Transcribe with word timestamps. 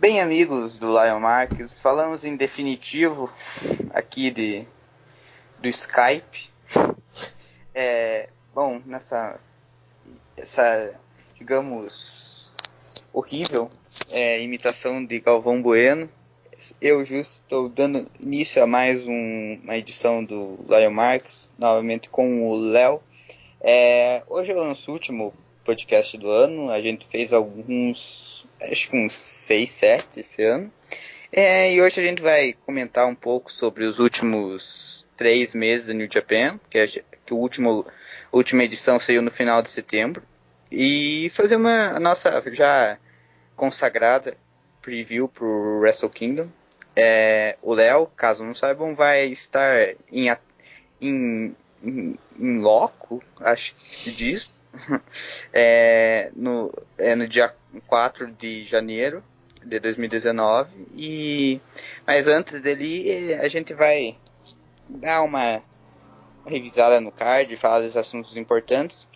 Bem, 0.00 0.18
amigos 0.18 0.78
do 0.78 0.86
Lion 0.86 1.20
Marques, 1.20 1.76
falamos 1.76 2.24
em 2.24 2.34
definitivo 2.34 3.30
aqui 3.92 4.30
de 4.30 4.64
do 5.58 5.68
Skype. 5.68 6.48
É, 7.74 8.30
bom, 8.54 8.80
nessa 8.86 9.38
essa, 10.38 10.98
digamos, 11.36 12.50
horrível 13.12 13.70
é, 14.08 14.40
imitação 14.40 15.04
de 15.04 15.20
Galvão 15.20 15.60
Bueno, 15.60 16.08
eu 16.80 17.04
justo 17.04 17.42
estou 17.42 17.68
dando 17.68 18.02
início 18.18 18.62
a 18.62 18.66
mais 18.66 19.06
um, 19.06 19.60
uma 19.62 19.76
edição 19.76 20.24
do 20.24 20.58
Lion 20.66 20.92
Marques, 20.92 21.50
novamente 21.58 22.08
com 22.08 22.48
o 22.48 22.56
Léo. 22.56 23.02
É, 23.60 24.22
hoje 24.28 24.50
é 24.50 24.54
o 24.54 24.64
nosso 24.64 24.90
último 24.90 25.34
podcast 25.64 26.16
do 26.18 26.30
ano, 26.30 26.70
a 26.70 26.80
gente 26.80 27.06
fez 27.06 27.32
alguns, 27.32 28.46
acho 28.60 28.90
que 28.90 28.96
uns 28.96 29.12
6, 29.12 29.70
7 29.70 30.20
esse 30.20 30.42
ano. 30.42 30.72
É, 31.32 31.72
e 31.72 31.80
hoje 31.80 32.00
a 32.00 32.04
gente 32.04 32.20
vai 32.20 32.54
comentar 32.66 33.06
um 33.06 33.14
pouco 33.14 33.52
sobre 33.52 33.84
os 33.84 33.98
últimos 33.98 35.06
três 35.16 35.54
meses 35.54 35.88
do 35.88 35.94
New 35.94 36.08
Japan, 36.10 36.58
que, 36.68 36.78
a, 36.78 36.86
que 36.86 37.32
o 37.32 37.36
último, 37.36 37.86
a 38.32 38.36
última 38.36 38.64
edição 38.64 38.98
saiu 38.98 39.22
no 39.22 39.30
final 39.30 39.62
de 39.62 39.68
setembro, 39.68 40.22
e 40.70 41.28
fazer 41.30 41.56
uma 41.56 41.98
nossa 42.00 42.42
já 42.52 42.96
consagrada 43.56 44.36
preview 44.80 45.28
pro 45.28 45.80
Wrestle 45.80 46.10
Kingdom. 46.10 46.48
É, 46.96 47.56
o 47.62 47.74
Léo, 47.74 48.06
caso 48.16 48.44
não 48.44 48.54
saibam, 48.54 48.94
vai 48.94 49.26
estar 49.26 49.94
em, 50.10 50.28
em, 51.00 51.54
em, 51.82 52.18
em 52.38 52.58
loco, 52.60 53.22
acho 53.40 53.74
que 53.76 53.96
se 53.96 54.10
diz, 54.10 54.54
é, 55.52 56.30
no, 56.34 56.72
é 56.98 57.14
no 57.14 57.26
dia 57.26 57.54
4 57.86 58.30
de 58.32 58.64
janeiro 58.64 59.22
de 59.64 59.78
2019. 59.78 60.70
E, 60.94 61.60
mas 62.06 62.28
antes 62.28 62.60
dele, 62.60 63.34
a 63.34 63.48
gente 63.48 63.74
vai 63.74 64.16
dar 64.88 65.22
uma 65.22 65.62
revisada 66.46 67.00
no 67.00 67.12
card, 67.12 67.56
falar 67.56 67.80
dos 67.80 67.96
assuntos 67.96 68.36
importantes. 68.36 69.06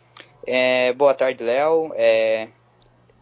É, 0.47 0.93
boa 0.93 1.15
tarde, 1.15 1.43
Léo. 1.43 1.93
É, 1.95 2.49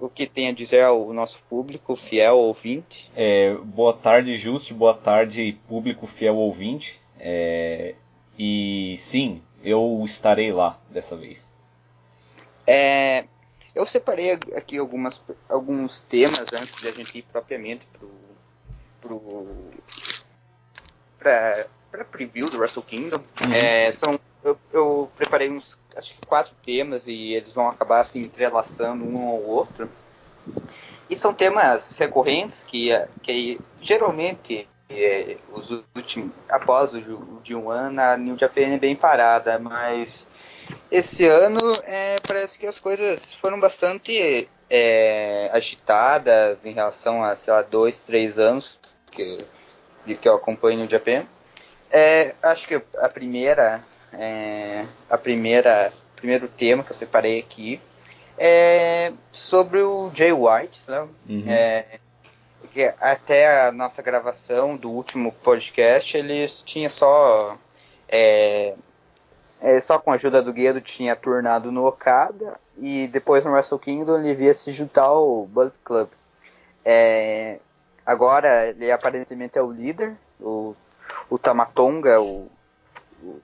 o 0.01 0.09
que 0.09 0.27
tem 0.27 0.49
a 0.49 0.53
dizer 0.53 0.83
ao 0.83 1.13
nosso 1.13 1.41
público 1.49 1.95
fiel 1.95 2.37
ouvinte? 2.37 3.11
É, 3.15 3.55
boa 3.55 3.93
tarde, 3.93 4.37
Juste. 4.37 4.75
Boa 4.75 4.95
tarde, 4.95 5.57
público 5.69 6.07
fiel 6.07 6.37
ouvinte. 6.37 7.01
É, 7.21 7.95
e 8.37 8.97
sim, 8.99 9.41
eu 9.63 10.03
estarei 10.05 10.53
lá 10.53 10.79
dessa 10.91 11.17
vez. 11.17 11.52
É, 12.67 13.25
eu 13.75 13.87
separei 13.87 14.33
aqui 14.33 14.79
algumas, 14.79 15.21
alguns 15.49 16.01
temas 16.01 16.53
antes 16.53 16.81
de 16.81 16.89
a 16.89 16.93
gente 16.93 17.19
ir 17.19 17.23
propriamente 17.23 17.87
pro, 17.87 18.11
pro 19.01 19.47
preview 22.11 22.49
do 22.51 22.59
Wrestle 22.59 22.83
Kingdom. 22.83 23.19
Uhum. 23.19 23.53
É, 23.53 23.93
são, 23.93 24.19
eu, 24.45 24.59
eu, 24.73 25.11
preparei 25.17 25.51
uns 25.51 25.77
acho 25.97 26.15
que 26.15 26.27
quatro 26.27 26.53
temas 26.65 27.07
e 27.07 27.35
eles 27.35 27.53
vão 27.53 27.69
acabar 27.69 28.05
se 28.05 28.19
entrelaçando 28.19 29.05
um 29.05 29.27
ao 29.27 29.43
outro. 29.43 29.91
E 31.09 31.17
são 31.17 31.35
temas 31.35 31.97
recorrentes 31.99 32.63
que, 32.63 32.91
que 33.23 33.61
geralmente 33.81 34.67
é, 34.89 35.37
os 35.53 35.71
últimos, 35.95 36.33
após 36.49 36.93
o, 36.93 36.99
o 36.99 37.41
de 37.43 37.55
um 37.55 37.71
ano 37.71 38.01
a 38.01 38.17
New 38.17 38.37
Japan 38.39 38.75
é 38.75 38.79
bem 38.79 38.97
parada, 38.97 39.59
mas 39.59 40.27
esse 40.91 41.27
ano 41.27 41.59
é, 41.85 42.19
parece 42.27 42.59
que 42.59 42.67
as 42.67 42.79
coisas 42.79 43.35
foram 43.35 43.59
bastante 43.59 44.49
é, 44.69 45.51
agitadas 45.53 46.67
em 46.67 46.73
relação 46.73 47.23
a, 47.23 47.35
sei 47.37 47.53
lá, 47.53 47.63
dois, 47.63 48.03
três 48.03 48.39
anos 48.39 48.79
que, 49.11 49.39
de 50.05 50.15
que 50.15 50.29
eu 50.29 50.35
acompanho 50.35 50.81
no 50.81 50.89
Japan. 50.89 51.25
É, 51.91 52.35
acho 52.43 52.67
que 52.67 52.81
a 52.99 53.09
primeira, 53.09 53.83
é, 54.13 54.85
a 55.11 55.19
primeira, 55.19 55.93
primeiro 56.17 56.49
tema 56.49 56.83
que 56.83 56.93
eu 56.93 56.97
separei 56.97 57.39
aqui 57.39 57.81
é 58.39 59.13
sobre 59.31 59.83
o 59.83 60.11
Jay 60.15 60.33
White, 60.33 60.81
né? 60.89 61.09
Uhum. 61.29 61.45
É, 61.47 61.85
até 62.99 63.67
a 63.67 63.73
nossa 63.73 64.01
gravação 64.01 64.77
do 64.77 64.91
último 64.91 65.33
podcast, 65.33 66.17
ele 66.17 66.47
tinha 66.65 66.89
só 66.89 67.59
é, 68.09 68.75
é, 69.63 69.81
só 69.81 69.99
com 69.99 70.11
a 70.11 70.15
ajuda 70.15 70.43
do 70.43 70.53
Guedo 70.53 70.81
tinha 70.81 71.15
turnado 71.15 71.71
no 71.71 71.87
Okada 71.87 72.59
e 72.77 73.07
depois 73.07 73.45
no 73.45 73.53
Wrestle 73.53 73.79
Kingdom 73.79 74.19
ele 74.19 74.35
via 74.35 74.53
se 74.53 74.73
juntar 74.73 75.05
ao 75.05 75.47
Bullet 75.47 75.79
Club. 75.85 76.09
É, 76.85 77.59
agora 78.05 78.69
ele 78.69 78.91
aparentemente 78.91 79.57
é 79.57 79.63
o 79.63 79.71
líder, 79.71 80.15
o, 80.41 80.75
o 81.31 81.39
Tamatonga, 81.39 82.21
o, 82.21 82.51
o 83.23 83.41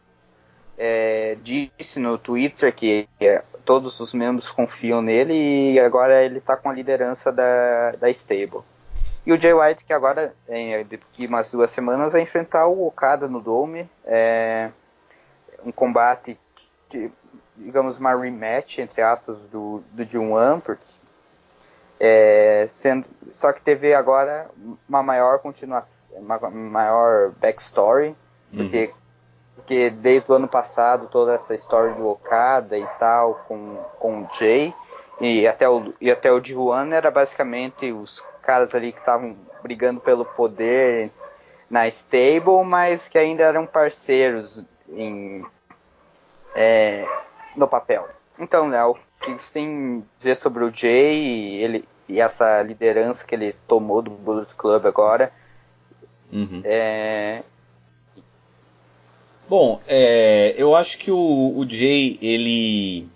é, 0.77 1.37
disse 1.41 2.01
no 2.01 2.19
Twitter 2.19 2.75
que 2.75 3.09
é, 3.21 3.43
todos 3.65 4.01
os 4.01 4.12
membros 4.12 4.49
confiam 4.51 5.01
nele 5.01 5.73
e 5.75 5.78
agora 5.78 6.25
ele 6.25 6.39
está 6.39 6.57
com 6.57 6.69
a 6.69 6.75
liderança 6.75 7.31
da, 7.31 7.93
da 7.93 8.11
stable. 8.11 8.62
E 9.25 9.33
o 9.33 9.41
Jay 9.41 9.53
White 9.53 9.84
que 9.84 9.93
agora, 9.93 10.34
é, 10.49 10.83
daqui 10.83 11.27
umas 11.27 11.53
duas 11.53 11.71
semanas, 11.71 12.12
vai 12.12 12.23
enfrentar 12.23 12.67
o 12.67 12.87
Okada 12.87 13.28
no 13.28 13.41
Dome. 13.41 13.89
É, 14.05 14.71
um 15.65 15.73
combate, 15.73 16.39
que, 16.89 17.11
digamos, 17.57 17.99
uma 17.99 18.15
rematch, 18.15 18.79
entre 18.79 19.03
aspas, 19.03 19.45
do, 19.45 19.83
do 19.93 20.05
G1, 20.05 20.61
porque, 20.61 20.85
é, 22.01 22.67
sendo, 22.69 23.07
só 23.33 23.53
que 23.53 23.61
teve 23.61 23.93
agora 23.93 24.49
uma 24.89 25.03
maior 25.03 25.41
continuação, 25.41 26.17
uma 26.17 26.39
maior 26.51 27.33
backstory, 27.41 28.15
porque, 28.55 28.87
uhum. 28.87 28.95
porque 29.57 29.91
desde 29.91 30.31
o 30.31 30.35
ano 30.35 30.49
passado 30.49 31.09
toda 31.09 31.35
essa 31.35 31.55
história 31.55 31.93
do 31.95 32.09
Okada 32.09 32.79
e 32.79 32.87
tal, 32.99 33.35
com, 33.49 33.77
com 33.99 34.23
o 34.23 34.29
Jay, 34.39 34.73
e 35.21 35.47
até 35.47 35.69
o, 35.69 35.93
e 36.01 36.11
até 36.11 36.31
o 36.33 36.41
G1 36.41 36.93
era 36.93 37.11
basicamente 37.11 37.91
os 37.91 38.25
caras 38.43 38.75
ali 38.75 38.93
que 38.93 39.01
estavam 39.01 39.37
brigando 39.63 40.01
pelo 40.01 40.25
poder 40.25 41.11
na 41.69 41.89
stable, 41.89 42.65
mas 42.65 43.09
que 43.09 43.19
ainda 43.19 43.43
eram 43.43 43.67
parceiros 43.67 44.63
em, 44.91 45.44
é, 46.54 47.06
no 47.56 47.69
papel. 47.69 48.09
Então, 48.38 48.69
Léo, 48.69 48.93
o 48.93 49.25
que 49.25 49.32
você 49.32 49.53
tem 49.53 50.04
a 50.04 50.19
dizer 50.19 50.37
sobre 50.37 50.65
o 50.65 50.72
Jay 50.75 51.16
e, 51.16 51.62
ele, 51.62 51.84
e 52.09 52.21
essa 52.21 52.62
liderança 52.62 53.25
que 53.25 53.34
ele 53.34 53.53
tomou 53.66 54.00
do 54.00 54.10
Bullet 54.10 54.54
Club 54.54 54.87
agora? 54.87 55.32
Uhum. 56.32 56.62
É... 56.65 57.43
Bom, 59.48 59.81
é, 59.87 60.54
eu 60.59 60.77
acho 60.77 60.98
que 60.98 61.10
o, 61.10 61.16
o 61.56 61.66
Jay, 61.66 62.19
ele. 62.21 63.09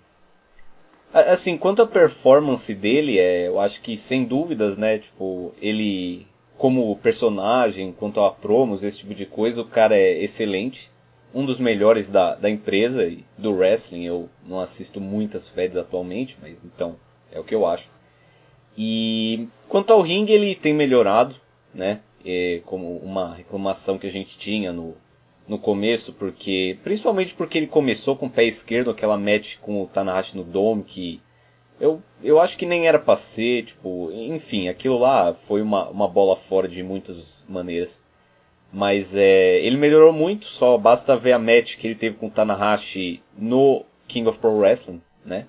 Assim, 1.13 1.55
quanto 1.55 1.83
à 1.83 1.85
performance 1.85 2.73
dele, 2.73 3.19
é, 3.19 3.47
eu 3.47 3.59
acho 3.59 3.79
que 3.81 3.95
sem 3.95 4.25
dúvidas, 4.25 4.75
né? 4.75 4.97
Tipo, 4.97 5.53
ele, 5.61 6.25
como 6.57 6.97
personagem, 6.97 7.91
quanto 7.91 8.19
a 8.19 8.31
promos, 8.31 8.81
esse 8.81 8.97
tipo 8.97 9.13
de 9.13 9.27
coisa, 9.27 9.61
o 9.61 9.65
cara 9.65 9.95
é 9.95 10.23
excelente 10.23 10.89
um 11.33 11.45
dos 11.45 11.59
melhores 11.59 12.09
da, 12.09 12.35
da 12.35 12.49
empresa 12.49 13.05
e 13.05 13.23
do 13.37 13.53
wrestling. 13.53 14.05
Eu 14.05 14.29
não 14.47 14.59
assisto 14.59 15.01
muitas 15.01 15.47
feds 15.47 15.77
atualmente, 15.77 16.37
mas 16.41 16.63
então 16.63 16.95
é 17.31 17.39
o 17.39 17.43
que 17.43 17.55
eu 17.55 17.65
acho. 17.65 17.87
E 18.77 19.47
quanto 19.67 19.91
ao 19.91 20.01
ringue, 20.01 20.33
ele 20.33 20.55
tem 20.55 20.73
melhorado, 20.73 21.35
né? 21.73 21.99
É, 22.25 22.61
como 22.65 22.97
uma 22.97 23.35
reclamação 23.35 23.97
que 23.97 24.07
a 24.07 24.11
gente 24.11 24.37
tinha 24.37 24.71
no, 24.71 24.95
no 25.47 25.59
começo, 25.59 26.13
porque 26.13 26.77
principalmente 26.83 27.33
porque 27.33 27.57
ele 27.57 27.67
começou 27.67 28.15
com 28.15 28.27
o 28.27 28.29
pé 28.29 28.45
esquerdo, 28.45 28.91
aquela 28.91 29.17
match 29.17 29.57
com 29.57 29.83
o 29.83 29.87
Tanahashi 29.87 30.37
no 30.37 30.43
Dome, 30.43 30.83
que 30.83 31.21
eu, 31.79 32.01
eu 32.23 32.39
acho 32.39 32.57
que 32.57 32.65
nem 32.65 32.87
era 32.87 32.97
pra 32.97 33.17
ser, 33.17 33.65
tipo, 33.65 34.09
enfim, 34.11 34.69
aquilo 34.69 34.97
lá 34.97 35.33
foi 35.47 35.61
uma, 35.61 35.89
uma 35.89 36.07
bola 36.07 36.35
fora 36.35 36.67
de 36.67 36.81
muitas 36.81 37.43
maneiras. 37.47 37.99
Mas 38.73 39.15
é, 39.15 39.59
ele 39.59 39.77
melhorou 39.77 40.11
muito, 40.11 40.45
só 40.45 40.77
basta 40.79 41.15
ver 41.15 41.33
a 41.33 41.39
match 41.39 41.77
que 41.77 41.85
ele 41.85 41.95
teve 41.95 42.15
com 42.15 42.25
o 42.25 42.31
Tanahashi 42.31 43.21
no 43.37 43.85
King 44.07 44.27
of 44.27 44.39
Pro 44.39 44.57
Wrestling, 44.57 44.99
né? 45.23 45.45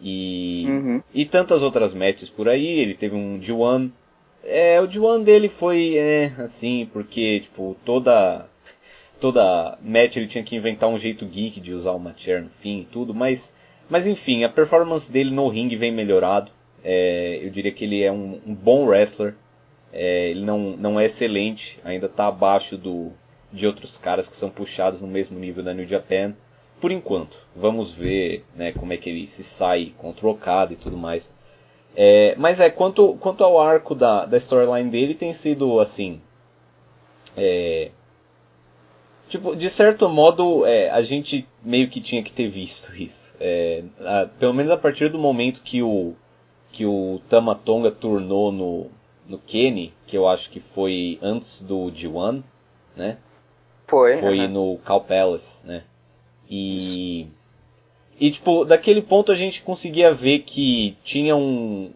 E, 0.00 0.64
uhum. 0.68 1.02
e 1.12 1.24
tantas 1.24 1.62
outras 1.62 1.94
matches 1.94 2.28
por 2.28 2.48
aí, 2.48 2.66
ele 2.66 2.94
teve 2.94 3.16
um 3.16 3.40
D1. 3.40 3.90
É, 4.44 4.80
o 4.80 4.86
D1 4.86 5.24
dele 5.24 5.48
foi 5.48 5.96
é, 5.96 6.32
assim, 6.38 6.88
porque 6.92 7.40
tipo, 7.40 7.74
toda 7.84 8.46
toda 9.20 9.76
match 9.82 10.16
ele 10.16 10.28
tinha 10.28 10.44
que 10.44 10.54
inventar 10.54 10.88
um 10.88 10.98
jeito 10.98 11.26
geek 11.26 11.60
de 11.60 11.72
usar 11.72 11.92
uma 11.92 12.14
chair 12.16 12.42
no 12.42 12.50
fim 12.60 12.80
e 12.80 12.84
tudo, 12.84 13.14
mas, 13.14 13.54
mas 13.90 14.06
enfim, 14.06 14.44
a 14.44 14.48
performance 14.48 15.10
dele 15.10 15.30
no 15.30 15.48
ringue 15.48 15.76
vem 15.76 15.90
melhorado. 15.90 16.50
É, 16.84 17.40
eu 17.42 17.50
diria 17.50 17.72
que 17.72 17.84
ele 17.84 18.02
é 18.02 18.12
um, 18.12 18.40
um 18.46 18.54
bom 18.54 18.86
wrestler. 18.86 19.34
É, 19.92 20.30
ele 20.30 20.44
não, 20.44 20.58
não 20.76 21.00
é 21.00 21.06
excelente, 21.06 21.78
ainda 21.84 22.06
está 22.06 22.26
abaixo 22.26 22.76
do, 22.76 23.12
de 23.52 23.66
outros 23.66 23.96
caras 23.96 24.28
que 24.28 24.36
são 24.36 24.50
puxados 24.50 25.00
no 25.00 25.06
mesmo 25.06 25.38
nível 25.38 25.62
da 25.62 25.74
New 25.74 25.86
Japan. 25.86 26.34
Por 26.80 26.92
enquanto, 26.92 27.38
vamos 27.56 27.92
ver 27.92 28.44
né, 28.54 28.72
como 28.72 28.92
é 28.92 28.96
que 28.96 29.10
ele 29.10 29.26
se 29.26 29.42
sai 29.42 29.92
contra 29.98 30.26
o 30.26 30.30
Okada 30.30 30.72
e 30.72 30.76
tudo 30.76 30.96
mais. 30.96 31.34
É, 31.96 32.34
mas 32.38 32.60
é, 32.60 32.70
quanto, 32.70 33.14
quanto 33.14 33.42
ao 33.42 33.60
arco 33.60 33.94
da, 33.94 34.24
da 34.24 34.36
storyline 34.36 34.90
dele, 34.90 35.14
tem 35.14 35.32
sido 35.32 35.80
assim. 35.80 36.20
É, 37.36 37.90
tipo, 39.28 39.56
de 39.56 39.68
certo 39.68 40.08
modo, 40.08 40.64
é, 40.64 40.90
a 40.90 41.02
gente 41.02 41.46
meio 41.62 41.88
que 41.88 42.00
tinha 42.00 42.22
que 42.22 42.32
ter 42.32 42.48
visto 42.48 42.94
isso. 42.94 43.34
É, 43.40 43.82
a, 44.00 44.26
pelo 44.38 44.54
menos 44.54 44.70
a 44.70 44.76
partir 44.76 45.08
do 45.08 45.18
momento 45.18 45.60
que 45.62 45.82
o, 45.82 46.14
que 46.70 46.86
o 46.86 47.20
Tamatonga 47.28 47.90
tornou 47.90 48.52
no, 48.52 48.90
no 49.28 49.38
Kenny, 49.38 49.92
que 50.06 50.16
eu 50.16 50.26
acho 50.26 50.50
que 50.50 50.58
foi 50.58 51.18
antes 51.22 51.62
do 51.62 51.92
G1, 51.92 52.42
né? 52.96 53.18
Foi. 53.86 54.18
Foi 54.18 54.40
uhum. 54.40 54.48
no 54.48 54.78
Cal 54.78 55.02
Palace, 55.02 55.66
né? 55.66 55.82
E. 56.50 57.26
E, 58.20 58.32
tipo, 58.32 58.64
daquele 58.64 59.00
ponto 59.00 59.30
a 59.30 59.34
gente 59.36 59.62
conseguia 59.62 60.12
ver 60.12 60.40
que 60.40 60.96
tinha 61.04 61.36
um, 61.36 61.92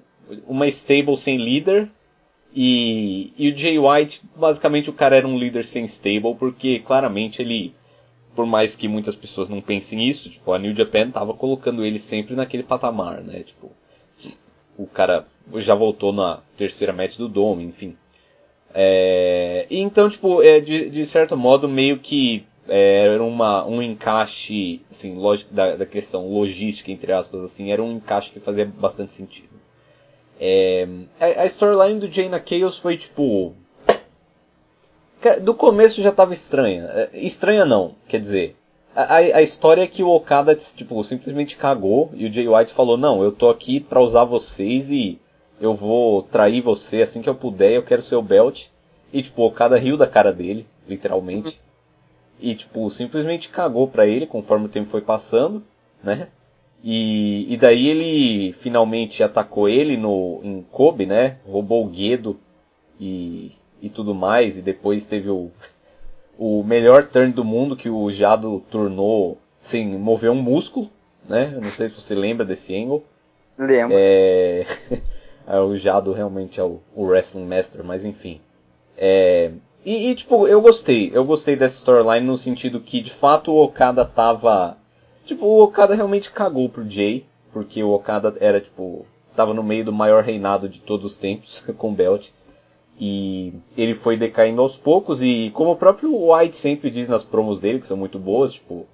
uma 0.47 0.69
stable 0.69 1.17
sem 1.17 1.37
líder. 1.37 1.89
E, 2.55 3.33
e 3.37 3.49
o 3.49 3.57
Jay 3.57 3.79
White, 3.79 4.21
basicamente 4.37 4.91
o 4.91 4.93
cara 4.93 5.17
era 5.17 5.27
um 5.27 5.39
líder 5.39 5.65
sem 5.65 5.85
stable, 5.87 6.35
porque 6.35 6.81
claramente 6.81 7.41
ele, 7.41 7.75
por 8.37 8.45
mais 8.45 8.77
que 8.77 8.87
muitas 8.87 9.15
pessoas 9.15 9.49
não 9.49 9.63
pensem 9.63 10.07
isso, 10.07 10.29
tipo, 10.29 10.53
a 10.53 10.59
New 10.59 10.75
Japan 10.75 11.11
tava 11.11 11.33
colocando 11.33 11.85
ele 11.85 11.99
sempre 11.99 12.35
naquele 12.35 12.63
patamar, 12.63 13.23
né? 13.23 13.41
Tipo, 13.41 13.73
o 14.83 14.87
cara 14.87 15.25
já 15.57 15.75
voltou 15.75 16.13
na 16.13 16.41
terceira 16.57 16.93
match 16.93 17.17
do 17.17 17.29
Dome, 17.29 17.65
enfim. 17.65 17.97
É, 18.75 19.67
então, 19.71 20.09
tipo, 20.09 20.43
é, 20.43 20.61
de, 20.61 20.89
de 20.89 21.05
certo 21.07 21.37
modo, 21.37 21.69
meio 21.69 21.99
que 21.99 22.45
é, 22.69 23.07
era 23.07 23.23
uma, 23.23 23.67
um 23.67 23.83
encaixe, 23.83 24.81
assim, 24.91 25.17
lógico, 25.17 25.53
da, 25.53 25.77
da 25.77 25.87
questão 25.87 26.29
logística, 26.29 26.91
entre 26.91 27.13
aspas, 27.13 27.43
assim, 27.43 27.71
era 27.71 27.83
um 27.83 27.97
encaixe 27.97 28.31
que 28.31 28.41
fazia 28.41 28.65
bastante 28.65 29.13
sentido. 29.13 29.49
É, 30.41 30.87
a, 31.21 31.43
a 31.43 31.47
storyline 31.47 32.01
do 32.01 32.11
Jaina 32.11 32.43
Chaos 32.45 32.79
foi, 32.79 32.97
tipo... 32.97 33.55
Do 35.43 35.55
começo 35.55 36.03
já 36.03 36.11
tava 36.11 36.33
estranha. 36.33 36.85
É, 36.95 37.11
estranha 37.15 37.65
não, 37.65 37.95
quer 38.09 38.21
dizer... 38.21 38.57
A, 38.95 39.17
a 39.17 39.43
história 39.43 39.83
é 39.83 39.87
que 39.87 40.03
o 40.03 40.11
Okada, 40.11 40.55
tipo, 40.55 41.03
simplesmente 41.03 41.57
cagou 41.57 42.11
e 42.15 42.27
o 42.27 42.33
Jay 42.33 42.47
White 42.47 42.75
falou, 42.75 42.97
não, 42.97 43.23
eu 43.23 43.33
tô 43.33 43.49
aqui 43.49 43.81
pra 43.81 44.03
usar 44.03 44.25
vocês 44.25 44.91
e 44.91 45.19
eu 45.61 45.75
vou 45.75 46.23
trair 46.23 46.61
você 46.61 47.03
assim 47.03 47.23
que 47.23 47.29
eu 47.29 47.35
puder, 47.35 47.73
eu 47.73 47.83
quero 47.83 48.03
seu 48.03 48.21
belt. 48.21 48.67
E, 49.13 49.23
tipo, 49.23 49.43
o 49.43 49.47
Okada 49.47 49.79
riu 49.79 49.97
da 49.97 50.07
cara 50.07 50.33
dele, 50.33 50.67
literalmente. 50.89 51.59
E, 52.41 52.55
tipo, 52.55 52.91
simplesmente 52.91 53.49
cagou 53.49 53.87
pra 53.87 54.07
ele 54.07 54.27
conforme 54.27 54.67
o 54.67 54.71
tempo 54.71 54.91
foi 54.91 55.01
passando, 55.01 55.63
né? 56.03 56.29
E, 56.83 57.47
e 57.53 57.57
daí 57.57 57.89
ele 57.89 58.53
finalmente 58.55 59.23
atacou 59.23 59.69
ele 59.69 59.97
no, 59.97 60.41
em 60.43 60.63
Kobe, 60.63 61.07
né? 61.07 61.39
Roubou 61.47 61.85
o 61.85 61.89
Guedo 61.89 62.37
e, 63.01 63.53
e 63.81 63.89
tudo 63.89 64.15
mais. 64.15 64.59
E 64.59 64.63
depois 64.63 65.07
teve 65.07 65.31
o, 65.31 65.51
o 66.39 66.63
melhor 66.65 67.05
turn 67.05 67.33
do 67.33 67.45
mundo 67.45 67.77
que 67.77 67.89
o 67.89 68.11
Jado 68.11 68.63
tornou 68.71 69.39
sem 69.61 69.87
mover 69.87 70.31
um 70.31 70.43
músculo, 70.43 70.91
né? 71.29 71.53
Eu 71.55 71.61
não 71.61 71.69
sei 71.69 71.89
se 71.89 71.95
você 71.95 72.15
lembra 72.15 72.45
desse 72.45 72.75
angle. 72.75 73.05
Lembro. 73.59 73.97
É... 75.45 75.59
o 75.59 75.77
Jado 75.77 76.13
realmente 76.13 76.61
é 76.61 76.63
o, 76.63 76.81
o 76.95 77.05
Wrestling 77.05 77.47
Master, 77.47 77.85
mas 77.85 78.05
enfim. 78.05 78.41
É... 78.97 79.51
E, 79.85 80.11
e, 80.11 80.15
tipo, 80.15 80.47
eu 80.47 80.61
gostei. 80.61 81.11
Eu 81.13 81.25
gostei 81.25 81.57
dessa 81.57 81.77
storyline 81.77 82.25
no 82.25 82.37
sentido 82.37 82.81
que, 82.81 83.01
de 83.01 83.13
fato, 83.13 83.51
o 83.51 83.63
Okada 83.63 84.05
tava... 84.05 84.77
Tipo, 85.27 85.47
o 85.47 85.63
Okada 85.63 85.95
realmente 85.95 86.31
cagou 86.31 86.69
pro 86.69 86.89
Jay, 86.89 87.25
porque 87.53 87.83
o 87.83 87.91
Okada 87.91 88.35
era, 88.41 88.61
tipo... 88.61 89.05
Tava 89.35 89.53
no 89.53 89.63
meio 89.63 89.85
do 89.85 89.93
maior 89.93 90.23
reinado 90.23 90.69
de 90.69 90.81
todos 90.81 91.13
os 91.13 91.19
tempos, 91.19 91.63
com 91.77 91.93
Belt. 91.93 92.29
E 93.05 93.53
ele 93.77 93.97
foi 93.97 94.17
decaindo 94.17 94.63
aos 94.63 94.77
poucos, 94.77 95.21
e 95.21 95.51
como 95.55 95.73
o 95.73 95.77
próprio 95.77 96.15
White 96.33 96.57
sempre 96.57 96.89
diz 96.89 97.09
nas 97.09 97.25
promos 97.25 97.61
dele, 97.61 97.81
que 97.81 97.87
são 97.87 97.97
muito 97.97 98.17
boas, 98.17 98.53
tipo... 98.53 98.87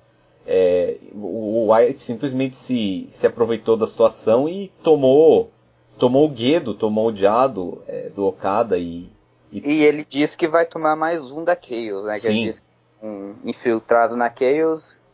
É, 0.51 0.97
o 1.13 1.71
White 1.71 1.99
simplesmente 1.99 2.57
se, 2.57 3.07
se 3.13 3.27
aproveitou 3.27 3.77
da 3.77 3.87
situação 3.87 4.49
e 4.49 4.73
tomou 4.83 5.51
tomou 5.99 6.25
o 6.25 6.29
Guedo, 6.31 6.73
tomou 6.73 7.09
o 7.09 7.15
Jado 7.15 7.83
é, 7.87 8.09
do 8.09 8.25
Okada 8.25 8.79
e, 8.79 9.11
e... 9.53 9.61
E 9.61 9.83
ele 9.83 10.07
disse 10.09 10.39
que 10.39 10.49
vai 10.49 10.65
tomar 10.65 10.97
mais 10.97 11.31
um 11.31 11.45
da 11.45 11.55
Chaos, 11.55 12.05
né? 12.05 12.15
Sim. 12.15 12.21
Que 12.21 12.29
ele 12.29 12.47
disse 12.47 12.63
um 13.03 13.35
infiltrado 13.45 14.17
na 14.17 14.33
Chaos 14.35 15.11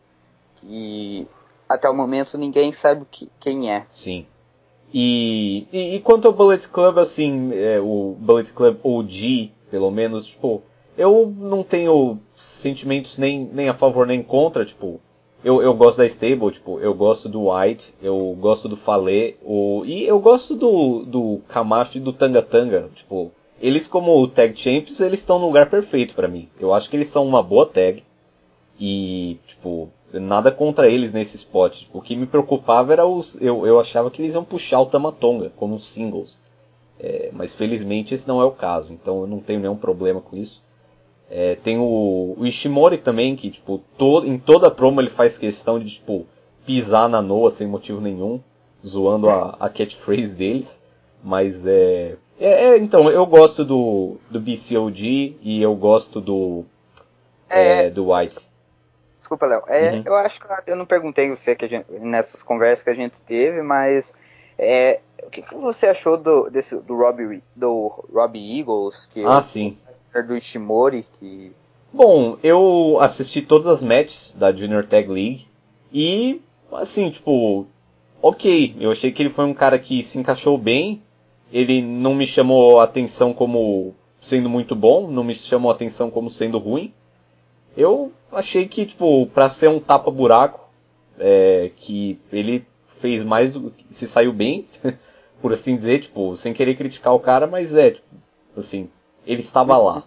que 0.59 1.27
até 1.69 1.91
o 1.91 1.95
momento 1.97 2.39
ninguém 2.39 2.71
sabe 2.71 3.05
que, 3.11 3.29
quem 3.41 3.73
é. 3.73 3.85
Sim. 3.91 4.25
E, 4.97 5.67
e, 5.73 5.97
e, 5.97 6.01
quanto 6.01 6.29
ao 6.29 6.33
Bullet 6.33 6.69
Club, 6.69 6.99
assim, 6.99 7.51
é, 7.53 7.81
o 7.81 8.17
Bullet 8.21 8.53
Club 8.53 8.77
OG, 8.81 9.51
pelo 9.69 9.91
menos, 9.91 10.27
tipo, 10.27 10.63
eu 10.97 11.27
não 11.37 11.65
tenho 11.65 12.17
sentimentos 12.37 13.19
nem, 13.19 13.41
nem 13.53 13.69
a 13.69 13.75
favor 13.75 14.07
nem 14.07 14.23
contra, 14.23 14.65
tipo, 14.65 15.01
eu, 15.43 15.61
eu 15.61 15.75
gosto 15.75 15.99
da 15.99 16.07
Stable, 16.07 16.53
tipo, 16.53 16.79
eu 16.79 16.95
gosto 16.95 17.29
do 17.29 17.51
White, 17.51 17.93
eu 18.01 18.37
gosto 18.39 18.69
do 18.69 18.77
Falê, 18.77 19.35
o, 19.43 19.83
e 19.85 20.07
eu 20.07 20.21
gosto 20.21 20.55
do, 20.55 21.05
do 21.05 21.41
Camacho 21.49 21.99
e 21.99 22.01
do 22.01 22.13
Tanga 22.13 22.41
Tanga, 22.41 22.89
tipo, 22.95 23.33
eles 23.61 23.89
como 23.89 24.29
Tag 24.29 24.57
Champions, 24.57 25.01
eles 25.01 25.19
estão 25.19 25.41
no 25.41 25.47
lugar 25.47 25.69
perfeito 25.69 26.15
para 26.15 26.29
mim. 26.29 26.49
Eu 26.61 26.73
acho 26.73 26.89
que 26.89 26.97
eles 26.97 27.09
são 27.09 27.27
uma 27.27 27.43
boa 27.43 27.67
tag, 27.67 28.01
e, 28.79 29.39
tipo, 29.47 29.89
nada 30.21 30.51
contra 30.51 30.89
eles 30.89 31.13
nesse 31.13 31.37
spot. 31.37 31.85
O 31.93 32.01
que 32.01 32.17
me 32.17 32.27
preocupava 32.27 32.93
era 32.93 33.07
os, 33.07 33.41
eu, 33.41 33.67
eu 33.67 33.81
achava 33.81 34.11
que 34.11 34.23
eles 34.23 34.35
iam 34.35 34.45
puxar 34.45 34.81
o 34.81 34.87
Tamatonga 34.87 35.51
como 35.57 35.81
singles. 35.81 36.41
É, 36.99 37.31
mas 37.33 37.53
felizmente 37.53 38.15
esse 38.15 38.27
não 38.27 38.41
é 38.41 38.45
o 38.45 38.53
caso, 38.53 38.93
então 38.93 39.23
eu 39.23 39.27
não 39.27 39.41
tenho 39.41 39.61
nenhum 39.61 39.77
problema 39.77 40.21
com 40.21 40.37
isso. 40.37 40.63
É, 41.31 41.57
tem 41.57 41.79
o, 41.79 42.37
o, 42.39 42.47
Ishimori 42.47 42.99
também, 42.99 43.35
que 43.35 43.51
tipo, 43.51 43.81
to, 43.99 44.25
em 44.25 44.39
toda 44.39 44.69
a 44.69 44.71
promo 44.71 45.01
ele 45.01 45.11
faz 45.11 45.37
questão 45.37 45.79
de 45.79 45.91
tipo, 45.91 46.27
pisar 46.65 47.09
na 47.09 47.21
Noa 47.21 47.51
sem 47.51 47.67
motivo 47.67 48.01
nenhum, 48.01 48.41
zoando 48.87 49.29
a, 49.29 49.57
a 49.59 49.69
catchphrase 49.69 50.35
deles. 50.35 50.81
Mas 51.23 51.67
é, 51.67 52.17
é, 52.39 52.67
é, 52.67 52.79
Então, 52.79 53.11
eu 53.11 53.25
gosto 53.27 53.65
do, 53.65 54.17
do 54.31 54.41
BCOG 54.41 55.39
e 55.43 55.63
eu 55.63 55.75
gosto 55.75 56.21
do. 56.21 56.65
É, 57.51 57.91
do 57.91 58.13
White. 58.13 58.41
Desculpa, 59.25 59.47
Léo. 59.47 59.63
É, 59.69 59.93
uhum. 59.93 60.03
Eu 60.05 60.15
acho 60.17 60.39
que 60.39 60.47
eu 60.67 60.77
não 60.77 60.85
perguntei 60.85 61.31
você 61.31 61.57
que 61.57 61.67
gente, 61.67 61.91
nessas 61.93 62.43
conversas 62.43 62.85
que 62.85 62.91
a 62.91 62.95
gente 62.95 63.19
teve, 63.23 63.63
mas 63.63 64.15
é, 64.59 65.01
o 65.23 65.31
que, 65.31 65.41
que 65.41 65.55
você 65.55 65.87
achou 65.87 66.19
do, 66.19 66.51
desse, 66.51 66.77
do 66.77 66.95
Robbie, 66.95 67.43
do 67.57 67.89
Robbie 68.13 68.61
Eagles? 68.61 69.07
Que 69.07 69.25
ah, 69.25 69.41
sim 69.41 69.79
do 70.23 70.37
Ishimori, 70.37 71.07
que... 71.19 71.53
Bom, 71.93 72.37
eu 72.43 72.99
assisti 73.01 73.41
todas 73.41 73.67
as 73.67 73.83
matches 73.83 74.35
da 74.37 74.53
Junior 74.53 74.85
Tag 74.85 75.09
League 75.09 75.47
e, 75.93 76.43
assim, 76.73 77.11
tipo, 77.11 77.67
ok, 78.21 78.77
eu 78.79 78.91
achei 78.91 79.11
que 79.11 79.23
ele 79.23 79.31
foi 79.31 79.47
um 79.47 79.55
cara 79.55 79.79
que 79.79 80.05
se 80.05 80.19
encaixou 80.19 80.59
bem, 80.59 81.03
ele 81.51 81.81
não 81.81 82.15
me 82.15 82.27
chamou 82.27 82.79
a 82.79 82.85
atenção 82.85 83.33
como 83.33 83.95
sendo 84.21 84.51
muito 84.51 84.77
bom, 84.77 85.11
não 85.11 85.25
me 85.25 85.35
chamou 85.35 85.71
a 85.71 85.75
atenção 85.75 86.11
como 86.11 86.31
sendo 86.31 86.59
ruim. 86.59 86.93
Eu 87.77 88.13
achei 88.37 88.69
que, 88.69 88.87
tipo, 88.87 89.27
pra 89.29 89.49
ser 89.51 89.69
um 89.69 89.81
tapa-buraco, 89.81 90.61
é, 91.19 91.71
que 91.77 92.21
ele 92.33 92.67
fez 93.01 93.23
mais 93.23 93.53
do 93.53 93.71
que 93.71 93.93
se 93.93 94.07
saiu 94.07 94.33
bem, 94.33 94.67
por 95.41 95.53
assim 95.53 95.77
dizer, 95.77 96.01
tipo, 96.01 96.37
sem 96.37 96.53
querer 96.53 96.77
criticar 96.77 97.15
o 97.15 97.21
cara, 97.21 97.47
mas 97.47 97.75
é, 97.75 97.93
tipo, 97.93 98.07
assim, 98.57 98.91
ele 99.27 99.41
estava 99.41 99.77
lá. 99.77 100.05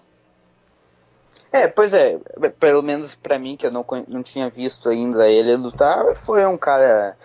É, 1.51 1.67
pois 1.67 1.93
é, 1.93 2.19
pelo 2.59 2.81
menos 2.81 3.15
para 3.15 3.39
mim, 3.39 3.55
que 3.55 3.65
eu 3.65 3.71
não, 3.71 3.85
não 4.07 4.21
tinha 4.21 4.49
visto 4.49 4.89
ainda 4.89 5.29
ele 5.29 5.55
lutar, 5.55 6.15
foi 6.15 6.45
um 6.45 6.57
cara. 6.57 7.15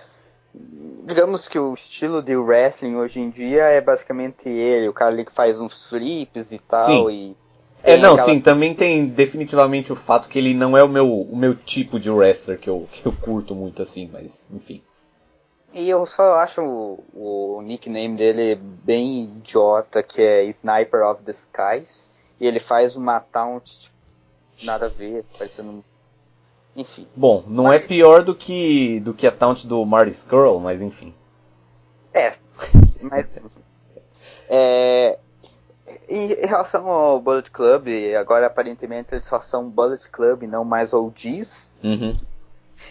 Digamos 1.05 1.49
que 1.49 1.59
o 1.59 1.75
estilo 1.75 2.23
de 2.23 2.37
wrestling 2.37 2.95
hoje 2.95 3.21
em 3.21 3.31
dia 3.31 3.65
é 3.65 3.81
basicamente 3.81 4.49
ele, 4.49 4.89
o 4.89 4.93
cara 4.93 5.11
ali 5.11 5.25
que 5.25 5.33
faz 5.33 5.61
uns 5.61 5.87
flips 5.87 6.53
e 6.53 6.59
tal. 6.59 6.87
Sim. 6.87 7.11
E 7.11 7.42
é, 7.83 7.97
não, 7.97 8.15
aquela... 8.15 8.27
sim, 8.27 8.41
também 8.41 8.75
tem 8.75 9.07
definitivamente 9.07 9.93
o 9.93 9.97
fato 9.97 10.29
que 10.29 10.39
ele 10.39 10.55
não 10.55 10.77
é 10.77 10.83
o 10.83 10.89
meu, 10.89 11.11
o 11.11 11.37
meu 11.37 11.55
tipo 11.55 11.99
de 11.99 12.11
wrestler 12.11 12.59
que 12.59 12.71
eu, 12.71 12.89
que 12.91 13.05
eu 13.05 13.12
curto 13.12 13.55
muito 13.55 13.83
assim, 13.83 14.09
mas 14.12 14.47
enfim. 14.53 14.83
E 15.73 15.89
eu 15.89 16.05
só 16.05 16.39
acho 16.39 16.61
o, 16.61 17.05
o 17.15 17.62
nickname 17.62 18.17
dele 18.17 18.57
bem 18.57 19.25
idiota, 19.25 20.03
que 20.03 20.21
é 20.21 20.45
Sniper 20.45 21.03
of 21.03 21.23
the 21.23 21.33
Skies. 21.33 22.11
E 22.39 22.47
ele 22.47 22.61
faz 22.61 22.95
uma 22.95 23.21
taunt, 23.21 23.65
tipo, 23.65 23.97
nada 24.65 24.87
a 24.87 24.89
ver, 24.89 25.25
parecendo. 25.39 25.83
Enfim. 26.77 27.07
Bom, 27.17 27.43
não 27.47 27.65
mas... 27.65 27.85
é 27.85 27.89
pior 27.89 28.23
do 28.23 28.35
que, 28.35 29.01
do 29.01 29.15
que 29.15 29.27
a 29.27 29.33
taunt 29.33 29.67
do 29.67 29.85
Marty 29.85 30.11
Skrull, 30.11 30.61
mas 30.61 30.83
enfim. 30.83 31.15
É. 32.12 32.35
Mas. 33.01 33.27
é. 34.49 35.19
Em 36.09 36.47
relação 36.47 36.89
ao 36.89 37.21
Bullet 37.21 37.51
Club, 37.51 37.89
agora 38.19 38.47
aparentemente 38.47 39.15
eles 39.15 39.25
só 39.25 39.41
são 39.41 39.69
Bullet 39.69 40.09
Club, 40.11 40.43
não 40.43 40.65
mais 40.65 40.93
OGs. 40.93 41.71
Uhum. 41.83 42.17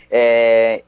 É, 0.09 0.83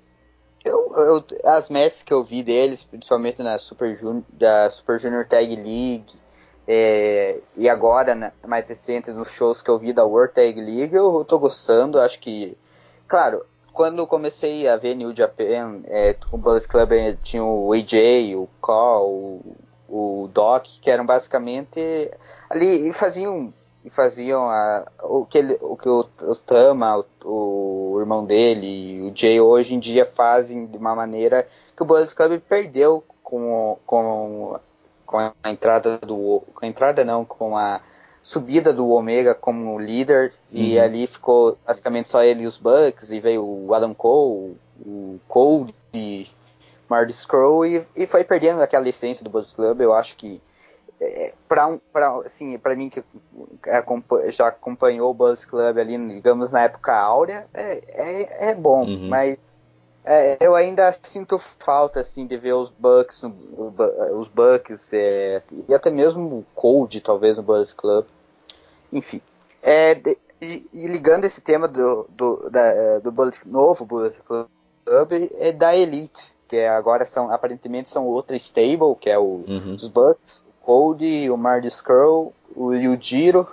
eu, 0.63 0.93
eu, 0.95 1.23
as 1.45 1.69
matches 1.69 2.03
que 2.03 2.13
eu 2.13 2.23
vi 2.23 2.43
deles, 2.43 2.83
principalmente 2.83 3.41
na 3.41 3.57
Super 3.57 3.97
Junior, 3.97 4.23
da 4.33 4.69
Super 4.69 4.99
Junior 4.99 5.25
Tag 5.25 5.55
League, 5.55 6.13
é, 6.67 7.39
e 7.57 7.67
agora, 7.67 8.15
né, 8.15 8.31
mais 8.47 8.69
recente, 8.69 9.11
nos 9.11 9.31
shows 9.31 9.61
que 9.61 9.69
eu 9.69 9.77
vi 9.77 9.91
da 9.91 10.05
World 10.05 10.33
Tag 10.33 10.59
League, 10.59 10.95
eu, 10.95 11.19
eu 11.19 11.25
tô 11.25 11.37
gostando, 11.37 11.99
acho 11.99 12.19
que, 12.19 12.57
claro, 13.07 13.43
quando 13.73 14.07
comecei 14.07 14.67
a 14.67 14.77
ver 14.77 14.95
New 14.95 15.13
Japan, 15.13 15.81
é, 15.85 16.15
o 16.31 16.37
Bullet 16.37 16.67
Club 16.67 16.91
tinha 17.23 17.43
o 17.43 17.73
AJ, 17.73 18.35
o 18.35 18.47
Call, 18.61 19.41
o, 19.93 20.27
Doc, 20.33 20.65
que 20.81 20.89
eram 20.89 21.05
basicamente 21.05 21.79
ali 22.49 22.89
e 22.89 22.93
faziam 22.93 23.53
e 23.85 23.89
faziam 23.89 24.49
a, 24.49 24.85
o 25.03 25.25
que 25.25 25.37
ele, 25.37 25.57
o 25.61 25.75
que 25.75 25.89
o, 25.89 26.07
o 26.21 26.35
Tama, 26.35 27.05
o, 27.23 27.93
o, 27.93 27.99
irmão 27.99 28.25
dele, 28.25 29.01
o 29.01 29.11
Jay 29.13 29.41
hoje 29.41 29.75
em 29.75 29.79
dia 29.79 30.05
fazem 30.05 30.65
de 30.65 30.77
uma 30.77 30.95
maneira 30.95 31.45
que 31.75 31.83
o 31.83 31.85
Bullet 31.85 32.15
Club 32.15 32.39
perdeu 32.39 33.03
com, 33.21 33.77
com, 33.85 34.57
com 35.05 35.17
a 35.17 35.51
entrada 35.51 35.97
do 35.97 36.41
com 36.55 36.65
a 36.65 36.67
entrada 36.67 37.03
não, 37.03 37.25
com 37.25 37.57
a 37.57 37.81
subida 38.23 38.71
do 38.71 38.89
Omega 38.89 39.35
como 39.35 39.77
líder 39.77 40.33
uhum. 40.51 40.59
e 40.59 40.79
ali 40.79 41.05
ficou 41.05 41.57
basicamente 41.67 42.09
só 42.09 42.23
ele 42.23 42.43
e 42.43 42.47
os 42.47 42.57
Bucks 42.57 43.11
e 43.11 43.19
veio 43.19 43.43
o 43.43 43.73
Adam 43.73 43.93
Cole, 43.93 44.57
o 44.79 45.19
Cold 45.27 45.75
Marty 46.93 47.13
Scroll 47.13 47.65
e, 47.65 47.81
e 47.95 48.05
foi 48.05 48.23
perdendo 48.23 48.61
aquela 48.61 48.87
essência 48.87 49.23
do 49.23 49.29
Bullet 49.31 49.51
Club. 49.55 49.81
Eu 49.81 49.93
acho 49.93 50.15
que 50.15 50.39
é, 51.01 51.33
para 51.49 51.67
um, 51.67 51.79
pra, 51.91 52.19
assim, 52.19 52.57
para 52.59 52.75
mim 52.75 52.87
que 52.87 53.03
já 54.29 54.47
acompanhou 54.47 55.09
o 55.09 55.13
Bullet 55.13 55.45
Club 55.47 55.77
ali, 55.79 55.97
digamos, 56.13 56.51
na 56.51 56.61
época 56.61 56.95
áurea, 56.95 57.47
é, 57.51 57.81
é, 57.87 58.49
é 58.49 58.55
bom, 58.55 58.85
uhum. 58.85 59.07
mas 59.09 59.57
é, 60.05 60.37
eu 60.39 60.55
ainda 60.55 60.95
sinto 61.01 61.39
falta, 61.39 61.99
assim, 61.99 62.27
de 62.27 62.37
ver 62.37 62.53
os 62.53 62.69
Bucks, 62.69 63.23
os 63.23 64.27
Bucks, 64.27 64.93
é, 64.93 65.41
e 65.67 65.73
até 65.73 65.89
mesmo 65.89 66.21
o 66.21 66.45
Cold, 66.53 67.01
talvez, 67.01 67.37
no 67.37 67.43
Bullet 67.43 67.73
Club. 67.73 68.05
Enfim, 68.91 69.19
é, 69.63 69.95
de, 69.95 70.15
e, 70.39 70.69
e, 70.71 70.87
ligando 70.87 71.25
esse 71.25 71.41
tema 71.41 71.67
do, 71.67 72.05
do, 72.09 72.49
da, 72.49 72.61
é, 72.61 72.99
do 72.99 73.11
Bullet, 73.11 73.47
novo 73.47 73.83
Bullet 73.83 74.15
Club, 74.27 74.47
é 75.39 75.51
da 75.51 75.75
Elite, 75.75 76.32
que 76.53 76.65
agora 76.65 77.03
são, 77.03 77.31
aparentemente 77.31 77.89
são 77.89 78.05
outra 78.05 78.35
stable, 78.35 78.95
que 79.01 79.09
é 79.09 79.17
o, 79.17 79.43
uhum. 79.47 79.75
os 79.75 79.87
Bucks, 79.87 80.43
Cody, 80.61 81.27
o 81.31 81.35
Marty 81.35 81.65
Skrull, 81.65 82.31
o 82.55 82.73
Yujiro, 82.73 83.47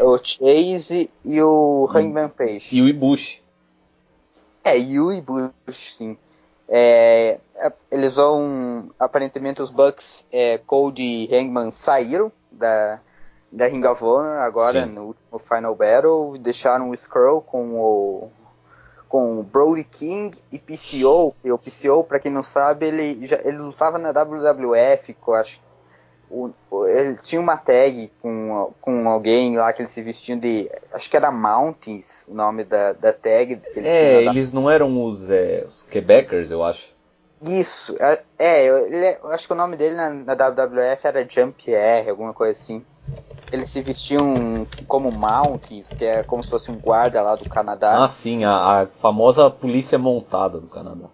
o 0.00 0.16
Chase 0.16 1.10
e 1.22 1.42
o 1.42 1.86
Hangman 1.94 2.30
Page. 2.30 2.74
E 2.74 2.80
o 2.80 2.88
Ibushi. 2.88 3.42
É, 4.64 4.78
e 4.78 4.98
o 4.98 5.12
Ibushi, 5.12 5.52
sim. 5.68 6.18
É, 6.66 7.38
é, 7.54 7.72
eles 7.92 8.16
vão. 8.16 8.88
Aparentemente 8.98 9.60
os 9.60 9.68
Bucks, 9.68 10.24
é, 10.32 10.56
Cody 10.56 11.28
e 11.30 11.36
Hangman 11.36 11.70
saíram 11.70 12.32
da, 12.50 12.98
da 13.52 13.66
Ring 13.66 13.84
of 13.84 14.02
Honor 14.02 14.38
agora 14.38 14.86
sim. 14.86 14.90
no 14.90 15.02
último 15.08 15.38
Final 15.38 15.74
Battle. 15.74 16.38
Deixaram 16.38 16.88
o 16.88 16.94
Skrull 16.94 17.42
com 17.42 17.78
o. 17.78 18.30
Com 19.08 19.42
Brody 19.42 19.84
King 19.84 20.36
e 20.50 20.58
PCO. 20.58 21.34
E 21.44 21.52
o 21.52 21.58
PCO, 21.58 22.04
pra 22.04 22.18
quem 22.18 22.30
não 22.30 22.42
sabe, 22.42 22.86
ele, 22.86 23.26
já, 23.26 23.38
ele 23.44 23.58
lutava 23.58 23.98
na 23.98 24.10
WWF, 24.10 25.16
eu 25.26 25.34
acho 25.34 25.60
o, 26.30 26.50
ele 26.86 27.16
tinha 27.22 27.40
uma 27.40 27.56
tag 27.56 28.10
com, 28.20 28.72
com 28.80 29.08
alguém 29.08 29.56
lá 29.56 29.72
que 29.72 29.82
eles 29.82 29.90
se 29.90 30.02
vestiam 30.02 30.38
de. 30.38 30.68
Acho 30.92 31.08
que 31.08 31.16
era 31.16 31.30
Mountains 31.30 32.24
o 32.26 32.34
nome 32.34 32.64
da, 32.64 32.92
da 32.92 33.12
tag. 33.12 33.60
é, 33.76 34.24
eles 34.24 34.50
da... 34.50 34.60
não 34.60 34.68
eram 34.68 35.04
os, 35.04 35.30
é, 35.30 35.64
os 35.68 35.84
Quebecers, 35.84 36.50
eu 36.50 36.64
acho. 36.64 36.88
Isso, 37.42 37.94
é, 38.00 38.22
é 38.38 38.66
ele, 38.66 39.04
é, 39.04 39.18
eu 39.22 39.30
acho 39.30 39.46
que 39.46 39.52
o 39.52 39.56
nome 39.56 39.76
dele 39.76 39.94
na, 39.94 40.10
na 40.10 40.32
WWF 40.32 41.06
era 41.06 41.28
Jump 41.28 41.72
R, 41.72 42.10
alguma 42.10 42.32
coisa 42.32 42.58
assim. 42.58 42.84
Eles 43.52 43.70
se 43.70 43.80
vestiam 43.80 44.66
como 44.88 45.10
Mountains, 45.10 45.90
que 45.90 46.04
é 46.04 46.22
como 46.22 46.42
se 46.42 46.50
fosse 46.50 46.70
um 46.70 46.78
guarda 46.78 47.22
lá 47.22 47.36
do 47.36 47.48
Canadá. 47.48 48.02
Ah, 48.02 48.08
sim, 48.08 48.44
a, 48.44 48.82
a 48.82 48.86
famosa 48.86 49.48
polícia 49.48 49.98
montada 49.98 50.58
do 50.58 50.66
Canadá. 50.66 51.06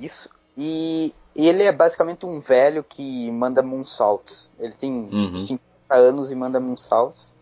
Isso. 0.00 0.30
E 0.56 1.12
e 1.38 1.46
ele 1.46 1.62
é 1.62 1.70
basicamente 1.70 2.26
um 2.26 2.40
velho 2.40 2.82
que 2.82 3.30
manda 3.30 3.62
moonsaults. 3.62 4.50
Ele 4.58 4.72
tem 4.72 4.90
uhum. 4.92 5.08
tipo, 5.08 5.38
50 5.38 5.62
anos 5.90 6.32
e 6.32 6.34
manda 6.34 6.58
moonsaults. 6.58 7.32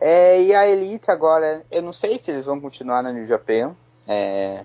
É, 0.00 0.42
e 0.42 0.52
a 0.52 0.66
Elite 0.66 1.12
agora, 1.12 1.62
eu 1.70 1.80
não 1.80 1.92
sei 1.92 2.18
se 2.18 2.32
eles 2.32 2.44
vão 2.44 2.60
continuar 2.60 3.04
na 3.04 3.12
New 3.12 3.24
Japan. 3.24 3.72
É, 4.08 4.64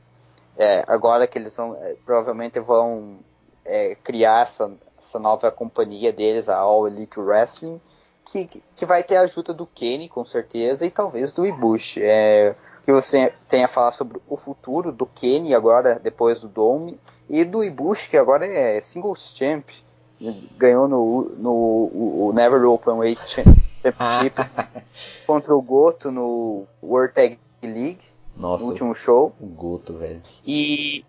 é, 0.57 0.83
agora 0.87 1.27
que 1.27 1.37
eles 1.37 1.55
vão, 1.55 1.75
é, 1.75 1.95
provavelmente 2.03 2.59
vão 2.59 3.19
é, 3.63 3.93
criar 4.03 4.41
essa, 4.41 4.73
essa 4.97 5.19
nova 5.19 5.51
companhia 5.51 6.11
deles, 6.11 6.49
a 6.49 6.57
All 6.57 6.87
Elite 6.87 7.19
Wrestling, 7.19 7.79
que, 8.25 8.61
que 8.75 8.85
vai 8.85 9.03
ter 9.03 9.17
a 9.17 9.21
ajuda 9.21 9.53
do 9.53 9.65
Kenny, 9.65 10.07
com 10.07 10.25
certeza, 10.25 10.85
e 10.85 10.91
talvez 10.91 11.31
do 11.31 11.45
Ibushi. 11.45 12.01
É, 12.03 12.55
que 12.83 12.91
você 12.91 13.31
tem 13.47 13.63
a 13.63 13.67
falar 13.67 13.91
sobre 13.91 14.19
o 14.27 14.35
futuro 14.35 14.91
do 14.91 15.05
Kenny 15.05 15.53
agora, 15.53 15.99
depois 16.01 16.41
do 16.41 16.47
Dome, 16.47 16.99
e 17.29 17.43
do 17.45 17.63
Ibushi, 17.63 18.09
que 18.09 18.17
agora 18.17 18.45
é 18.45 18.79
singles 18.81 19.33
champ, 19.35 19.69
ganhou 20.57 20.87
no, 20.87 21.31
no 21.37 21.51
o 21.53 22.31
Never 22.33 22.63
Open 22.65 22.95
Weight 22.95 23.21
Championship 23.27 24.35
contra 25.25 25.55
o 25.55 25.61
Goto 25.61 26.11
no 26.11 26.65
World 26.83 27.13
Tag 27.13 27.39
League, 27.63 28.01
Nossa, 28.35 28.63
no 28.63 28.69
último 28.69 28.93
show. 28.93 29.33
O 29.39 29.47
Goto, 29.47 29.93
velho. 29.93 30.21
E, 30.45 31.05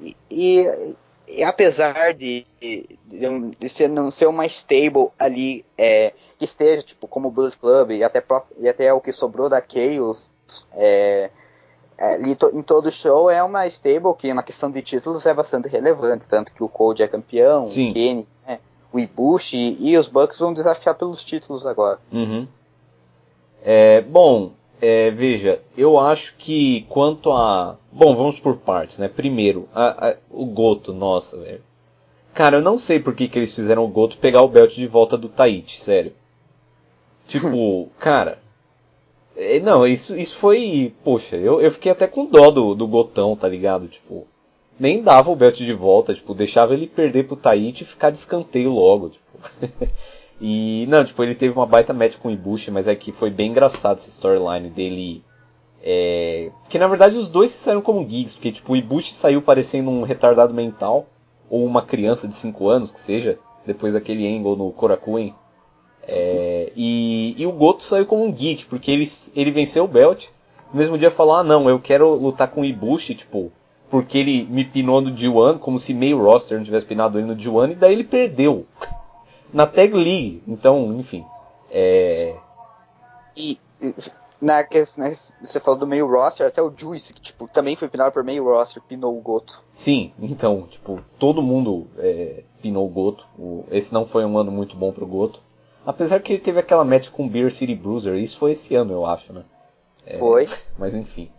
e, 0.00 0.16
e, 0.30 0.96
e 1.28 1.44
apesar 1.44 2.12
de, 2.14 2.46
de, 3.58 3.68
ser, 3.68 3.88
não 3.88 4.10
ser 4.10 4.26
uma 4.26 4.46
stable 4.46 5.08
ali 5.18 5.64
é, 5.76 6.12
que 6.38 6.44
esteja 6.44 6.82
tipo 6.82 7.06
como 7.06 7.28
o 7.28 7.30
Bullet 7.30 7.56
Club 7.56 7.90
e 7.92 8.02
até, 8.02 8.22
e 8.58 8.68
até 8.68 8.92
o 8.92 9.00
que 9.00 9.12
sobrou 9.12 9.48
da 9.48 9.62
Chaos, 9.62 10.28
é, 10.74 11.30
é, 11.98 12.20
em 12.20 12.62
todo 12.62 12.90
show 12.90 13.30
é 13.30 13.42
uma 13.42 13.66
stable 13.66 14.14
que 14.18 14.32
na 14.32 14.42
questão 14.42 14.70
de 14.70 14.82
títulos 14.82 15.26
é 15.26 15.34
bastante 15.34 15.68
relevante, 15.68 16.26
tanto 16.26 16.52
que 16.52 16.62
o 16.62 16.68
Code 16.68 17.02
é 17.02 17.08
campeão, 17.08 17.70
Sim. 17.70 17.90
o 17.90 17.92
Kenny, 17.92 18.26
né, 18.46 18.58
o 18.92 18.98
Ibushi 18.98 19.56
e, 19.56 19.90
e, 19.90 19.98
os 19.98 20.08
Bucks 20.08 20.38
vão 20.38 20.52
desafiar 20.52 20.94
pelos 20.94 21.22
títulos 21.22 21.66
agora. 21.66 21.98
Uhum. 22.10 22.46
É, 23.64 24.00
bom, 24.00 24.50
é, 24.80 25.10
veja, 25.10 25.60
eu 25.76 25.96
acho 25.96 26.34
que 26.36 26.84
quanto 26.88 27.30
a. 27.30 27.76
Bom, 27.92 28.16
vamos 28.16 28.40
por 28.40 28.56
partes, 28.56 28.98
né? 28.98 29.06
Primeiro, 29.06 29.68
a, 29.72 30.08
a, 30.08 30.16
o 30.28 30.44
Goto, 30.46 30.92
nossa, 30.92 31.36
velho. 31.36 31.62
Cara, 32.34 32.56
eu 32.56 32.62
não 32.62 32.78
sei 32.78 32.98
por 32.98 33.14
que, 33.14 33.28
que 33.28 33.38
eles 33.38 33.54
fizeram 33.54 33.84
o 33.84 33.88
Goto 33.88 34.16
pegar 34.16 34.42
o 34.42 34.48
belt 34.48 34.74
de 34.74 34.86
volta 34.86 35.16
do 35.16 35.28
Taichi, 35.28 35.80
sério. 35.80 36.12
Tipo, 37.28 37.90
cara, 38.00 38.38
é, 39.36 39.60
não, 39.60 39.86
isso, 39.86 40.16
isso 40.16 40.36
foi. 40.36 40.94
Poxa, 41.04 41.36
eu, 41.36 41.60
eu 41.60 41.70
fiquei 41.70 41.92
até 41.92 42.06
com 42.06 42.26
dó 42.26 42.50
do, 42.50 42.74
do 42.74 42.86
Gotão, 42.86 43.36
tá 43.36 43.48
ligado? 43.48 43.88
Tipo, 43.88 44.26
nem 44.78 45.02
dava 45.02 45.30
o 45.30 45.36
belt 45.36 45.56
de 45.56 45.72
volta, 45.72 46.14
tipo, 46.14 46.34
deixava 46.34 46.74
ele 46.74 46.86
perder 46.86 47.26
pro 47.26 47.36
Taichi 47.36 47.84
e 47.84 47.86
ficar 47.86 48.10
de 48.10 48.16
escanteio 48.16 48.70
logo, 48.70 49.10
tipo. 49.10 49.88
e, 50.40 50.86
não, 50.88 51.04
tipo, 51.04 51.22
ele 51.22 51.34
teve 51.34 51.54
uma 51.54 51.66
baita 51.66 51.92
match 51.92 52.16
com 52.18 52.28
o 52.28 52.32
Ibushi, 52.32 52.70
mas 52.70 52.88
é 52.88 52.94
que 52.94 53.12
foi 53.12 53.30
bem 53.30 53.50
engraçado 53.50 53.98
essa 53.98 54.08
storyline 54.08 54.70
dele. 54.70 55.22
É... 55.84 56.50
Que 56.68 56.78
na 56.78 56.86
verdade 56.86 57.16
os 57.16 57.28
dois 57.28 57.50
saíram 57.50 57.82
como 57.82 58.04
geeks, 58.04 58.34
porque, 58.34 58.52
tipo, 58.52 58.72
o 58.72 58.76
Ibushi 58.76 59.14
saiu 59.14 59.42
parecendo 59.42 59.90
um 59.90 60.02
retardado 60.02 60.54
mental, 60.54 61.06
ou 61.52 61.66
uma 61.66 61.82
criança 61.82 62.26
de 62.26 62.34
5 62.34 62.66
anos, 62.70 62.90
que 62.90 62.98
seja, 62.98 63.38
depois 63.66 63.92
daquele 63.92 64.26
angle 64.26 64.56
no 64.56 64.72
Korakuen. 64.72 65.34
É, 66.08 66.72
e, 66.74 67.34
e, 67.36 67.46
o 67.46 67.52
Goto 67.52 67.82
saiu 67.82 68.06
como 68.06 68.24
um 68.24 68.32
geek, 68.32 68.64
porque 68.64 68.90
ele, 68.90 69.06
ele 69.36 69.50
venceu 69.50 69.84
o 69.84 69.88
Belt. 69.88 70.28
No 70.72 70.80
mesmo 70.80 70.96
dia 70.96 71.10
falou: 71.10 71.34
Ah, 71.34 71.44
não, 71.44 71.68
eu 71.68 71.78
quero 71.78 72.14
lutar 72.14 72.48
com 72.48 72.62
o 72.62 72.64
Ibushi, 72.64 73.14
tipo, 73.14 73.52
porque 73.90 74.16
ele 74.16 74.44
me 74.44 74.64
pinou 74.64 75.02
no 75.02 75.14
G1, 75.14 75.58
como 75.58 75.78
se 75.78 75.92
meio 75.92 76.22
roster 76.22 76.56
não 76.56 76.64
tivesse 76.64 76.86
pinado 76.86 77.18
ele 77.18 77.26
no 77.26 77.36
G1, 77.36 77.72
e 77.72 77.74
daí 77.74 77.92
ele 77.92 78.04
perdeu 78.04 78.66
na 79.52 79.66
Tag 79.66 79.92
League. 79.92 80.42
Então, 80.48 80.98
enfim. 80.98 81.22
É... 81.70 82.34
E 83.36 83.58
na 84.42 84.64
questão, 84.64 85.08
você 85.40 85.60
falou 85.60 85.78
do 85.78 85.86
meio 85.86 86.10
roster, 86.10 86.44
até 86.44 86.60
o 86.60 86.72
Juice, 86.76 87.14
que 87.14 87.20
tipo, 87.20 87.46
também 87.46 87.76
foi 87.76 87.86
pinado 87.86 88.10
por 88.10 88.24
meio 88.24 88.42
roster, 88.42 88.82
pinou 88.82 89.16
o 89.16 89.20
Goto. 89.20 89.62
Sim, 89.72 90.12
então, 90.18 90.66
tipo, 90.68 91.00
todo 91.16 91.40
mundo 91.40 91.86
é, 91.98 92.42
pinou 92.60 92.84
o 92.84 92.90
Goto. 92.90 93.24
O, 93.38 93.64
esse 93.70 93.94
não 93.94 94.04
foi 94.04 94.24
um 94.24 94.36
ano 94.36 94.50
muito 94.50 94.74
bom 94.74 94.90
pro 94.90 95.06
Goto. 95.06 95.40
Apesar 95.86 96.20
que 96.20 96.32
ele 96.32 96.42
teve 96.42 96.58
aquela 96.58 96.84
match 96.84 97.08
com 97.10 97.24
o 97.24 97.28
Beer 97.28 97.52
City 97.52 97.76
Bruiser, 97.76 98.14
isso 98.16 98.36
foi 98.36 98.52
esse 98.52 98.74
ano, 98.74 98.92
eu 98.92 99.06
acho, 99.06 99.32
né? 99.32 99.44
É, 100.04 100.18
foi. 100.18 100.48
Mas 100.76 100.92
enfim. 100.92 101.30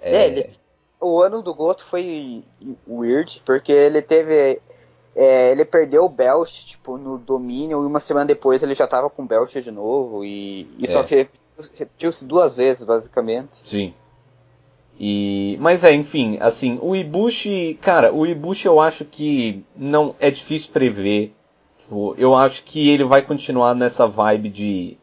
É... 0.00 0.16
é, 0.16 0.26
ele, 0.26 0.50
o 0.98 1.20
ano 1.20 1.42
do 1.42 1.54
Goto 1.54 1.84
foi 1.84 2.42
weird, 2.88 3.42
porque 3.44 3.70
ele 3.70 4.00
teve. 4.00 4.58
É, 5.14 5.52
ele 5.52 5.64
perdeu 5.66 6.04
o 6.04 6.10
belt, 6.10 6.50
tipo, 6.64 6.96
no 6.96 7.18
domínio, 7.18 7.82
e 7.82 7.86
uma 7.86 8.00
semana 8.00 8.26
depois 8.26 8.62
ele 8.62 8.74
já 8.74 8.86
tava 8.86 9.10
com 9.10 9.22
o 9.22 9.26
belt 9.26 9.54
de 9.54 9.70
novo, 9.70 10.24
e, 10.24 10.66
e 10.78 10.86
só 10.86 11.00
é. 11.00 11.04
que 11.04 11.28
repetiu-se 11.76 12.24
duas 12.24 12.56
vezes, 12.56 12.84
basicamente. 12.84 13.60
Sim. 13.64 13.94
E, 14.98 15.58
mas 15.60 15.84
é, 15.84 15.92
enfim, 15.92 16.38
assim, 16.40 16.78
o 16.80 16.96
Ibushi, 16.96 17.78
cara, 17.82 18.12
o 18.12 18.26
Ibushi 18.26 18.66
eu 18.66 18.80
acho 18.80 19.04
que 19.04 19.64
não 19.76 20.14
é 20.18 20.30
difícil 20.30 20.70
prever. 20.72 21.34
Tipo, 21.80 22.14
eu 22.16 22.34
acho 22.34 22.64
que 22.64 22.88
ele 22.88 23.04
vai 23.04 23.22
continuar 23.22 23.74
nessa 23.74 24.06
vibe 24.06 24.48
de 24.48 24.96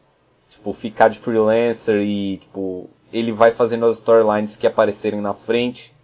tipo 0.50 0.72
ficar 0.72 1.08
de 1.08 1.18
freelancer 1.18 2.02
e 2.02 2.38
tipo 2.38 2.90
ele 3.12 3.30
vai 3.30 3.52
fazendo 3.52 3.86
as 3.86 3.98
storylines 3.98 4.56
que 4.56 4.66
aparecerem 4.66 5.20
na 5.20 5.32
frente. 5.32 5.94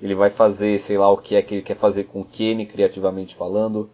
Ele 0.00 0.14
vai 0.14 0.30
fazer, 0.30 0.78
sei 0.78 0.96
lá, 0.96 1.10
o 1.10 1.16
que 1.16 1.34
é 1.34 1.42
que 1.42 1.56
ele 1.56 1.62
quer 1.62 1.76
fazer 1.76 2.04
com 2.04 2.20
o 2.20 2.24
Kenny, 2.24 2.64
criativamente 2.64 3.34
falando. 3.34 3.90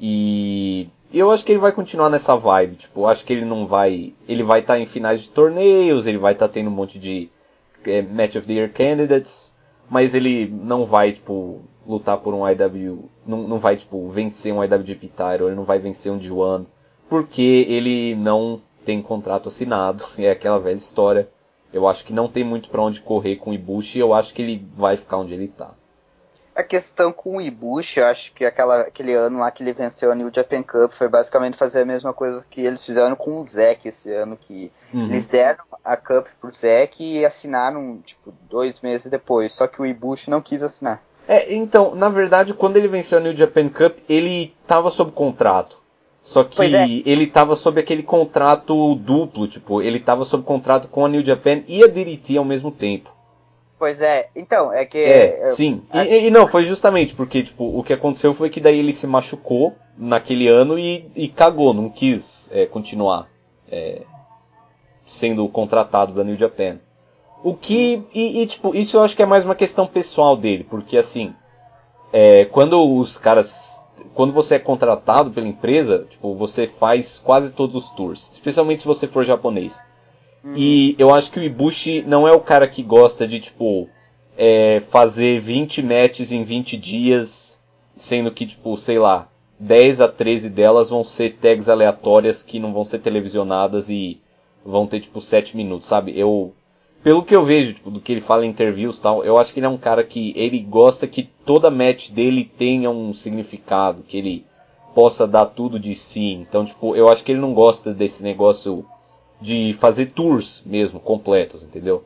E 0.00 0.88
eu 1.18 1.30
acho 1.30 1.44
que 1.44 1.52
ele 1.52 1.58
vai 1.58 1.72
continuar 1.72 2.08
nessa 2.08 2.36
vibe. 2.36 2.76
Tipo, 2.76 3.06
acho 3.06 3.24
que 3.24 3.32
ele 3.32 3.44
não 3.44 3.66
vai. 3.66 4.12
Ele 4.28 4.42
vai 4.42 4.60
estar 4.60 4.74
tá 4.74 4.80
em 4.80 4.86
finais 4.86 5.22
de 5.22 5.30
torneios, 5.30 6.06
ele 6.06 6.18
vai 6.18 6.32
estar 6.32 6.48
tá 6.48 6.54
tendo 6.54 6.68
um 6.68 6.74
monte 6.74 6.98
de 6.98 7.30
é, 7.84 8.02
Match 8.02 8.36
of 8.36 8.46
the 8.46 8.54
Year 8.54 8.72
Candidates, 8.72 9.52
mas 9.90 10.14
ele 10.14 10.48
não 10.48 10.84
vai, 10.84 11.12
tipo, 11.12 11.60
lutar 11.86 12.18
por 12.18 12.34
um 12.34 12.48
IW. 12.48 13.10
Não, 13.26 13.48
não 13.48 13.58
vai, 13.58 13.76
tipo, 13.76 14.08
vencer 14.10 14.52
um 14.52 14.62
IWGP 14.62 15.08
title, 15.08 15.48
ele 15.48 15.56
não 15.56 15.64
vai 15.64 15.78
vencer 15.78 16.10
um 16.10 16.18
G1, 16.18 16.64
porque 17.08 17.66
ele 17.68 18.14
não 18.14 18.60
tem 18.84 19.02
contrato 19.02 19.48
assinado. 19.48 20.04
É 20.18 20.30
aquela 20.30 20.58
velha 20.58 20.76
história. 20.76 21.28
Eu 21.72 21.88
acho 21.88 22.04
que 22.04 22.12
não 22.12 22.28
tem 22.28 22.44
muito 22.44 22.68
para 22.68 22.82
onde 22.82 23.00
correr 23.00 23.36
com 23.36 23.50
o 23.50 23.54
Ibushi 23.54 23.98
e 23.98 24.00
eu 24.00 24.12
acho 24.12 24.34
que 24.34 24.42
ele 24.42 24.62
vai 24.76 24.96
ficar 24.96 25.18
onde 25.18 25.32
ele 25.32 25.48
tá. 25.48 25.72
A 26.62 26.64
questão 26.64 27.12
com 27.12 27.38
o 27.38 27.40
Ibushi, 27.40 27.98
eu 27.98 28.06
acho 28.06 28.32
que 28.32 28.44
aquela, 28.44 28.82
aquele 28.82 29.12
ano 29.14 29.40
lá 29.40 29.50
que 29.50 29.64
ele 29.64 29.72
venceu 29.72 30.12
a 30.12 30.14
New 30.14 30.30
Japan 30.32 30.62
Cup 30.62 30.92
foi 30.92 31.08
basicamente 31.08 31.56
fazer 31.56 31.80
a 31.80 31.84
mesma 31.84 32.12
coisa 32.12 32.44
que 32.48 32.60
eles 32.60 32.86
fizeram 32.86 33.16
com 33.16 33.40
o 33.40 33.44
Zack 33.44 33.88
esse 33.88 34.12
ano, 34.12 34.38
que 34.40 34.70
uhum. 34.94 35.06
eles 35.06 35.26
deram 35.26 35.64
a 35.84 35.96
Cup 35.96 36.28
pro 36.40 36.54
Zack 36.54 37.02
e 37.02 37.24
assinaram, 37.24 37.98
tipo, 38.06 38.32
dois 38.48 38.80
meses 38.80 39.10
depois, 39.10 39.52
só 39.52 39.66
que 39.66 39.82
o 39.82 39.86
Ibushi 39.86 40.30
não 40.30 40.40
quis 40.40 40.62
assinar. 40.62 41.02
É, 41.26 41.52
então, 41.52 41.96
na 41.96 42.08
verdade, 42.08 42.54
quando 42.54 42.76
ele 42.76 42.86
venceu 42.86 43.18
a 43.18 43.20
New 43.20 43.36
Japan 43.36 43.68
Cup, 43.68 43.98
ele 44.08 44.54
tava 44.64 44.88
sob 44.88 45.10
contrato. 45.10 45.78
Só 46.22 46.44
que 46.44 46.62
é. 46.62 46.88
ele 47.04 47.24
estava 47.24 47.56
sob 47.56 47.80
aquele 47.80 48.04
contrato 48.04 48.94
duplo, 48.94 49.48
tipo, 49.48 49.82
ele 49.82 49.98
estava 49.98 50.24
sob 50.24 50.44
contrato 50.44 50.86
com 50.86 51.04
a 51.04 51.08
New 51.08 51.24
Japan 51.24 51.62
e 51.66 51.82
a 51.82 51.88
DDT 51.88 52.36
ao 52.36 52.44
mesmo 52.44 52.70
tempo. 52.70 53.11
Pois 53.82 54.00
é, 54.00 54.28
então, 54.36 54.72
é 54.72 54.84
que. 54.84 54.96
É, 54.98 55.48
sim. 55.48 55.82
E, 55.92 56.26
e, 56.26 56.30
não, 56.30 56.46
foi 56.46 56.64
justamente 56.64 57.16
porque, 57.16 57.42
tipo, 57.42 57.64
o 57.76 57.82
que 57.82 57.92
aconteceu 57.92 58.32
foi 58.32 58.48
que 58.48 58.60
daí 58.60 58.78
ele 58.78 58.92
se 58.92 59.08
machucou 59.08 59.74
naquele 59.98 60.46
ano 60.46 60.78
e, 60.78 61.04
e 61.16 61.26
cagou, 61.26 61.74
não 61.74 61.90
quis 61.90 62.48
é, 62.52 62.64
continuar 62.64 63.26
é, 63.68 64.02
sendo 65.04 65.48
contratado 65.48 66.12
da 66.12 66.22
New 66.22 66.38
Japan. 66.38 66.78
O 67.42 67.56
que. 67.56 68.00
E, 68.14 68.42
e, 68.42 68.46
tipo, 68.46 68.72
isso 68.72 68.98
eu 68.98 69.02
acho 69.02 69.16
que 69.16 69.22
é 69.24 69.26
mais 69.26 69.44
uma 69.44 69.56
questão 69.56 69.84
pessoal 69.84 70.36
dele, 70.36 70.62
porque 70.62 70.96
assim. 70.96 71.34
É, 72.12 72.44
quando 72.44 72.80
os 72.96 73.18
caras 73.18 73.82
quando 74.14 74.32
você 74.32 74.54
é 74.54 74.58
contratado 74.60 75.32
pela 75.32 75.48
empresa, 75.48 76.06
tipo, 76.08 76.36
você 76.36 76.68
faz 76.68 77.18
quase 77.18 77.52
todos 77.52 77.74
os 77.74 77.90
tours, 77.90 78.30
especialmente 78.30 78.82
se 78.82 78.86
você 78.86 79.08
for 79.08 79.24
japonês. 79.24 79.76
Uhum. 80.44 80.54
E 80.56 80.96
eu 80.98 81.14
acho 81.14 81.30
que 81.30 81.38
o 81.38 81.42
Ibushi 81.42 82.02
não 82.02 82.26
é 82.26 82.32
o 82.32 82.40
cara 82.40 82.66
que 82.66 82.82
gosta 82.82 83.26
de, 83.26 83.40
tipo, 83.40 83.88
é, 84.36 84.80
fazer 84.90 85.40
20 85.40 85.82
matches 85.82 86.32
em 86.32 86.42
20 86.42 86.76
dias, 86.76 87.58
sendo 87.96 88.30
que, 88.30 88.46
tipo, 88.46 88.76
sei 88.76 88.98
lá, 88.98 89.28
10 89.58 90.00
a 90.00 90.08
13 90.08 90.48
delas 90.50 90.90
vão 90.90 91.04
ser 91.04 91.36
tags 91.36 91.68
aleatórias 91.68 92.42
que 92.42 92.58
não 92.58 92.72
vão 92.72 92.84
ser 92.84 92.98
televisionadas 92.98 93.88
e 93.88 94.20
vão 94.64 94.86
ter, 94.86 95.00
tipo, 95.00 95.20
7 95.20 95.56
minutos, 95.56 95.88
sabe? 95.88 96.18
Eu 96.18 96.52
pelo 97.02 97.24
que 97.24 97.34
eu 97.34 97.44
vejo, 97.44 97.74
tipo, 97.74 97.90
do 97.90 98.00
que 98.00 98.12
ele 98.12 98.20
fala 98.20 98.46
em 98.46 98.50
interviews 98.50 98.98
e 98.98 99.02
tal, 99.02 99.24
eu 99.24 99.36
acho 99.36 99.52
que 99.52 99.58
ele 99.58 99.66
é 99.66 99.68
um 99.68 99.76
cara 99.76 100.04
que 100.04 100.32
ele 100.36 100.60
gosta 100.60 101.06
que 101.06 101.28
toda 101.44 101.70
match 101.70 102.10
dele 102.10 102.44
tenha 102.44 102.90
um 102.90 103.12
significado, 103.12 104.04
que 104.04 104.16
ele 104.16 104.44
possa 104.94 105.26
dar 105.26 105.46
tudo 105.46 105.80
de 105.80 105.94
si. 105.96 106.32
Então, 106.32 106.64
tipo, 106.64 106.94
eu 106.94 107.08
acho 107.08 107.24
que 107.24 107.32
ele 107.32 107.40
não 107.40 107.54
gosta 107.54 107.92
desse 107.92 108.22
negócio 108.22 108.86
de 109.42 109.76
fazer 109.80 110.06
tours 110.06 110.62
mesmo, 110.64 111.00
completos, 111.00 111.62
entendeu? 111.62 112.04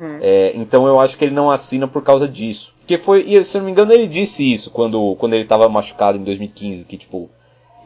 Hum. 0.00 0.18
É, 0.20 0.52
então 0.54 0.86
eu 0.86 1.00
acho 1.00 1.16
que 1.16 1.24
ele 1.24 1.34
não 1.34 1.50
assina 1.50 1.88
por 1.88 2.02
causa 2.02 2.28
disso. 2.28 2.74
Porque 2.80 2.98
foi, 2.98 3.22
e 3.22 3.44
se 3.44 3.56
eu 3.56 3.60
não 3.60 3.66
me 3.66 3.72
engano, 3.72 3.92
ele 3.92 4.06
disse 4.06 4.52
isso 4.52 4.70
quando, 4.70 5.16
quando 5.16 5.34
ele 5.34 5.44
estava 5.44 5.68
machucado 5.68 6.18
em 6.18 6.24
2015, 6.24 6.84
que 6.84 6.98
tipo, 6.98 7.30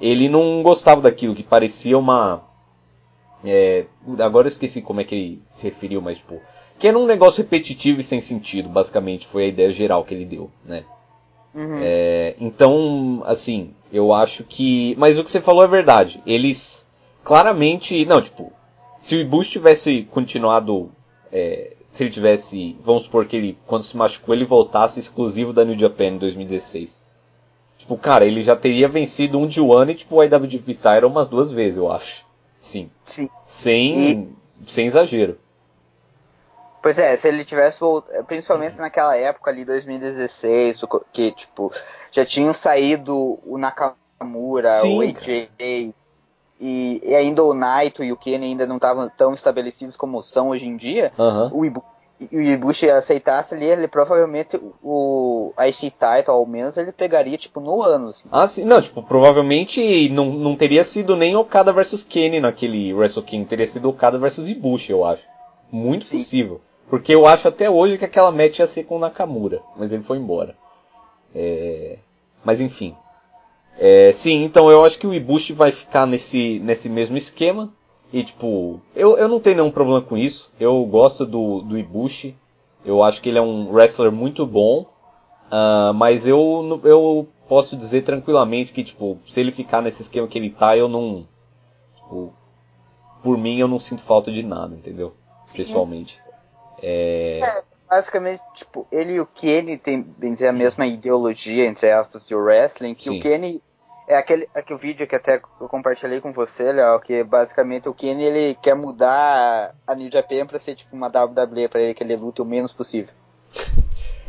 ele 0.00 0.28
não 0.28 0.62
gostava 0.62 1.00
daquilo, 1.00 1.34
que 1.34 1.42
parecia 1.42 1.96
uma 1.96 2.42
é, 3.44 3.84
agora 4.18 4.46
eu 4.46 4.50
esqueci 4.50 4.82
como 4.82 5.00
é 5.00 5.04
que 5.04 5.14
ele 5.14 5.42
se 5.52 5.64
referiu, 5.64 6.02
mas 6.02 6.18
tipo, 6.18 6.40
que 6.78 6.88
era 6.88 6.98
um 6.98 7.06
negócio 7.06 7.42
repetitivo 7.42 8.00
e 8.00 8.04
sem 8.04 8.20
sentido, 8.20 8.68
basicamente, 8.68 9.26
foi 9.26 9.44
a 9.44 9.48
ideia 9.48 9.72
geral 9.72 10.04
que 10.04 10.14
ele 10.14 10.24
deu, 10.24 10.50
né? 10.64 10.84
Uhum. 11.54 11.80
É, 11.82 12.34
então, 12.40 13.22
assim, 13.26 13.74
eu 13.92 14.12
acho 14.12 14.44
que. 14.44 14.94
Mas 14.98 15.18
o 15.18 15.24
que 15.24 15.30
você 15.30 15.40
falou 15.40 15.64
é 15.64 15.66
verdade. 15.66 16.20
Eles 16.26 16.86
claramente. 17.24 18.04
Não, 18.04 18.20
tipo, 18.20 18.52
se 19.00 19.16
o 19.16 19.20
Ibushi 19.20 19.52
tivesse 19.52 20.08
continuado. 20.10 20.90
É, 21.32 21.74
se 21.90 22.04
ele 22.04 22.10
tivesse. 22.10 22.76
Vamos 22.84 23.04
supor 23.04 23.26
que 23.26 23.36
ele, 23.36 23.58
quando 23.66 23.84
se 23.84 23.96
machucou, 23.96 24.34
ele 24.34 24.44
voltasse 24.44 25.00
exclusivo 25.00 25.52
da 25.52 25.64
New 25.64 25.78
Japan 25.78 26.06
em 26.06 26.18
2016. 26.18 27.00
Tipo, 27.78 27.96
cara, 27.96 28.24
ele 28.26 28.42
já 28.42 28.56
teria 28.56 28.88
vencido 28.88 29.38
um 29.38 29.46
de 29.46 29.60
One 29.60 29.92
e 29.92 29.94
tipo 29.94 30.16
o 30.16 30.22
IWGP 30.22 30.74
Title 30.74 31.08
umas 31.08 31.28
duas 31.28 31.50
vezes, 31.50 31.78
eu 31.78 31.90
acho. 31.90 32.24
Sim. 32.60 32.90
Sim. 33.06 33.30
Sem, 33.46 34.12
e... 34.12 34.36
sem 34.70 34.86
exagero. 34.86 35.38
Pois 36.82 36.98
é, 36.98 37.14
se 37.16 37.28
ele 37.28 37.44
tivesse 37.44 37.80
voltado, 37.80 38.24
principalmente 38.24 38.76
naquela 38.76 39.16
época 39.16 39.50
ali, 39.50 39.64
2016, 39.64 40.80
que 41.12 41.32
tipo, 41.32 41.72
já 42.12 42.24
tinham 42.24 42.52
saído 42.52 43.38
o 43.44 43.58
Nakamura, 43.58 44.70
Sim, 44.80 44.98
o 44.98 45.02
AJ 45.02 45.48
e, 46.60 47.00
e, 47.04 47.14
ainda 47.14 47.42
o 47.42 47.54
Naito 47.54 48.02
e 48.02 48.12
o 48.12 48.16
Kenny 48.16 48.46
ainda 48.46 48.66
não 48.66 48.76
estavam 48.76 49.08
tão 49.08 49.32
estabelecidos 49.32 49.96
como 49.96 50.22
são 50.22 50.50
hoje 50.50 50.66
em 50.66 50.76
dia, 50.76 51.12
o 51.52 51.64
Ibushi 51.64 52.08
e 52.20 52.36
o 52.36 52.42
Ibushi 52.42 52.90
aceitasse 52.90 53.54
ali, 53.54 53.66
ele 53.66 53.86
provavelmente 53.86 54.60
o 54.82 55.52
IC 55.56 55.92
Title, 55.92 56.34
ao 56.34 56.44
menos, 56.44 56.76
ele 56.76 56.90
pegaria, 56.90 57.38
tipo, 57.38 57.60
no 57.60 57.80
ano. 57.80 58.08
Assim. 58.08 58.24
Ah, 58.30 58.48
sim. 58.48 58.64
Não, 58.64 58.82
tipo, 58.82 59.02
provavelmente 59.02 60.08
não, 60.08 60.26
não 60.26 60.56
teria 60.56 60.82
sido 60.82 61.14
nem 61.14 61.36
Okada 61.36 61.72
versus 61.72 62.02
Kenny 62.02 62.40
naquele 62.40 62.92
Wrestle 62.92 63.22
King, 63.22 63.46
teria 63.46 63.66
sido 63.66 63.88
Okada 63.88 64.18
versus 64.18 64.48
Ibushi, 64.48 64.90
eu 64.90 65.04
acho. 65.04 65.22
Muito 65.70 66.06
sim. 66.06 66.18
possível. 66.18 66.60
Porque 66.90 67.14
eu 67.14 67.26
acho 67.26 67.46
até 67.46 67.70
hoje 67.70 67.98
que 67.98 68.04
aquela 68.04 68.32
match 68.32 68.58
ia 68.58 68.66
ser 68.66 68.84
com 68.84 68.96
o 68.96 68.98
Nakamura, 68.98 69.60
mas 69.76 69.92
ele 69.92 70.02
foi 70.02 70.18
embora. 70.18 70.56
É... 71.34 71.98
Mas 72.44 72.60
enfim. 72.60 72.96
É, 73.78 74.12
sim, 74.12 74.42
então 74.44 74.70
eu 74.70 74.84
acho 74.84 74.98
que 74.98 75.06
o 75.06 75.14
Ibushi 75.14 75.52
vai 75.52 75.70
ficar 75.70 76.06
nesse, 76.06 76.58
nesse 76.58 76.88
mesmo 76.88 77.16
esquema. 77.16 77.72
E 78.12 78.24
tipo, 78.24 78.80
eu, 78.94 79.16
eu 79.16 79.28
não 79.28 79.38
tenho 79.38 79.56
nenhum 79.56 79.70
problema 79.70 80.00
com 80.00 80.16
isso. 80.16 80.50
Eu 80.58 80.84
gosto 80.86 81.24
do, 81.24 81.62
do 81.62 81.78
Ibushi. 81.78 82.34
Eu 82.84 83.02
acho 83.02 83.20
que 83.20 83.28
ele 83.28 83.38
é 83.38 83.42
um 83.42 83.70
wrestler 83.70 84.10
muito 84.10 84.44
bom. 84.46 84.86
Uh, 85.50 85.94
mas 85.94 86.26
eu, 86.26 86.80
eu 86.84 87.28
posso 87.48 87.76
dizer 87.76 88.02
tranquilamente 88.02 88.72
que, 88.72 88.84
tipo, 88.84 89.18
se 89.28 89.40
ele 89.40 89.52
ficar 89.52 89.80
nesse 89.80 90.02
esquema 90.02 90.26
que 90.26 90.38
ele 90.38 90.50
tá, 90.50 90.76
eu 90.76 90.88
não. 90.88 91.26
Tipo, 91.96 92.34
por 93.22 93.38
mim 93.38 93.58
eu 93.58 93.68
não 93.68 93.78
sinto 93.78 94.02
falta 94.02 94.30
de 94.30 94.42
nada, 94.42 94.74
entendeu? 94.74 95.14
Sim. 95.44 95.58
Pessoalmente. 95.58 96.18
É... 96.82 97.40
é... 97.42 97.88
basicamente, 97.88 98.42
tipo, 98.54 98.86
ele 98.92 99.14
e 99.14 99.20
o 99.20 99.26
Kenny 99.26 99.78
tem, 99.78 100.02
bem 100.02 100.32
dizer, 100.32 100.48
a 100.48 100.52
mesma 100.52 100.86
ideologia, 100.86 101.66
entre 101.66 101.90
aspas, 101.90 102.26
de 102.26 102.34
wrestling, 102.34 102.94
que 102.94 103.10
Sim. 103.10 103.18
o 103.18 103.22
Kenny 103.22 103.62
é 104.08 104.16
aquele, 104.16 104.48
aquele 104.54 104.78
vídeo 104.78 105.06
que 105.06 105.14
até 105.14 105.38
eu 105.60 105.68
compartilhei 105.68 106.18
com 106.18 106.32
você, 106.32 106.72
Léo, 106.72 106.98
que 106.98 107.22
basicamente 107.22 107.90
o 107.90 107.94
Kenny 107.94 108.24
ele 108.24 108.54
quer 108.62 108.74
mudar 108.74 109.74
a 109.86 109.94
New 109.94 110.10
Japan 110.10 110.46
pra 110.46 110.58
ser 110.58 110.74
tipo 110.74 110.96
uma 110.96 111.08
WWE 111.08 111.68
pra 111.68 111.82
ele, 111.82 111.92
que 111.92 112.02
ele 112.02 112.16
lute 112.16 112.40
o 112.40 112.44
menos 112.44 112.72
possível. 112.72 113.12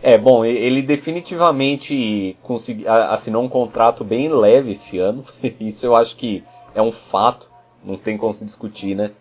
É, 0.03 0.17
bom, 0.17 0.43
ele 0.43 0.81
definitivamente 0.81 2.37
consegui, 2.43 2.87
assinou 2.87 3.41
um 3.41 3.49
contrato 3.49 4.03
bem 4.03 4.27
leve 4.27 4.73
esse 4.73 4.99
ano. 4.99 5.25
Isso 5.59 5.85
eu 5.85 5.95
acho 5.95 6.17
que 6.17 6.43
é 6.75 6.81
um 6.81 6.91
fato, 6.91 7.47
não 7.81 7.95
tem 7.95 8.17
como 8.17 8.33
se 8.33 8.43
discutir, 8.43 8.95
né? 8.95 9.11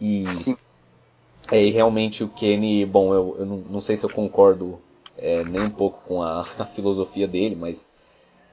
E, 0.00 0.26
Sim. 0.28 0.56
É, 1.50 1.62
e 1.62 1.70
realmente 1.70 2.24
o 2.24 2.28
Kenny, 2.28 2.84
bom, 2.86 3.12
eu, 3.12 3.36
eu 3.40 3.46
não, 3.46 3.56
não 3.58 3.80
sei 3.82 3.96
se 3.96 4.04
eu 4.04 4.10
concordo 4.10 4.78
é, 5.18 5.44
nem 5.44 5.62
um 5.62 5.70
pouco 5.70 6.00
com 6.06 6.22
a, 6.22 6.46
a 6.58 6.64
filosofia 6.64 7.28
dele, 7.28 7.56
mas 7.56 7.86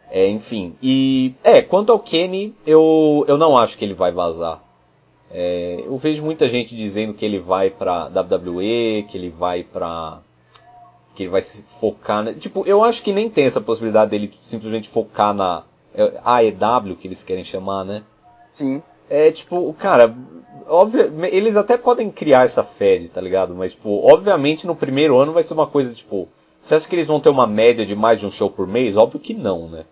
é, 0.10 0.28
enfim, 0.28 0.76
e 0.82 1.34
é, 1.44 1.62
quanto 1.62 1.92
ao 1.92 2.00
Kenny, 2.00 2.54
eu, 2.66 3.26
eu 3.28 3.38
não 3.38 3.58
acho 3.58 3.78
que 3.78 3.84
ele 3.84 3.94
vai 3.94 4.12
vazar. 4.12 4.62
É, 5.32 5.84
eu 5.86 5.98
vejo 5.98 6.24
muita 6.24 6.48
gente 6.48 6.76
dizendo 6.76 7.14
que 7.14 7.26
ele 7.26 7.40
vai 7.40 7.70
pra 7.70 8.06
WWE, 8.06 9.06
que 9.10 9.18
ele 9.18 9.30
vai 9.30 9.64
pra. 9.64 10.20
que 11.16 11.24
ele 11.24 11.30
vai 11.30 11.42
se 11.42 11.66
focar. 11.80 12.24
Na, 12.24 12.34
tipo, 12.34 12.64
eu 12.66 12.84
acho 12.84 13.02
que 13.02 13.12
nem 13.12 13.30
tem 13.30 13.46
essa 13.46 13.60
possibilidade 13.60 14.12
dele 14.12 14.32
simplesmente 14.44 14.90
focar 14.90 15.34
na 15.34 15.64
é, 15.94 16.14
AEW, 16.24 16.96
que 16.96 17.08
eles 17.08 17.24
querem 17.24 17.44
chamar, 17.44 17.84
né? 17.84 18.04
Sim. 18.50 18.82
É 19.10 19.32
tipo, 19.32 19.74
cara, 19.74 20.16
óbvio, 20.68 21.12
eles 21.26 21.56
até 21.56 21.78
podem 21.78 22.10
criar 22.10 22.46
essa 22.46 22.64
Fed, 22.64 23.10
tá 23.10 23.20
ligado? 23.20 23.54
Mas, 23.56 23.74
tipo, 23.74 24.08
obviamente 24.10 24.66
no 24.66 24.76
primeiro 24.76 25.18
ano 25.18 25.34
vai 25.34 25.44
ser 25.44 25.54
uma 25.54 25.68
coisa, 25.68 25.94
tipo, 25.94 26.30
você 26.62 26.76
acha 26.76 26.88
que 26.88 26.96
eles 26.96 27.08
vão 27.08 27.20
ter 27.20 27.30
uma 27.30 27.46
média 27.46 27.86
de 27.86 27.96
mais 27.96 28.20
de 28.20 28.26
um 28.26 28.32
show 28.32 28.50
por 28.50 28.68
mês? 28.68 28.96
Óbvio 28.96 29.20
que 29.20 29.34
não, 29.34 29.68
né? 29.68 29.86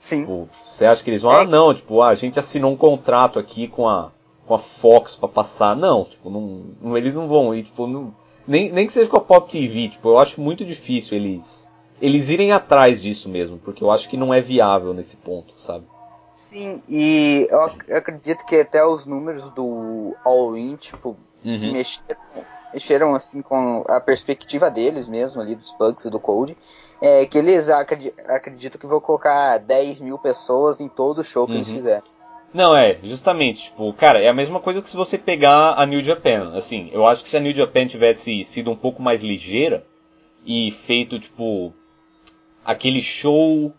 Sim. 0.00 0.20
Tipo, 0.20 0.48
você 0.66 0.86
acha 0.86 1.02
que 1.02 1.10
eles 1.10 1.22
vão, 1.22 1.32
é. 1.32 1.42
ah 1.42 1.44
não, 1.44 1.74
tipo, 1.74 2.00
ah, 2.00 2.08
a 2.08 2.14
gente 2.14 2.38
assinou 2.38 2.72
um 2.72 2.76
contrato 2.76 3.38
aqui 3.38 3.68
com 3.68 3.88
a, 3.88 4.10
com 4.46 4.54
a 4.54 4.58
Fox 4.58 5.14
para 5.14 5.28
passar. 5.28 5.76
Não, 5.76 6.04
tipo, 6.04 6.30
não, 6.30 6.62
não, 6.80 6.96
eles 6.96 7.14
não 7.14 7.28
vão 7.28 7.54
ir, 7.54 7.64
tipo, 7.64 7.86
não, 7.86 8.14
nem, 8.46 8.72
nem 8.72 8.86
que 8.86 8.92
seja 8.92 9.08
com 9.08 9.16
a 9.16 9.20
Pop 9.20 9.50
TV, 9.50 9.90
tipo, 9.90 10.08
eu 10.08 10.18
acho 10.18 10.40
muito 10.40 10.64
difícil 10.64 11.16
eles, 11.16 11.68
eles 12.00 12.30
irem 12.30 12.50
atrás 12.50 13.00
disso 13.00 13.28
mesmo, 13.28 13.58
porque 13.58 13.84
eu 13.84 13.90
acho 13.90 14.08
que 14.08 14.16
não 14.16 14.34
é 14.34 14.40
viável 14.40 14.92
nesse 14.92 15.16
ponto, 15.16 15.54
sabe? 15.58 15.84
Sim, 16.34 16.82
e 16.88 17.46
eu 17.50 17.62
acredito 17.96 18.44
que 18.46 18.56
até 18.56 18.84
os 18.84 19.04
números 19.06 19.50
do 19.50 20.16
All-In, 20.24 20.74
tipo, 20.76 21.16
uhum. 21.44 21.54
se 21.54 21.70
mexeram, 21.70 22.20
mexeram 22.72 23.14
assim 23.14 23.42
com 23.42 23.84
a 23.88 24.00
perspectiva 24.00 24.70
deles 24.70 25.06
mesmo 25.06 25.40
ali, 25.40 25.54
dos 25.54 25.74
bugs 25.78 26.04
e 26.04 26.10
do 26.10 26.20
code. 26.20 26.56
É, 27.02 27.24
que 27.24 27.38
eles 27.38 27.70
acreditam 27.70 28.78
que 28.78 28.86
vão 28.86 29.00
colocar 29.00 29.56
10 29.58 30.00
mil 30.00 30.18
pessoas 30.18 30.80
em 30.80 30.88
todo 30.88 31.24
show 31.24 31.46
que 31.46 31.52
uhum. 31.52 31.58
eles 31.58 31.70
fizerem. 31.70 32.02
Não, 32.52 32.76
é, 32.76 32.98
justamente, 33.02 33.64
tipo, 33.64 33.90
cara, 33.94 34.20
é 34.20 34.28
a 34.28 34.34
mesma 34.34 34.60
coisa 34.60 34.82
que 34.82 34.90
se 34.90 34.96
você 34.96 35.16
pegar 35.16 35.74
a 35.80 35.86
New 35.86 36.02
Japan, 36.02 36.52
assim, 36.54 36.90
eu 36.92 37.06
acho 37.06 37.22
que 37.22 37.28
se 37.28 37.36
a 37.36 37.40
New 37.40 37.54
Japan 37.54 37.86
tivesse 37.86 38.44
sido 38.44 38.70
um 38.70 38.76
pouco 38.76 39.00
mais 39.00 39.22
ligeira 39.22 39.82
e 40.44 40.72
feito, 40.72 41.18
tipo, 41.18 41.72
aquele 42.64 43.00
show 43.00 43.72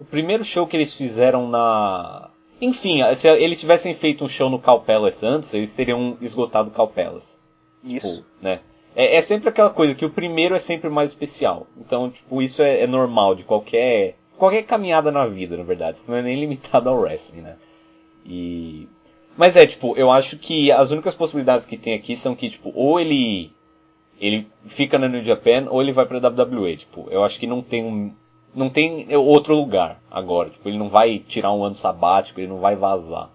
o 0.00 0.04
primeiro 0.04 0.44
show 0.44 0.66
que 0.66 0.76
eles 0.76 0.94
fizeram 0.94 1.48
na. 1.48 2.28
Enfim, 2.60 3.00
se 3.14 3.28
eles 3.28 3.60
tivessem 3.60 3.94
feito 3.94 4.24
um 4.24 4.28
show 4.28 4.48
no 4.48 4.58
Calpelas 4.58 5.22
antes, 5.22 5.52
eles 5.54 5.74
teriam 5.74 6.16
esgotado 6.20 6.70
Calpelas. 6.70 7.38
Isso. 7.84 8.16
Tipo, 8.16 8.26
né? 8.42 8.60
É, 8.96 9.16
é, 9.16 9.20
sempre 9.20 9.48
aquela 9.48 9.70
coisa 9.70 9.94
que 9.94 10.04
o 10.04 10.10
primeiro 10.10 10.54
é 10.54 10.58
sempre 10.58 10.88
mais 10.88 11.10
especial. 11.10 11.66
Então, 11.76 12.10
tipo, 12.10 12.40
isso 12.40 12.62
é, 12.62 12.82
é, 12.82 12.86
normal 12.86 13.34
de 13.34 13.42
qualquer. 13.42 14.16
qualquer 14.38 14.62
caminhada 14.62 15.10
na 15.10 15.26
vida, 15.26 15.56
na 15.56 15.64
verdade. 15.64 15.96
Isso 15.96 16.10
não 16.10 16.18
é 16.18 16.22
nem 16.22 16.38
limitado 16.40 16.88
ao 16.88 17.00
wrestling, 17.00 17.42
né? 17.42 17.56
E. 18.24 18.88
Mas 19.36 19.56
é, 19.56 19.66
tipo, 19.66 19.96
eu 19.96 20.12
acho 20.12 20.38
que 20.38 20.70
as 20.70 20.92
únicas 20.92 21.14
possibilidades 21.14 21.66
que 21.66 21.76
tem 21.76 21.94
aqui 21.94 22.16
são 22.16 22.34
que, 22.34 22.50
tipo, 22.50 22.72
ou 22.74 23.00
ele. 23.00 23.50
ele 24.20 24.46
fica 24.66 24.96
na 24.96 25.08
New 25.08 25.24
Japan, 25.24 25.66
ou 25.68 25.82
ele 25.82 25.92
vai 25.92 26.06
pra 26.06 26.18
WWE. 26.18 26.76
Tipo, 26.76 27.08
eu 27.10 27.24
acho 27.24 27.38
que 27.38 27.46
não 27.46 27.60
tem 27.60 27.84
um 27.84 28.12
não 28.54 28.70
tem 28.70 29.14
outro 29.16 29.54
lugar 29.54 29.98
agora. 30.10 30.50
Tipo, 30.50 30.68
ele 30.68 30.78
não 30.78 30.88
vai 30.88 31.18
tirar 31.18 31.52
um 31.52 31.64
ano 31.64 31.74
sabático, 31.74 32.40
ele 32.40 32.46
não 32.46 32.60
vai 32.60 32.76
vazar. 32.76 33.28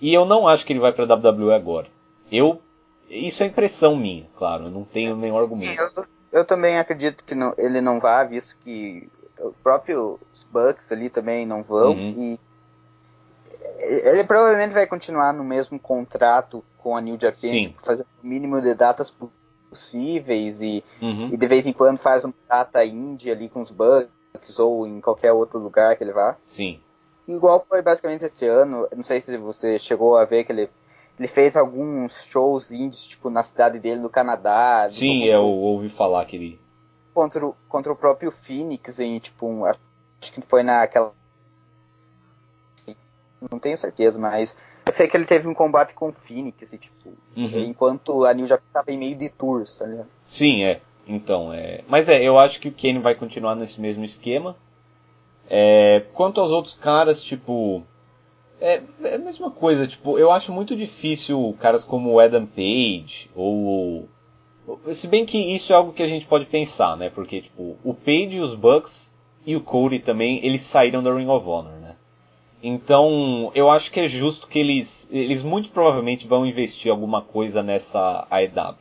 E 0.00 0.12
eu 0.12 0.24
não 0.24 0.48
acho 0.48 0.66
que 0.66 0.72
ele 0.72 0.80
vai 0.80 0.92
pra 0.92 1.04
WWE 1.04 1.54
agora. 1.54 1.86
Eu. 2.30 2.60
Isso 3.08 3.42
é 3.42 3.46
impressão 3.46 3.96
minha, 3.96 4.26
claro, 4.36 4.64
eu 4.64 4.70
não 4.70 4.84
tenho 4.84 5.16
nenhum 5.16 5.38
argumento. 5.38 5.70
Sim, 5.70 5.90
eu, 5.96 6.04
eu, 6.32 6.44
também 6.44 6.78
acredito 6.78 7.24
que 7.24 7.34
não, 7.34 7.54
ele 7.56 7.80
não 7.80 8.00
vá, 8.00 8.24
visto 8.24 8.56
que 8.58 9.08
o 9.38 9.52
próprio 9.62 10.18
Bucks 10.50 10.90
ali 10.90 11.08
também 11.08 11.46
não 11.46 11.62
vão. 11.62 11.92
Uhum. 11.92 12.14
E 12.18 12.40
ele 13.80 14.24
provavelmente 14.24 14.72
vai 14.72 14.86
continuar 14.86 15.32
no 15.32 15.44
mesmo 15.44 15.78
contrato 15.78 16.64
com 16.78 16.96
a 16.96 17.00
New 17.00 17.18
Japan, 17.20 17.60
tipo, 17.60 17.82
fazer 17.82 18.06
o 18.22 18.26
mínimo 18.26 18.60
de 18.60 18.74
datas 18.74 19.12
possíveis 19.70 20.60
e, 20.60 20.82
uhum. 21.00 21.30
e 21.32 21.36
de 21.36 21.46
vez 21.46 21.66
em 21.66 21.72
quando 21.72 21.98
faz 21.98 22.24
uma 22.24 22.34
data 22.48 22.84
indie 22.84 23.30
ali 23.30 23.48
com 23.48 23.60
os 23.60 23.70
Bucks 23.70 24.58
ou 24.58 24.86
em 24.86 25.00
qualquer 25.00 25.32
outro 25.32 25.58
lugar 25.58 25.96
que 25.96 26.04
ele 26.04 26.12
vá. 26.12 26.36
Sim. 26.46 26.80
Igual 27.26 27.64
foi 27.68 27.82
basicamente 27.82 28.24
esse 28.24 28.46
ano, 28.46 28.88
não 28.94 29.02
sei 29.02 29.20
se 29.20 29.36
você 29.36 29.78
chegou 29.78 30.16
a 30.16 30.24
ver 30.24 30.44
que 30.44 30.52
ele, 30.52 30.68
ele 31.18 31.28
fez 31.28 31.56
alguns 31.56 32.24
shows 32.24 32.70
indies, 32.70 33.04
tipo, 33.04 33.30
na 33.30 33.42
cidade 33.42 33.78
dele, 33.78 34.00
no 34.00 34.10
Canadá. 34.10 34.88
Sim, 34.90 35.24
eu 35.24 35.42
ouvi 35.42 35.88
falar 35.88 36.24
que 36.26 36.36
ele... 36.36 36.60
Contra, 37.14 37.46
o, 37.46 37.56
contra 37.68 37.92
o 37.92 37.96
próprio 37.96 38.30
Phoenix, 38.30 39.00
em, 39.00 39.18
tipo, 39.18 39.46
um, 39.46 39.64
acho 39.64 39.78
que 40.20 40.42
foi 40.42 40.62
naquela... 40.62 41.12
Não 43.50 43.58
tenho 43.58 43.76
certeza, 43.76 44.18
mas 44.18 44.54
eu 44.86 44.92
sei 44.92 45.08
que 45.08 45.16
ele 45.16 45.24
teve 45.24 45.48
um 45.48 45.54
combate 45.54 45.94
com 45.94 46.08
o 46.08 46.12
Phoenix, 46.12 46.72
e, 46.72 46.78
tipo, 46.78 47.08
uhum. 47.36 47.64
enquanto 47.64 48.24
a 48.24 48.34
New 48.34 48.46
já 48.46 48.56
estava 48.56 48.90
em 48.92 48.98
meio 48.98 49.16
de 49.16 49.28
tours, 49.28 49.76
tá 49.76 49.86
ligado? 49.86 50.08
Sim, 50.28 50.62
é. 50.64 50.80
Então, 51.06 51.52
é. 51.52 51.82
Mas 51.88 52.08
é, 52.08 52.22
eu 52.22 52.38
acho 52.38 52.60
que 52.60 52.68
o 52.68 52.72
Kane 52.72 52.98
vai 52.98 53.14
continuar 53.14 53.54
nesse 53.54 53.80
mesmo 53.80 54.04
esquema. 54.04 54.56
É, 55.48 56.02
quanto 56.12 56.40
aos 56.40 56.50
outros 56.50 56.74
caras, 56.74 57.22
tipo. 57.22 57.84
É, 58.60 58.82
é 59.02 59.14
a 59.16 59.18
mesma 59.18 59.50
coisa, 59.50 59.86
tipo, 59.86 60.18
eu 60.18 60.30
acho 60.30 60.50
muito 60.52 60.74
difícil 60.74 61.56
caras 61.60 61.84
como 61.84 62.12
o 62.12 62.20
Adam 62.20 62.46
Page 62.46 63.30
ou. 63.34 64.08
Se 64.92 65.06
bem 65.06 65.24
que 65.24 65.38
isso 65.38 65.72
é 65.72 65.76
algo 65.76 65.92
que 65.92 66.02
a 66.02 66.08
gente 66.08 66.26
pode 66.26 66.46
pensar, 66.46 66.96
né? 66.96 67.08
Porque, 67.10 67.42
tipo, 67.42 67.76
o 67.84 67.94
Page 67.94 68.36
e 68.36 68.40
os 68.40 68.54
Bucks 68.54 69.14
e 69.46 69.54
o 69.54 69.60
Cody 69.60 70.00
também, 70.00 70.44
eles 70.44 70.62
saíram 70.62 71.02
da 71.02 71.14
Ring 71.14 71.28
of 71.28 71.46
Honor, 71.46 71.78
né? 71.80 71.94
Então, 72.62 73.52
eu 73.54 73.70
acho 73.70 73.92
que 73.92 74.00
é 74.00 74.08
justo 74.08 74.48
que 74.48 74.58
eles, 74.58 75.08
eles 75.12 75.42
muito 75.42 75.70
provavelmente 75.70 76.26
vão 76.26 76.44
investir 76.44 76.90
alguma 76.90 77.22
coisa 77.22 77.62
nessa 77.62 78.26
AEW. 78.28 78.74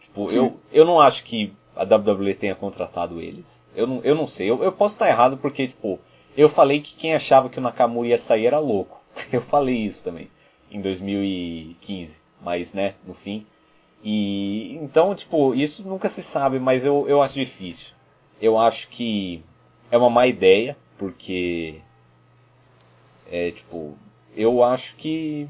Tipo, 0.00 0.30
eu, 0.30 0.56
eu 0.72 0.84
não 0.86 0.98
acho 0.98 1.24
que 1.24 1.52
a 1.76 1.82
WWE 1.84 2.34
tenha 2.34 2.54
contratado 2.54 3.20
eles. 3.20 3.62
Eu 3.74 3.86
não, 3.86 4.00
eu 4.02 4.14
não 4.14 4.26
sei. 4.26 4.48
Eu, 4.48 4.62
eu 4.62 4.72
posso 4.72 4.94
estar 4.94 5.08
errado 5.08 5.36
porque, 5.36 5.68
tipo, 5.68 5.98
eu 6.36 6.48
falei 6.48 6.80
que 6.80 6.94
quem 6.94 7.14
achava 7.14 7.48
que 7.48 7.58
o 7.58 7.62
Nakamura 7.62 8.08
ia 8.08 8.18
sair 8.18 8.46
era 8.46 8.58
louco. 8.58 9.00
Eu 9.30 9.42
falei 9.42 9.76
isso 9.76 10.02
também 10.02 10.28
em 10.70 10.80
2015, 10.80 12.18
mas 12.40 12.72
né, 12.72 12.94
no 13.06 13.14
fim. 13.14 13.46
E 14.02 14.78
então, 14.82 15.14
tipo, 15.14 15.54
isso 15.54 15.82
nunca 15.86 16.08
se 16.08 16.22
sabe, 16.22 16.58
mas 16.58 16.84
eu, 16.84 17.06
eu 17.06 17.22
acho 17.22 17.34
difícil. 17.34 17.88
Eu 18.40 18.58
acho 18.58 18.88
que 18.88 19.44
é 19.90 19.98
uma 19.98 20.10
má 20.10 20.26
ideia, 20.26 20.76
porque 20.98 21.76
é 23.30 23.50
tipo, 23.50 23.96
eu 24.34 24.64
acho 24.64 24.96
que 24.96 25.46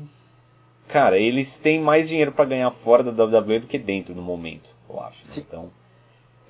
cara, 0.89 1.19
eles 1.19 1.59
têm 1.59 1.81
mais 1.81 2.09
dinheiro 2.09 2.33
para 2.33 2.45
ganhar 2.45 2.71
fora 2.71 3.03
da 3.03 3.25
WWE 3.25 3.61
do 3.61 3.67
que 3.67 3.79
dentro 3.79 4.15
no 4.15 4.21
momento, 4.21 4.69
eu 4.89 5.01
acho. 5.01 5.25
Né? 5.29 5.35
Então, 5.39 5.71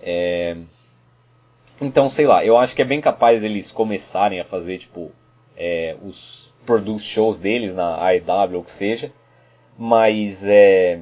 é... 0.00 0.56
então, 1.82 2.08
sei 2.08 2.26
lá, 2.26 2.44
eu 2.44 2.56
acho 2.56 2.74
que 2.74 2.82
é 2.82 2.84
bem 2.84 3.00
capaz 3.00 3.40
deles 3.40 3.70
começarem 3.70 4.40
a 4.40 4.44
fazer, 4.44 4.78
tipo, 4.78 5.10
é, 5.56 5.96
os 6.02 6.50
produce 6.64 7.04
shows 7.04 7.38
deles 7.38 7.74
na 7.74 7.96
AEW 8.06 8.54
ou 8.54 8.60
o 8.60 8.64
que 8.64 8.70
seja, 8.70 9.12
mas 9.78 10.44
é, 10.44 11.00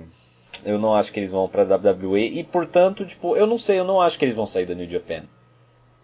eu 0.65 0.79
não 0.79 0.95
acho 0.95 1.13
que 1.13 1.21
eles 1.21 1.33
vão 1.33 1.49
para 1.49 1.65
WWE 1.77 2.39
e, 2.39 2.45
portanto, 2.45 3.05
tipo, 3.05 3.37
eu 3.37 3.47
não 3.47 3.59
sei, 3.59 3.79
eu 3.79 3.85
não 3.85 4.01
acho 4.01 4.19
que 4.19 4.25
eles 4.25 4.37
vão 4.37 4.47
sair 4.47 4.67
da 4.67 4.75
New 4.75 4.89
Japan. 4.89 5.23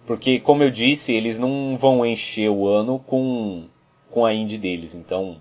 Porque, 0.07 0.39
como 0.39 0.62
eu 0.62 0.71
disse, 0.71 1.12
eles 1.12 1.39
não 1.39 1.77
vão 1.77 2.07
encher 2.07 2.49
o 2.49 2.69
ano 2.69 2.99
com, 2.99 3.65
com 4.11 4.25
a 4.25 4.33
indie 4.33 4.59
deles, 4.59 4.95
então 4.95 5.41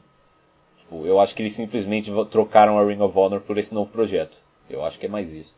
Tipo, 0.85 1.05
eu 1.05 1.19
acho 1.19 1.33
que 1.33 1.41
eles 1.41 1.53
simplesmente 1.53 2.11
trocaram 2.29 2.77
a 2.77 2.83
Ring 2.83 3.01
of 3.01 3.17
Honor 3.17 3.41
por 3.41 3.57
esse 3.57 3.73
novo 3.73 3.91
projeto. 3.91 4.37
Eu 4.69 4.85
acho 4.85 4.99
que 4.99 5.07
é 5.07 5.09
mais 5.09 5.31
isso. 5.31 5.55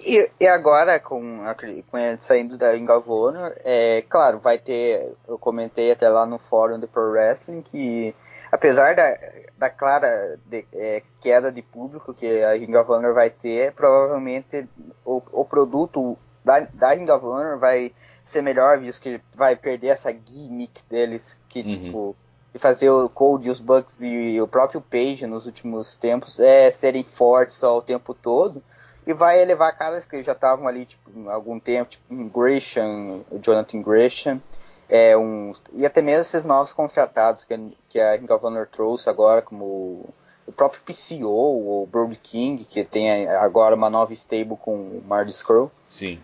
E, 0.00 0.30
e 0.40 0.46
agora, 0.46 0.98
com, 0.98 1.42
a, 1.44 1.54
com 1.54 1.98
ele 1.98 2.16
saindo 2.18 2.56
da 2.56 2.72
Honor, 2.72 3.52
é 3.64 4.02
claro, 4.08 4.38
vai 4.38 4.58
ter. 4.58 5.14
Eu 5.28 5.38
comentei 5.38 5.92
até 5.92 6.08
lá 6.08 6.26
no 6.26 6.38
fórum 6.38 6.78
do 6.78 6.88
Pro 6.88 7.10
Wrestling 7.10 7.62
que, 7.62 8.14
apesar 8.50 8.96
da, 8.96 9.16
da 9.56 9.70
clara 9.70 10.36
de, 10.46 10.64
é, 10.72 11.02
queda 11.20 11.52
de 11.52 11.62
público 11.62 12.12
que 12.12 12.42
a 12.42 12.54
Ring 12.54 12.74
of 12.74 12.90
Honor 12.90 13.14
vai 13.14 13.30
ter, 13.30 13.72
provavelmente 13.72 14.68
o, 15.04 15.22
o 15.32 15.44
produto 15.44 16.18
da, 16.44 16.60
da 16.60 16.92
Ring 16.92 17.10
of 17.10 17.24
Honor 17.24 17.58
vai 17.58 17.92
ser 18.26 18.42
melhor, 18.42 18.78
visto 18.78 19.00
que 19.00 19.20
vai 19.34 19.54
perder 19.54 19.88
essa 19.88 20.12
gimmick 20.12 20.82
deles, 20.90 21.38
que 21.48 21.60
uhum. 21.60 21.68
tipo 21.68 22.16
fazer 22.56 22.88
o 22.88 23.08
Cold, 23.08 23.50
os 23.50 23.58
Bucks 23.58 24.00
e 24.02 24.40
o 24.40 24.46
próprio 24.46 24.80
Page 24.80 25.26
nos 25.26 25.44
últimos 25.44 25.96
tempos 25.96 26.38
é 26.38 26.70
serem 26.70 27.02
fortes 27.02 27.62
ao 27.64 27.82
tempo 27.82 28.14
todo 28.14 28.62
e 29.06 29.12
vai 29.12 29.40
elevar 29.40 29.76
caras 29.76 30.04
que 30.04 30.22
já 30.22 30.32
estavam 30.32 30.66
ali 30.66 30.86
tipo, 30.86 31.28
há 31.28 31.34
algum 31.34 31.58
tempo, 31.58 31.90
tipo 31.90 32.40
Gresham, 32.40 33.24
Jonathan 33.40 33.82
Gresham, 33.82 34.40
é, 34.88 35.16
um, 35.16 35.52
e 35.72 35.86
até 35.86 36.02
mesmo 36.02 36.22
esses 36.22 36.44
novos 36.44 36.72
contratados 36.72 37.44
que, 37.44 37.58
que 37.88 38.00
a 38.00 38.16
Ring 38.16 38.30
of 38.30 38.44
Honor 38.44 38.66
trouxe 38.66 39.08
agora, 39.08 39.42
como 39.42 40.08
o 40.46 40.52
próprio 40.52 40.82
PCO, 40.82 41.26
o 41.26 41.88
Brody 41.90 42.16
King, 42.16 42.64
que 42.64 42.84
tem 42.84 43.26
agora 43.28 43.74
uma 43.74 43.88
nova 43.88 44.12
stable 44.12 44.56
com 44.56 44.74
o 44.74 45.02
Marty 45.06 45.32
Scurll. 45.32 45.70
Sim. 45.90 46.20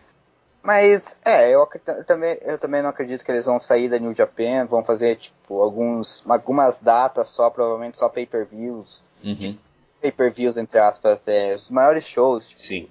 Mas, 0.62 1.16
é, 1.25 1.51
eu, 1.51 1.66
eu, 1.87 2.05
também, 2.05 2.38
eu 2.43 2.59
também 2.59 2.83
não 2.83 2.90
acredito 2.90 3.25
que 3.25 3.31
eles 3.31 3.47
vão 3.47 3.59
sair 3.59 3.88
da 3.88 3.99
New 3.99 4.14
Japan, 4.14 4.66
vão 4.66 4.85
fazer, 4.85 5.16
tipo, 5.16 5.62
alguns, 5.62 6.23
algumas 6.29 6.81
datas 6.81 7.31
só, 7.31 7.49
provavelmente 7.49 7.97
só 7.97 8.11
pay-per-views. 8.11 9.03
Uhum. 9.25 9.35
Tipo, 9.35 9.61
pay-per-views, 10.01 10.57
entre 10.57 10.79
aspas, 10.79 11.27
é, 11.29 11.55
os 11.55 11.71
maiores 11.71 12.05
shows. 12.05 12.49
Tipo, 12.49 12.63
Sim. 12.63 12.89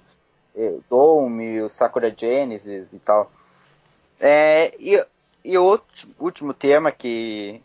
O 0.54 0.82
Dome, 0.88 1.62
o 1.62 1.68
Sakura 1.68 2.12
Genesis 2.14 2.92
e 2.92 2.98
tal. 2.98 3.30
É, 4.18 4.74
e, 4.78 5.02
e 5.44 5.56
o 5.56 5.64
outro, 5.64 6.08
último 6.18 6.52
tema 6.52 6.92
que, 6.92 7.60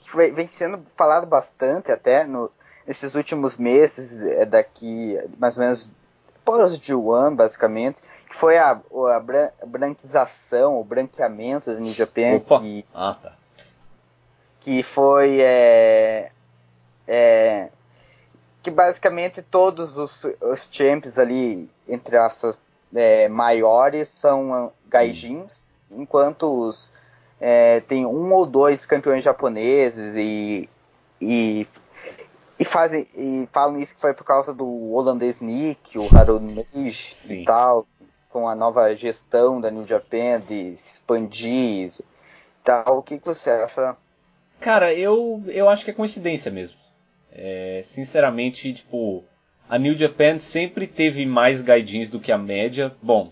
que 0.00 0.30
vem 0.32 0.46
sendo 0.46 0.78
falado 0.96 1.26
bastante 1.26 1.90
até 1.90 2.26
no, 2.26 2.50
nesses 2.86 3.14
últimos 3.14 3.56
meses, 3.56 4.22
é 4.22 4.44
daqui 4.44 5.18
mais 5.38 5.56
ou 5.56 5.64
menos 5.64 5.90
pós 6.44 6.78
de 6.78 6.94
One, 6.94 7.34
basicamente, 7.34 8.00
que 8.28 8.34
foi 8.34 8.56
a, 8.56 8.70
a 8.70 9.66
branquização, 9.66 10.78
o 10.78 10.84
branqueamento 10.84 11.72
da 11.72 11.80
New 11.80 11.92
Japan. 11.92 12.36
Opa. 12.36 12.60
Que, 12.60 12.84
ah, 12.94 13.16
tá. 13.20 13.32
que 14.60 14.82
foi 14.82 15.40
é, 15.40 16.30
é, 17.08 17.68
que 18.66 18.70
basicamente 18.72 19.42
todos 19.42 19.96
os, 19.96 20.24
os 20.24 20.68
champs 20.72 21.20
ali, 21.20 21.70
entre 21.88 22.16
as 22.16 22.58
é, 22.92 23.28
maiores, 23.28 24.08
são 24.08 24.72
gaijins, 24.88 25.68
hum. 25.88 26.02
enquanto 26.02 26.66
os, 26.66 26.92
é, 27.40 27.78
tem 27.82 28.04
um 28.04 28.32
ou 28.32 28.44
dois 28.44 28.84
campeões 28.84 29.22
japoneses 29.22 30.16
e, 30.16 30.68
e 31.20 31.64
e 32.58 32.64
fazem 32.64 33.06
e 33.14 33.48
falam 33.52 33.78
isso 33.78 33.94
que 33.94 34.00
foi 34.00 34.14
por 34.14 34.24
causa 34.24 34.52
do 34.52 34.92
holandês 34.92 35.40
Nick, 35.40 35.96
o 35.96 36.08
Harold 36.12 36.66
e 36.74 37.44
tal, 37.44 37.86
com 38.30 38.48
a 38.48 38.56
nova 38.56 38.96
gestão 38.96 39.60
da 39.60 39.70
New 39.70 39.84
Japan 39.84 40.40
de 40.40 40.76
se 40.76 40.94
expandir 40.94 41.92
e 42.00 42.04
tal. 42.64 42.98
O 42.98 43.02
que, 43.02 43.18
que 43.18 43.26
você 43.26 43.48
acha? 43.48 43.96
Cara, 44.58 44.92
eu, 44.92 45.40
eu 45.46 45.68
acho 45.68 45.84
que 45.84 45.92
é 45.92 45.94
coincidência 45.94 46.50
mesmo. 46.50 46.85
É, 47.38 47.82
sinceramente, 47.84 48.72
tipo, 48.72 49.22
a 49.68 49.78
New 49.78 49.94
Japan 49.94 50.38
sempre 50.38 50.86
teve 50.86 51.26
mais 51.26 51.60
gaidins 51.60 52.08
do 52.08 52.18
que 52.18 52.32
a 52.32 52.38
média. 52.38 52.90
Bom, 53.02 53.30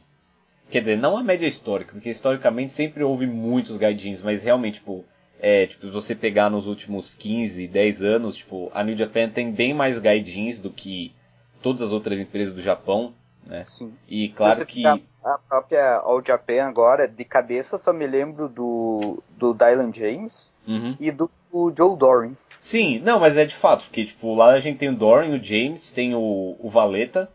quer 0.70 0.80
dizer, 0.80 0.98
não 0.98 1.16
a 1.16 1.22
média 1.22 1.46
histórica, 1.46 1.92
porque 1.92 2.10
historicamente 2.10 2.72
sempre 2.72 3.02
houve 3.02 3.26
muitos 3.26 3.78
gaidins, 3.78 4.20
mas 4.20 4.42
realmente, 4.42 4.74
tipo, 4.74 5.04
é, 5.40 5.66
tipo, 5.66 5.86
se 5.86 5.92
você 5.92 6.14
pegar 6.14 6.50
nos 6.50 6.66
últimos 6.66 7.14
15, 7.14 7.66
10 7.66 8.02
anos, 8.02 8.36
tipo, 8.36 8.70
a 8.74 8.84
New 8.84 8.96
Japan 8.96 9.28
tem 9.28 9.52
bem 9.52 9.72
mais 9.72 9.98
gaijins 9.98 10.58
do 10.58 10.70
que 10.70 11.14
todas 11.62 11.80
as 11.80 11.90
outras 11.90 12.18
empresas 12.18 12.54
do 12.54 12.60
Japão, 12.60 13.14
né? 13.46 13.64
Sim. 13.64 13.94
E 14.08 14.28
claro 14.28 14.66
que... 14.66 14.84
A, 14.84 14.98
a 15.24 15.38
própria 15.38 15.96
All 15.96 16.22
Japan 16.24 16.64
agora, 16.64 17.08
de 17.08 17.24
cabeça, 17.24 17.78
só 17.78 17.92
me 17.92 18.06
lembro 18.06 18.48
do, 18.48 19.22
do 19.38 19.54
Dylan 19.54 19.92
James 19.92 20.52
uhum. 20.66 20.96
e 21.00 21.10
do, 21.10 21.30
do 21.50 21.72
Joe 21.74 21.96
Doran. 21.96 22.32
Sim, 22.64 22.98
não, 23.00 23.20
mas 23.20 23.36
é 23.36 23.44
de 23.44 23.54
fato, 23.54 23.84
porque, 23.84 24.06
tipo, 24.06 24.34
lá 24.34 24.52
a 24.52 24.60
gente 24.60 24.78
tem 24.78 24.88
o 24.88 24.96
Doran, 24.96 25.28
o 25.28 25.42
James, 25.42 25.92
tem 25.92 26.14
o, 26.14 26.56
o 26.58 26.70
Valeta, 26.70 27.28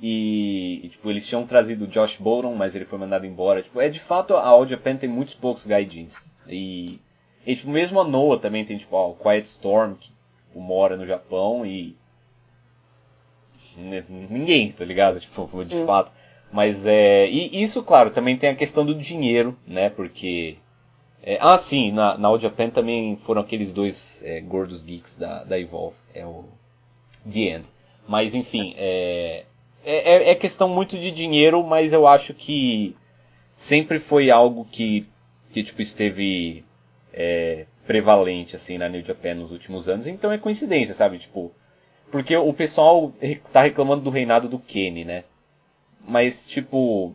e, 0.00 0.80
e, 0.84 0.88
tipo, 0.88 1.10
eles 1.10 1.26
tinham 1.26 1.44
trazido 1.44 1.84
o 1.84 1.88
Josh 1.88 2.16
Bolton, 2.16 2.54
mas 2.54 2.76
ele 2.76 2.84
foi 2.84 2.96
mandado 2.96 3.26
embora. 3.26 3.60
Tipo, 3.60 3.80
é 3.80 3.88
de 3.88 3.98
fato, 3.98 4.36
a 4.36 4.46
All 4.46 4.66
Japan 4.66 4.96
tem 4.96 5.08
muitos 5.08 5.34
poucos 5.34 5.66
gaijins. 5.66 6.30
E 6.46 7.00
e 7.48 7.56
tipo, 7.56 7.70
mesmo 7.70 7.98
a 7.98 8.04
Noah 8.04 8.38
também 8.38 8.62
tem 8.62 8.76
tipo, 8.76 8.94
ó, 8.94 9.08
o 9.08 9.14
Quiet 9.14 9.46
Storm, 9.46 9.94
que 9.94 10.10
tipo, 10.10 10.60
mora 10.60 10.98
no 10.98 11.06
Japão 11.06 11.64
e. 11.64 11.96
Ninguém, 13.74 14.70
tá 14.70 14.84
ligado? 14.84 15.18
Tipo, 15.18 15.48
de 15.64 15.70
Sim. 15.70 15.86
fato. 15.86 16.12
Mas 16.52 16.84
é. 16.84 17.26
E 17.26 17.62
isso, 17.62 17.82
claro, 17.82 18.10
também 18.10 18.36
tem 18.36 18.50
a 18.50 18.54
questão 18.54 18.84
do 18.84 18.94
dinheiro, 18.94 19.56
né? 19.66 19.88
Porque. 19.88 20.58
É... 21.22 21.38
ah, 21.40 21.58
sim, 21.58 21.92
na, 21.92 22.16
na 22.16 22.28
All 22.28 22.38
Japan 22.38 22.70
também 22.70 23.16
foram 23.24 23.42
aqueles 23.42 23.72
dois 23.72 24.22
é, 24.24 24.40
gordos 24.40 24.82
geeks 24.82 25.16
da, 25.16 25.44
da 25.44 25.58
Evolve. 25.58 25.96
É 26.14 26.24
o. 26.24 26.44
The 27.30 27.40
End. 27.40 27.64
Mas 28.08 28.34
enfim, 28.34 28.74
é, 28.78 29.44
é, 29.84 30.14
é, 30.14 30.30
é 30.30 30.34
questão 30.34 30.68
muito 30.68 30.98
de 30.98 31.10
dinheiro, 31.10 31.62
mas 31.62 31.92
eu 31.92 32.06
acho 32.06 32.32
que 32.32 32.96
sempre 33.54 33.98
foi 33.98 34.30
algo 34.30 34.64
que, 34.64 35.06
que 35.52 35.62
tipo, 35.62 35.82
esteve 35.82 36.64
é, 37.12 37.66
prevalente 37.86 38.56
assim 38.56 38.78
na 38.78 38.88
New 38.88 39.02
Japan 39.02 39.34
nos 39.34 39.50
últimos 39.50 39.88
anos, 39.88 40.06
então 40.06 40.32
é 40.32 40.38
coincidência, 40.38 40.94
sabe? 40.94 41.18
Tipo, 41.18 41.52
porque 42.10 42.36
o 42.36 42.52
pessoal 42.52 43.12
tá 43.52 43.62
reclamando 43.62 44.02
do 44.02 44.10
reinado 44.10 44.48
do 44.48 44.58
Kenny, 44.58 45.04
né? 45.04 45.24
Mas 46.06 46.48
tipo, 46.48 47.14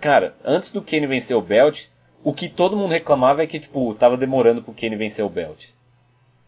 cara, 0.00 0.34
antes 0.44 0.72
do 0.72 0.82
Kenny 0.82 1.06
vencer 1.06 1.36
o 1.36 1.40
belt, 1.42 1.86
o 2.24 2.32
que 2.32 2.48
todo 2.48 2.76
mundo 2.76 2.92
reclamava 2.92 3.42
é 3.42 3.46
que 3.46 3.60
tipo, 3.60 3.94
tava 3.94 4.16
demorando 4.16 4.62
pro 4.62 4.74
Kenny 4.74 4.96
vencer 4.96 5.24
o 5.24 5.30
belt. 5.30 5.66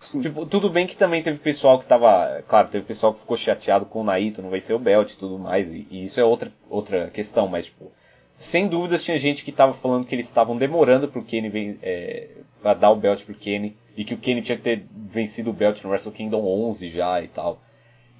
Sim. 0.00 0.20
Tipo, 0.20 0.44
tudo 0.44 0.68
bem 0.68 0.86
que 0.86 0.96
também 0.96 1.22
teve 1.22 1.38
pessoal 1.38 1.78
que 1.78 1.86
tava, 1.86 2.42
claro, 2.46 2.68
teve 2.68 2.84
pessoal 2.84 3.14
que 3.14 3.20
ficou 3.20 3.36
chateado 3.36 3.86
com 3.86 4.00
o 4.00 4.04
Naito, 4.04 4.42
não 4.42 4.50
vai 4.50 4.60
ser 4.60 4.74
o 4.74 4.78
belt 4.78 5.12
e 5.12 5.16
tudo 5.16 5.38
mais, 5.38 5.72
e, 5.72 5.86
e 5.90 6.04
isso 6.04 6.20
é 6.20 6.24
outra 6.24 6.52
outra 6.68 7.08
questão, 7.08 7.48
mas 7.48 7.66
tipo, 7.66 7.90
sem 8.36 8.68
dúvidas 8.68 9.02
tinha 9.02 9.18
gente 9.18 9.44
que 9.44 9.52
tava 9.52 9.72
falando 9.74 10.04
que 10.04 10.14
eles 10.14 10.26
estavam 10.26 10.56
demorando 10.56 11.08
pro 11.08 11.24
Kenny 11.24 11.78
é, 11.82 12.28
para 12.62 12.74
dar 12.74 12.90
o 12.90 12.96
belt 12.96 13.24
pro 13.24 13.34
Kenny 13.34 13.74
e 13.96 14.04
que 14.04 14.14
o 14.14 14.18
Kenny 14.18 14.42
tinha 14.42 14.56
que 14.56 14.64
ter 14.64 14.84
vencido 14.92 15.50
o 15.50 15.54
belt 15.54 15.82
no 15.82 15.90
Wrestle 15.90 16.12
Kingdom 16.12 16.44
11 16.68 16.90
já 16.90 17.22
e 17.22 17.28
tal. 17.28 17.58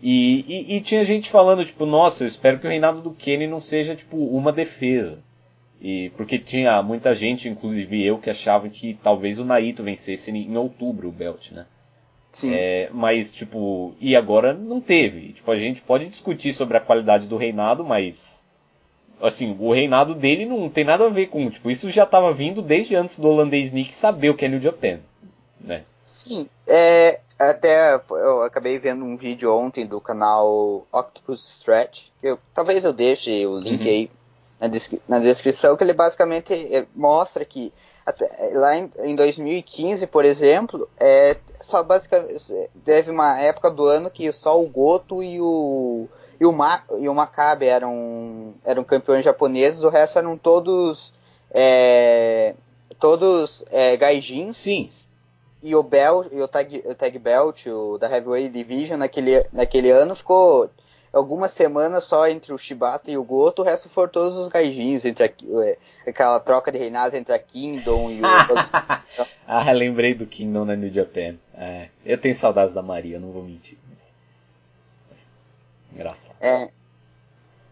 E, 0.02 0.44
e, 0.46 0.76
e, 0.76 0.80
tinha 0.80 1.04
gente 1.04 1.30
falando, 1.30 1.64
tipo, 1.64 1.86
nossa, 1.86 2.24
eu 2.24 2.28
espero 2.28 2.58
que 2.58 2.66
o 2.66 2.70
reinado 2.70 3.00
do 3.00 3.14
Kenny 3.14 3.46
não 3.46 3.60
seja, 3.60 3.96
tipo, 3.96 4.16
uma 4.16 4.52
defesa. 4.52 5.18
E 5.80 6.10
porque 6.16 6.38
tinha 6.38 6.82
muita 6.82 7.14
gente, 7.14 7.48
inclusive 7.48 8.02
eu, 8.04 8.18
que 8.18 8.30
achavam 8.30 8.70
que 8.70 8.98
talvez 9.02 9.38
o 9.38 9.44
Naito 9.44 9.82
vencesse 9.82 10.30
em 10.30 10.56
outubro 10.56 11.08
o 11.08 11.12
belt, 11.12 11.50
né? 11.50 11.66
Sim. 12.32 12.52
É, 12.52 12.88
mas, 12.92 13.32
tipo, 13.32 13.94
e 14.00 14.16
agora 14.16 14.52
não 14.52 14.80
teve. 14.80 15.32
Tipo, 15.32 15.50
a 15.52 15.58
gente 15.58 15.80
pode 15.80 16.06
discutir 16.06 16.52
sobre 16.52 16.76
a 16.76 16.80
qualidade 16.80 17.26
do 17.26 17.36
reinado, 17.36 17.84
mas 17.84 18.44
assim, 19.20 19.56
o 19.58 19.72
reinado 19.72 20.14
dele 20.14 20.44
não 20.44 20.68
tem 20.68 20.84
nada 20.84 21.06
a 21.06 21.08
ver 21.08 21.28
com, 21.28 21.48
tipo, 21.48 21.70
isso 21.70 21.90
já 21.90 22.04
estava 22.04 22.32
vindo 22.32 22.60
desde 22.60 22.96
antes 22.96 23.18
do 23.18 23.28
holandês 23.28 23.72
Nick 23.72 23.94
saber 23.94 24.30
o 24.30 24.34
que 24.34 24.44
é 24.44 24.48
New 24.48 24.60
Japan, 24.60 24.98
né? 25.60 25.82
Sim, 26.04 26.48
é, 26.66 27.20
até 27.38 27.94
eu 27.94 28.42
acabei 28.42 28.78
vendo 28.78 29.04
um 29.04 29.16
vídeo 29.16 29.54
ontem 29.54 29.86
do 29.86 30.00
canal 30.00 30.86
Octopus 30.92 31.58
Stretch, 31.58 32.08
que 32.20 32.26
eu, 32.26 32.38
talvez 32.54 32.84
eu 32.84 32.92
deixe 32.92 33.46
o 33.46 33.58
link 33.58 33.82
uhum. 33.82 33.88
aí 33.88 34.10
na, 34.60 34.68
descri 34.68 35.00
na, 35.08 35.18
descrição, 35.18 35.76
que 35.76 35.84
ele 35.84 35.92
basicamente 35.92 36.52
é, 36.52 36.86
mostra 36.94 37.44
que 37.44 37.72
até, 38.04 38.28
lá 38.52 38.76
em, 38.76 38.90
em 38.98 39.16
2015, 39.16 40.06
por 40.06 40.24
exemplo, 40.24 40.88
é, 40.98 41.36
só 41.60 41.82
basicamente 41.82 42.52
teve 42.84 43.10
uma 43.10 43.40
época 43.40 43.70
do 43.70 43.86
ano 43.86 44.10
que 44.10 44.30
só 44.32 44.60
o 44.60 44.66
Goto 44.66 45.22
e 45.22 45.40
o 45.40 46.08
e 46.40 46.44
o, 46.44 46.52
Ma, 46.52 46.82
e 46.98 47.08
o 47.08 47.14
Maccabi 47.14 47.66
eram, 47.66 48.54
eram 48.64 48.82
campeões 48.82 49.24
japoneses, 49.24 49.82
o 49.82 49.88
resto 49.88 50.18
eram 50.18 50.36
todos 50.36 51.14
é, 51.50 52.54
todos 52.98 53.64
é, 53.70 53.96
gaijins. 53.96 54.56
Sim. 54.56 54.90
E 55.62 55.74
o 55.74 55.82
Belt, 55.82 56.26
e 56.30 56.42
o 56.42 56.48
Tag, 56.48 56.82
o 56.84 56.94
tag 56.94 57.18
Belt, 57.18 57.66
o 57.66 57.96
da 57.96 58.10
Heavyweight 58.10 58.52
Division 58.52 58.98
naquele, 58.98 59.46
naquele 59.50 59.90
ano 59.90 60.14
ficou 60.14 60.68
algumas 61.14 61.52
semanas 61.52 62.04
só 62.04 62.26
entre 62.28 62.52
o 62.52 62.58
Shibata 62.58 63.10
e 63.10 63.16
o 63.16 63.24
Goto, 63.24 63.62
o 63.62 63.64
resto 63.64 63.88
foram 63.88 64.10
todos 64.10 64.36
os 64.36 64.48
gaijins, 64.48 65.04
entre 65.04 65.24
a, 65.24 65.30
é, 65.64 65.78
aquela 66.06 66.40
troca 66.40 66.72
de 66.72 66.78
reinados 66.78 67.14
entre 67.14 67.32
a 67.32 67.38
Kingdom 67.38 68.10
e 68.10 68.20
o... 68.20 68.24
ah, 69.46 69.72
lembrei 69.72 70.14
do 70.14 70.26
Kingdom 70.26 70.64
na 70.64 70.76
New 70.76 70.92
Japan. 70.92 71.36
É, 71.54 71.88
eu 72.04 72.18
tenho 72.18 72.34
saudades 72.34 72.74
da 72.74 72.82
Maria, 72.82 73.20
não 73.20 73.30
vou 73.30 73.42
mentir. 73.42 73.78
Engraçado. 75.92 76.34
É, 76.40 76.68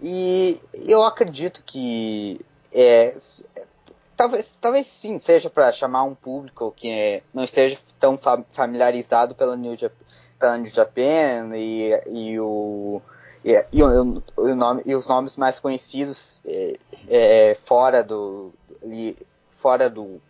e 0.00 0.60
eu 0.86 1.02
acredito 1.02 1.62
que 1.64 2.40
é, 2.72 3.16
talvez, 4.16 4.56
talvez 4.60 4.86
sim 4.86 5.18
seja 5.18 5.50
para 5.50 5.72
chamar 5.72 6.04
um 6.04 6.14
público 6.14 6.72
que 6.76 6.88
é, 6.88 7.22
não 7.34 7.42
esteja 7.42 7.76
tão 7.98 8.18
familiarizado 8.52 9.34
pela 9.34 9.56
New, 9.56 9.76
Japan, 9.76 9.96
pela 10.38 10.58
New 10.58 10.70
Japan 10.70 11.50
e, 11.56 11.90
e 12.08 12.40
o 12.40 13.02
e, 13.44 13.64
e, 13.72 13.82
o, 13.82 14.22
o 14.36 14.54
nome, 14.54 14.82
e 14.84 14.94
os 14.94 15.08
nomes 15.08 15.36
mais 15.36 15.58
conhecidos 15.58 16.40
é, 16.44 16.76
é, 17.08 17.56
fora 17.64 18.02
do 18.02 18.52
ali, 18.82 19.16
fora 19.58 19.88
do 19.88 20.20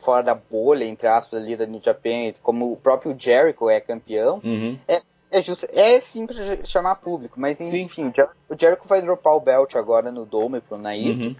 fora 0.00 0.22
da 0.22 0.34
bolha 0.34 0.84
entre 0.84 1.06
aspas 1.06 1.42
ali 1.42 1.56
da 1.56 1.66
New 1.66 1.80
Japan 1.82 2.32
como 2.42 2.72
o 2.72 2.76
próprio 2.76 3.14
Jericho 3.18 3.70
é 3.70 3.80
campeão 3.80 4.40
uhum. 4.44 4.78
é, 4.86 5.00
é 5.34 5.42
justo, 5.42 5.66
é 5.72 5.98
simples 5.98 6.38
chamar 6.68 6.94
público, 6.94 7.40
mas 7.40 7.60
enfim, 7.60 8.12
o 8.48 8.56
Jericho 8.56 8.86
vai 8.86 9.02
dropar 9.02 9.34
o 9.34 9.40
belt 9.40 9.74
agora 9.74 10.12
no 10.12 10.24
Dome 10.24 10.60
pro 10.60 10.78
Naito. 10.78 11.24
Uhum. 11.24 11.36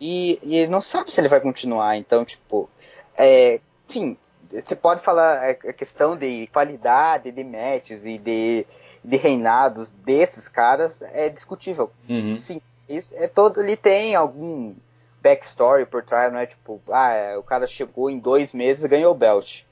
E, 0.00 0.38
e 0.42 0.56
ele 0.56 0.72
não 0.72 0.80
sabe 0.80 1.12
se 1.12 1.20
ele 1.20 1.28
vai 1.28 1.42
continuar, 1.42 1.98
então, 1.98 2.24
tipo, 2.24 2.70
é, 3.14 3.60
sim, 3.86 4.16
você 4.50 4.74
pode 4.74 5.02
falar 5.02 5.50
a 5.50 5.72
questão 5.74 6.16
de 6.16 6.48
qualidade 6.54 7.30
de 7.30 7.44
matches 7.44 8.06
e 8.06 8.16
de, 8.16 8.66
de 9.04 9.16
reinados 9.16 9.90
desses 9.90 10.48
caras 10.48 11.02
é 11.02 11.28
discutível. 11.28 11.90
Uhum. 12.08 12.34
Sim, 12.34 12.60
isso 12.88 13.14
é 13.16 13.28
todo, 13.28 13.60
ele 13.60 13.76
tem 13.76 14.14
algum 14.14 14.74
backstory 15.22 15.86
por 15.86 16.02
trás, 16.02 16.32
não 16.32 16.40
é 16.40 16.46
tipo, 16.46 16.80
ah, 16.90 17.12
é, 17.12 17.36
o 17.36 17.42
cara 17.42 17.66
chegou 17.66 18.10
em 18.10 18.18
dois 18.18 18.52
meses 18.52 18.84
e 18.84 18.88
ganhou 18.88 19.12
o 19.12 19.16
belt. 19.16 19.62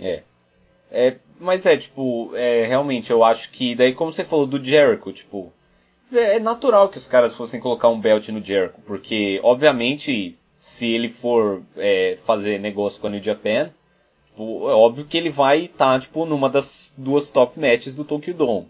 É. 0.00 0.22
É, 0.90 1.16
mas 1.38 1.64
é, 1.66 1.76
tipo, 1.76 2.34
é, 2.34 2.66
realmente, 2.66 3.10
eu 3.10 3.22
acho 3.22 3.50
que, 3.50 3.74
daí 3.74 3.94
como 3.94 4.12
você 4.12 4.24
falou 4.24 4.46
do 4.46 4.62
Jericho, 4.62 5.12
tipo, 5.12 5.52
é, 6.12 6.36
é 6.36 6.38
natural 6.38 6.88
que 6.88 6.98
os 6.98 7.06
caras 7.06 7.34
fossem 7.34 7.60
colocar 7.60 7.88
um 7.88 8.00
belt 8.00 8.28
no 8.28 8.44
Jericho, 8.44 8.80
porque, 8.86 9.40
obviamente, 9.42 10.36
se 10.60 10.86
ele 10.86 11.08
for 11.08 11.62
é, 11.76 12.18
fazer 12.26 12.58
negócio 12.58 13.00
com 13.00 13.06
a 13.06 13.10
New 13.10 13.22
Japan, 13.22 13.70
tipo, 14.40 14.70
é 14.70 14.74
óbvio 14.74 15.04
que 15.04 15.18
ele 15.18 15.30
vai 15.30 15.66
estar, 15.66 15.94
tá, 15.94 16.00
tipo, 16.00 16.24
numa 16.24 16.48
das 16.48 16.94
duas 16.96 17.30
top 17.30 17.60
matches 17.60 17.94
do 17.94 18.04
Tokyo 18.04 18.34
Dome. 18.34 18.66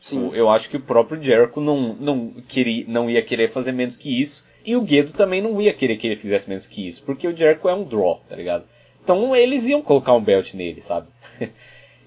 Sim. 0.00 0.30
Eu 0.34 0.50
acho 0.50 0.68
que 0.68 0.76
o 0.76 0.80
próprio 0.80 1.20
Jericho 1.20 1.60
não, 1.60 1.94
não, 1.94 2.30
queria, 2.46 2.84
não 2.86 3.10
ia 3.10 3.22
querer 3.22 3.50
fazer 3.50 3.72
menos 3.72 3.96
que 3.96 4.20
isso. 4.20 4.44
E 4.64 4.76
o 4.76 4.82
Guedo 4.82 5.12
também 5.12 5.40
não 5.40 5.60
ia 5.60 5.72
querer 5.72 5.96
que 5.96 6.06
ele 6.06 6.16
fizesse 6.16 6.48
menos 6.48 6.66
que 6.66 6.86
isso. 6.86 7.02
Porque 7.02 7.26
o 7.26 7.36
Jericho 7.36 7.68
é 7.68 7.74
um 7.74 7.82
draw, 7.82 8.20
tá 8.28 8.36
ligado? 8.36 8.64
Então 9.02 9.34
eles 9.34 9.66
iam 9.66 9.82
colocar 9.82 10.12
um 10.12 10.22
belt 10.22 10.54
nele, 10.54 10.80
sabe? 10.80 11.08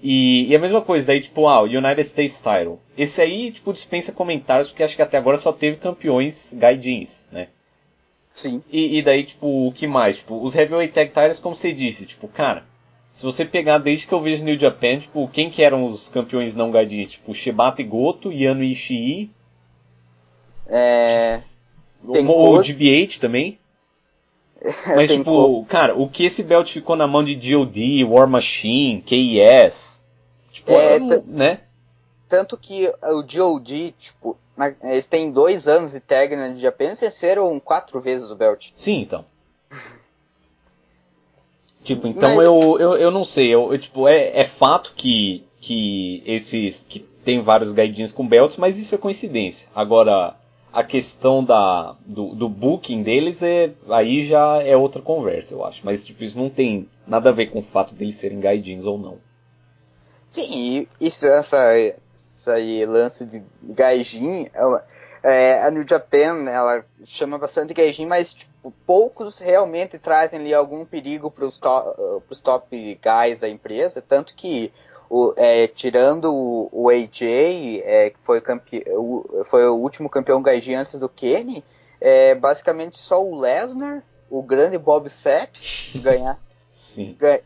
e, 0.02 0.46
e, 0.48 0.56
a 0.56 0.58
mesma 0.58 0.80
coisa, 0.80 1.06
daí 1.06 1.20
tipo, 1.20 1.46
ah, 1.46 1.62
o 1.62 1.64
United 1.64 2.00
States 2.02 2.40
Title. 2.40 2.78
Esse 2.96 3.20
aí, 3.20 3.50
tipo, 3.50 3.72
dispensa 3.72 4.12
comentários, 4.12 4.68
porque 4.68 4.82
acho 4.82 4.96
que 4.96 5.02
até 5.02 5.18
agora 5.18 5.36
só 5.36 5.52
teve 5.52 5.78
campeões 5.78 6.54
gaijins, 6.54 7.22
né? 7.32 7.48
Sim. 8.34 8.62
E, 8.70 8.98
e, 8.98 9.02
daí, 9.02 9.24
tipo, 9.24 9.66
o 9.68 9.72
que 9.72 9.86
mais? 9.86 10.18
Tipo, 10.18 10.42
os 10.42 10.54
Heavyweight 10.54 10.94
Tag 10.94 11.08
Titles, 11.08 11.38
como 11.38 11.56
você 11.56 11.72
disse, 11.72 12.06
tipo, 12.06 12.28
cara, 12.28 12.64
se 13.14 13.22
você 13.22 13.44
pegar 13.44 13.78
desde 13.78 14.06
que 14.06 14.12
eu 14.12 14.20
vejo 14.20 14.44
New 14.44 14.58
Japan, 14.58 14.98
tipo, 15.00 15.28
quem 15.28 15.50
que 15.50 15.62
eram 15.62 15.84
os 15.84 16.08
campeões 16.08 16.54
não 16.54 16.70
gaijins? 16.70 17.12
Tipo, 17.12 17.34
Shibata 17.34 17.82
e 17.82 17.84
Goto, 17.84 18.32
Yano 18.32 18.62
Ishii. 18.62 19.30
É... 20.66 21.42
Tem 22.12 22.26
o, 22.26 22.58
o 22.58 22.62
GBH 22.62 23.18
também. 23.20 23.58
Mas, 24.94 25.10
tipo, 25.10 25.64
cara, 25.66 25.94
o 25.94 26.08
que 26.08 26.24
esse 26.24 26.42
belt 26.42 26.70
ficou 26.70 26.96
na 26.96 27.06
mão 27.06 27.24
de 27.24 27.34
GOD, 27.34 28.04
War 28.04 28.28
Machine, 28.28 29.02
KES? 29.02 30.00
Tipo, 30.52 30.72
é, 30.72 30.98
não, 30.98 31.22
né? 31.22 31.60
Tanto 32.28 32.56
que 32.56 32.86
o 33.02 33.22
GOD, 33.22 33.94
tipo, 33.98 34.36
na, 34.56 34.74
eles 34.82 35.06
têm 35.06 35.32
dois 35.32 35.66
anos 35.66 35.92
de 35.92 36.00
tag 36.00 36.36
na 36.36 36.48
de 36.48 36.60
Japan 36.60 36.92
e 36.92 36.94
venceram 36.94 37.58
quatro 37.58 38.00
vezes 38.00 38.30
o 38.30 38.36
belt. 38.36 38.70
Sim, 38.76 39.00
então. 39.00 39.24
tipo, 41.84 42.06
então 42.06 42.36
Mas... 42.36 42.46
eu, 42.46 42.78
eu, 42.78 42.96
eu 42.96 43.10
não 43.10 43.24
sei, 43.24 43.48
eu, 43.48 43.72
eu 43.72 43.78
tipo, 43.78 44.08
é, 44.08 44.40
é 44.40 44.44
fato 44.44 44.92
que, 44.96 45.44
que 45.60 46.22
esses, 46.26 46.84
que 46.88 47.00
tem 47.24 47.40
vários 47.40 47.72
guidinhos 47.72 48.12
com 48.12 48.26
belts, 48.26 48.56
mas 48.56 48.78
isso 48.78 48.94
é 48.94 48.98
coincidência. 48.98 49.68
Agora, 49.74 50.34
a 50.72 50.84
questão 50.84 51.42
da, 51.44 51.94
do, 52.06 52.34
do 52.34 52.48
booking 52.48 53.02
deles 53.02 53.42
é 53.42 53.70
aí 53.88 54.26
já 54.26 54.62
é 54.62 54.76
outra 54.76 55.02
conversa, 55.02 55.54
eu 55.54 55.64
acho. 55.64 55.80
Mas 55.84 56.04
tipo, 56.04 56.22
isso 56.24 56.38
não 56.38 56.48
tem 56.48 56.88
nada 57.06 57.30
a 57.30 57.32
ver 57.32 57.46
com 57.46 57.58
o 57.58 57.62
fato 57.62 57.94
deles 57.94 58.16
serem 58.16 58.40
gaijins 58.40 58.84
ou 58.84 58.98
não. 58.98 59.18
Sim, 60.26 60.86
isso, 61.00 61.26
essa, 61.26 61.56
essa 61.76 62.52
aí, 62.52 62.86
lance 62.86 63.26
de 63.26 63.42
gaijin, 63.62 64.46
é, 64.54 64.82
é, 65.22 65.62
a 65.62 65.70
New 65.70 65.84
Japan, 65.86 66.48
ela 66.48 66.84
chama 67.04 67.36
bastante 67.36 67.74
gaijin, 67.74 68.06
mas 68.06 68.32
tipo, 68.34 68.49
poucos 68.86 69.38
realmente 69.38 69.98
trazem 69.98 70.40
ali 70.40 70.54
algum 70.54 70.84
perigo 70.84 71.30
para 71.30 71.46
os 71.46 71.58
to, 71.58 72.22
top 72.42 72.98
guys 73.02 73.40
da 73.40 73.48
empresa, 73.48 74.02
tanto 74.02 74.34
que 74.34 74.72
o, 75.08 75.32
é, 75.36 75.66
tirando 75.66 76.32
o, 76.32 76.68
o 76.72 76.88
AJ, 76.88 77.22
é, 77.84 78.10
que 78.10 78.18
foi, 78.18 78.42
o, 78.96 79.44
foi 79.44 79.66
o 79.66 79.74
último 79.74 80.08
campeão 80.08 80.42
gaijin 80.42 80.74
antes 80.74 80.98
do 80.98 81.08
Kenny, 81.08 81.64
é 82.00 82.34
basicamente 82.34 82.98
só 82.98 83.22
o 83.22 83.38
Lesnar, 83.38 84.02
o 84.30 84.42
grande 84.42 84.78
Bob 84.78 85.08
Sapp, 85.08 85.58
ganhar. 85.96 86.38
Sim. 86.72 87.14
Ganha, 87.18 87.40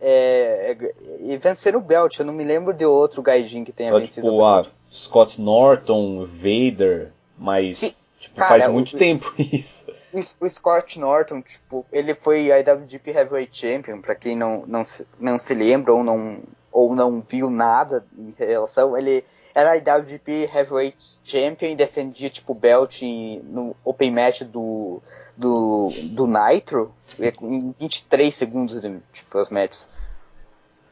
é, 0.00 0.76
é, 0.80 0.94
e 1.20 1.36
vencer 1.36 1.74
o 1.76 1.80
Belt. 1.80 2.18
Eu 2.18 2.24
não 2.24 2.32
me 2.32 2.44
lembro 2.44 2.72
de 2.72 2.84
outro 2.84 3.20
gaijin 3.20 3.64
que 3.64 3.72
tenha 3.72 3.90
só, 3.90 3.98
vencido 3.98 4.30
tipo, 4.30 4.40
o 4.40 4.54
Belt. 4.54 4.68
Scott 4.90 5.40
Norton, 5.40 6.26
Vader, 6.26 7.12
mas 7.36 8.10
tipo, 8.20 8.36
Cara, 8.36 8.60
faz 8.60 8.72
muito 8.72 8.96
tempo 8.96 9.32
isso. 9.38 9.84
O, 10.12 10.48
Scott 10.48 10.98
Norton, 10.98 11.42
tipo, 11.42 11.84
ele 11.92 12.14
foi 12.14 12.48
IWGP 12.48 13.10
Heavyweight 13.10 13.56
Champion, 13.56 14.00
para 14.00 14.14
quem 14.14 14.36
não, 14.36 14.64
não, 14.66 14.84
se, 14.84 15.06
não 15.18 15.38
se 15.38 15.54
lembra 15.54 15.92
ou 15.92 16.02
não 16.02 16.38
ou 16.70 16.94
não 16.94 17.20
viu 17.20 17.50
nada 17.50 18.04
em 18.16 18.34
relação, 18.38 18.96
ele 18.96 19.24
era 19.54 19.76
IWGP 19.76 20.48
Heavyweight 20.54 20.96
Champion 21.24 21.70
e 21.70 21.76
defendia 21.76 22.30
tipo 22.30 22.54
belt 22.54 23.02
no 23.42 23.74
Open 23.84 24.12
Match 24.12 24.42
do, 24.42 25.02
do, 25.36 25.90
do 26.04 26.26
Nitro 26.26 26.92
em 27.18 27.74
23 27.80 28.34
segundos 28.34 28.80
tipo, 29.12 29.38
as 29.38 29.50
matches. 29.50 29.88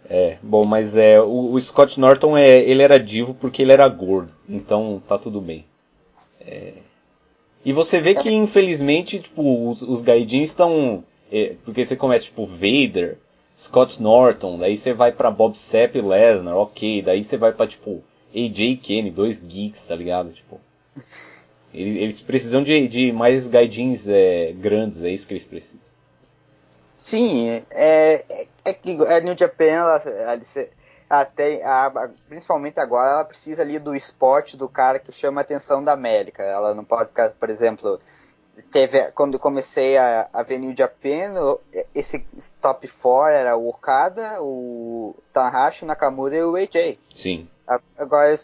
É, 0.09 0.38
bom, 0.42 0.64
mas 0.64 0.96
é 0.96 1.20
o, 1.20 1.52
o, 1.52 1.61
Scott 1.61 1.98
Norton 1.98 2.37
é 2.37 2.61
ele 2.61 2.83
era 2.83 2.98
divo 2.98 3.35
porque 3.35 3.62
ele 3.62 3.72
era 3.72 3.88
gordo, 3.88 4.33
então 4.48 5.02
tá 5.07 5.18
tudo 5.18 5.40
bem. 5.40 5.64
É, 6.40 6.74
e 7.66 7.72
você 7.72 8.00
vê 8.00 8.14
que 8.14 8.31
infelizmente 8.31 9.18
tipo 9.18 9.68
os, 9.68 9.83
os 9.83 10.00
gaidins 10.00 10.50
estão 10.50 11.02
é, 11.33 11.55
porque 11.64 11.85
você 11.85 11.96
começa 11.96 12.26
tipo 12.26 12.46
Vader, 12.46 13.18
Scott 13.59 14.00
Norton, 14.00 14.57
daí 14.57 14.79
você 14.79 14.92
vai 14.92 15.11
para 15.11 15.33
Bob 15.33 15.59
Sepp 15.59 15.96
e 15.96 16.00
Lesnar, 16.00 16.57
ok, 16.57 17.02
daí 17.02 17.24
você 17.24 17.37
vai 17.37 17.50
para 17.50 17.66
tipo 17.66 18.05
AJ 18.33 18.79
Kenny, 18.81 19.11
dois 19.11 19.40
geeks, 19.40 19.85
tá 19.85 19.96
ligado? 19.96 20.33
Tipo, 20.33 20.61
eles 21.74 22.20
precisam 22.20 22.62
de, 22.62 22.87
de 22.87 23.11
mais 23.11 23.48
gaidins 23.48 24.07
é, 24.09 24.52
grandes, 24.52 25.02
é 25.02 25.11
isso 25.11 25.26
que 25.26 25.35
eles 25.35 25.44
precisam. 25.44 25.81
Sim, 26.96 27.48
é, 27.48 27.64
é, 27.70 28.46
é 28.64 28.72
que 28.72 28.92
a 29.07 29.20
New 29.20 29.37
Japan, 29.37 29.64
ela, 29.64 30.02
ela, 30.05 30.40
até, 31.09 31.62
a, 31.64 32.11
principalmente 32.29 32.81
agora, 32.81 33.11
ela 33.11 33.25
precisa 33.25 33.62
ali 33.62 33.79
do 33.79 33.95
esporte 33.95 34.57
do 34.57 34.69
cara 34.69 34.99
que 34.99 35.12
chama 35.12 35.40
a 35.40 35.42
atenção 35.42 35.83
da 35.83 35.92
América. 35.92 36.42
Ela 36.42 36.75
não 36.75 36.85
pode 36.85 37.09
ficar, 37.11 37.31
por 37.31 37.49
exemplo, 37.49 38.01
teve 38.73 39.11
quando 39.12 39.38
comecei 39.38 39.97
a, 39.97 40.29
a 40.33 40.42
ver 40.42 40.59
New 40.59 40.75
Japan, 40.77 41.35
esse 41.95 42.27
top 42.61 42.88
4 42.88 43.33
era 43.33 43.57
o 43.57 43.69
Okada, 43.69 44.42
o 44.42 45.14
Tanahashi, 45.33 45.85
o 45.85 45.87
Nakamura 45.87 46.37
e 46.37 46.42
o 46.42 46.57
AJ. 46.57 46.99
Sim. 47.14 47.49
Agora, 47.99 48.35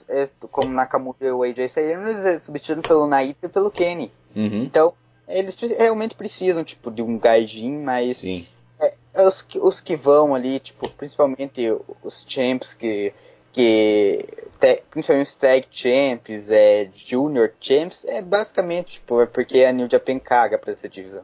como 0.50 0.72
Nakamura 0.72 1.16
e 1.20 1.30
o 1.30 1.42
AJ 1.42 1.68
saíram, 1.68 2.08
eles 2.08 2.42
substituíram 2.42 2.82
pelo 2.82 3.06
Naito 3.06 3.46
e 3.46 3.48
pelo 3.48 3.70
Kenny. 3.70 4.10
Uhum. 4.34 4.64
Então, 4.64 4.92
eles 5.28 5.56
realmente 5.78 6.14
precisam, 6.14 6.64
tipo, 6.64 6.90
de 6.90 7.02
um 7.02 7.18
gaijin, 7.18 7.78
mas... 7.82 8.18
Sim. 8.18 8.46
É, 8.82 8.94
os, 9.26 9.46
os 9.60 9.80
que 9.80 9.96
vão 9.96 10.34
ali, 10.34 10.58
tipo, 10.58 10.88
principalmente 10.90 11.68
os 12.02 12.24
champs 12.26 12.74
que 12.74 13.12
que 13.52 14.26
te, 14.58 14.82
principalmente 14.90 15.26
os 15.26 15.34
Tag 15.34 15.66
Champs, 15.70 16.50
é, 16.50 16.88
Junior 16.94 17.52
Champs, 17.60 18.06
é 18.06 18.22
basicamente 18.22 18.92
tipo, 18.92 19.20
é 19.20 19.26
porque 19.26 19.62
a 19.64 19.72
New 19.72 19.88
Japan 19.90 20.18
caga 20.18 20.58
pra 20.58 20.72
essa 20.72 20.88
divisão. 20.88 21.22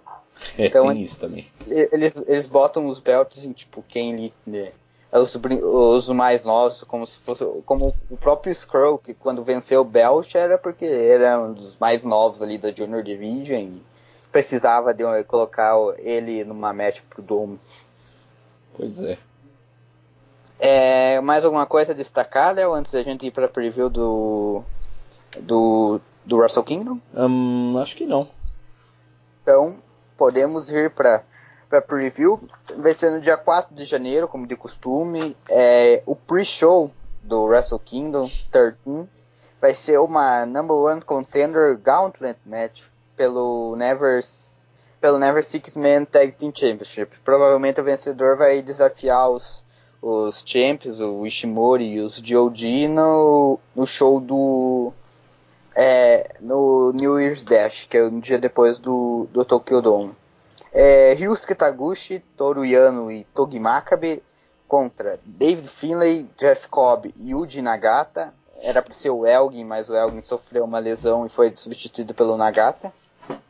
É, 0.56 0.66
então, 0.66 0.88
tem 0.88 1.00
isso 1.00 1.18
também. 1.18 1.50
Eles, 1.66 2.16
eles 2.26 2.46
botam 2.46 2.86
os 2.86 3.00
belts 3.00 3.44
em 3.44 3.52
tipo 3.52 3.82
quem 3.88 4.32
né, 4.46 4.72
os, 5.10 5.34
os 5.34 6.08
mais 6.08 6.44
novos, 6.44 6.82
como 6.82 7.06
se 7.06 7.18
fosse 7.18 7.44
como 7.64 7.94
o 8.10 8.16
próprio 8.18 8.52
Skrull, 8.52 8.98
que 8.98 9.14
quando 9.14 9.42
venceu 9.42 9.80
o 9.80 9.84
belt 9.84 10.34
era 10.34 10.58
porque 10.58 10.84
era 10.84 11.40
um 11.40 11.54
dos 11.54 11.76
mais 11.78 12.04
novos 12.04 12.42
ali 12.42 12.58
da 12.58 12.70
Junior 12.70 13.02
Division 13.02 13.70
precisava 14.30 14.92
de 14.92 15.04
colocar 15.24 15.74
ele 15.98 16.44
numa 16.44 16.72
match 16.72 17.00
pro 17.08 17.22
Dome. 17.22 17.58
Pois 18.76 19.02
é. 19.02 19.18
É, 20.60 21.20
mais 21.20 21.44
alguma 21.44 21.66
coisa 21.66 21.94
destacada 21.94 22.66
antes 22.68 22.92
da 22.92 23.02
gente 23.02 23.26
ir 23.26 23.30
para 23.30 23.48
preview 23.48 23.88
do 23.88 24.62
do 25.40 26.00
do 26.26 26.36
Wrestle 26.36 26.64
Kingdom? 26.64 26.98
Um, 27.14 27.78
acho 27.78 27.96
que 27.96 28.04
não. 28.04 28.28
Então, 29.42 29.78
podemos 30.16 30.70
ir 30.70 30.90
para 30.90 31.22
para 31.68 31.82
preview. 31.82 32.40
Vai 32.78 32.94
ser 32.94 33.10
no 33.10 33.20
dia 33.20 33.36
4 33.36 33.74
de 33.74 33.84
janeiro, 33.84 34.26
como 34.26 34.46
de 34.46 34.56
costume. 34.56 35.36
É, 35.48 36.02
o 36.06 36.16
pre-show 36.16 36.90
do 37.22 37.44
Wrestle 37.44 37.78
Kingdom 37.78 38.28
13 38.50 39.08
vai 39.60 39.74
ser 39.74 39.98
uma 40.00 40.46
number 40.46 40.76
one 40.76 41.02
contender 41.02 41.76
gauntlet 41.78 42.38
match 42.46 42.82
pelo 43.18 43.76
Never 43.76 44.22
pelo 45.00 45.18
Never 45.18 45.44
Six 45.44 45.76
Man 45.76 46.04
Tag 46.04 46.33
Team 46.33 46.52
Championship. 46.54 47.18
Provavelmente 47.24 47.81
o 47.81 47.85
vencedor 47.85 48.37
vai 48.37 48.62
desafiar 48.62 49.28
os 49.28 49.62
os 50.00 50.42
Champs, 50.46 51.00
o 51.00 51.26
Ishimori 51.26 51.85
e 51.85 52.00
os 52.00 52.16
Joji 52.16 52.88
no, 52.88 53.59
no 53.74 53.87
show 53.87 54.20
do. 54.20 54.92
É, 55.74 56.35
no 56.40 56.92
New 56.92 57.20
Year's 57.20 57.44
Dash, 57.44 57.85
que 57.85 57.96
é 57.96 58.04
um 58.04 58.18
dia 58.18 58.38
depois 58.38 58.78
do, 58.78 59.28
do 59.33 59.44
Tokyo 59.44 59.81
Dome. 59.81 60.12
É, 60.72 61.12
Ryusuke 61.14 61.55
Taguchi, 61.55 62.20
Toru 62.36 62.64
Yano 62.64 63.12
e 63.12 63.24
Togi 63.34 63.61
Makabe 63.61 64.20
contra 64.66 65.18
David 65.24 65.68
Finlay, 65.68 66.26
Jeff 66.36 66.66
Cobb 66.68 67.12
e 67.16 67.30
Yuji 67.30 67.62
Nagata. 67.62 68.34
Era 68.61 68.82
para 68.82 68.92
ser 68.92 69.11
o 69.11 69.24
Elgin, 69.24 69.64
mas 69.64 69.88
o 69.88 69.95
Elgin 69.95 70.20
sofreu 70.20 70.64
uma 70.64 70.80
lesão 70.80 71.24
e 71.24 71.28
foi 71.28 71.55
substituído 71.55 72.12
pelo 72.12 72.36
Nagata. 72.36 72.92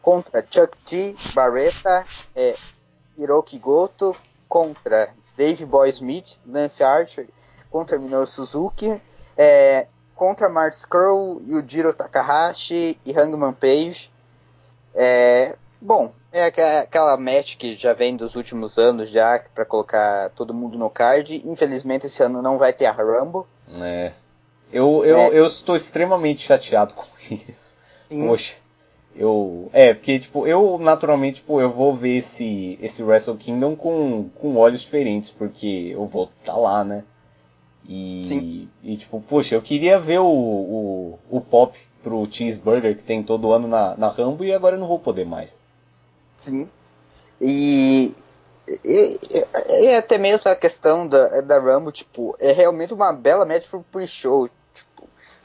Contra 0.02 0.44
Chuck 0.50 0.76
T, 0.84 1.16
Barreta, 1.34 2.04
é, 2.34 2.56
Hiroki 3.16 3.58
Goto. 3.58 4.16
Contra 4.48 5.10
Dave 5.36 5.66
Boy 5.66 5.90
Smith, 5.90 6.38
Lance 6.46 6.82
Archer 6.82 7.28
contra 7.70 7.98
Minoru 7.98 8.26
Suzuki, 8.26 8.98
é, 9.36 9.86
contra 10.14 10.48
Mark 10.48 10.72
Skrull, 10.72 11.42
Yujiro 11.46 11.92
Takahashi 11.92 12.98
e 13.04 13.12
Hangman 13.12 13.52
Page. 13.52 14.10
É, 14.94 15.54
Bom, 15.80 16.12
é 16.32 16.44
aquela 16.46 17.16
match 17.16 17.56
que 17.56 17.74
já 17.74 17.92
vem 17.92 18.16
dos 18.16 18.34
últimos 18.34 18.78
anos 18.78 19.10
já, 19.10 19.40
para 19.54 19.64
colocar 19.64 20.28
todo 20.30 20.52
mundo 20.52 20.76
no 20.76 20.90
card. 20.90 21.40
Infelizmente 21.46 22.06
esse 22.06 22.20
ano 22.20 22.42
não 22.42 22.58
vai 22.58 22.72
ter 22.72 22.86
a 22.86 22.92
Rumble. 22.92 23.44
É. 23.80 24.12
Eu, 24.72 25.04
eu, 25.04 25.16
é. 25.16 25.38
eu 25.38 25.46
estou 25.46 25.76
extremamente 25.76 26.42
chateado 26.42 26.94
com 26.98 27.06
isso. 27.30 27.76
Sim. 27.94 28.26
Poxa. 28.26 28.56
Eu. 29.18 29.68
É, 29.72 29.92
porque, 29.92 30.20
tipo, 30.20 30.46
eu 30.46 30.78
naturalmente, 30.78 31.40
tipo, 31.40 31.60
eu 31.60 31.70
vou 31.70 31.92
ver 31.92 32.18
esse, 32.18 32.78
esse 32.80 33.02
Wrestle 33.02 33.36
Kingdom 33.36 33.74
com, 33.74 34.30
com 34.36 34.56
olhos 34.56 34.80
diferentes, 34.80 35.28
porque 35.28 35.90
eu 35.92 36.06
vou 36.06 36.30
estar 36.40 36.52
tá 36.52 36.58
lá, 36.58 36.84
né? 36.84 37.02
E, 37.88 38.24
Sim. 38.28 38.68
e, 38.84 38.96
tipo, 38.96 39.20
poxa, 39.22 39.56
eu 39.56 39.62
queria 39.62 39.98
ver 39.98 40.20
o, 40.20 40.28
o, 40.28 41.18
o 41.30 41.40
pop 41.40 41.76
pro 42.00 42.28
cheeseburger 42.30 42.96
que 42.96 43.02
tem 43.02 43.22
todo 43.22 43.52
ano 43.52 43.66
na, 43.66 43.96
na 43.96 44.08
Rambo 44.08 44.44
e 44.44 44.52
agora 44.52 44.76
eu 44.76 44.80
não 44.80 44.86
vou 44.86 45.00
poder 45.00 45.26
mais. 45.26 45.52
Sim. 46.38 46.68
E, 47.40 48.14
e, 48.84 49.18
e, 49.30 49.84
e 49.84 49.94
até 49.96 50.16
mesmo 50.16 50.48
a 50.48 50.54
questão 50.54 51.08
da, 51.08 51.40
da 51.40 51.58
Rambo, 51.58 51.90
tipo, 51.90 52.36
é 52.38 52.52
realmente 52.52 52.94
uma 52.94 53.12
bela 53.12 53.44
média 53.44 53.66
pro 53.68 53.82
pre-show 53.90 54.48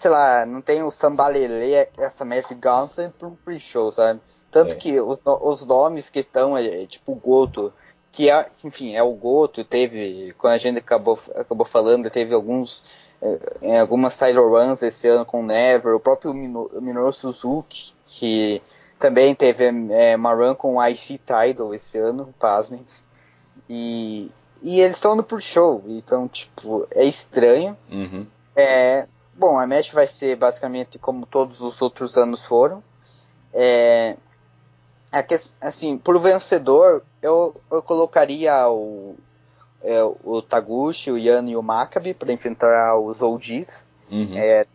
sei 0.04 0.12
lá, 0.12 0.46
não 0.46 0.62
tem 0.62 0.84
o 0.84 0.92
sambalele, 0.92 1.88
essa 1.98 2.26
Magic 2.26 2.54
Gauntlet 2.56 3.14
pro 3.18 3.38
pre-show, 3.46 3.90
sabe? 3.90 4.20
Tanto 4.52 4.76
é. 4.76 4.78
que 4.78 5.00
os, 5.00 5.22
os 5.24 5.66
nomes 5.66 6.10
que 6.10 6.20
estão, 6.20 6.58
é, 6.58 6.86
tipo, 6.86 7.16
Goto, 7.16 7.72
que 8.12 8.30
é, 8.30 8.46
enfim, 8.66 8.96
é 8.96 9.02
o 9.02 9.14
Goto, 9.14 9.64
teve, 9.64 10.36
quando 10.38 10.54
a 10.56 10.58
gente 10.58 10.80
acabou, 10.80 11.18
acabou 11.34 11.66
falando, 11.66 12.10
teve 12.10 12.34
alguns, 12.34 12.84
é, 13.22 13.40
em 13.62 13.80
algumas 13.80 14.18
title 14.18 14.50
runs 14.50 14.84
esse 14.84 15.08
ano 15.08 15.26
com 15.26 15.40
o 15.40 15.46
Never, 15.46 15.96
o 15.96 16.02
próprio 16.02 16.34
Minoru 16.34 17.14
Suzuki, 17.14 17.94
que 18.06 18.62
também 19.00 19.34
teve 19.34 19.64
é, 19.90 20.18
uma 20.18 20.34
run 20.34 20.54
com 20.54 20.76
o 20.76 20.86
IC 20.86 21.18
Title 21.20 21.74
esse 21.74 21.98
ano, 21.98 22.34
pasmem. 22.38 22.86
E, 23.70 24.30
e 24.62 24.82
eles 24.82 24.98
estão 24.98 25.16
no 25.16 25.24
pre-show, 25.24 25.82
então, 25.88 26.28
tipo, 26.28 26.86
é 26.92 27.06
estranho. 27.06 27.78
Uhum. 27.90 28.28
É, 28.54 29.08
Bom, 29.36 29.58
a 29.58 29.66
match 29.66 29.92
vai 29.92 30.08
ser 30.08 30.36
basicamente 30.36 31.00
como 31.00 31.26
todos 31.26 31.62
os 31.62 31.82
outros 31.82 32.18
anos 32.18 32.44
foram. 32.44 32.84
É, 33.54 34.16
assim, 35.62 35.98
por 35.98 36.20
vencedor, 36.20 37.04
eu, 37.22 37.56
eu 37.72 37.82
colocaria 37.82 38.68
o, 38.70 39.16
é, 39.84 40.04
o 40.04 40.42
Taguchi, 40.42 41.12
o 41.12 41.18
Yan 41.18 41.50
e 41.50 41.56
o 41.56 41.64
Maccabi 41.64 42.14
para 42.14 42.34
enfrentar 42.34 42.98
os 42.98 43.22
OGs. 43.22 43.88
Uhum. 44.12 44.38
É, 44.38 44.66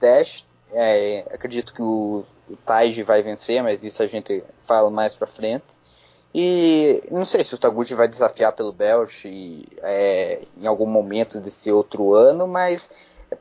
Dash, 0.00 0.46
é, 0.72 1.24
acredito 1.30 1.74
que 1.74 1.82
o, 1.82 2.24
o 2.48 2.56
Taiji 2.64 3.02
vai 3.02 3.22
vencer, 3.22 3.62
mas 3.62 3.84
isso 3.84 4.02
a 4.02 4.06
gente 4.06 4.42
fala 4.66 4.90
mais 4.90 5.14
pra 5.14 5.26
frente. 5.26 5.64
E 6.34 7.02
não 7.10 7.24
sei 7.24 7.42
se 7.42 7.54
o 7.54 7.58
Taguchi 7.58 7.94
vai 7.94 8.08
desafiar 8.08 8.52
pelo 8.52 8.72
belt 8.72 9.24
é, 9.82 10.42
em 10.58 10.66
algum 10.66 10.84
momento 10.84 11.40
desse 11.40 11.72
outro 11.72 12.12
ano, 12.12 12.46
mas 12.46 12.90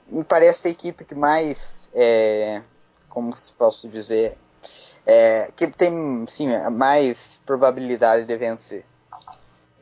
me 0.07 0.23
parece 0.23 0.67
a 0.67 0.71
equipe 0.71 1.05
que 1.05 1.15
mais, 1.15 1.89
é, 1.93 2.61
como 3.09 3.37
se 3.37 3.51
posso 3.53 3.87
dizer, 3.87 4.37
é, 5.05 5.51
que 5.55 5.67
tem, 5.67 6.25
sim, 6.27 6.47
mais 6.71 7.41
probabilidade 7.45 8.25
de 8.25 8.35
vencer. 8.37 8.83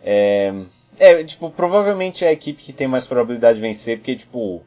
É, 0.04 0.54
é, 1.00 1.24
tipo, 1.24 1.50
provavelmente 1.50 2.26
é 2.26 2.30
a 2.30 2.34
equipe 2.34 2.62
que 2.62 2.74
tem 2.74 2.88
mais 2.88 3.06
probabilidade 3.06 3.56
de 3.56 3.62
vencer, 3.62 3.98
porque, 3.98 4.16
tipo, 4.16 4.62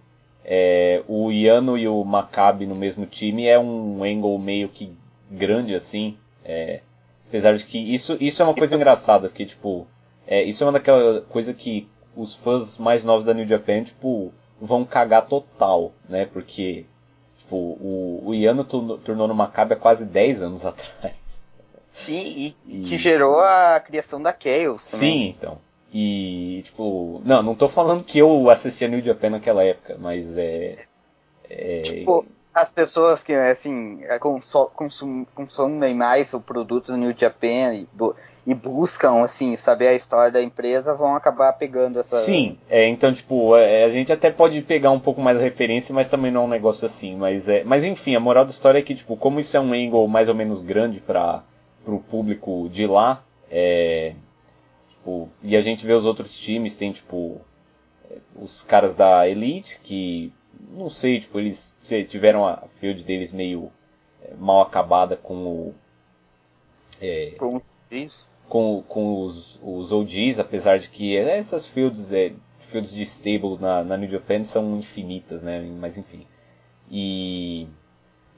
é, 0.44 1.02
o 1.06 1.30
Iano 1.30 1.76
e 1.76 1.86
o 1.86 2.02
Maccabi 2.04 2.66
no 2.66 2.74
mesmo 2.74 3.06
time 3.06 3.46
é 3.46 3.58
um 3.58 4.02
angle 4.02 4.38
meio 4.38 4.68
que 4.68 4.92
grande, 5.30 5.74
assim, 5.74 6.16
é, 6.44 6.80
apesar 7.28 7.56
de 7.56 7.64
que 7.64 7.78
isso, 7.78 8.16
isso 8.20 8.40
é 8.40 8.44
uma 8.44 8.54
coisa 8.54 8.74
engraçada, 8.76 9.28
porque, 9.28 9.44
tipo, 9.44 9.86
é, 10.26 10.42
isso 10.42 10.62
é 10.62 10.66
uma 10.66 10.72
daquela 10.72 11.20
coisa 11.22 11.52
que 11.52 11.88
os 12.16 12.34
fãs 12.34 12.78
mais 12.78 13.04
novos 13.04 13.24
da 13.24 13.34
New 13.34 13.46
Japan, 13.46 13.84
tipo, 13.84 14.32
vão 14.60 14.84
cagar 14.84 15.26
total, 15.26 15.92
né? 16.08 16.26
Porque 16.26 16.84
tipo, 17.38 17.56
o, 17.56 18.22
o 18.26 18.34
Iano 18.34 18.64
tornou 18.64 19.28
no 19.28 19.34
Maccabi 19.34 19.74
há 19.74 19.76
quase 19.76 20.04
10 20.04 20.42
anos 20.42 20.64
atrás. 20.66 21.14
Sim, 21.94 22.20
e, 22.20 22.56
e, 22.66 22.88
que 22.88 22.98
gerou 22.98 23.40
a 23.40 23.80
criação 23.80 24.20
da 24.20 24.34
Chaos. 24.38 24.82
Sim, 24.82 25.34
então. 25.36 25.58
E, 25.92 26.62
tipo, 26.66 27.22
não, 27.24 27.42
não 27.42 27.54
tô 27.54 27.68
falando 27.68 28.04
que 28.04 28.18
eu 28.18 28.50
assistia 28.50 28.86
New 28.86 29.00
Japan 29.00 29.30
naquela 29.30 29.64
época, 29.64 29.96
mas 29.98 30.36
é. 30.36 30.84
é... 31.48 31.82
Tipo, 31.82 32.26
as 32.52 32.70
pessoas 32.70 33.22
que, 33.22 33.32
assim, 33.32 34.00
consum, 34.20 35.24
consumem 35.34 35.94
mais 35.94 36.34
o 36.34 36.40
produto 36.40 36.88
do 36.88 36.98
New 36.98 37.14
Japan 37.16 37.74
e, 37.74 37.88
e, 38.46 38.54
buscam, 38.54 39.22
assim, 39.22 39.56
saber 39.56 39.88
a 39.88 39.94
história 39.94 40.30
da 40.30 40.40
empresa, 40.40 40.94
vão 40.94 41.16
acabar 41.16 41.52
pegando 41.54 41.98
essa... 41.98 42.16
Sim, 42.18 42.56
é, 42.70 42.88
então, 42.88 43.12
tipo, 43.12 43.56
é, 43.56 43.84
a 43.84 43.88
gente 43.88 44.12
até 44.12 44.30
pode 44.30 44.60
pegar 44.62 44.90
um 44.92 45.00
pouco 45.00 45.20
mais 45.20 45.36
a 45.36 45.42
referência, 45.42 45.94
mas 45.94 46.08
também 46.08 46.30
não 46.30 46.42
é 46.42 46.44
um 46.44 46.48
negócio 46.48 46.86
assim, 46.86 47.16
mas 47.16 47.48
é... 47.48 47.64
Mas 47.64 47.84
enfim, 47.84 48.14
a 48.14 48.20
moral 48.20 48.44
da 48.44 48.50
história 48.50 48.78
é 48.78 48.82
que, 48.82 48.94
tipo, 48.94 49.16
como 49.16 49.40
isso 49.40 49.56
é 49.56 49.60
um 49.60 49.72
angle 49.72 50.06
mais 50.06 50.28
ou 50.28 50.34
menos 50.34 50.62
grande 50.62 51.00
para 51.00 51.42
o 51.86 51.98
público 51.98 52.68
de 52.70 52.86
lá, 52.86 53.22
é... 53.50 54.14
Tipo, 54.90 55.28
e 55.42 55.56
a 55.56 55.60
gente 55.60 55.84
vê 55.84 55.92
os 55.92 56.04
outros 56.04 56.36
times, 56.36 56.76
tem, 56.76 56.92
tipo, 56.92 57.40
os 58.36 58.62
caras 58.62 58.94
da 58.94 59.28
Elite, 59.28 59.80
que 59.82 60.32
não 60.70 60.90
sei, 60.90 61.20
tipo, 61.20 61.38
eles 61.38 61.74
tiveram 62.08 62.46
a 62.46 62.62
field 62.80 63.02
deles 63.04 63.32
meio 63.32 63.70
é, 64.22 64.34
mal 64.36 64.62
acabada 64.62 65.16
com 65.16 65.34
o. 65.34 65.74
É, 67.00 67.34
com 67.38 67.56
os 67.56 67.62
com, 68.48 68.82
com 68.88 69.22
os, 69.22 69.58
os 69.62 69.92
OGs, 69.92 70.38
apesar 70.38 70.78
de 70.78 70.88
que 70.88 71.16
essas 71.16 71.66
fields, 71.66 72.12
é, 72.12 72.32
fields 72.70 72.92
de 72.92 73.02
stable 73.02 73.58
na, 73.60 73.82
na 73.84 73.96
New 73.96 74.08
Japan 74.08 74.44
são 74.44 74.78
infinitas, 74.78 75.42
né? 75.42 75.60
Mas 75.78 75.96
enfim. 75.96 76.26
E. 76.90 77.66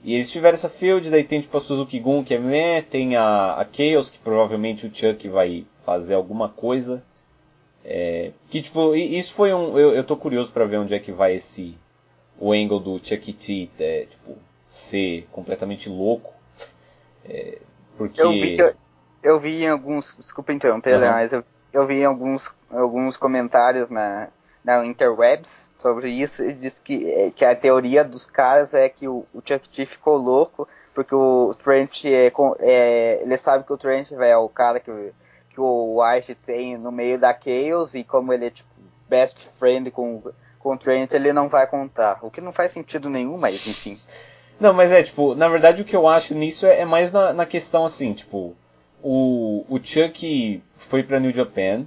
E 0.04 0.14
eles 0.14 0.30
tiveram 0.30 0.54
essa 0.54 0.68
field, 0.68 1.10
daí 1.10 1.24
tem 1.24 1.40
tipo 1.40 1.58
a 1.58 1.60
Suzuki 1.60 1.98
Gun, 1.98 2.22
que 2.22 2.32
é 2.32 2.38
meh, 2.38 2.82
tem 2.82 3.16
a, 3.16 3.54
a 3.54 3.66
Chaos, 3.70 4.08
que 4.08 4.18
provavelmente 4.18 4.86
o 4.86 4.94
Chuck 4.94 5.28
vai 5.28 5.66
fazer 5.84 6.14
alguma 6.14 6.48
coisa. 6.48 7.02
É, 7.84 8.30
que 8.48 8.62
tipo, 8.62 8.94
isso 8.94 9.34
foi 9.34 9.52
um. 9.52 9.76
Eu, 9.76 9.92
eu 9.92 10.04
tô 10.04 10.16
curioso 10.16 10.52
para 10.52 10.64
ver 10.66 10.78
onde 10.78 10.94
é 10.94 11.00
que 11.00 11.10
vai 11.10 11.34
esse, 11.34 11.76
o 12.38 12.52
angle 12.52 12.78
do 12.78 13.00
Chuck 13.04 13.32
T 13.32 13.68
é, 13.80 14.06
tipo, 14.08 14.38
ser 14.68 15.26
completamente 15.32 15.88
louco. 15.88 16.32
É, 17.24 17.58
porque... 17.96 18.22
Eu 18.22 18.30
vi, 18.30 18.56
eu, 18.56 18.74
eu 19.28 19.38
vi 19.38 19.64
em 19.64 19.68
alguns. 19.68 20.14
Desculpa 20.16 20.52
interromper, 20.52 20.94
uhum. 20.94 21.00
mas 21.00 21.32
eu, 21.32 21.44
eu 21.72 21.86
vi 21.86 22.00
em 22.00 22.04
alguns, 22.04 22.50
alguns 22.70 23.16
comentários 23.16 23.90
na, 23.90 24.28
na 24.64 24.84
interwebs 24.84 25.70
sobre 25.78 26.10
isso 26.10 26.42
e 26.42 26.52
diz 26.52 26.78
que, 26.78 27.10
é, 27.10 27.30
que 27.30 27.44
a 27.44 27.54
teoria 27.54 28.04
dos 28.04 28.26
caras 28.26 28.74
é 28.74 28.88
que 28.88 29.06
o, 29.06 29.24
o 29.34 29.42
Chuck 29.44 29.68
T 29.68 29.86
ficou 29.86 30.16
louco 30.16 30.68
porque 30.94 31.14
o 31.14 31.54
Trent 31.62 32.06
é, 32.06 32.32
é, 32.58 33.22
ele 33.22 33.38
sabe 33.38 33.64
que 33.64 33.72
o 33.72 33.78
Trent 33.78 34.10
é 34.12 34.36
o 34.36 34.48
cara 34.48 34.80
que, 34.80 34.90
que 35.50 35.60
o 35.60 36.02
White 36.02 36.34
tem 36.34 36.76
no 36.76 36.90
meio 36.90 37.18
da 37.18 37.32
Chaos 37.32 37.94
e 37.94 38.02
como 38.02 38.32
ele 38.32 38.46
é 38.46 38.50
tipo 38.50 38.68
best 39.08 39.48
friend 39.58 39.90
com 39.90 40.22
com 40.58 40.74
o 40.74 40.78
Trent 40.78 41.12
ele 41.12 41.32
não 41.32 41.48
vai 41.48 41.66
contar. 41.66 42.18
O 42.20 42.30
que 42.30 42.40
não 42.40 42.52
faz 42.52 42.72
sentido 42.72 43.08
nenhum, 43.08 43.38
mas 43.38 43.66
enfim. 43.66 43.98
Não, 44.60 44.72
mas 44.72 44.90
é, 44.90 45.02
tipo, 45.02 45.34
na 45.34 45.48
verdade 45.48 45.82
o 45.82 45.84
que 45.84 45.94
eu 45.94 46.08
acho 46.08 46.34
nisso 46.34 46.66
é, 46.66 46.80
é 46.80 46.84
mais 46.84 47.12
na, 47.12 47.32
na, 47.32 47.46
questão 47.46 47.84
assim, 47.84 48.12
tipo, 48.12 48.56
o, 49.02 49.64
o 49.68 49.78
Chuck 49.82 50.62
foi 50.76 51.02
pra 51.02 51.20
New 51.20 51.32
Japan 51.32 51.84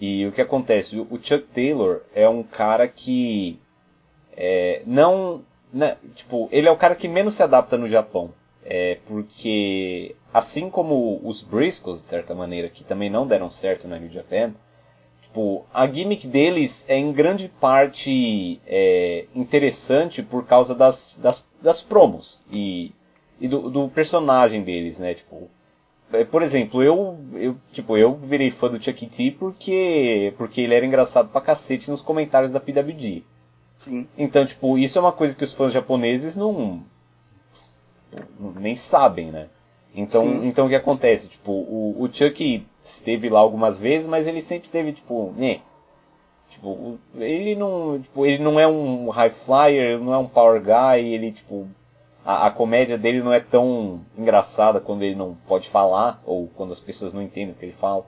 e 0.00 0.26
o 0.26 0.32
que 0.32 0.40
acontece? 0.40 0.98
O, 0.98 1.18
Chuck 1.22 1.44
Taylor 1.54 2.00
é 2.14 2.28
um 2.28 2.42
cara 2.42 2.88
que 2.88 3.58
é, 4.36 4.82
não. 4.86 5.42
Né, 5.72 5.96
tipo, 6.14 6.48
ele 6.52 6.68
é 6.68 6.70
o 6.70 6.76
cara 6.76 6.94
que 6.94 7.08
menos 7.08 7.34
se 7.34 7.42
adapta 7.42 7.76
no 7.76 7.88
Japão. 7.88 8.30
É, 8.64 8.98
porque 9.06 10.14
assim 10.32 10.70
como 10.70 11.20
os 11.22 11.42
Briscoes, 11.42 12.00
de 12.00 12.06
certa 12.06 12.34
maneira, 12.34 12.68
que 12.68 12.82
também 12.82 13.10
não 13.10 13.26
deram 13.26 13.50
certo 13.50 13.86
na 13.86 13.98
New 13.98 14.10
Japan, 14.10 14.54
Tipo, 15.34 15.66
a 15.74 15.84
gimmick 15.88 16.28
deles 16.28 16.84
é 16.88 16.96
em 16.96 17.12
grande 17.12 17.48
parte 17.48 18.60
é, 18.68 19.24
interessante 19.34 20.22
por 20.22 20.46
causa 20.46 20.76
das, 20.76 21.16
das, 21.18 21.42
das 21.60 21.82
promos 21.82 22.40
e, 22.52 22.92
e 23.40 23.48
do, 23.48 23.68
do, 23.68 23.88
personagem 23.88 24.62
deles, 24.62 25.00
né? 25.00 25.12
Tipo, 25.12 25.50
por 26.30 26.42
exemplo, 26.42 26.82
eu, 26.82 27.18
eu, 27.34 27.56
tipo, 27.72 27.96
eu 27.96 28.14
virei 28.14 28.50
fã 28.50 28.68
do 28.68 28.82
Chuck 28.82 29.06
T 29.06 29.36
porque, 29.38 30.32
porque 30.36 30.60
ele 30.60 30.74
era 30.74 30.86
engraçado 30.86 31.28
pra 31.28 31.40
cacete 31.40 31.90
nos 31.90 32.02
comentários 32.02 32.52
da 32.52 32.60
PWG. 32.60 33.24
Sim. 33.78 34.06
Então, 34.16 34.46
tipo, 34.46 34.78
isso 34.78 34.98
é 34.98 35.00
uma 35.00 35.12
coisa 35.12 35.34
que 35.34 35.44
os 35.44 35.52
fãs 35.52 35.72
japoneses 35.72 36.36
não 36.36 36.82
nem 38.56 38.76
sabem, 38.76 39.30
né? 39.30 39.48
Então, 39.94 40.44
então 40.44 40.66
o 40.66 40.68
que 40.68 40.74
acontece? 40.74 41.28
Tipo, 41.28 41.52
o, 41.52 42.02
o 42.02 42.12
Chuck 42.12 42.64
esteve 42.84 43.28
lá 43.28 43.40
algumas 43.40 43.76
vezes, 43.78 44.06
mas 44.06 44.26
ele 44.26 44.42
sempre 44.42 44.66
esteve, 44.66 44.92
tipo, 44.92 45.32
né? 45.36 45.60
Tipo, 46.50 46.98
ele 47.16 47.54
não, 47.54 48.00
tipo, 48.00 48.26
ele 48.26 48.42
não 48.42 48.58
é 48.58 48.66
um 48.66 49.08
high 49.10 49.30
flyer, 49.30 49.98
não 49.98 50.14
é 50.14 50.18
um 50.18 50.26
power 50.26 50.60
guy, 50.60 51.04
ele, 51.04 51.32
tipo, 51.32 51.68
a, 52.24 52.46
a, 52.46 52.50
comédia 52.50 52.96
dele 52.96 53.22
não 53.22 53.32
é 53.32 53.40
tão 53.40 54.00
engraçada 54.16 54.80
quando 54.80 55.02
ele 55.02 55.14
não 55.14 55.34
pode 55.46 55.68
falar, 55.68 56.22
ou 56.24 56.48
quando 56.48 56.72
as 56.72 56.80
pessoas 56.80 57.12
não 57.12 57.22
entendem 57.22 57.52
o 57.52 57.54
que 57.54 57.66
ele 57.66 57.72
fala. 57.72 58.04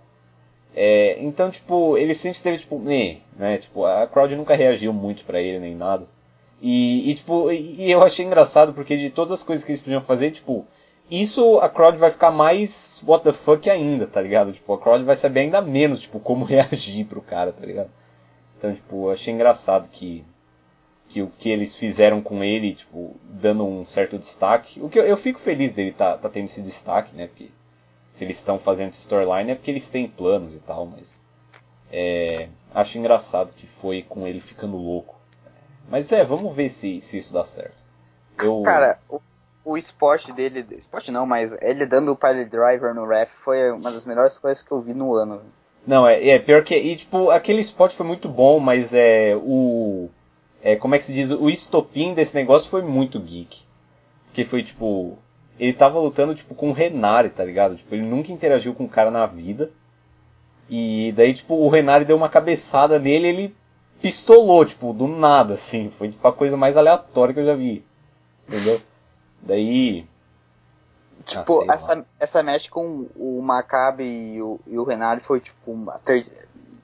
É, 0.74 1.18
então, 1.20 1.50
tipo, 1.50 1.96
ele 1.96 2.14
sempre 2.14 2.36
esteve, 2.36 2.58
tipo, 2.58 2.78
né, 2.78 3.18
né, 3.36 3.58
tipo, 3.58 3.84
a 3.84 4.06
crowd 4.06 4.34
nunca 4.36 4.54
reagiu 4.54 4.92
muito 4.92 5.24
para 5.24 5.40
ele, 5.40 5.58
nem 5.58 5.74
nada. 5.74 6.06
E, 6.60 7.10
e 7.10 7.14
tipo, 7.14 7.50
e, 7.50 7.86
e 7.86 7.90
eu 7.90 8.02
achei 8.02 8.24
engraçado, 8.24 8.72
porque 8.72 8.96
de 8.96 9.10
todas 9.10 9.32
as 9.32 9.42
coisas 9.42 9.64
que 9.64 9.72
eles 9.72 9.82
podiam 9.82 10.00
fazer, 10.00 10.30
tipo, 10.30 10.66
isso 11.10 11.58
a 11.60 11.68
crowd 11.68 11.98
vai 11.98 12.10
ficar 12.10 12.30
mais 12.30 13.00
what 13.06 13.22
the 13.22 13.32
fuck 13.32 13.68
ainda, 13.70 14.06
tá 14.06 14.20
ligado? 14.20 14.52
Tipo, 14.52 14.74
a 14.74 14.78
crowd 14.78 15.04
vai 15.04 15.16
saber 15.16 15.40
ainda 15.40 15.60
menos, 15.60 16.00
tipo, 16.00 16.18
como 16.20 16.44
reagir 16.46 17.06
pro 17.06 17.22
cara, 17.22 17.52
tá 17.52 17.64
ligado? 17.64 17.90
Então, 18.58 18.74
tipo, 18.74 19.06
eu 19.06 19.12
achei 19.12 19.32
engraçado 19.32 19.88
que 19.88 20.24
que 21.08 21.22
o 21.22 21.28
que 21.28 21.48
eles 21.50 21.74
fizeram 21.74 22.20
com 22.20 22.42
ele, 22.42 22.74
tipo, 22.74 23.16
dando 23.24 23.64
um 23.64 23.84
certo 23.84 24.18
destaque. 24.18 24.80
O 24.80 24.88
que 24.88 24.98
eu, 24.98 25.04
eu 25.04 25.16
fico 25.16 25.38
feliz 25.38 25.72
dele 25.72 25.92
tá, 25.92 26.16
tá 26.16 26.28
tendo 26.28 26.46
esse 26.46 26.60
destaque, 26.60 27.14
né? 27.14 27.26
Porque 27.26 27.48
se 28.12 28.24
eles 28.24 28.38
estão 28.38 28.58
fazendo 28.58 28.88
esse 28.88 29.00
storyline 29.00 29.50
é 29.50 29.54
porque 29.54 29.70
eles 29.70 29.88
têm 29.88 30.08
planos 30.08 30.54
e 30.54 30.60
tal, 30.60 30.86
mas 30.86 31.20
é, 31.92 32.48
acho 32.74 32.98
engraçado 32.98 33.52
que 33.54 33.66
foi 33.66 34.02
com 34.02 34.26
ele 34.26 34.40
ficando 34.40 34.76
louco. 34.76 35.14
Mas 35.88 36.10
é, 36.10 36.24
vamos 36.24 36.54
ver 36.54 36.68
se, 36.70 37.00
se 37.00 37.18
isso 37.18 37.32
dá 37.32 37.44
certo. 37.44 37.76
Eu... 38.38 38.62
Cara, 38.62 38.98
o, 39.08 39.20
o 39.64 39.76
esporte 39.76 40.32
dele, 40.32 40.66
esporte 40.76 41.12
não, 41.12 41.24
mas 41.24 41.56
ele 41.60 41.86
dando 41.86 42.12
o 42.12 42.16
pilot 42.16 42.50
driver 42.50 42.94
no 42.94 43.06
ref 43.06 43.30
foi 43.30 43.70
uma 43.70 43.92
das 43.92 44.04
melhores 44.04 44.36
coisas 44.36 44.62
que 44.62 44.72
eu 44.72 44.80
vi 44.80 44.94
no 44.94 45.14
ano. 45.14 45.40
Não, 45.86 46.06
é, 46.06 46.30
é 46.30 46.38
pior 46.38 46.64
que. 46.64 46.74
E, 46.76 46.96
tipo, 46.96 47.30
aquele 47.30 47.60
esporte 47.60 47.94
foi 47.94 48.04
muito 48.04 48.28
bom, 48.28 48.58
mas 48.58 48.92
é. 48.92 49.36
O 49.36 50.10
é, 50.66 50.74
como 50.74 50.96
é 50.96 50.98
que 50.98 51.04
se 51.04 51.14
diz, 51.14 51.30
o 51.30 51.48
estopim 51.48 52.12
desse 52.12 52.34
negócio 52.34 52.68
foi 52.68 52.82
muito 52.82 53.20
geek. 53.20 53.62
Porque 54.24 54.44
foi 54.44 54.64
tipo, 54.64 55.16
ele 55.60 55.72
tava 55.72 56.00
lutando 56.00 56.34
tipo 56.34 56.56
com 56.56 56.70
o 56.70 56.72
Renari, 56.72 57.30
tá 57.30 57.44
ligado? 57.44 57.76
Tipo, 57.76 57.94
ele 57.94 58.02
nunca 58.02 58.32
interagiu 58.32 58.74
com 58.74 58.82
o 58.82 58.88
cara 58.88 59.08
na 59.08 59.24
vida. 59.26 59.70
E 60.68 61.14
daí, 61.16 61.34
tipo, 61.34 61.54
o 61.54 61.68
Renari 61.68 62.04
deu 62.04 62.16
uma 62.16 62.28
cabeçada 62.28 62.98
nele 62.98 63.28
ele 63.28 63.56
pistolou, 64.02 64.66
tipo, 64.66 64.92
do 64.92 65.06
nada, 65.06 65.54
assim. 65.54 65.88
Foi 65.96 66.08
tipo 66.08 66.26
a 66.26 66.32
coisa 66.32 66.56
mais 66.56 66.76
aleatória 66.76 67.32
que 67.32 67.38
eu 67.38 67.46
já 67.46 67.54
vi. 67.54 67.84
Entendeu? 68.48 68.80
Daí. 69.42 70.04
Tipo, 71.24 71.62
ah, 71.70 71.74
essa, 71.74 72.06
essa 72.18 72.42
match 72.42 72.70
com 72.70 73.06
o 73.14 73.40
Maccabi 73.40 74.34
e 74.34 74.42
o, 74.42 74.58
e 74.66 74.76
o 74.76 74.82
Renari 74.82 75.20
foi 75.20 75.38
tipo 75.38 75.70
uma 75.70 75.96
ter... 76.00 76.26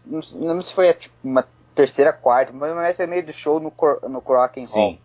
Não, 0.06 0.20
não 0.54 0.62
sei 0.62 0.62
se 0.62 0.72
foi 0.72 0.92
tipo, 0.94 1.16
uma 1.24 1.44
terceira, 1.74 2.12
quarta, 2.12 2.52
mas 2.52 2.96
ser 2.96 3.08
meio 3.08 3.24
do 3.24 3.32
show 3.32 3.60
no, 3.60 3.72
no 4.08 4.20
Crocken 4.20 4.64
Hall. 4.66 4.98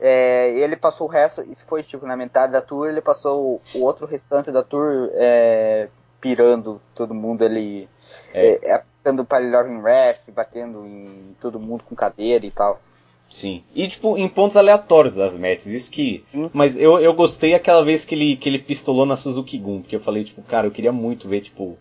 É, 0.00 0.50
ele 0.58 0.76
passou 0.76 1.08
o 1.08 1.10
resto, 1.10 1.44
isso 1.50 1.64
foi 1.64 1.82
tipo 1.82 2.06
na 2.06 2.16
metade 2.16 2.52
da 2.52 2.62
tour, 2.62 2.88
ele 2.88 3.00
passou 3.00 3.60
o, 3.74 3.80
outro 3.80 4.06
restante 4.06 4.52
da 4.52 4.62
tour 4.62 5.10
é, 5.14 5.88
pirando 6.20 6.80
todo 6.94 7.12
mundo, 7.12 7.44
ele 7.44 7.88
é. 8.32 8.60
é, 8.62 8.74
aplicando 8.74 9.24
palilhar 9.24 9.66
em 9.66 9.82
ref, 9.82 10.30
batendo 10.30 10.86
em 10.86 11.34
todo 11.40 11.58
mundo 11.58 11.82
com 11.82 11.96
cadeira 11.96 12.46
e 12.46 12.50
tal. 12.50 12.80
Sim. 13.28 13.62
E 13.74 13.88
tipo, 13.88 14.16
em 14.16 14.28
pontos 14.28 14.56
aleatórios 14.56 15.14
das 15.14 15.34
matches, 15.34 15.66
isso 15.66 15.90
que. 15.90 16.24
Sim. 16.30 16.48
Mas 16.52 16.76
eu, 16.76 16.98
eu 16.98 17.12
gostei 17.12 17.54
aquela 17.54 17.84
vez 17.84 18.04
que 18.04 18.14
ele, 18.14 18.36
que 18.36 18.48
ele 18.48 18.58
pistolou 18.58 19.04
na 19.04 19.16
Suzuki 19.16 19.58
Gun, 19.58 19.82
porque 19.82 19.96
eu 19.96 20.00
falei, 20.00 20.24
tipo, 20.24 20.42
cara, 20.42 20.66
eu 20.66 20.70
queria 20.70 20.92
muito 20.92 21.28
ver, 21.28 21.42
tipo, 21.42 21.76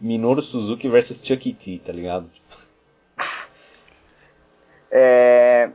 Minoru 0.00 0.42
Suzuki 0.42 0.88
versus 0.88 1.20
Chuck 1.22 1.48
E. 1.48 1.54
T, 1.54 1.82
tá 1.84 1.92
ligado? 1.92 2.28
É, 4.90 5.70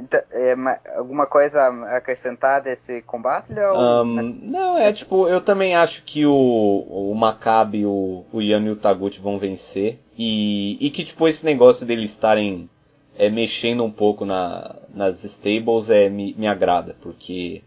então, 0.00 0.20
é, 0.32 0.54
alguma 0.96 1.26
coisa 1.26 1.68
acrescentar 1.94 2.62
desse 2.62 3.02
combate? 3.02 3.52
Ou... 3.52 4.02
Um, 4.02 4.04
não, 4.42 4.78
é 4.78 4.90
tipo, 4.92 5.28
eu 5.28 5.40
também 5.40 5.74
acho 5.74 6.02
que 6.02 6.24
o, 6.24 6.32
o 6.32 7.14
Maccabi, 7.14 7.84
o, 7.84 8.24
o 8.32 8.40
Yan 8.40 8.64
e 8.64 8.70
o 8.70 8.76
Taguchi 8.76 9.20
vão 9.20 9.38
vencer. 9.38 9.98
E, 10.16 10.78
e 10.80 10.90
que 10.90 11.04
tipo, 11.04 11.28
esse 11.28 11.44
negócio 11.44 11.84
deles 11.84 12.10
estarem 12.10 12.68
é, 13.16 13.28
mexendo 13.28 13.84
um 13.84 13.90
pouco 13.90 14.24
na, 14.24 14.74
nas 14.94 15.22
stables 15.24 15.90
é, 15.90 16.08
me, 16.08 16.34
me 16.34 16.46
agrada, 16.46 16.96
porque 17.02 17.62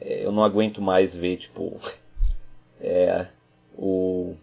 é, 0.00 0.24
eu 0.24 0.32
não 0.32 0.42
aguento 0.42 0.80
mais 0.80 1.14
ver, 1.14 1.36
tipo, 1.36 1.78
é, 2.80 3.26
o... 3.76 4.34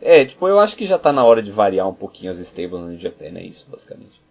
É, 0.00 0.24
tipo, 0.24 0.48
eu 0.48 0.58
acho 0.58 0.74
que 0.74 0.86
já 0.86 0.98
tá 0.98 1.12
na 1.12 1.24
hora 1.24 1.42
de 1.42 1.52
variar 1.52 1.88
um 1.88 1.94
pouquinho 1.94 2.32
as 2.32 2.38
stables 2.38 2.80
no 2.80 2.98
Japan, 2.98 3.36
é 3.36 3.42
isso, 3.42 3.66
basicamente. 3.70 4.21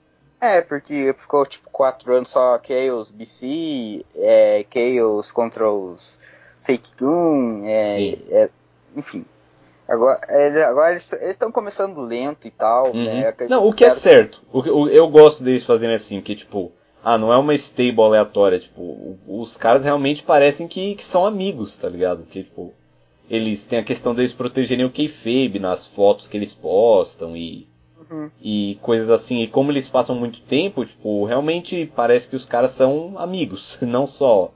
É, 0.42 0.60
porque 0.60 1.14
ficou 1.16 1.46
tipo 1.46 1.70
quatro 1.70 2.16
anos 2.16 2.30
só 2.30 2.60
Chaos 2.60 3.12
BC, 3.12 4.04
é, 4.16 4.66
Chaos 4.74 5.32
contra 5.32 5.72
os 5.72 6.20
Fake 6.58 6.96
Gun, 7.00 7.62
é, 7.64 8.18
é, 8.30 8.50
enfim. 8.98 9.24
Agora, 9.88 10.20
é, 10.28 10.64
agora 10.64 10.92
eles 10.92 11.14
estão 11.14 11.52
começando 11.52 12.02
lento 12.02 12.48
e 12.48 12.52
tal. 12.52 12.88
Uhum. 12.88 13.04
Né, 13.04 13.32
não, 13.48 13.68
o 13.68 13.74
que 13.74 13.86
é 13.86 13.92
certo. 13.92 14.42
O, 14.52 14.60
o, 14.62 14.90
eu 14.90 15.08
gosto 15.10 15.44
deles 15.44 15.64
fazendo 15.64 15.94
assim, 15.94 16.20
que 16.22 16.36
tipo, 16.36 16.72
ah, 17.04 17.20
não 17.20 17.32
é 17.32 17.38
uma 17.38 17.54
stable 17.54 18.02
aleatória, 18.02 18.60
tipo, 18.60 19.20
os 19.28 19.56
caras 19.56 19.84
realmente 19.84 20.24
parecem 20.24 20.68
que, 20.68 20.96
que 20.96 21.06
são 21.06 21.24
amigos, 21.24 21.78
tá 21.78 21.88
ligado? 21.88 22.24
Que 22.24 22.44
tipo, 22.44 22.74
eles 23.30 23.66
têm 23.66 23.78
a 23.78 23.84
questão 23.84 24.16
deles 24.16 24.34
protegerem 24.34 24.86
o 24.86 24.92
kayfabe 24.92 25.60
nas 25.60 25.86
fotos 25.86 26.28
que 26.28 26.36
eles 26.36 26.54
postam 26.54 27.38
e 27.38 27.68
Uhum. 28.12 28.30
E 28.42 28.78
coisas 28.82 29.10
assim. 29.10 29.42
E 29.42 29.48
como 29.48 29.72
eles 29.72 29.88
passam 29.88 30.16
muito 30.16 30.42
tempo, 30.42 30.86
tipo, 30.86 31.24
realmente 31.24 31.92
parece 31.96 32.28
que 32.28 32.36
os 32.36 32.46
caras 32.46 32.72
são 32.72 33.18
amigos. 33.18 33.78
Não 33.82 34.06
só. 34.06 34.52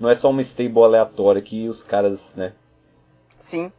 Não 0.00 0.10
é 0.10 0.14
só 0.14 0.30
uma 0.30 0.42
stable 0.42 0.82
aleatória 0.82 1.40
que 1.40 1.68
os 1.68 1.84
caras, 1.84 2.34
né? 2.34 2.52
Sim. 3.36 3.70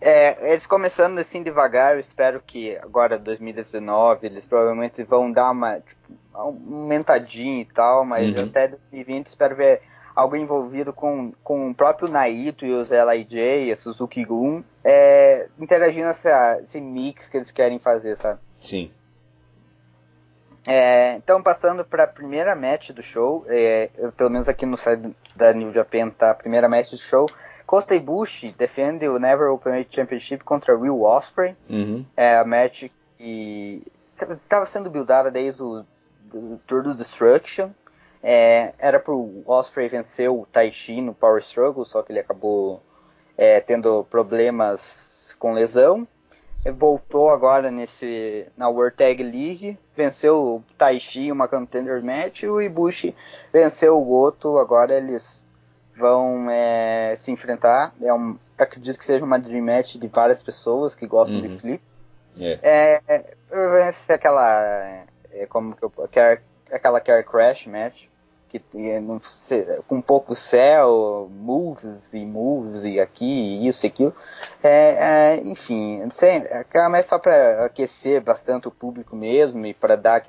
É, 0.00 0.52
eles 0.52 0.64
começando 0.64 1.18
assim 1.18 1.42
devagar, 1.42 1.94
eu 1.94 1.98
espero 1.98 2.40
que 2.40 2.76
agora 2.76 3.18
2019 3.18 4.28
eles 4.28 4.46
provavelmente 4.46 5.02
vão 5.02 5.30
dar 5.30 5.50
uma 5.50 5.80
tipo, 5.80 6.12
aumentadinha 6.32 7.62
e 7.62 7.64
tal, 7.64 8.04
mas 8.04 8.32
uhum. 8.36 8.44
até 8.44 8.68
2020 8.68 9.26
espero 9.26 9.56
ver 9.56 9.82
algo 10.14 10.36
envolvido 10.36 10.92
com, 10.92 11.32
com 11.42 11.70
o 11.70 11.74
próprio 11.74 12.08
Naito 12.08 12.64
e 12.64 12.72
os 12.72 12.90
LIJ, 12.90 13.72
a 13.72 13.76
Suzuki 13.76 14.24
Gun, 14.24 14.62
é, 14.84 15.48
interagindo 15.58 16.06
essa, 16.06 16.60
esse 16.62 16.80
mix 16.80 17.26
que 17.26 17.36
eles 17.36 17.50
querem 17.50 17.80
fazer, 17.80 18.16
sabe? 18.16 18.40
Sim. 18.60 18.90
É, 20.66 21.14
então, 21.14 21.42
passando 21.42 21.84
para 21.84 22.04
a 22.04 22.06
primeira 22.06 22.54
match 22.54 22.90
do 22.90 23.02
show, 23.02 23.44
é, 23.48 23.88
pelo 24.16 24.28
menos 24.28 24.48
aqui 24.48 24.66
no 24.66 24.76
site 24.76 25.16
da 25.34 25.52
New 25.52 25.72
Japan 25.72 26.10
tá 26.10 26.30
a 26.30 26.34
primeira 26.34 26.68
match 26.68 26.90
do 26.90 26.98
show. 26.98 27.28
Kota 27.64 27.94
Ibushi 27.94 28.54
defende 28.56 29.08
o 29.08 29.18
Never 29.18 29.50
Openweight 29.50 29.94
Championship 29.94 30.44
contra 30.44 30.76
Will 30.76 31.02
Ospreay. 31.02 31.54
Uhum. 31.70 32.04
É 32.16 32.36
a 32.36 32.44
match 32.44 32.84
que 33.16 33.82
estava 34.14 34.66
sendo 34.66 34.90
buildada 34.90 35.30
desde 35.30 35.62
o 35.62 35.84
do 36.24 36.60
Tour 36.66 36.82
do 36.82 36.94
Destruction. 36.94 37.70
É, 38.22 38.72
era 38.78 38.98
pro 38.98 39.42
Osprey 39.46 39.88
vencer 39.88 40.30
o 40.30 40.46
Taichi 40.52 41.00
no 41.00 41.14
Power 41.14 41.40
Struggle, 41.40 41.84
só 41.84 42.02
que 42.02 42.12
ele 42.12 42.18
acabou 42.18 42.82
é, 43.36 43.60
tendo 43.60 44.04
problemas 44.10 45.34
com 45.38 45.52
lesão 45.52 46.06
voltou 46.66 47.30
agora 47.30 47.70
nesse 47.70 48.46
na 48.56 48.68
World 48.68 48.96
Tag 48.96 49.22
League, 49.22 49.78
venceu 49.96 50.36
o 50.36 50.64
Taichi 50.76 51.30
uma 51.30 51.48
contender 51.48 52.02
match 52.02 52.42
o 52.44 52.60
Ibushi 52.60 53.14
venceu 53.52 53.98
o 53.98 54.04
Goto, 54.04 54.58
agora 54.58 54.94
eles 54.94 55.50
vão 55.96 56.48
é, 56.50 57.14
se 57.16 57.30
enfrentar. 57.30 57.92
É 58.00 58.12
um, 58.12 58.38
acredito 58.56 58.98
que 58.98 59.04
seja 59.04 59.24
uma 59.24 59.38
dream 59.38 59.64
match 59.64 59.96
de 59.96 60.08
várias 60.08 60.42
pessoas 60.42 60.94
que 60.94 61.06
gostam 61.06 61.40
uhum. 61.40 61.46
de 61.46 61.58
flips. 61.58 62.08
Yeah. 62.36 62.60
É, 62.62 63.00
é, 63.08 63.24
é 63.50 64.14
aquela 64.14 65.04
é, 65.32 65.46
como 65.46 65.74
que 65.74 65.84
eu, 65.84 65.92
aquela 66.70 67.00
Care 67.00 67.24
Crash 67.24 67.66
match 67.66 68.06
que 68.48 68.60
não 69.00 69.20
sei, 69.20 69.64
com 69.86 70.00
pouco 70.00 70.34
céu, 70.34 71.30
moves 71.30 72.14
e 72.14 72.24
moves 72.24 72.84
e 72.84 72.98
aqui, 72.98 73.66
isso 73.66 73.84
e 73.84 73.88
aquilo. 73.88 74.14
É, 74.62 75.36
é, 75.36 75.42
enfim, 75.44 75.98
não 75.98 76.10
sei, 76.10 76.42
é 76.48 77.02
só 77.02 77.18
para 77.18 77.66
aquecer 77.66 78.22
bastante 78.22 78.66
o 78.66 78.70
público 78.72 79.14
mesmo 79.14 79.66
e 79.66 79.74
para 79.74 79.96
dar 79.96 80.24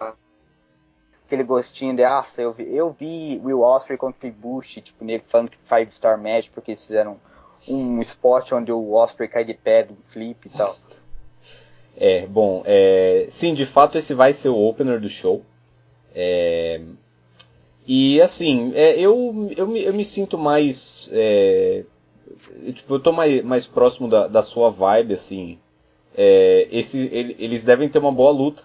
aquele 1.26 1.44
gostinho 1.44 1.96
de, 1.96 2.04
ah, 2.04 2.26
eu 2.38 2.52
vi, 2.52 2.76
eu 2.76 2.92
vi 2.92 3.42
Will 3.44 3.62
Osprey 3.62 3.98
contra 3.98 4.30
Bush, 4.32 4.80
tipo, 4.84 5.06
nele 5.06 5.24
falando 5.28 5.52
que 5.52 5.58
Five 5.58 5.92
Star 5.92 6.22
Match, 6.22 6.50
porque 6.54 6.72
eles 6.72 6.84
fizeram 6.84 7.18
um 7.68 8.02
esporte 8.02 8.54
onde 8.54 8.72
o 8.72 8.94
Osprey 8.94 9.30
cai 9.30 9.46
de 9.46 9.54
pé 9.54 9.84
do 9.84 9.96
flip 10.06 10.48
e 10.48 10.50
tal. 10.50 10.76
É, 11.96 12.26
bom, 12.28 12.64
é, 12.66 13.28
sim, 13.30 13.54
de 13.54 13.66
fato 13.66 13.98
esse 13.98 14.14
vai 14.14 14.34
ser 14.34 14.50
o 14.50 14.58
opener 14.58 15.00
do 15.00 15.10
show. 15.10 15.44
É, 16.16 16.82
e 17.92 18.22
assim, 18.22 18.72
é, 18.76 19.00
eu, 19.00 19.52
eu, 19.58 19.68
me, 19.68 19.84
eu 19.84 19.94
me 19.94 20.06
sinto 20.06 20.38
mais. 20.38 21.10
É, 21.12 21.84
tipo, 22.74 22.94
eu 22.94 23.00
tô 23.00 23.12
mais, 23.12 23.44
mais 23.44 23.66
próximo 23.66 24.08
da, 24.08 24.28
da 24.28 24.44
sua 24.44 24.70
vibe, 24.70 25.16
assim. 25.16 25.58
É, 26.16 26.68
esse, 26.72 26.98
ele, 27.12 27.36
eles 27.40 27.64
devem 27.64 27.90
ter 27.90 27.98
uma 27.98 28.12
boa 28.12 28.32
luta. 28.32 28.62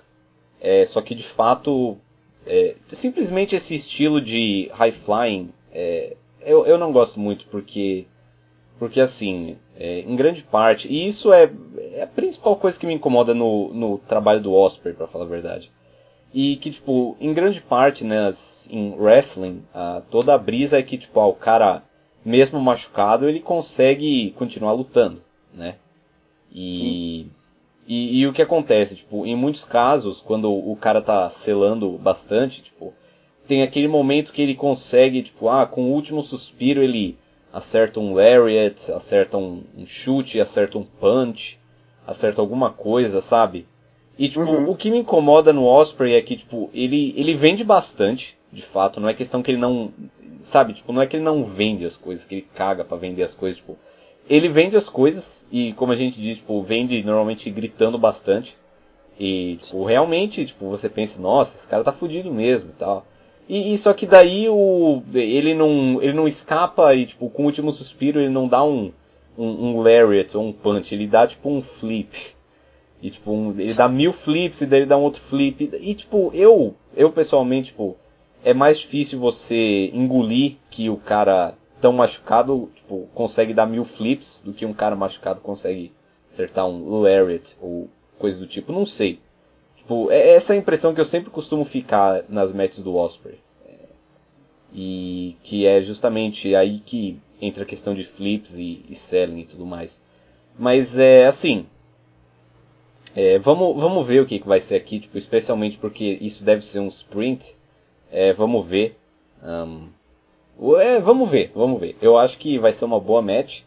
É, 0.61 0.85
só 0.85 1.01
que 1.01 1.15
de 1.15 1.25
fato, 1.25 1.97
é, 2.47 2.75
simplesmente 2.93 3.57
esse 3.57 3.75
estilo 3.75 4.21
de 4.21 4.71
high 4.75 4.93
flying 4.93 5.51
é, 5.73 6.17
eu, 6.41 6.67
eu 6.67 6.79
não 6.79 6.93
gosto 6.93 7.19
muito 7.19 7.47
porque 7.47 8.07
porque 8.79 9.01
assim, 9.01 9.57
é, 9.79 10.01
em 10.01 10.17
grande 10.17 10.43
parte, 10.43 10.89
e 10.89 11.07
isso 11.07 11.33
é, 11.33 11.51
é, 11.93 12.03
a 12.03 12.07
principal 12.07 12.57
coisa 12.57 12.79
que 12.79 12.87
me 12.87 12.95
incomoda 12.95 13.33
no, 13.33 13.73
no 13.73 13.99
trabalho 13.99 14.41
do 14.41 14.53
Osprey, 14.53 14.95
para 14.95 15.07
falar 15.07 15.25
a 15.25 15.29
verdade. 15.29 15.71
E 16.35 16.57
que, 16.57 16.73
tipo, 16.73 17.17
em 17.21 17.33
grande 17.33 17.61
parte, 17.61 18.03
né, 18.03 18.29
em 18.69 18.93
wrestling, 18.99 19.63
a, 19.73 20.03
toda 20.11 20.35
a 20.35 20.39
brisa 20.39 20.77
é 20.77 20.83
que, 20.83 20.99
tipo, 20.99 21.21
ó, 21.21 21.29
o 21.29 21.35
cara, 21.35 21.81
mesmo 22.25 22.61
machucado, 22.61 23.29
ele 23.29 23.39
consegue 23.39 24.33
continuar 24.33 24.73
lutando, 24.73 25.23
né? 25.55 25.77
E, 26.53 27.29
e, 27.87 28.19
e, 28.19 28.27
o 28.27 28.33
que 28.33 28.43
acontece, 28.43 28.97
tipo, 28.97 29.25
em 29.25 29.37
muitos 29.37 29.65
casos, 29.65 30.21
quando 30.21 30.53
o 30.53 30.75
cara 30.75 31.01
tá 31.01 31.31
selando 31.31 31.91
bastante, 31.99 32.63
tipo, 32.63 32.93
tem 33.47 33.63
aquele 33.63 33.87
momento 33.87 34.33
que 34.33 34.43
ele 34.43 34.57
consegue, 34.57 35.23
tipo, 35.23 35.49
ah, 35.49 35.65
com 35.65 35.85
o 35.85 35.93
último 35.93 36.21
suspiro 36.21 36.83
ele 36.83 37.17
acerta 37.53 38.01
um 38.01 38.13
lariat, 38.13 38.91
acerta 38.91 39.37
um, 39.37 39.63
um 39.77 39.87
chute, 39.87 40.41
acerta 40.41 40.79
um 40.79 40.85
punch, 40.85 41.61
acerta 42.05 42.41
alguma 42.41 42.71
coisa, 42.71 43.21
sabe? 43.21 43.67
E, 44.19 44.29
tipo, 44.29 44.43
uhum. 44.43 44.71
o 44.71 44.77
que 44.77 44.91
me 44.91 44.99
incomoda 44.99 45.53
no 45.53 45.67
Osprey 45.67 46.15
é 46.15 46.23
que, 46.23 46.37
tipo, 46.37 46.71
ele, 46.73 47.13
ele 47.17 47.35
vende 47.35 47.65
bastante, 47.65 48.37
de 48.53 48.63
fato. 48.63 49.01
Não 49.01 49.09
é 49.09 49.15
questão 49.15 49.43
que 49.43 49.51
ele 49.51 49.59
não. 49.59 49.91
Sabe, 50.41 50.75
tipo, 50.75 50.93
não 50.93 51.03
é 51.03 51.07
que 51.07 51.17
ele 51.17 51.25
não 51.25 51.45
vende 51.45 51.85
as 51.85 51.97
coisas, 51.97 52.25
que 52.25 52.35
ele 52.37 52.49
caga 52.55 52.85
para 52.85 52.97
vender 52.97 53.23
as 53.23 53.35
coisas, 53.35 53.59
tipo. 53.59 53.77
Ele 54.29 54.49
vende 54.49 54.77
as 54.77 54.89
coisas 54.89 55.47
e, 55.53 55.73
como 55.75 55.93
a 55.93 55.97
gente 55.97 56.21
diz, 56.21 56.39
tipo, 56.39 56.63
vende 56.63 57.03
normalmente 57.03 57.51
gritando 57.51 57.99
bastante. 57.99 58.57
E, 59.19 59.59
tipo, 59.63 59.85
realmente, 59.85 60.45
tipo, 60.47 60.69
você 60.69 60.89
pensa, 60.89 61.21
nossa, 61.21 61.57
esse 61.57 61.67
cara 61.67 61.85
tá 61.85 61.93
fudido 61.93 62.33
mesmo 62.33 62.71
e 62.71 62.73
tal. 62.73 63.05
E, 63.49 63.75
e, 63.75 63.79
só 63.79 63.93
que 63.93 64.07
daí 64.07 64.49
o, 64.49 65.03
ele, 65.13 65.55
não, 65.55 66.03
ele 66.03 66.15
não 66.15 66.27
escapa 66.27 66.95
e, 66.95 67.07
tipo, 67.07 67.29
com 67.29 67.43
o 67.43 67.47
último 67.47 67.73
suspiro 67.73 68.19
ele 68.19 68.31
não 68.31 68.49
dá 68.49 68.65
um, 68.65 68.91
um, 69.37 69.47
um 69.47 69.81
lariat 69.81 70.35
ou 70.37 70.47
um 70.47 70.53
punch, 70.53 70.95
ele 70.95 71.07
dá, 71.07 71.27
tipo, 71.27 71.51
um 71.51 71.63
flip. 71.63 72.34
E, 73.05 73.11
tipo, 73.11 73.33
um, 73.33 73.51
ele 73.61 73.75
dá 73.75 73.87
mil 73.87 74.15
flips 74.15 74.63
e 74.63 74.67
daí 74.67 74.81
ele 74.81 74.87
dá 74.87 74.97
um 74.97 75.03
outro 75.03 75.21
flip. 75.21 75.71
E, 75.79 75.95
tipo, 75.95 76.31
eu, 76.33 76.75
eu 76.97 77.13
pessoalmente, 77.13 77.67
tipo, 77.67 77.95
é 78.43 78.55
mais 78.55 78.79
difícil 78.79 79.19
você 79.21 79.91
engolir 79.93 80.57
que 80.71 80.89
o 80.89 80.97
cara 80.97 81.53
tão 81.83 81.93
machucado, 81.93 82.71
tipo, 82.75 83.07
consegue 83.15 83.53
dar 83.53 83.67
mil 83.67 83.85
flips 83.85 84.41
do 84.43 84.55
que 84.55 84.65
um 84.65 84.73
cara 84.73 84.97
machucado 84.97 85.43
consegue 85.43 85.93
acertar 86.33 86.67
um 86.67 87.03
lariat 87.03 87.55
ou 87.61 87.91
coisa 88.19 88.39
do 88.39 88.47
tipo. 88.47 88.73
Não 88.73 88.87
sei. 88.87 89.19
Tipo, 89.77 90.11
é 90.11 90.31
essa 90.31 90.55
é 90.55 90.57
a 90.57 90.59
impressão 90.59 90.95
que 90.95 91.01
eu 91.03 91.05
sempre 91.05 91.29
costumo 91.29 91.67
ficar 91.67 92.25
nas 92.27 92.55
matches 92.55 92.83
do 92.83 92.97
Osprey. 92.97 93.39
É, 93.67 93.85
e 94.73 95.37
que 95.43 95.67
é 95.67 95.83
justamente 95.83 96.55
aí 96.55 96.79
que 96.79 97.21
entra 97.39 97.65
a 97.65 97.67
questão 97.67 97.95
de 97.95 98.05
flips 98.05 98.55
e, 98.55 98.83
e 98.89 98.95
selling 98.95 99.41
e 99.41 99.45
tudo 99.45 99.67
mais. 99.67 100.01
Mas 100.59 100.97
é 100.97 101.27
assim, 101.27 101.67
é, 103.17 103.39
vamos, 103.39 103.77
vamos 103.77 104.07
ver 104.07 104.21
o 104.21 104.27
que, 104.27 104.39
que 104.41 104.49
vai 104.49 104.61
ser 104.61 104.75
aqui, 104.75 105.01
tipo, 105.01 105.17
especialmente 105.17 105.79
porque 105.79 106.19
isso 106.21 106.43
deve 106.43 106.65
ser 106.65 106.81
um 106.81 106.89
sprint. 106.89 107.55
É, 108.11 108.33
vamos 108.33 108.67
ver. 108.67 108.97
Um, 109.43 109.89
é, 110.79 110.99
vamos 110.99 111.31
ver, 111.31 111.51
vamos 111.55 111.81
ver. 111.81 111.97
Eu 112.01 112.19
acho 112.19 112.39
que 112.39 112.59
vai 112.59 112.73
ser 112.73 112.85
uma 112.85 112.99
boa 112.99 113.23
match, 113.23 113.61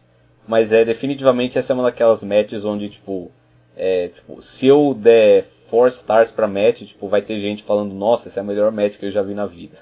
mas 0.47 0.71
é 0.71 0.83
definitivamente 0.83 1.57
essa 1.57 1.71
é 1.71 1.75
uma 1.75 1.83
daquelas 1.83 2.23
matches 2.23 2.65
onde, 2.65 2.89
tipo, 2.89 3.31
é, 3.75 4.09
tipo 4.09 4.41
se 4.41 4.67
eu 4.67 4.93
der 4.93 5.45
4 5.69 5.87
stars 5.89 6.31
pra 6.31 6.47
match, 6.47 6.83
tipo, 6.83 7.07
vai 7.07 7.21
ter 7.21 7.39
gente 7.39 7.63
falando, 7.63 7.93
nossa, 7.93 8.27
essa 8.27 8.39
é 8.39 8.41
a 8.41 8.45
melhor 8.45 8.71
match 8.71 8.97
que 8.97 9.05
eu 9.05 9.11
já 9.11 9.21
vi 9.21 9.33
na 9.33 9.45
vida. 9.45 9.77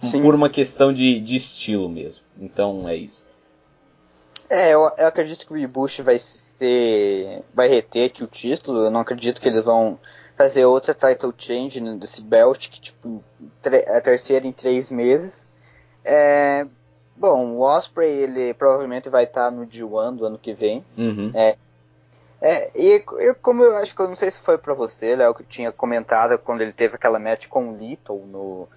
Sim. 0.00 0.22
Por 0.22 0.34
uma 0.34 0.50
questão 0.50 0.92
de, 0.92 1.18
de 1.20 1.36
estilo 1.36 1.88
mesmo. 1.88 2.22
Então 2.38 2.88
é 2.88 2.96
isso. 2.96 3.23
É, 4.50 4.70
eu, 4.70 4.90
eu, 4.98 5.06
acredito 5.06 5.46
que 5.46 5.52
o 5.52 5.56
Ibushi 5.56 6.02
vai 6.02 6.18
ser. 6.18 7.42
vai 7.52 7.68
reter 7.68 8.06
aqui 8.06 8.22
o 8.22 8.28
título. 8.28 8.84
Eu 8.84 8.90
não 8.90 9.00
acredito 9.00 9.40
que 9.40 9.48
eles 9.48 9.64
vão 9.64 9.98
fazer 10.36 10.64
outra 10.64 10.94
title 10.94 11.32
change 11.36 11.80
desse 11.96 12.20
belt, 12.20 12.68
que 12.68 12.80
tipo, 12.80 13.22
a 13.88 14.00
terceira 14.00 14.46
em 14.46 14.52
três 14.52 14.90
meses. 14.90 15.46
É, 16.04 16.66
bom, 17.16 17.52
o 17.52 17.60
Osprey 17.60 18.10
ele 18.10 18.54
provavelmente 18.54 19.08
vai 19.08 19.24
estar 19.24 19.50
no 19.50 19.66
G1 19.66 20.16
do 20.16 20.26
ano 20.26 20.38
que 20.38 20.52
vem. 20.52 20.84
Uhum. 20.98 21.30
É, 21.34 21.56
é, 22.40 22.70
e, 22.74 23.02
e, 23.20 23.34
como 23.34 23.62
eu 23.62 23.76
acho 23.76 23.94
que 23.94 24.02
eu 24.02 24.08
não 24.08 24.16
sei 24.16 24.30
se 24.30 24.40
foi 24.40 24.58
para 24.58 24.74
você, 24.74 25.16
Léo, 25.16 25.34
que 25.34 25.44
tinha 25.44 25.72
comentado 25.72 26.36
quando 26.38 26.60
ele 26.60 26.72
teve 26.72 26.96
aquela 26.96 27.18
match 27.18 27.46
com 27.48 27.70
o 27.70 27.76
Little 27.76 28.18
no, 28.26 28.68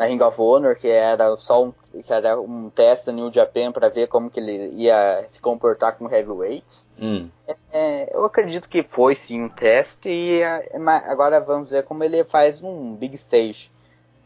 na 0.00 0.06
Ring 0.06 0.22
of 0.22 0.40
Honor, 0.40 0.76
que 0.76 0.88
era 0.88 1.36
só 1.36 1.62
um, 1.62 1.72
que 1.92 2.10
era 2.10 2.40
um 2.40 2.70
teste 2.70 3.12
no 3.12 3.24
New 3.24 3.30
Japan 3.30 3.70
para 3.70 3.90
ver 3.90 4.08
como 4.08 4.30
que 4.30 4.40
ele 4.40 4.72
ia 4.74 5.22
se 5.30 5.38
comportar 5.38 5.94
com 5.98 6.10
heavyweights. 6.10 6.88
Hum. 6.98 7.28
É, 7.70 8.08
eu 8.10 8.24
acredito 8.24 8.66
que 8.66 8.82
foi 8.82 9.14
sim 9.14 9.42
um 9.42 9.48
teste 9.50 10.08
e 10.08 10.40
é, 10.40 10.70
agora 11.04 11.38
vamos 11.38 11.70
ver 11.70 11.82
como 11.82 12.02
ele 12.02 12.24
faz 12.24 12.62
um 12.62 12.94
big 12.94 13.14
stage. 13.14 13.70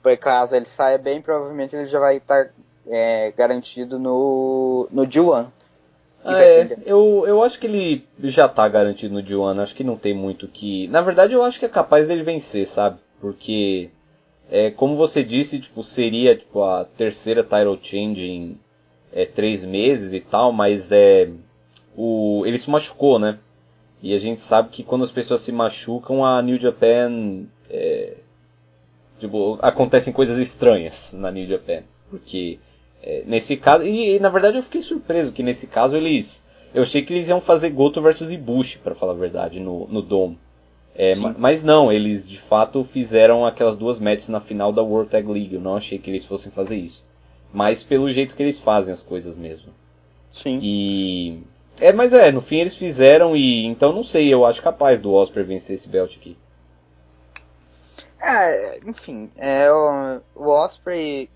Por 0.00 0.16
caso 0.16 0.54
ele 0.54 0.64
saia 0.64 0.96
bem, 0.96 1.20
provavelmente 1.20 1.74
ele 1.74 1.88
já 1.88 1.98
vai 1.98 2.18
estar 2.18 2.50
é, 2.86 3.32
garantido 3.36 3.98
no, 3.98 4.86
no 4.92 5.04
G1. 5.04 5.46
Ah, 6.24 6.40
é, 6.40 6.78
eu, 6.86 7.24
eu 7.26 7.42
acho 7.42 7.58
que 7.58 7.66
ele 7.66 8.08
já 8.22 8.48
tá 8.48 8.68
garantido 8.68 9.12
no 9.12 9.22
G1, 9.24 9.60
acho 9.60 9.74
que 9.74 9.82
não 9.82 9.96
tem 9.96 10.14
muito 10.14 10.46
que. 10.46 10.86
Na 10.86 11.00
verdade, 11.00 11.32
eu 11.32 11.42
acho 11.42 11.58
que 11.58 11.66
é 11.66 11.68
capaz 11.68 12.06
dele 12.06 12.22
vencer, 12.22 12.64
sabe? 12.68 12.96
Porque 13.20 13.90
é, 14.50 14.70
como 14.70 14.96
você 14.96 15.22
disse, 15.24 15.58
tipo, 15.58 15.82
seria 15.82 16.36
tipo, 16.36 16.62
a 16.62 16.84
terceira 16.84 17.42
title 17.42 17.78
change 17.82 18.22
em 18.22 18.58
é, 19.12 19.24
três 19.24 19.64
meses 19.64 20.12
e 20.12 20.20
tal, 20.20 20.52
mas 20.52 20.90
é, 20.92 21.28
o, 21.96 22.42
ele 22.46 22.58
se 22.58 22.70
machucou, 22.70 23.18
né? 23.18 23.38
E 24.02 24.14
a 24.14 24.18
gente 24.18 24.40
sabe 24.40 24.68
que 24.68 24.82
quando 24.82 25.04
as 25.04 25.10
pessoas 25.10 25.40
se 25.40 25.50
machucam, 25.50 26.24
a 26.24 26.42
New 26.42 26.58
Japan. 26.58 27.44
É, 27.70 28.14
tipo, 29.18 29.58
acontecem 29.62 30.12
coisas 30.12 30.38
estranhas 30.38 31.10
na 31.12 31.30
New 31.30 31.46
Japan. 31.46 31.82
Porque 32.10 32.58
é, 33.02 33.22
nesse 33.26 33.56
caso. 33.56 33.84
E, 33.84 34.16
e, 34.16 34.18
na 34.18 34.28
verdade 34.28 34.58
eu 34.58 34.62
fiquei 34.62 34.82
surpreso 34.82 35.32
que 35.32 35.42
nesse 35.42 35.66
caso 35.66 35.96
eles. 35.96 36.44
Eu 36.74 36.82
achei 36.82 37.02
que 37.02 37.14
eles 37.14 37.28
iam 37.28 37.40
fazer 37.40 37.70
Goto 37.70 38.02
versus 38.02 38.30
Ibushi, 38.30 38.78
para 38.78 38.94
falar 38.94 39.12
a 39.12 39.16
verdade, 39.16 39.60
no, 39.60 39.86
no 39.88 40.02
Dome. 40.02 40.38
É, 40.96 41.14
mas 41.16 41.62
não, 41.62 41.92
eles 41.92 42.28
de 42.28 42.38
fato 42.38 42.84
fizeram 42.84 43.44
aquelas 43.44 43.76
duas 43.76 43.98
matches 43.98 44.28
na 44.28 44.40
final 44.40 44.72
da 44.72 44.82
World 44.82 45.10
Tag 45.10 45.26
League. 45.26 45.54
Eu 45.54 45.60
não 45.60 45.76
achei 45.76 45.98
que 45.98 46.08
eles 46.08 46.24
fossem 46.24 46.52
fazer 46.52 46.76
isso. 46.76 47.04
Mas 47.52 47.82
pelo 47.82 48.10
jeito 48.12 48.34
que 48.34 48.42
eles 48.42 48.60
fazem 48.60 48.94
as 48.94 49.02
coisas 49.02 49.36
mesmo. 49.36 49.72
Sim. 50.32 50.58
E. 50.62 51.42
É, 51.80 51.92
mas 51.92 52.12
é, 52.12 52.30
no 52.30 52.40
fim 52.40 52.58
eles 52.58 52.76
fizeram 52.76 53.36
e. 53.36 53.64
Então 53.64 53.92
não 53.92 54.04
sei, 54.04 54.32
eu 54.32 54.46
acho 54.46 54.62
capaz 54.62 55.00
do 55.00 55.12
Osprey 55.12 55.44
vencer 55.44 55.76
esse 55.76 55.88
belt 55.88 56.14
aqui. 56.16 56.36
É, 58.20 58.80
enfim, 58.86 59.30
é, 59.36 59.70
o, 59.72 60.20
o 60.36 60.48
Osprey. 60.48 61.28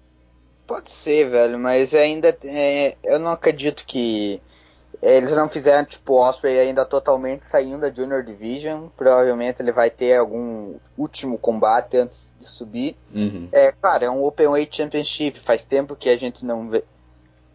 Pode 0.66 0.90
ser, 0.90 1.30
velho, 1.30 1.58
mas 1.58 1.94
ainda. 1.94 2.36
É, 2.44 2.96
eu 3.04 3.18
não 3.18 3.32
acredito 3.32 3.84
que 3.86 4.40
eles 5.02 5.30
não 5.36 5.48
fizeram, 5.48 5.84
tipo, 5.84 6.14
o 6.14 6.20
Osprey 6.20 6.58
ainda 6.58 6.84
totalmente 6.84 7.44
saindo 7.44 7.80
da 7.80 7.90
Junior 7.90 8.22
Division. 8.22 8.88
Provavelmente 8.96 9.62
ele 9.62 9.70
vai 9.70 9.90
ter 9.90 10.16
algum 10.16 10.74
último 10.96 11.38
combate 11.38 11.96
antes 11.96 12.32
de 12.38 12.44
subir. 12.46 12.96
Uhum. 13.14 13.48
É, 13.52 13.72
claro, 13.72 14.04
é 14.04 14.10
um 14.10 14.24
Open 14.24 14.48
Weight 14.48 14.76
Championship. 14.76 15.38
Faz 15.38 15.64
tempo 15.64 15.94
que 15.94 16.08
a 16.08 16.16
gente 16.16 16.44
não 16.44 16.68
vê, 16.68 16.82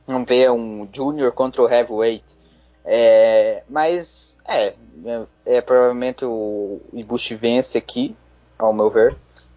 não 0.08 0.24
vê 0.24 0.50
um 0.50 0.88
Junior 0.91 1.32
contra 1.34 1.62
o 1.62 1.70
Heavyweight. 1.70 2.24
É, 2.86 3.64
mas, 3.70 4.38
é, 4.48 4.74
é, 5.06 5.24
é 5.46 5.62
provavelmente 5.62 6.24
o 6.24 6.80
Ibushi 6.94 7.36
vence 7.36 7.78
aqui, 7.78 8.16
ao 8.58 8.74
meu 8.74 8.89
ver. 8.89 9.16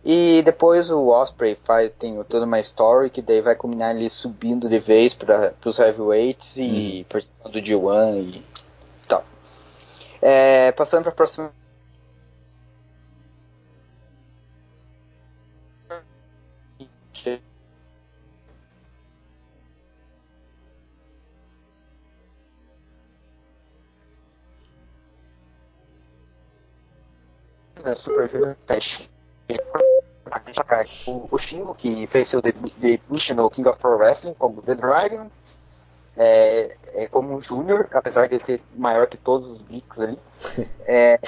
E 0.08 0.40
depois 0.44 0.88
o 0.88 1.08
Osprey 1.08 1.56
faz, 1.56 1.90
tem 1.98 2.22
toda 2.22 2.46
uma 2.46 2.60
story 2.60 3.10
que 3.10 3.20
daí 3.20 3.40
vai 3.40 3.56
combinar 3.56 3.92
ele 3.92 4.08
subindo 4.08 4.68
de 4.68 4.78
vez 4.78 5.12
para 5.12 5.52
os 5.64 5.80
heavyweights 5.80 6.58
e 6.58 6.98
uhum. 7.00 7.04
participando 7.08 7.52
do 7.54 7.58
G1 7.58 8.34
e 8.36 8.44
tal. 9.08 9.24
É, 10.22 10.70
passando 10.70 11.02
para 11.02 11.10
a 11.10 11.14
próxima. 11.16 11.50
Super 27.96 28.28
Junior 28.28 28.56
O, 31.06 31.28
o 31.30 31.38
Shingo, 31.38 31.74
que 31.74 32.06
fez 32.06 32.28
seu 32.28 32.42
debut 32.42 33.30
no 33.30 33.50
King 33.50 33.68
of 33.68 33.78
Pro 33.78 33.96
Wrestling 33.96 34.34
como 34.34 34.62
The 34.62 34.74
Dragon, 34.74 35.30
é, 36.16 36.76
é 36.94 37.06
como 37.08 37.36
um 37.36 37.42
Júnior, 37.42 37.88
apesar 37.92 38.28
de 38.28 38.42
ser 38.44 38.62
maior 38.74 39.06
que 39.06 39.16
todos 39.16 39.48
os 39.50 39.62
bicos 39.62 39.98
ali. 40.00 40.18
É, 40.88 41.18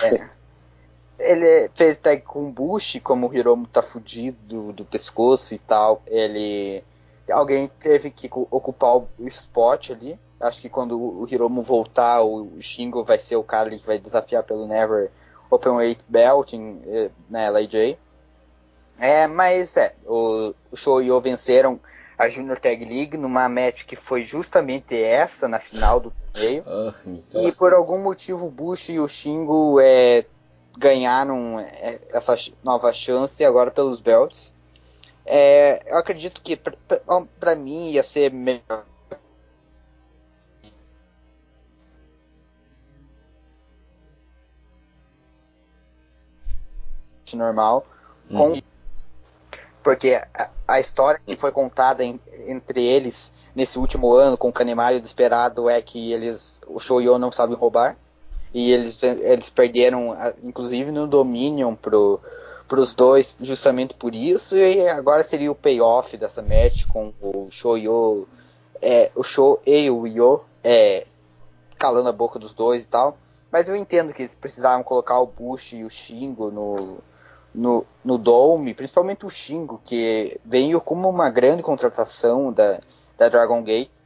ele 1.18 1.68
fez 1.74 1.98
tag 1.98 2.22
com 2.22 2.50
Bush, 2.50 3.00
como 3.02 3.28
o 3.28 3.34
Hiromu 3.34 3.66
tá 3.66 3.82
fudido 3.82 4.38
do, 4.42 4.72
do 4.72 4.84
pescoço 4.84 5.52
e 5.52 5.58
tal. 5.58 6.00
Ele 6.06 6.82
alguém 7.30 7.68
teve 7.80 8.10
que 8.10 8.30
ocupar 8.32 8.96
o 8.96 9.08
spot 9.26 9.90
ali. 9.90 10.18
Acho 10.40 10.60
que 10.62 10.68
quando 10.68 10.96
o 10.96 11.26
Hiromu 11.28 11.62
voltar, 11.62 12.22
o 12.22 12.48
Shingo 12.62 13.02
vai 13.02 13.18
ser 13.18 13.36
o 13.36 13.42
cara 13.42 13.68
que 13.68 13.84
vai 13.84 13.98
desafiar 13.98 14.44
pelo 14.44 14.68
Never 14.68 15.10
Open 15.50 15.72
Weight 15.72 16.04
Belt 16.08 16.52
em, 16.52 16.80
eh, 16.86 17.10
na 17.28 17.50
LAJ. 17.50 17.96
É, 18.98 19.26
mas 19.26 19.76
é, 19.76 19.94
o, 20.06 20.52
o 20.72 20.76
Show 20.76 21.00
e 21.02 21.10
o 21.10 21.20
venceram 21.20 21.78
a 22.18 22.28
Junior 22.28 22.58
Tag 22.58 22.84
League 22.84 23.16
numa 23.16 23.48
match 23.48 23.84
que 23.84 23.94
foi 23.94 24.24
justamente 24.24 25.00
essa 25.00 25.46
na 25.46 25.60
final 25.60 26.00
do 26.00 26.10
torneio. 26.10 26.64
Ah, 26.66 26.92
e 27.34 27.52
por 27.52 27.72
algum 27.72 27.98
motivo 27.98 28.46
o 28.46 28.50
Bush 28.50 28.88
e 28.88 28.98
o 28.98 29.06
Shingo 29.06 29.78
é, 29.80 30.24
ganharam 30.76 31.60
é, 31.60 32.00
essa 32.10 32.36
nova 32.64 32.92
chance 32.92 33.44
agora 33.44 33.70
pelos 33.70 34.00
belts. 34.00 34.52
É, 35.24 35.80
eu 35.86 35.98
acredito 35.98 36.40
que 36.40 36.58
para 37.38 37.54
mim 37.54 37.90
ia 37.90 38.02
ser 38.02 38.32
melhor 38.32 38.84
normal 47.34 47.86
com 48.28 48.52
uhum. 48.52 48.62
Porque 49.88 50.20
a, 50.34 50.50
a, 50.68 50.78
história 50.78 51.18
que 51.26 51.34
foi 51.34 51.50
contada 51.50 52.04
em, 52.04 52.20
entre 52.46 52.84
eles 52.84 53.32
nesse 53.56 53.78
último 53.78 54.12
ano 54.12 54.36
com 54.36 54.50
o 54.50 54.52
Canemário 54.52 55.00
Desesperado 55.00 55.66
é 55.66 55.80
que 55.80 56.12
eles 56.12 56.60
o 56.66 56.78
Shoyo 56.78 57.16
não 57.16 57.32
sabe 57.32 57.54
roubar. 57.54 57.96
E 58.52 58.70
eles, 58.70 59.02
eles 59.02 59.48
perderam 59.48 60.14
inclusive 60.44 60.92
no 60.92 61.06
Dominion 61.06 61.74
pro 61.74 62.20
para 62.68 62.80
os 62.80 62.94
dois 62.94 63.34
justamente 63.40 63.94
por 63.94 64.14
isso. 64.14 64.54
E 64.58 64.86
agora 64.86 65.24
seria 65.24 65.50
o 65.50 65.54
payoff 65.54 66.18
dessa 66.18 66.42
match 66.42 66.84
com 66.88 67.10
o 67.22 67.48
Shoyo 67.50 68.28
é, 68.82 69.10
o 69.14 69.22
Show 69.22 69.58
e 69.64 69.90
o 69.90 70.06
Yo 70.06 70.44
é, 70.62 71.06
calando 71.78 72.10
a 72.10 72.12
boca 72.12 72.38
dos 72.38 72.52
dois 72.52 72.84
e 72.84 72.86
tal. 72.86 73.16
Mas 73.50 73.70
eu 73.70 73.74
entendo 73.74 74.12
que 74.12 74.20
eles 74.20 74.34
precisavam 74.34 74.84
colocar 74.84 75.18
o 75.18 75.26
Bush 75.26 75.72
e 75.72 75.82
o 75.82 75.88
Shingo 75.88 76.50
no, 76.50 76.98
no, 77.54 77.84
no 78.04 78.18
Dome, 78.18 78.74
principalmente 78.74 79.26
o 79.26 79.30
Shingo, 79.30 79.80
que 79.84 80.38
veio 80.44 80.80
como 80.80 81.08
uma 81.08 81.30
grande 81.30 81.62
contratação 81.62 82.52
da, 82.52 82.80
da 83.16 83.28
Dragon 83.28 83.62
Gate. 83.62 84.02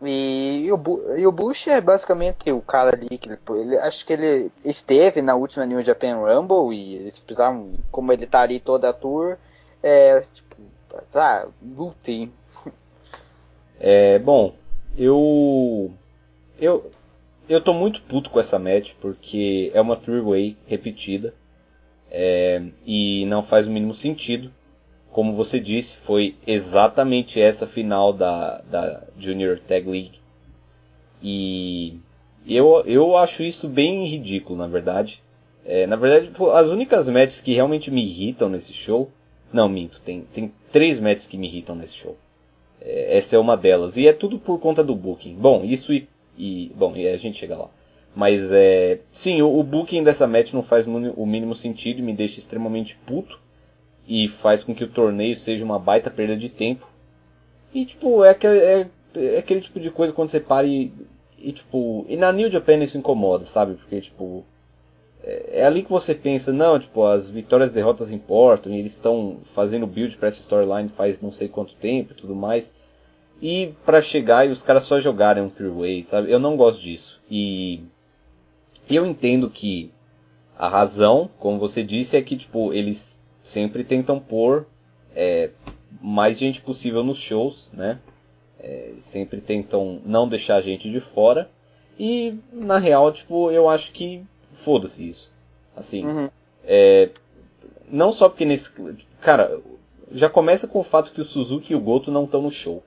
E, 0.00 0.66
e, 0.66 0.72
o, 0.72 0.76
o 0.76 1.32
Bush 1.32 1.66
é 1.66 1.80
basicamente 1.80 2.52
o 2.52 2.60
cara 2.60 2.96
ali 2.96 3.18
que 3.18 3.28
ele, 3.28 3.38
ele, 3.60 3.78
acho 3.78 4.06
que 4.06 4.12
ele 4.12 4.52
esteve 4.64 5.20
na 5.20 5.34
última 5.34 5.66
New 5.66 5.82
Japan 5.82 6.16
Rumble 6.16 6.72
e 6.72 6.94
eles 6.96 7.18
precisavam, 7.18 7.72
como 7.90 8.12
ele 8.12 8.26
tá 8.26 8.42
ali 8.42 8.60
toda 8.60 8.88
a 8.88 8.92
tour, 8.92 9.36
é 9.82 10.24
tipo, 10.32 10.56
tá, 11.12 11.46
lutem. 11.62 12.32
É, 13.80 14.18
bom, 14.18 14.52
eu 14.96 15.92
eu 16.58 16.90
eu 17.48 17.60
tô 17.60 17.72
muito 17.72 18.02
puto 18.02 18.28
com 18.28 18.40
essa 18.40 18.58
match 18.58 18.92
porque 19.00 19.70
é 19.72 19.80
uma 19.80 19.96
three-way 19.96 20.56
repetida 20.66 21.32
é, 22.10 22.62
e 22.86 23.24
não 23.26 23.42
faz 23.42 23.66
o 23.66 23.70
mínimo 23.70 23.94
sentido. 23.94 24.50
Como 25.10 25.32
você 25.34 25.58
disse, 25.58 25.96
foi 25.96 26.36
exatamente 26.46 27.40
essa 27.40 27.66
final 27.66 28.12
da, 28.12 28.60
da 28.70 29.02
Junior 29.18 29.58
Tag 29.58 29.88
League. 29.88 30.20
E 31.22 31.98
eu, 32.46 32.82
eu 32.86 33.16
acho 33.16 33.42
isso 33.42 33.68
bem 33.68 34.06
ridículo, 34.06 34.58
na 34.58 34.66
verdade. 34.66 35.20
É, 35.64 35.86
na 35.86 35.96
verdade, 35.96 36.30
as 36.54 36.66
únicas 36.68 37.08
matches 37.08 37.40
que 37.40 37.52
realmente 37.52 37.90
me 37.90 38.02
irritam 38.02 38.48
nesse 38.48 38.72
show. 38.72 39.10
Não, 39.52 39.68
minto, 39.68 40.00
tem, 40.04 40.22
tem 40.22 40.52
três 40.72 41.00
matches 41.00 41.26
que 41.26 41.36
me 41.36 41.46
irritam 41.46 41.74
nesse 41.74 41.94
show. 41.94 42.16
É, 42.80 43.18
essa 43.18 43.36
é 43.36 43.38
uma 43.38 43.56
delas. 43.56 43.96
E 43.96 44.06
é 44.06 44.12
tudo 44.12 44.38
por 44.38 44.60
conta 44.60 44.84
do 44.84 44.94
booking. 44.94 45.34
Bom, 45.34 45.64
isso 45.64 45.92
e. 45.92 46.08
e 46.38 46.70
bom, 46.74 46.94
e 46.96 47.08
a 47.08 47.16
gente 47.16 47.38
chega 47.38 47.56
lá. 47.56 47.68
Mas 48.14 48.50
é. 48.50 48.98
Sim, 49.12 49.42
o, 49.42 49.58
o 49.58 49.62
booking 49.62 50.02
dessa 50.02 50.26
match 50.26 50.52
não 50.52 50.62
faz 50.62 50.86
o 50.86 51.26
mínimo 51.26 51.54
sentido 51.54 52.02
me 52.02 52.12
deixa 52.12 52.38
extremamente 52.38 52.96
puto. 53.06 53.38
E 54.06 54.28
faz 54.28 54.62
com 54.62 54.74
que 54.74 54.84
o 54.84 54.88
torneio 54.88 55.36
seja 55.36 55.64
uma 55.64 55.78
baita 55.78 56.10
perda 56.10 56.36
de 56.36 56.48
tempo. 56.48 56.88
E 57.74 57.84
tipo, 57.84 58.24
é 58.24 58.30
aquele, 58.30 58.58
é, 58.58 58.86
é 59.14 59.38
aquele 59.38 59.60
tipo 59.60 59.78
de 59.78 59.90
coisa 59.90 60.12
quando 60.12 60.28
você 60.28 60.40
para 60.40 60.66
e, 60.66 60.90
e 61.38 61.52
tipo. 61.52 62.06
E 62.08 62.16
na 62.16 62.32
New 62.32 62.50
Japan 62.50 62.76
isso 62.76 62.98
incomoda, 62.98 63.44
sabe? 63.44 63.74
Porque 63.74 64.00
tipo. 64.00 64.44
É, 65.22 65.60
é 65.60 65.64
ali 65.64 65.82
que 65.82 65.90
você 65.90 66.14
pensa, 66.14 66.52
não, 66.52 66.78
tipo, 66.78 67.04
as 67.04 67.28
vitórias 67.28 67.70
e 67.70 67.74
derrotas 67.74 68.10
importam, 68.10 68.72
e 68.72 68.78
eles 68.78 68.92
estão 68.92 69.38
fazendo 69.54 69.86
build 69.86 70.16
para 70.16 70.28
essa 70.28 70.40
storyline 70.40 70.88
faz 70.88 71.20
não 71.20 71.32
sei 71.32 71.48
quanto 71.48 71.74
tempo 71.74 72.12
e 72.12 72.16
tudo 72.16 72.34
mais. 72.34 72.72
E 73.40 73.72
para 73.84 74.00
chegar 74.00 74.46
e 74.46 74.50
os 74.50 74.62
caras 74.62 74.84
só 74.84 74.98
jogarem 74.98 75.42
um 75.42 75.50
three-way, 75.50 76.06
sabe? 76.10 76.30
Eu 76.30 76.38
não 76.40 76.56
gosto 76.56 76.80
disso. 76.80 77.20
E 77.30 77.82
eu 78.96 79.06
entendo 79.06 79.50
que 79.50 79.90
a 80.56 80.68
razão, 80.68 81.28
como 81.38 81.58
você 81.58 81.82
disse, 81.82 82.16
é 82.16 82.22
que 82.22 82.36
tipo 82.36 82.72
eles 82.72 83.18
sempre 83.42 83.84
tentam 83.84 84.18
pôr 84.18 84.66
é, 85.14 85.50
mais 86.00 86.38
gente 86.38 86.60
possível 86.60 87.02
nos 87.02 87.18
shows, 87.18 87.68
né? 87.72 87.98
É, 88.60 88.92
sempre 89.00 89.40
tentam 89.40 90.00
não 90.04 90.28
deixar 90.28 90.56
a 90.56 90.60
gente 90.60 90.90
de 90.90 91.00
fora. 91.00 91.48
E 91.98 92.34
na 92.52 92.78
real, 92.78 93.12
tipo, 93.12 93.50
eu 93.50 93.68
acho 93.68 93.92
que 93.92 94.22
foda-se 94.64 95.08
isso. 95.08 95.30
Assim, 95.76 96.04
uhum. 96.04 96.28
é, 96.64 97.10
não 97.90 98.12
só 98.12 98.28
porque 98.28 98.44
nesse, 98.44 98.70
cara, 99.20 99.60
já 100.12 100.28
começa 100.28 100.66
com 100.66 100.80
o 100.80 100.84
fato 100.84 101.12
que 101.12 101.20
o 101.20 101.24
Suzuki 101.24 101.72
e 101.72 101.76
o 101.76 101.80
Goto 101.80 102.10
não 102.10 102.24
estão 102.24 102.42
no 102.42 102.50
show. 102.50 102.82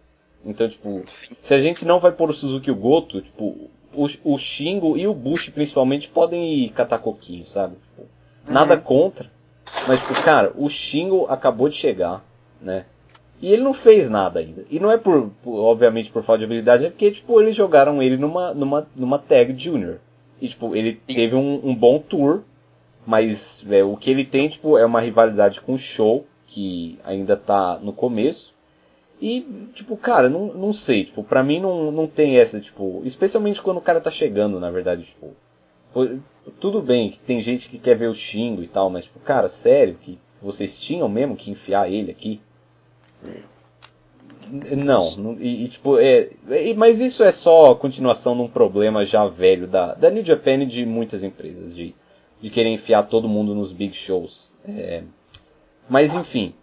Então, 0.45 0.68
tipo, 0.68 1.04
Sim. 1.08 1.30
se 1.41 1.54
a 1.54 1.60
gente 1.60 1.86
não 1.86 1.99
vai 1.99 2.12
pôr 2.12 2.30
o 2.30 2.34
Suzuki 2.34 2.70
e 2.70 2.74
o 2.74 2.76
Goto, 2.76 3.22
tipo, 3.22 3.70
o, 3.94 4.08
o 4.24 4.38
Shingo 4.38 4.98
e 4.98 5.08
o 5.08 5.14
Bush 5.14 5.50
principalmente 5.50 6.08
podem 6.08 6.54
ir 6.54 6.70
catar 6.70 7.00
coquinho, 7.00 7.46
sabe? 7.46 7.76
Tipo, 7.76 8.02
uhum. 8.02 8.54
Nada 8.54 8.78
contra. 8.78 9.30
Mas, 9.88 10.00
tipo, 10.00 10.14
cara, 10.22 10.52
o 10.56 10.70
Shingo 10.70 11.26
acabou 11.28 11.70
de 11.70 11.76
chegar, 11.76 12.24
né? 12.62 12.86
E 13.42 13.52
ele 13.52 13.64
não 13.64 13.74
fez 13.74 14.10
nada 14.10 14.39
ainda. 14.39 14.66
E 14.70 14.80
não 14.80 14.92
é 14.92 14.98
por, 14.98 15.32
por 15.44 15.60
obviamente, 15.62 16.12
por 16.12 16.24
falta 16.24 16.39
de 16.39 16.46
habilidade, 16.46 16.86
é 16.86 16.89
porque, 16.89 17.12
tipo, 17.12 17.42
eles 17.42 17.56
jogaram 17.56 18.02
ele 18.02 18.18
numa, 18.18 18.54
numa, 18.54 18.88
numa 18.96 19.18
tag 19.18 19.58
junior. 19.58 19.98
E, 20.39 20.48
tipo, 20.48 20.76
ele 20.76 20.94
teve 20.94 21.36
um, 21.36 21.60
um 21.64 21.74
bom 21.74 21.98
tour, 21.98 22.42
mas 23.06 23.66
é, 23.70 23.84
o 23.84 23.98
que 23.98 24.12
ele 24.12 24.26
tem, 24.26 24.48
tipo, 24.48 24.78
é 24.78 24.86
uma 24.86 25.02
rivalidade 25.02 25.60
com 25.62 25.74
o 25.74 25.78
Show, 25.78 26.26
que 26.46 27.00
ainda 27.04 27.36
tá 27.36 27.80
no 27.82 27.94
começo. 27.94 28.54
E, 29.22 29.45
tipo, 29.76 29.95
cara, 29.95 30.28
não, 30.28 30.47
não 30.47 30.74
sei, 30.74 31.05
tipo, 31.05 31.24
pra 31.24 31.43
mim 31.43 31.59
não, 31.59 31.91
não 31.91 32.07
tem 32.07 32.39
essa, 32.39 32.59
tipo, 32.59 33.03
especialmente 33.05 33.61
quando 33.61 33.78
o 33.78 33.82
cara 33.82 34.01
tá 34.01 34.09
chegando, 34.09 34.59
na 34.59 34.72
verdade, 34.72 35.03
tipo, 35.03 35.36
tudo 36.59 36.82
bem 36.82 37.11
que 37.11 37.19
tem 37.19 37.39
gente 37.39 37.69
que 37.69 37.78
quer 37.78 37.95
ver 37.95 38.07
o 38.07 38.15
Xingo 38.15 38.63
e 38.63 38.67
tal, 38.67 38.89
mas, 38.89 39.05
tipo, 39.05 39.19
cara, 39.19 39.47
sério, 39.47 39.95
que 40.01 40.17
vocês 40.41 40.80
tinham 40.80 41.07
mesmo 41.07 41.36
que 41.36 41.51
enfiar 41.51 41.91
ele 41.91 42.09
aqui? 42.09 42.41
Não, 44.76 45.38
e, 45.39 45.65
e, 45.65 45.67
tipo, 45.69 45.99
é, 45.99 46.30
é, 46.49 46.74
mas 46.74 46.99
isso 46.99 47.24
é 47.24 47.32
só 47.32 47.72
a 47.72 47.76
continuação 47.76 48.36
de 48.36 48.41
um 48.41 48.47
problema 48.47 49.05
já 49.05 49.26
velho 49.28 49.67
da, 49.67 49.93
da 49.93 50.09
New 50.09 50.26
Japan 50.26 50.63
e 50.63 50.65
de 50.65 50.84
muitas 50.84 51.24
empresas, 51.24 51.76
de, 51.76 51.93
de 52.41 52.49
querer 52.49 52.69
enfiar 52.69 53.03
todo 53.03 53.30
mundo 53.30 53.53
nos 53.53 53.72
big 53.72 53.95
shows. 53.95 54.49
É, 54.67 55.03
mas 55.88 56.15
enfim, 56.15 56.53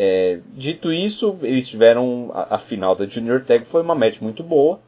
é, 0.00 0.38
dito 0.54 0.92
isso, 0.92 1.36
eles 1.42 1.66
tiveram 1.66 2.30
a, 2.32 2.54
a, 2.54 2.58
final 2.60 2.94
da 2.94 3.04
Junior 3.04 3.44
Tag 3.44 3.64
foi 3.64 3.82
uma 3.82 3.96
match 3.96 4.20
muito 4.20 4.44
boa 4.44 4.78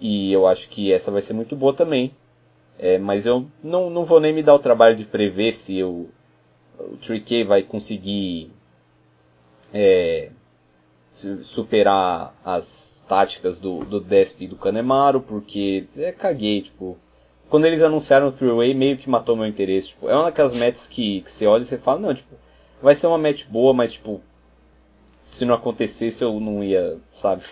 e 0.00 0.32
eu 0.32 0.46
acho 0.46 0.68
que 0.68 0.92
essa 0.92 1.10
vai 1.10 1.20
ser 1.20 1.32
muito 1.32 1.56
boa 1.56 1.74
também. 1.74 2.12
É, 2.78 2.98
mas 2.98 3.26
eu 3.26 3.44
não, 3.64 3.90
não 3.90 4.04
vou 4.04 4.20
nem 4.20 4.32
me 4.32 4.44
dar 4.44 4.54
o 4.54 4.60
trabalho 4.60 4.94
de 4.94 5.04
prever 5.04 5.52
se 5.52 5.82
o, 5.82 6.08
o 6.78 6.96
Trick 6.98 7.42
vai 7.42 7.64
conseguir 7.64 8.52
é, 9.74 10.30
superar 11.42 12.32
as 12.44 13.02
táticas 13.08 13.58
do, 13.58 13.84
do 13.84 13.98
Desp 13.98 14.44
e 14.44 14.46
do 14.46 14.54
Kanemaru, 14.54 15.20
porque 15.20 15.88
é, 15.96 16.12
caguei, 16.12 16.62
tipo. 16.62 16.96
Quando 17.50 17.64
eles 17.64 17.82
anunciaram 17.82 18.28
o 18.28 18.32
Three-Way, 18.32 18.72
meio 18.74 18.96
que 18.96 19.10
matou 19.10 19.34
meu 19.34 19.46
interesse. 19.46 19.88
Tipo, 19.88 20.08
é 20.08 20.14
uma 20.14 20.26
daquelas 20.26 20.56
matches 20.56 20.86
que, 20.86 21.22
que 21.22 21.32
você 21.32 21.44
olha 21.46 21.62
e 21.62 21.66
você 21.66 21.78
fala, 21.78 21.98
não, 21.98 22.14
tipo, 22.14 22.36
vai 22.80 22.94
ser 22.94 23.08
uma 23.08 23.18
match 23.18 23.46
boa, 23.46 23.72
mas 23.72 23.92
tipo, 23.92 24.20
se 25.28 25.44
não 25.44 25.54
acontecesse 25.54 26.24
eu 26.24 26.40
não 26.40 26.64
ia, 26.64 26.98
sabe? 27.16 27.44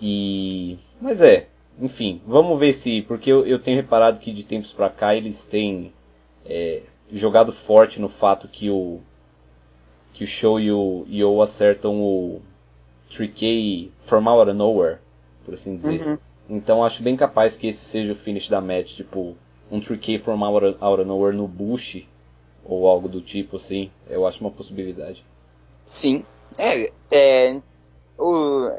E. 0.00 0.78
Mas 1.00 1.20
é, 1.20 1.48
enfim, 1.78 2.20
vamos 2.26 2.58
ver 2.58 2.72
se. 2.72 3.02
Porque 3.02 3.30
eu, 3.30 3.44
eu 3.46 3.58
tenho 3.58 3.76
reparado 3.76 4.18
que 4.18 4.32
de 4.32 4.44
tempos 4.44 4.72
pra 4.72 4.88
cá 4.88 5.14
eles 5.14 5.44
têm 5.44 5.92
é, 6.46 6.82
jogado 7.12 7.52
forte 7.52 8.00
no 8.00 8.08
fato 8.08 8.48
que 8.48 8.70
o. 8.70 9.00
Que 10.12 10.24
o 10.24 10.28
Show 10.28 10.60
e 10.60 10.70
o 10.70 11.04
Yo 11.08 11.42
acertam 11.42 12.00
o 12.00 12.40
3K 13.10 13.90
from 14.06 14.28
out 14.28 14.48
of 14.48 14.56
nowhere, 14.56 14.98
por 15.44 15.54
assim 15.54 15.76
dizer. 15.76 16.06
Uhum. 16.06 16.18
Então 16.48 16.84
acho 16.84 17.02
bem 17.02 17.16
capaz 17.16 17.56
que 17.56 17.66
esse 17.66 17.84
seja 17.84 18.12
o 18.12 18.16
finish 18.16 18.48
da 18.48 18.60
match, 18.60 18.94
tipo, 18.94 19.36
um 19.72 19.80
3K 19.80 20.20
from 20.20 20.44
out 20.44 20.64
of, 20.64 20.78
out 20.80 21.00
of 21.00 21.08
nowhere 21.08 21.36
no 21.36 21.48
Bush, 21.48 22.04
ou 22.64 22.86
algo 22.86 23.08
do 23.08 23.20
tipo 23.20 23.56
assim, 23.56 23.90
eu 24.08 24.24
acho 24.24 24.40
uma 24.40 24.52
possibilidade. 24.52 25.24
Sim. 25.86 26.24
É, 26.58 26.90
é 27.10 27.56
o, 28.18 28.70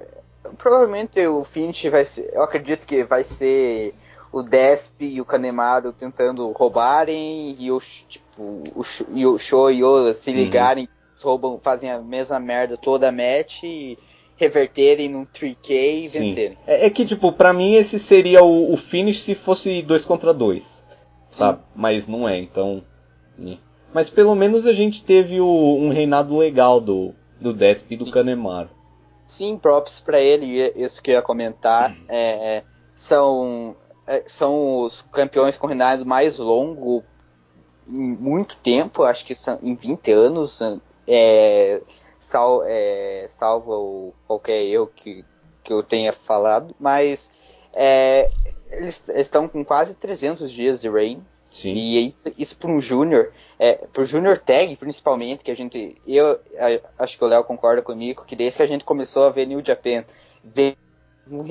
provavelmente 0.57 1.19
o 1.27 1.43
finish 1.43 1.85
vai 1.85 2.05
ser. 2.05 2.29
Eu 2.33 2.43
acredito 2.43 2.85
que 2.85 3.03
vai 3.03 3.23
ser 3.23 3.93
o 4.31 4.41
Desp 4.41 5.01
e 5.01 5.21
o 5.21 5.25
Kanemaru 5.25 5.93
tentando 5.93 6.51
roubarem 6.51 7.55
e 7.59 7.71
o, 7.71 7.79
tipo, 7.79 8.41
o, 8.41 8.81
e 9.13 9.25
o 9.25 9.37
Show 9.37 9.71
e 9.71 9.83
o 9.83 10.13
se 10.13 10.31
uhum. 10.31 10.35
ligarem, 10.37 10.85
uhum. 10.85 11.21
roubam, 11.23 11.59
fazem 11.61 11.89
a 11.89 11.99
mesma 11.99 12.39
merda 12.39 12.77
toda 12.77 13.09
a 13.09 13.11
match 13.11 13.63
e 13.63 13.97
reverterem 14.37 15.07
num 15.07 15.25
3K 15.25 15.69
e 15.69 16.09
Sim. 16.09 16.19
vencerem. 16.19 16.57
É, 16.67 16.85
é, 16.85 16.89
que, 16.89 17.05
tipo, 17.05 17.31
pra 17.31 17.53
mim 17.53 17.75
esse 17.75 17.97
seria 17.97 18.43
o, 18.43 18.73
o 18.73 18.77
finish 18.77 19.21
se 19.21 19.33
fosse 19.33 19.81
2 19.81 20.03
contra 20.03 20.33
2. 20.33 20.85
Sabe? 21.29 21.59
Sim. 21.59 21.63
Mas 21.73 22.07
não 22.07 22.27
é, 22.27 22.37
então. 22.37 22.81
Né. 23.37 23.57
Mas 23.93 24.09
pelo 24.09 24.35
menos 24.35 24.65
a 24.65 24.73
gente 24.73 25.03
teve 25.03 25.39
o, 25.39 25.77
um 25.77 25.89
reinado 25.89 26.37
legal 26.37 26.81
do, 26.81 27.13
do 27.39 27.53
Desp 27.53 27.91
e 27.91 27.97
do 27.97 28.05
Sim. 28.05 28.11
Kanemaru. 28.11 28.69
Sim, 29.27 29.57
props 29.57 29.99
para 29.99 30.19
ele, 30.19 30.71
isso 30.75 31.01
que 31.01 31.11
eu 31.11 31.15
ia 31.15 31.21
comentar. 31.21 31.91
Uhum. 31.91 32.05
É, 32.07 32.63
são, 32.95 33.75
é, 34.07 34.23
são 34.27 34.81
os 34.81 35.01
campeões 35.01 35.57
com 35.57 35.67
reinado 35.67 36.05
mais 36.05 36.37
longo 36.37 37.03
em 37.87 37.99
muito 37.99 38.55
tempo, 38.57 39.03
acho 39.03 39.25
que 39.25 39.35
são 39.35 39.59
em 39.61 39.75
20 39.75 40.11
anos. 40.11 40.59
É, 41.07 41.81
sal, 42.19 42.63
é, 42.65 43.25
salvo 43.27 44.13
qualquer 44.27 44.63
eu 44.63 44.87
que, 44.87 45.23
que 45.63 45.71
eu 45.71 45.83
tenha 45.83 46.11
falado, 46.13 46.75
mas 46.79 47.31
é, 47.75 48.29
eles, 48.71 49.09
eles 49.09 49.27
estão 49.27 49.47
com 49.47 49.63
quase 49.63 49.95
300 49.95 50.51
dias 50.51 50.81
de 50.81 50.89
reign. 50.89 51.21
Sim. 51.51 51.73
E 51.73 52.07
isso, 52.07 52.33
isso 52.37 52.57
para 52.57 52.69
um 52.69 52.81
Júnior, 52.81 53.31
é, 53.59 53.87
para 53.91 54.01
o 54.01 54.05
Júnior 54.05 54.37
Tag 54.37 54.75
principalmente, 54.75 55.43
que 55.43 55.51
a 55.51 55.55
gente, 55.55 55.95
eu 56.05 56.39
acho 56.97 57.17
que 57.17 57.23
o 57.23 57.27
Léo 57.27 57.43
concorda 57.43 57.81
comigo, 57.81 58.25
que 58.25 58.35
desde 58.35 58.57
que 58.57 58.63
a 58.63 58.67
gente 58.67 58.83
começou 58.83 59.23
a 59.23 59.29
ver 59.29 59.45
New 59.45 59.63
Japan, 59.65 60.03
ver 60.43 60.75
um 61.29 61.43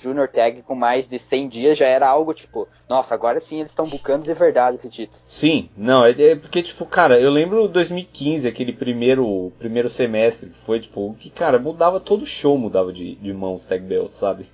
Junior 0.00 0.28
Tag 0.28 0.62
com 0.62 0.74
mais 0.74 1.08
de 1.08 1.18
100 1.18 1.48
dias 1.48 1.78
já 1.78 1.86
era 1.86 2.08
algo 2.08 2.32
tipo, 2.32 2.68
nossa, 2.88 3.14
agora 3.14 3.40
sim 3.40 3.58
eles 3.58 3.70
estão 3.70 3.88
bucando 3.88 4.24
de 4.24 4.34
verdade 4.34 4.76
esse 4.76 4.88
título. 4.88 5.20
Sim, 5.26 5.68
não, 5.76 6.04
é, 6.04 6.10
é, 6.10 6.36
porque, 6.36 6.62
tipo, 6.62 6.86
cara, 6.86 7.18
eu 7.20 7.30
lembro 7.30 7.68
2015, 7.68 8.46
aquele 8.46 8.72
primeiro, 8.72 9.52
primeiro 9.58 9.90
semestre 9.90 10.50
que 10.50 10.58
foi, 10.64 10.80
tipo, 10.80 11.14
que, 11.18 11.30
cara, 11.30 11.58
mudava 11.58 11.98
todo 11.98 12.24
show, 12.26 12.56
mudava 12.56 12.92
de, 12.92 13.16
de 13.16 13.32
mãos 13.32 13.64
tag 13.64 13.82
belt, 13.84 14.12
sabe? 14.12 14.48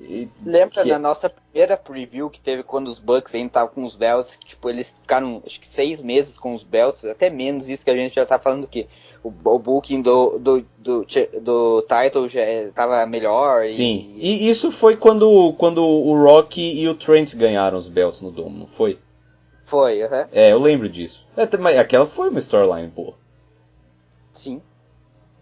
E, 0.00 0.28
Lembra 0.44 0.82
que... 0.82 0.88
na 0.88 0.98
nossa 0.98 1.30
primeira 1.30 1.76
preview 1.76 2.28
que 2.28 2.40
teve 2.40 2.62
quando 2.62 2.88
os 2.88 2.98
Bucks 2.98 3.34
ainda 3.34 3.48
estavam 3.48 3.74
com 3.74 3.84
os 3.84 3.94
belts, 3.94 4.38
tipo, 4.44 4.68
eles 4.68 4.90
ficaram 5.00 5.42
acho 5.44 5.60
que 5.60 5.66
seis 5.66 6.02
meses 6.02 6.38
com 6.38 6.54
os 6.54 6.62
belts, 6.62 7.04
até 7.04 7.30
menos 7.30 7.68
isso 7.68 7.84
que 7.84 7.90
a 7.90 7.96
gente 7.96 8.14
já 8.14 8.22
está 8.22 8.38
falando 8.38 8.66
que 8.66 8.86
o, 9.22 9.28
o 9.28 9.58
booking 9.58 10.02
do, 10.02 10.38
do, 10.38 10.64
do, 10.78 11.06
do 11.40 11.82
title 11.82 12.28
já 12.28 12.44
estava 12.44 13.04
melhor. 13.06 13.64
Sim, 13.66 14.12
e... 14.16 14.44
e... 14.44 14.48
isso 14.48 14.70
foi 14.70 14.96
quando, 14.96 15.54
quando 15.58 15.82
o 15.82 16.22
Rock 16.22 16.60
e 16.60 16.86
o 16.88 16.94
Trent 16.94 17.34
ganharam 17.34 17.78
os 17.78 17.88
belts 17.88 18.20
no 18.20 18.30
Dome, 18.30 18.58
não 18.58 18.66
foi? 18.66 18.98
Foi, 19.64 20.02
uhum. 20.04 20.24
É, 20.30 20.52
eu 20.52 20.60
lembro 20.60 20.88
disso. 20.88 21.26
É, 21.36 21.56
mas 21.56 21.76
aquela 21.76 22.06
foi 22.06 22.28
uma 22.28 22.38
storyline 22.38 22.88
boa. 22.88 23.14
Sim. 24.32 24.62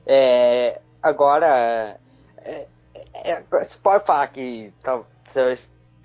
É, 0.06 0.80
agora, 1.02 1.98
é, 2.38 2.66
é, 3.14 3.42
você 3.50 3.78
pode 3.78 4.04
falar 4.04 4.26
que 4.28 4.72
tal, 4.82 5.06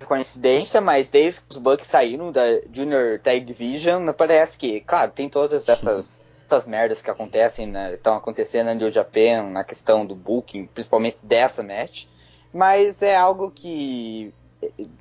coincidência, 0.06 0.80
mas 0.80 1.08
desde 1.08 1.40
que 1.42 1.50
os 1.50 1.56
Bucks 1.56 1.86
saíram 1.86 2.32
da 2.32 2.60
Junior 2.72 3.18
Tag 3.20 3.40
Division, 3.40 4.10
parece 4.12 4.56
que, 4.56 4.80
claro, 4.80 5.10
tem 5.10 5.28
todas 5.28 5.68
essas, 5.68 6.20
essas 6.46 6.66
merdas 6.66 7.02
que 7.02 7.10
acontecem, 7.10 7.66
né, 7.66 7.94
estão 7.94 8.14
acontecendo 8.14 8.66
na 8.66 8.74
New 8.74 8.90
Japan, 8.90 9.50
na 9.50 9.64
questão 9.64 10.06
do 10.06 10.14
booking, 10.14 10.66
principalmente 10.66 11.18
dessa 11.22 11.62
match, 11.62 12.06
mas 12.52 13.02
é 13.02 13.16
algo 13.16 13.50
que, 13.50 14.32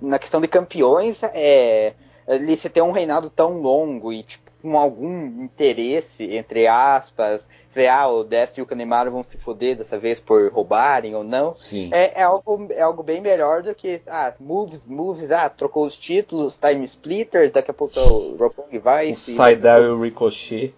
na 0.01 0.20
questão 0.20 0.41
de 0.41 0.47
campeões, 0.47 1.24
é, 1.24 1.93
ele 2.28 2.55
se 2.55 2.70
tem 2.70 2.84
um 2.84 2.91
reinado 2.91 3.30
tão 3.30 3.62
longo 3.62 4.12
e, 4.12 4.24
tipo, 4.24 4.49
com 4.62 4.78
algum 4.78 5.43
interesse, 5.43 6.36
entre 6.36 6.68
aspas, 6.68 7.47
ver, 7.74 7.88
ah, 7.88 8.07
o 8.07 8.24
Dest 8.24 8.57
e 8.57 8.62
o 8.62 8.66
Kanemaru 8.66 9.12
vão 9.12 9.24
se 9.24 9.38
foder 9.38 9.78
dessa 9.78 9.97
vez 9.97 10.20
por 10.20 10.51
roubarem 10.51 11.16
ou 11.16 11.24
não. 11.24 11.55
Sim. 11.55 11.89
É, 11.93 12.20
é, 12.20 12.24
algo, 12.24 12.68
é 12.70 12.82
algo 12.82 13.01
bem 13.01 13.22
melhor 13.22 13.64
do 13.64 13.74
que, 13.74 14.01
ah, 14.07 14.34
moves, 14.39 14.88
moves, 14.88 15.32
ah, 15.32 15.49
trocou 15.49 15.86
os 15.86 15.95
títulos, 15.95 16.57
time 16.57 16.84
splitters, 16.84 17.51
daqui 17.51 17.72
a 17.72 17.74
pouco 17.74 17.97
é 17.97 18.03
o 18.03 18.36
Roppongi 18.38 18.78
vai. 18.78 19.12
O 19.12 19.16
Saidar 19.16 19.82
e 19.82 19.88
o 19.88 20.01
Ricochet. 20.01 20.74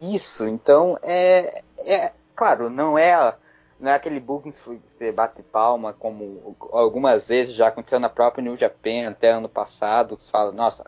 Isso, 0.00 0.46
então, 0.48 0.98
é, 1.02 1.62
é, 1.78 2.12
claro, 2.34 2.68
não 2.68 2.98
é, 2.98 3.34
não 3.78 3.90
é 3.90 3.94
aquele 3.94 4.18
booking 4.18 4.50
que 4.50 4.58
você 4.58 5.12
bate 5.12 5.42
palma, 5.44 5.92
como 5.92 6.56
algumas 6.72 7.28
vezes 7.28 7.54
já 7.54 7.68
aconteceu 7.68 8.00
na 8.00 8.08
própria 8.08 8.42
New 8.42 8.56
Japan, 8.56 9.08
até 9.08 9.30
ano 9.30 9.48
passado, 9.48 10.16
que 10.16 10.24
você 10.24 10.30
fala, 10.30 10.50
nossa, 10.50 10.84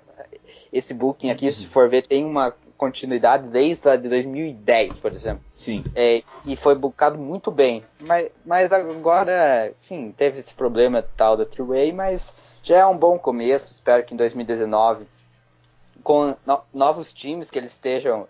esse 0.72 0.92
booking 0.92 1.30
aqui, 1.30 1.50
se 1.52 1.66
for 1.66 1.88
ver, 1.88 2.07
tem 2.07 2.24
uma 2.24 2.52
continuidade 2.76 3.48
desde 3.48 3.88
a 3.88 3.96
de 3.96 4.09
2010, 4.09 4.98
por 4.98 5.12
exemplo. 5.12 5.42
Sim. 5.59 5.84
É, 5.94 6.22
e 6.44 6.57
foi 6.57 6.74
bookado 6.74 7.16
muito 7.16 7.50
bem. 7.50 7.84
Mas, 8.00 8.30
mas 8.44 8.72
agora, 8.72 9.72
sim, 9.78 10.12
teve 10.16 10.40
esse 10.40 10.52
problema 10.52 11.02
tal 11.16 11.36
da 11.36 11.46
Three-Way, 11.46 11.92
mas 11.92 12.34
já 12.62 12.78
é 12.78 12.86
um 12.86 12.96
bom 12.96 13.18
começo. 13.18 13.66
Espero 13.66 14.05
que 14.05 14.12
em 14.12 14.16
2019, 14.16 15.07
com 16.02 16.34
no 16.44 16.61
novos 16.72 17.12
times 17.12 17.50
que 17.50 17.59
eles 17.59 17.72
estejam 17.72 18.26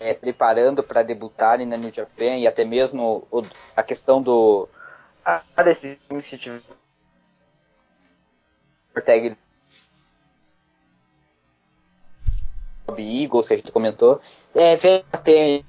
é, 0.00 0.12
preparando 0.12 0.82
para 0.82 1.02
debutarem 1.02 1.66
na 1.66 1.76
New 1.76 1.92
Japan 1.92 2.36
e 2.36 2.46
até 2.46 2.64
mesmo 2.64 3.26
o, 3.30 3.44
a 3.76 3.82
questão 3.82 4.20
do. 4.20 4.68
A, 5.24 5.42
desse 5.62 5.98
se 6.20 6.36
tiver 6.36 6.60
tag 9.04 9.36
Eagles 12.88 13.48
que 13.48 13.54
a 13.54 13.56
gente 13.56 13.72
comentou, 13.72 14.20
é, 14.54 14.76
ver 14.76 15.04
até 15.12 15.62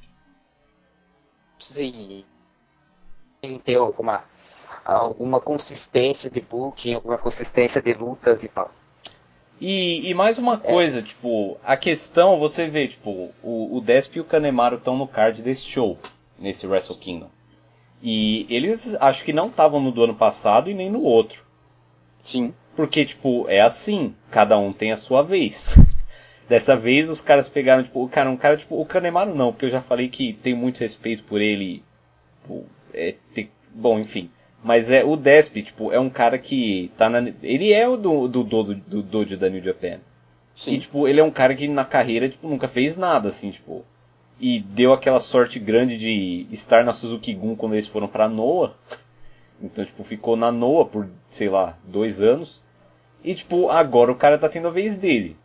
se 1.59 2.25
ter 3.63 3.75
alguma, 3.75 4.23
alguma 4.83 5.39
consistência 5.39 6.29
de 6.29 6.41
booking, 6.41 6.95
alguma 6.95 7.17
consistência 7.17 7.81
de 7.81 7.93
lutas 7.93 8.43
e 8.43 8.47
tal. 8.47 8.71
E, 9.59 10.09
e 10.09 10.13
mais 10.13 10.37
uma 10.37 10.55
é. 10.55 10.57
coisa, 10.57 10.99
é. 10.99 11.01
tipo, 11.01 11.57
a 11.63 11.77
questão, 11.77 12.39
você 12.39 12.67
vê, 12.67 12.87
tipo, 12.87 13.29
o, 13.41 13.77
o 13.77 13.81
Desp 13.81 14.17
e 14.17 14.19
o 14.19 14.25
Kanemaru 14.25 14.75
estão 14.75 14.97
no 14.97 15.07
card 15.07 15.41
desse 15.41 15.63
show, 15.63 15.97
nesse 16.37 16.67
Wrestle 16.67 16.97
Kingdom. 16.97 17.29
E 18.03 18.45
eles 18.49 18.95
acho 18.99 19.23
que 19.23 19.33
não 19.33 19.47
estavam 19.47 19.79
no 19.79 19.91
do 19.91 20.03
ano 20.03 20.15
passado 20.15 20.69
e 20.69 20.73
nem 20.73 20.89
no 20.89 21.01
outro. 21.01 21.41
Sim. 22.27 22.53
Porque, 22.75 23.05
tipo, 23.05 23.45
é 23.47 23.61
assim, 23.61 24.13
cada 24.29 24.57
um 24.57 24.73
tem 24.73 24.91
a 24.91 24.97
sua 24.97 25.21
vez. 25.21 25.63
Dessa 26.47 26.75
vez 26.75 27.09
os 27.09 27.21
caras 27.21 27.49
pegaram, 27.49 27.83
tipo, 27.83 28.03
o 28.03 28.09
cara, 28.09 28.29
um 28.29 28.37
cara, 28.37 28.55
tipo, 28.55 28.79
o 28.79 28.85
Kanemaru 28.85 29.33
não, 29.33 29.51
porque 29.51 29.65
eu 29.65 29.71
já 29.71 29.81
falei 29.81 30.07
que 30.09 30.33
tenho 30.33 30.57
muito 30.57 30.79
respeito 30.79 31.23
por 31.23 31.41
ele. 31.41 31.83
Tipo, 32.41 32.65
é, 32.93 33.15
ter, 33.33 33.49
bom, 33.73 33.99
enfim. 33.99 34.29
Mas 34.63 34.89
é 34.89 35.03
o 35.03 35.15
Desp, 35.15 35.61
tipo, 35.61 35.91
é 35.91 35.99
um 35.99 36.09
cara 36.09 36.37
que 36.37 36.91
tá 36.97 37.09
na. 37.09 37.19
Ele 37.41 37.71
é 37.71 37.87
o 37.87 37.97
do, 37.97 38.27
do, 38.27 38.43
do, 38.43 38.63
do 38.75 39.03
dojo 39.03 39.37
da 39.37 39.49
New 39.49 39.63
Japan. 39.63 39.99
Sim. 40.55 40.73
E, 40.73 40.79
tipo, 40.79 41.07
ele 41.07 41.19
é 41.19 41.23
um 41.23 41.31
cara 41.31 41.53
que 41.53 41.67
na 41.67 41.83
carreira, 41.83 42.29
tipo, 42.29 42.47
nunca 42.47 42.67
fez 42.67 42.95
nada, 42.95 43.29
assim, 43.29 43.51
tipo. 43.51 43.83
E 44.39 44.59
deu 44.59 44.91
aquela 44.91 45.19
sorte 45.19 45.59
grande 45.59 45.97
de 45.97 46.47
estar 46.51 46.83
na 46.83 46.93
Suzuki 46.93 47.33
Gun 47.33 47.55
quando 47.55 47.73
eles 47.73 47.87
foram 47.87 48.07
pra 48.07 48.27
Noah. 48.27 48.73
Então, 49.61 49.85
tipo, 49.85 50.03
ficou 50.03 50.35
na 50.35 50.51
Noah 50.51 50.85
por, 50.85 51.07
sei 51.29 51.47
lá, 51.49 51.77
dois 51.85 52.21
anos. 52.21 52.61
E, 53.23 53.33
tipo, 53.33 53.69
agora 53.69 54.11
o 54.11 54.15
cara 54.15 54.37
tá 54.37 54.49
tendo 54.49 54.67
a 54.67 54.71
vez 54.71 54.95
dele. 54.95 55.35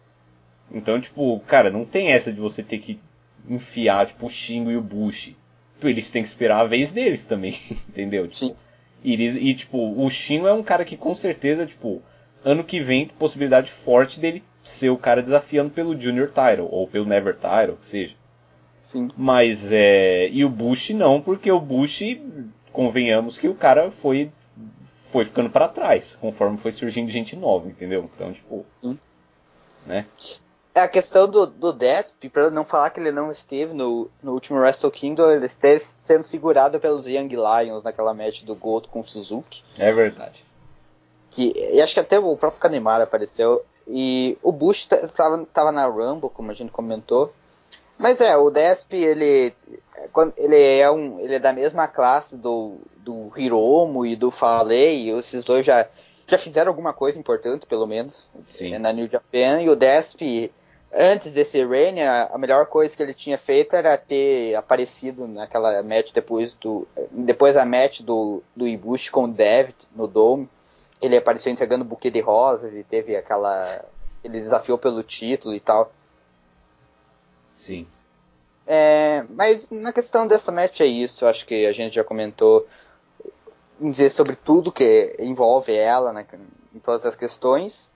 Então, 0.72 1.00
tipo, 1.00 1.40
cara, 1.40 1.70
não 1.70 1.84
tem 1.84 2.12
essa 2.12 2.32
de 2.32 2.40
você 2.40 2.62
ter 2.62 2.78
que 2.78 2.98
enfiar, 3.48 4.06
tipo, 4.06 4.26
o 4.26 4.30
Shingo 4.30 4.70
e 4.70 4.76
o 4.76 4.82
Bush. 4.82 5.34
Tipo, 5.74 5.88
eles 5.88 6.10
têm 6.10 6.22
que 6.22 6.28
esperar 6.28 6.60
a 6.60 6.66
vez 6.66 6.92
deles 6.92 7.24
também, 7.24 7.58
entendeu? 7.88 8.28
Tipo, 8.28 8.52
Sim. 8.52 8.56
E, 9.02 9.14
e, 9.14 9.54
tipo, 9.54 9.78
o 9.78 10.08
Shingo 10.10 10.46
é 10.46 10.52
um 10.52 10.62
cara 10.62 10.84
que 10.84 10.96
com 10.96 11.16
certeza, 11.16 11.66
tipo, 11.66 12.02
ano 12.44 12.62
que 12.62 12.80
vem, 12.80 13.06
possibilidade 13.06 13.72
forte 13.72 14.20
dele 14.20 14.42
ser 14.62 14.90
o 14.90 14.98
cara 14.98 15.22
desafiando 15.22 15.70
pelo 15.70 15.98
Junior 15.98 16.28
Title, 16.28 16.68
ou 16.70 16.86
pelo 16.86 17.06
Never 17.06 17.34
Title, 17.34 17.76
que 17.76 17.86
seja. 17.86 18.14
Sim. 18.88 19.10
Mas, 19.16 19.72
é... 19.72 20.28
E 20.28 20.44
o 20.44 20.48
Bush 20.48 20.90
não, 20.90 21.20
porque 21.20 21.50
o 21.50 21.60
Bush, 21.60 22.02
convenhamos 22.72 23.38
que 23.38 23.48
o 23.48 23.54
cara 23.54 23.90
foi 23.90 24.30
foi 25.10 25.24
ficando 25.24 25.50
para 25.50 25.66
trás, 25.66 26.14
conforme 26.14 26.56
foi 26.58 26.70
surgindo 26.70 27.10
gente 27.10 27.34
nova, 27.34 27.68
entendeu? 27.68 28.08
Então, 28.14 28.32
tipo... 28.32 28.64
Sim. 28.80 28.96
Né? 29.84 30.06
É 30.74 30.80
a 30.80 30.88
questão 30.88 31.28
do, 31.28 31.46
do 31.46 31.72
Desp, 31.72 32.28
para 32.28 32.50
não 32.50 32.64
falar 32.64 32.90
que 32.90 33.00
ele 33.00 33.10
não 33.10 33.32
esteve 33.32 33.74
no, 33.74 34.08
no 34.22 34.32
último 34.32 34.58
Wrestle 34.58 34.90
Kingdom, 34.90 35.30
ele 35.30 35.46
esteve 35.46 35.80
sendo 35.80 36.22
segurado 36.22 36.78
pelos 36.78 37.06
Young 37.06 37.28
Lions 37.28 37.82
naquela 37.82 38.14
match 38.14 38.44
do 38.44 38.54
Goto 38.54 38.88
com 38.88 39.00
o 39.00 39.06
Suzuki. 39.06 39.64
É 39.76 39.92
verdade. 39.92 40.44
Que, 41.30 41.52
e 41.56 41.80
acho 41.80 41.94
que 41.94 42.00
até 42.00 42.18
o 42.18 42.36
próprio 42.36 42.60
Kanemaru 42.60 43.02
apareceu. 43.02 43.64
E 43.86 44.38
o 44.42 44.52
Bush 44.52 44.86
estava 44.90 45.44
tava 45.52 45.72
na 45.72 45.86
Rumble, 45.86 46.30
como 46.30 46.52
a 46.52 46.54
gente 46.54 46.70
comentou. 46.70 47.32
Mas 47.98 48.20
é, 48.20 48.36
o 48.36 48.48
Desp, 48.48 48.94
ele, 48.94 49.52
ele 50.36 50.78
é 50.78 50.90
um, 50.90 51.20
ele 51.20 51.34
é 51.34 51.38
da 51.38 51.52
mesma 51.52 51.88
classe 51.88 52.36
do, 52.36 52.76
do 52.98 53.30
Hiromo 53.36 54.06
e 54.06 54.16
do 54.16 54.30
Falei, 54.30 55.10
esses 55.10 55.44
dois 55.44 55.66
já, 55.66 55.86
já 56.26 56.38
fizeram 56.38 56.70
alguma 56.70 56.92
coisa 56.92 57.18
importante, 57.18 57.66
pelo 57.66 57.86
menos, 57.86 58.26
Sim. 58.46 58.78
na 58.78 58.92
New 58.92 59.06
Japan, 59.06 59.60
e 59.60 59.68
o 59.68 59.76
Desp, 59.76 60.50
antes 60.92 61.32
desse 61.32 61.64
Reign, 61.64 62.00
a, 62.02 62.36
melhor 62.38 62.66
coisa 62.66 62.96
que 62.96 63.02
ele 63.02 63.14
tinha 63.14 63.38
feito 63.38 63.76
era 63.76 63.96
ter 63.96 64.54
aparecido 64.54 65.26
naquela 65.26 65.82
match 65.82 66.12
depois 66.12 66.54
do, 66.54 66.86
depois 67.10 67.54
da 67.54 67.64
match 67.64 68.00
do, 68.00 68.42
do 68.54 68.66
Ibushi 68.66 69.10
com 69.10 69.24
o 69.24 69.28
Devitt 69.28 69.86
no 69.94 70.06
Dome, 70.06 70.48
ele 71.00 71.16
apareceu 71.16 71.52
entregando 71.52 71.84
um 71.84 71.88
buquê 71.88 72.10
de 72.10 72.20
rosas 72.20 72.74
e 72.74 72.82
teve 72.82 73.16
aquela, 73.16 73.84
ele 74.22 74.40
desafiou 74.40 74.76
pelo 74.76 75.02
título 75.02 75.54
e 75.54 75.60
tal. 75.60 75.90
Sim. 77.54 77.86
É, 78.66 79.24
mas 79.30 79.70
na 79.70 79.92
questão 79.92 80.26
dessa 80.26 80.52
match 80.52 80.80
é 80.80 80.86
isso, 80.86 81.26
acho 81.26 81.46
que 81.46 81.66
a 81.66 81.72
gente 81.72 81.94
já 81.94 82.04
comentou 82.04 82.66
dizer 83.80 84.10
sobre 84.10 84.36
tudo 84.36 84.70
que 84.70 85.16
envolve 85.18 85.74
ela 85.74 86.12
né, 86.12 86.26
em 86.74 86.78
todas 86.78 87.06
as 87.06 87.16
questões. 87.16 87.90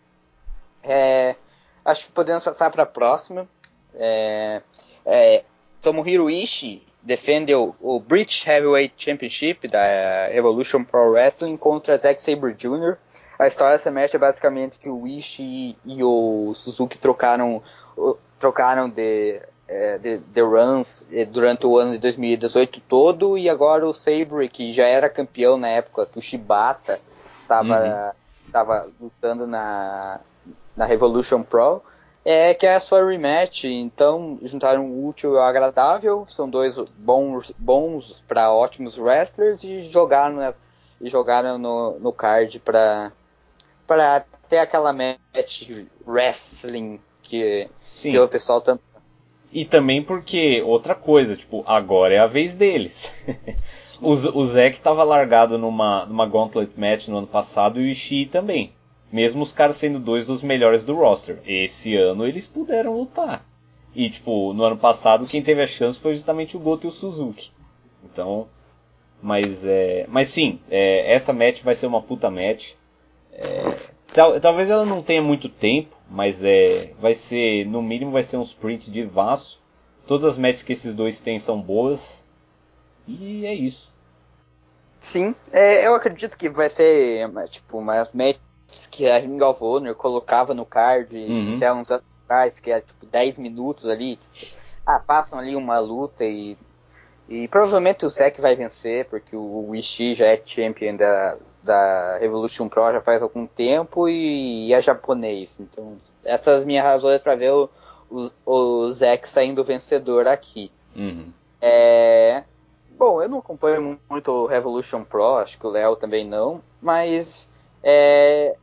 É, 0.82 1.36
acho 1.84 2.06
que 2.06 2.12
podemos 2.12 2.42
passar 2.42 2.70
para 2.70 2.84
a 2.84 2.86
próxima. 2.86 3.46
É, 3.94 4.62
é, 5.04 5.44
Tomohiro 5.82 6.30
Ishii 6.30 6.86
defende 7.02 7.54
o, 7.54 7.74
o, 7.80 8.00
British 8.00 8.46
Heavyweight 8.46 8.94
Championship 8.96 9.68
da 9.68 10.28
Revolution 10.28 10.82
Pro 10.82 11.10
Wrestling 11.10 11.56
contra 11.56 11.96
Zack 11.96 12.22
Sabre 12.22 12.54
Jr. 12.54 12.96
A 13.38 13.46
história 13.46 13.78
match 13.90 14.14
é 14.14 14.18
basicamente 14.18 14.78
que 14.78 14.88
o 14.88 15.06
Ishii 15.06 15.76
e 15.84 16.02
o 16.02 16.52
Suzuki 16.54 16.96
trocaram, 16.96 17.62
trocaram 18.38 18.88
de 18.88 19.40
é, 19.66 19.98
de, 19.98 20.18
de, 20.18 20.40
runs 20.42 21.06
é, 21.10 21.24
durante 21.24 21.66
o 21.66 21.78
ano 21.78 21.92
de 21.92 21.98
2018 21.98 22.80
todo 22.86 23.38
e 23.38 23.48
agora 23.48 23.86
o 23.86 23.94
Sabre 23.94 24.48
que 24.48 24.72
já 24.74 24.86
era 24.86 25.08
campeão 25.08 25.56
na 25.56 25.68
época 25.68 26.06
que 26.06 26.18
o 26.18 26.22
Shibata 26.22 27.00
estava 27.42 28.84
uhum. 28.84 28.92
lutando 29.00 29.46
na, 29.46 30.20
na 30.76 30.86
Revolution 30.86 31.42
Pro 31.42 31.82
é 32.24 32.54
que 32.54 32.66
é 32.66 32.74
a 32.74 32.80
sua 32.80 33.04
rematch 33.04 33.64
então 33.64 34.38
juntaram 34.42 34.86
o 34.86 35.08
útil 35.08 35.38
ao 35.38 35.44
agradável 35.44 36.26
são 36.28 36.48
dois 36.48 36.76
bons 36.98 37.52
bons 37.58 38.22
para 38.26 38.52
ótimos 38.52 38.96
wrestlers 38.98 39.62
e 39.62 39.84
jogaram 39.84 40.36
nas, 40.36 40.58
e 41.00 41.08
jogaram 41.08 41.58
no, 41.58 41.98
no 41.98 42.12
card 42.12 42.58
para 42.60 43.12
para 43.86 44.24
ter 44.48 44.58
aquela 44.58 44.92
match 44.92 45.70
wrestling 46.06 46.98
que, 47.22 47.68
que 47.82 48.18
o 48.18 48.28
pessoal 48.28 48.60
tanto 48.60 48.82
e 49.54 49.64
também 49.64 50.02
porque, 50.02 50.60
outra 50.62 50.96
coisa, 50.96 51.36
tipo, 51.36 51.62
agora 51.64 52.12
é 52.12 52.18
a 52.18 52.26
vez 52.26 52.56
deles. 52.56 53.12
o, 54.02 54.10
o 54.10 54.44
Zack 54.44 54.80
tava 54.80 55.04
largado 55.04 55.56
numa, 55.56 56.04
numa 56.06 56.26
Gauntlet 56.26 56.72
Match 56.76 57.06
no 57.06 57.18
ano 57.18 57.28
passado 57.28 57.80
e 57.80 57.84
o 57.84 57.86
Ishii 57.86 58.26
também. 58.26 58.72
Mesmo 59.14 59.44
os 59.44 59.52
caras 59.52 59.76
sendo 59.76 60.00
dois 60.00 60.26
dos 60.26 60.42
melhores 60.42 60.84
do 60.84 60.96
roster. 60.96 61.38
Esse 61.46 61.94
ano 61.94 62.26
eles 62.26 62.48
puderam 62.48 62.98
lutar. 62.98 63.46
E, 63.94 64.10
tipo, 64.10 64.52
no 64.52 64.64
ano 64.64 64.76
passado 64.76 65.24
quem 65.28 65.40
teve 65.40 65.62
a 65.62 65.68
chance 65.68 66.00
foi 66.00 66.14
justamente 66.14 66.56
o 66.56 66.60
Goto 66.60 66.84
e 66.84 66.90
o 66.90 66.92
Suzuki. 66.92 67.52
Então, 68.02 68.48
mas 69.22 69.64
é. 69.64 70.04
Mas 70.08 70.30
sim, 70.30 70.58
é, 70.68 71.12
essa 71.14 71.32
match 71.32 71.62
vai 71.62 71.76
ser 71.76 71.86
uma 71.86 72.02
puta 72.02 72.28
match. 72.28 72.72
É, 73.34 73.76
tal, 74.12 74.40
talvez 74.40 74.68
ela 74.68 74.84
não 74.84 75.00
tenha 75.00 75.22
muito 75.22 75.48
tempo, 75.48 75.96
mas 76.10 76.42
é, 76.42 76.88
vai 76.98 77.14
ser, 77.14 77.66
no 77.66 77.80
mínimo 77.80 78.10
vai 78.10 78.24
ser 78.24 78.36
um 78.36 78.42
sprint 78.42 78.90
de 78.90 79.04
vaso. 79.04 79.58
Todas 80.08 80.24
as 80.24 80.36
matches 80.36 80.64
que 80.64 80.72
esses 80.72 80.92
dois 80.92 81.20
têm 81.20 81.38
são 81.38 81.62
boas. 81.62 82.24
E 83.06 83.46
é 83.46 83.54
isso. 83.54 83.88
Sim, 85.00 85.36
é, 85.52 85.86
eu 85.86 85.94
acredito 85.94 86.36
que 86.36 86.48
vai 86.48 86.68
ser 86.68 87.30
tipo 87.48 87.78
umas 87.78 88.08
que 88.90 89.08
a 89.08 89.18
Ring 89.18 89.40
of 89.42 89.62
Honor 89.62 89.94
colocava 89.94 90.54
no 90.54 90.64
card 90.64 91.16
uhum. 91.16 91.56
até 91.56 91.72
uns 91.72 91.90
atrás, 91.90 92.60
que 92.60 92.70
é 92.70 92.80
tipo 92.80 93.06
10 93.06 93.38
minutos 93.38 93.86
ali. 93.86 94.18
Tipo, 94.32 94.54
ah, 94.86 94.98
passam 94.98 95.38
ali 95.38 95.56
uma 95.56 95.78
luta 95.78 96.24
e. 96.24 96.56
E 97.26 97.48
provavelmente 97.48 98.04
o 98.04 98.10
Sek 98.10 98.38
vai 98.38 98.54
vencer, 98.54 99.06
porque 99.06 99.34
o 99.34 99.74
Ishii 99.74 100.14
já 100.14 100.26
é 100.26 100.42
champion 100.44 100.94
da, 100.94 101.38
da 101.62 102.18
Revolution 102.18 102.68
Pro 102.68 102.92
já 102.92 103.00
faz 103.00 103.22
algum 103.22 103.46
tempo 103.46 104.08
e, 104.08 104.68
e 104.68 104.74
é 104.74 104.82
japonês. 104.82 105.58
Então, 105.58 105.96
essas 106.22 106.60
as 106.60 106.64
minhas 106.66 106.84
razões 106.84 107.22
para 107.22 107.34
ver 107.34 107.50
o, 107.50 107.70
o, 108.10 108.30
o 108.44 108.92
Zack 108.92 109.26
saindo 109.26 109.64
vencedor 109.64 110.26
aqui. 110.26 110.70
Uhum. 110.94 111.32
É, 111.60 112.44
bom, 112.98 113.22
eu 113.22 113.28
não 113.28 113.38
acompanho 113.38 113.98
muito 114.08 114.30
o 114.30 114.46
Revolution 114.46 115.02
Pro, 115.02 115.36
acho 115.36 115.58
que 115.58 115.66
o 115.66 115.70
Léo 115.70 115.96
também 115.96 116.26
não, 116.26 116.60
mas 116.82 117.48
é, 117.82 118.54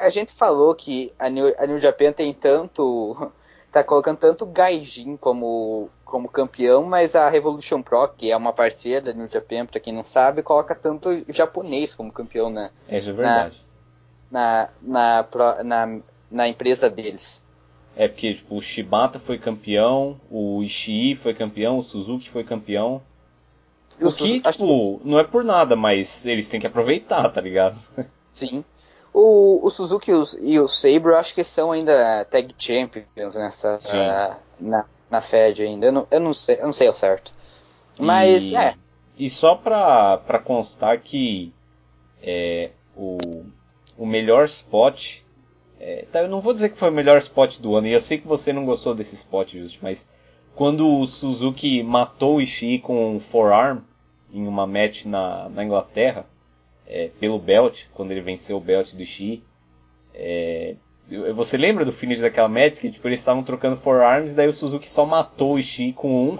a 0.00 0.10
gente 0.10 0.32
falou 0.32 0.74
que 0.74 1.12
a 1.18 1.28
New, 1.28 1.54
a 1.58 1.66
New 1.66 1.80
Japan 1.80 2.12
tem 2.12 2.32
tanto. 2.32 3.32
tá 3.70 3.84
colocando 3.84 4.18
tanto 4.18 4.46
Gaijin 4.46 5.16
como 5.16 5.90
como 6.06 6.28
campeão, 6.28 6.84
mas 6.84 7.16
a 7.16 7.28
Revolution 7.28 7.82
Pro, 7.82 8.08
que 8.08 8.30
é 8.30 8.36
uma 8.36 8.52
parceira 8.52 9.06
da 9.06 9.12
New 9.12 9.28
Japan, 9.28 9.66
pra 9.66 9.80
quem 9.80 9.92
não 9.92 10.04
sabe, 10.04 10.40
coloca 10.40 10.72
tanto 10.72 11.10
japonês 11.28 11.92
como 11.92 12.12
campeão 12.12 12.48
na, 12.48 12.70
é, 12.88 12.98
isso 12.98 13.10
é 13.10 13.12
verdade. 13.12 13.60
Na, 14.30 14.70
na, 14.82 15.24
na, 15.24 15.64
na, 15.64 16.00
na 16.30 16.48
empresa 16.48 16.88
deles. 16.88 17.42
É 17.96 18.06
porque 18.06 18.34
tipo, 18.34 18.56
o 18.56 18.62
Shibata 18.62 19.18
foi 19.18 19.36
campeão, 19.36 20.18
o 20.30 20.62
Ishii 20.62 21.16
foi 21.16 21.34
campeão, 21.34 21.78
o 21.78 21.84
Suzuki 21.84 22.30
foi 22.30 22.44
campeão. 22.44 23.02
O, 24.00 24.08
o 24.08 24.12
que, 24.12 24.40
tipo, 24.40 25.00
não 25.04 25.18
é 25.18 25.24
por 25.24 25.42
nada, 25.42 25.74
mas 25.74 26.24
eles 26.24 26.48
têm 26.48 26.60
que 26.60 26.66
aproveitar, 26.66 27.28
tá 27.30 27.40
ligado? 27.40 27.78
Sim. 28.32 28.64
O, 29.18 29.66
o 29.66 29.70
Suzuki 29.70 30.10
e 30.42 30.60
o, 30.60 30.68
Sabre 30.68 31.10
eu 31.10 31.16
acho 31.16 31.34
que 31.34 31.42
são 31.42 31.72
ainda 31.72 32.26
tag 32.26 32.54
champions 32.58 33.34
nessa. 33.34 33.78
Uh, 33.78 34.36
na, 34.60 34.84
na 35.10 35.22
Fed 35.22 35.62
ainda. 35.62 35.86
Eu 35.86 35.92
não, 35.92 36.06
eu 36.10 36.20
não, 36.20 36.34
sei, 36.34 36.56
eu 36.56 36.66
não 36.66 36.72
sei 36.74 36.86
ao 36.86 36.92
certo. 36.92 37.32
Mas 37.98 38.50
e, 38.50 38.56
é. 38.56 38.74
E 39.18 39.30
só 39.30 39.54
pra, 39.54 40.18
pra 40.18 40.38
constar 40.38 40.98
que 40.98 41.50
é, 42.22 42.68
o, 42.94 43.16
o 43.96 44.04
melhor 44.04 44.44
spot. 44.44 45.20
É, 45.80 46.04
tá, 46.12 46.20
eu 46.20 46.28
não 46.28 46.42
vou 46.42 46.52
dizer 46.52 46.68
que 46.68 46.78
foi 46.78 46.90
o 46.90 46.92
melhor 46.92 47.16
spot 47.16 47.58
do 47.58 47.74
ano, 47.74 47.86
e 47.86 47.92
eu 47.92 48.00
sei 48.02 48.18
que 48.18 48.28
você 48.28 48.52
não 48.52 48.66
gostou 48.66 48.94
desse 48.94 49.14
spot, 49.14 49.52
Just, 49.52 49.78
mas 49.80 50.06
quando 50.54 50.86
o 50.86 51.06
Suzuki 51.06 51.82
matou 51.82 52.36
o 52.36 52.40
Ishii 52.42 52.80
com 52.80 53.16
um 53.16 53.20
forearm 53.20 53.78
em 54.30 54.46
uma 54.46 54.66
match 54.66 55.06
na, 55.06 55.48
na 55.48 55.64
Inglaterra, 55.64 56.26
é, 56.86 57.10
pelo 57.20 57.38
belt, 57.38 57.84
quando 57.94 58.12
ele 58.12 58.20
venceu 58.20 58.56
o 58.56 58.60
belt 58.60 58.92
do 58.92 59.02
Ishii, 59.02 59.42
é, 60.14 60.76
você 61.34 61.56
lembra 61.56 61.84
do 61.84 61.92
finish 61.92 62.20
daquela 62.20 62.48
match 62.48 62.78
que 62.78 62.90
tipo, 62.90 63.06
eles 63.06 63.20
estavam 63.20 63.42
trocando 63.42 63.76
forearms, 63.76 64.34
daí 64.34 64.48
o 64.48 64.52
Suzuki 64.52 64.90
só 64.90 65.04
matou 65.04 65.54
o 65.54 65.58
Ishii 65.58 65.92
com 65.92 66.30
um. 66.30 66.38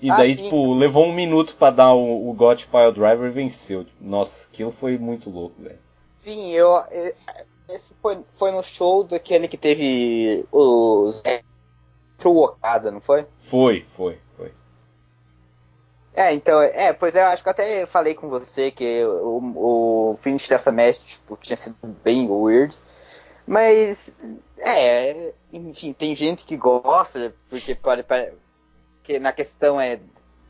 E 0.00 0.10
ah, 0.10 0.16
daí, 0.16 0.36
sim. 0.36 0.44
tipo, 0.44 0.74
levou 0.74 1.06
um 1.06 1.12
minuto 1.12 1.56
para 1.58 1.74
dar 1.74 1.94
o, 1.94 2.28
o 2.28 2.34
Got 2.34 2.66
Pile 2.66 2.92
Driver 2.92 3.30
e 3.30 3.32
venceu. 3.32 3.86
Nossa, 3.98 4.46
aquilo 4.46 4.70
foi 4.70 4.98
muito 4.98 5.30
louco, 5.30 5.54
velho. 5.62 5.78
Sim, 6.14 6.52
eu. 6.52 6.70
Esse 7.68 7.94
foi, 7.94 8.18
foi 8.36 8.52
no 8.52 8.62
show 8.62 9.04
daquele 9.04 9.48
que 9.48 9.56
teve 9.56 10.44
os. 10.52 11.22
Pro 12.18 12.36
Okada, 12.36 12.90
não? 12.90 13.00
Foi, 13.00 13.24
foi, 13.48 13.84
foi. 13.96 14.18
É, 16.16 16.32
então, 16.32 16.62
é, 16.62 16.94
pois 16.94 17.14
é, 17.14 17.20
eu 17.20 17.26
acho 17.26 17.42
que 17.42 17.50
até 17.50 17.84
falei 17.84 18.14
com 18.14 18.30
você 18.30 18.70
que 18.70 19.04
o, 19.04 20.12
o 20.12 20.16
finish 20.16 20.48
dessa 20.48 20.72
match 20.72 20.98
tipo, 21.00 21.36
tinha 21.36 21.58
sido 21.58 21.76
bem 22.02 22.26
weird. 22.26 22.74
Mas, 23.46 24.24
é, 24.58 25.32
enfim, 25.52 25.92
tem 25.92 26.16
gente 26.16 26.44
que 26.44 26.56
gosta, 26.56 27.34
porque 27.50 27.74
pode, 27.74 28.02
porque 28.02 29.18
na 29.20 29.30
questão 29.30 29.78
é 29.78 30.00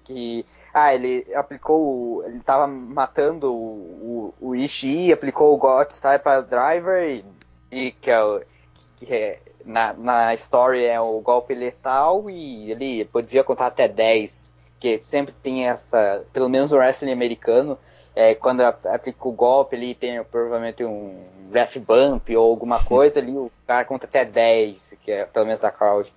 que, 0.04 0.46
ah, 0.72 0.94
ele 0.94 1.26
aplicou, 1.34 2.24
ele 2.24 2.38
tava 2.40 2.68
matando 2.68 3.52
o, 3.52 4.32
o, 4.40 4.48
o 4.48 4.54
Ishii, 4.54 5.12
aplicou 5.12 5.52
o 5.52 5.58
God 5.58 5.90
Style 5.90 6.20
para 6.20 6.42
Driver, 6.42 7.02
e, 7.02 7.24
e 7.72 7.90
que, 7.90 8.10
é, 8.10 8.46
que 8.98 9.12
é, 9.12 9.40
na, 9.64 9.92
na 9.94 10.34
story 10.34 10.84
é 10.84 11.00
o 11.00 11.20
golpe 11.20 11.54
letal, 11.54 12.30
e 12.30 12.70
ele 12.70 13.04
podia 13.06 13.42
contar 13.42 13.66
até 13.66 13.88
10, 13.88 14.52
que 14.86 15.04
sempre 15.04 15.34
tem 15.42 15.66
essa, 15.66 16.24
pelo 16.32 16.48
menos 16.48 16.70
o 16.72 16.76
wrestling 16.76 17.12
americano, 17.12 17.78
é, 18.14 18.34
quando 18.34 18.62
aplica 18.62 19.28
o 19.28 19.32
golpe 19.32 19.76
ali, 19.76 19.94
tem 19.94 20.22
provavelmente 20.24 20.84
um 20.84 21.22
ref 21.52 21.76
bump 21.78 22.34
ou 22.34 22.50
alguma 22.50 22.82
coisa 22.82 23.18
ali, 23.18 23.32
o 23.32 23.50
cara 23.66 23.84
conta 23.84 24.06
até 24.06 24.24
10, 24.24 24.94
que 25.04 25.10
é 25.10 25.26
pelo 25.26 25.46
menos 25.46 25.62
a 25.62 25.70
crowd. 25.70 26.12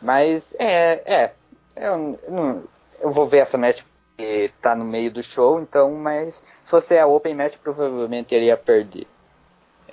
Mas 0.00 0.54
é, 0.58 1.02
é. 1.04 1.32
Eu, 1.76 2.18
eu, 2.24 2.32
não, 2.32 2.64
eu 3.00 3.12
vou 3.12 3.26
ver 3.26 3.38
essa 3.38 3.56
match 3.56 3.82
que 4.16 4.50
tá 4.60 4.74
no 4.74 4.84
meio 4.84 5.10
do 5.10 5.22
show, 5.22 5.60
então, 5.60 5.92
mas 5.92 6.36
se 6.64 6.70
fosse 6.70 6.98
a 6.98 7.06
Open 7.06 7.34
Match, 7.34 7.56
provavelmente 7.56 8.34
iria 8.34 8.56
perder. 8.56 9.06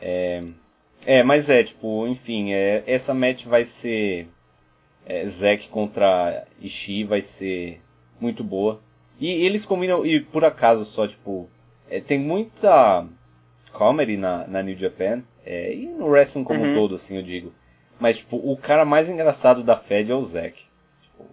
É, 0.01 0.43
é 1.05 1.23
mas 1.23 1.49
é, 1.49 1.63
tipo, 1.63 2.07
enfim, 2.07 2.51
é, 2.51 2.83
essa 2.87 3.13
match 3.13 3.45
vai 3.45 3.63
ser. 3.63 4.27
é, 5.05 5.25
Zack 5.27 5.69
contra 5.69 6.45
Ishii 6.59 7.03
vai 7.03 7.21
ser 7.21 7.79
muito 8.19 8.43
boa. 8.43 8.79
E 9.19 9.29
eles 9.29 9.65
combinam, 9.65 10.05
e 10.05 10.19
por 10.19 10.45
acaso 10.45 10.85
só, 10.85 11.07
tipo, 11.07 11.49
é, 11.89 11.99
tem 11.99 12.19
muita 12.19 13.05
comedy 13.71 14.17
na, 14.17 14.47
na 14.47 14.61
New 14.61 14.77
Japan, 14.77 15.23
é, 15.45 15.73
e 15.73 15.85
no 15.87 16.07
wrestling 16.07 16.43
como 16.43 16.61
uhum. 16.61 16.71
um 16.71 16.75
todo, 16.75 16.95
assim, 16.95 17.15
eu 17.15 17.23
digo. 17.23 17.51
Mas, 17.99 18.17
tipo, 18.17 18.37
o 18.37 18.55
cara 18.57 18.85
mais 18.85 19.09
engraçado 19.09 19.63
da 19.63 19.75
Fed 19.75 20.11
é 20.11 20.15
o 20.15 20.23
Zack. 20.23 20.63
Tipo, 21.01 21.25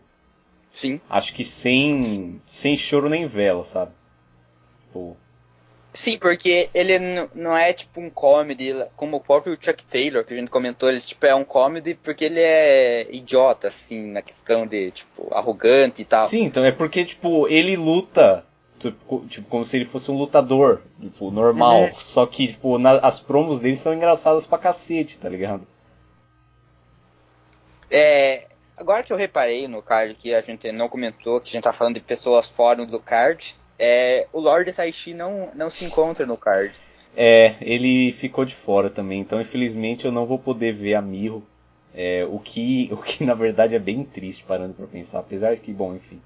Sim. 0.73 1.01
Acho 1.11 1.35
que 1.35 1.45
sem, 1.45 2.41
sem 2.49 2.77
choro 2.77 3.09
nem 3.09 3.27
vela, 3.27 3.65
sabe? 3.65 3.93
Tipo, 4.87 5.17
Sim, 5.95 6.19
porque 6.19 6.69
ele 6.75 6.99
não 7.37 7.57
é 7.57 7.73
tipo 7.73 8.01
um 8.01 8.11
comedy, 8.11 8.75
como 8.97 9.19
o 9.19 9.21
próprio 9.21 9.57
Chuck 9.61 9.85
Taylor, 9.85 10.25
que 10.25 10.35
a 10.35 10.37
gente 10.37 10.51
comentou, 10.51 10.91
ele 10.91 11.01
tipo, 11.01 11.25
é 11.25 11.33
um 11.33 11.45
comedy 11.45 11.95
porque 11.95 12.25
ele 12.25 12.41
é 12.41 13.07
idiota, 13.15 13.69
assim, 13.69 14.11
na 14.11 14.21
questão 14.21 14.67
de, 14.67 14.91
tipo, 14.91 15.33
arrogante 15.33 16.03
e 16.03 16.05
tal. 16.05 16.29
Sim, 16.29 16.43
então 16.43 16.65
é 16.65 16.73
porque, 16.73 17.05
tipo, 17.05 17.47
ele 17.47 17.77
luta, 17.77 18.45
tipo, 18.81 19.25
tipo 19.29 19.49
como 19.49 19.65
se 19.65 19.77
ele 19.77 19.85
fosse 19.85 20.11
um 20.11 20.19
lutador, 20.19 20.83
tipo, 21.01 21.31
normal. 21.31 21.83
Uhum. 21.83 21.95
Só 22.01 22.27
que, 22.27 22.49
tipo, 22.49 22.77
na, 22.77 22.99
as 22.99 23.21
promos 23.21 23.61
dele 23.61 23.77
são 23.77 23.95
engraçadas 23.95 24.45
pra 24.45 24.59
cacete, 24.59 25.17
tá 25.21 25.29
ligado? 25.29 25.65
É, 27.89 28.49
agora 28.77 29.05
que 29.05 29.13
eu 29.13 29.17
reparei 29.17 29.69
no 29.69 29.81
card 29.81 30.17
que 30.17 30.35
a 30.35 30.41
gente 30.41 30.73
não 30.73 30.89
comentou, 30.89 31.41
que 31.41 31.51
a 31.51 31.53
gente 31.53 31.63
tá 31.63 31.73
falando 31.73 31.95
de 31.95 32.01
pessoas 32.01 32.51
fora 32.51 32.85
do 32.85 32.99
card, 32.99 33.55
é, 33.79 34.27
o 34.33 34.41
Lord 34.41 34.73
Taishi 34.73 35.15
não, 35.15 35.51
não 35.55 35.71
se 35.71 35.85
encontra 35.85 36.27
no 36.27 36.37
card. 36.37 36.75
É, 37.17 37.55
ele 37.61 38.13
ficou 38.13 38.45
de 38.45 38.55
fora 38.55 38.91
também, 38.91 39.21
então 39.21 39.41
infelizmente 39.41 40.05
eu 40.05 40.13
não 40.13 40.27
vou 40.27 40.39
poder 40.39 40.73
ver 40.73 40.95
a 40.95 41.03
Miho. 41.03 41.45
É, 41.95 42.27
o, 42.29 42.41
que, 42.41 42.89
o 42.93 42.97
que 42.97 43.25
na 43.25 43.35
verdade 43.35 43.75
é 43.75 43.79
bem 43.79 44.03
triste 44.03 44.43
parando 44.43 44.75
para 44.75 44.87
pensar, 44.87 45.21
apesar 45.21 45.55
de 45.55 45.61
que, 45.61 45.73
bom, 45.73 45.95
enfim. 45.95 46.21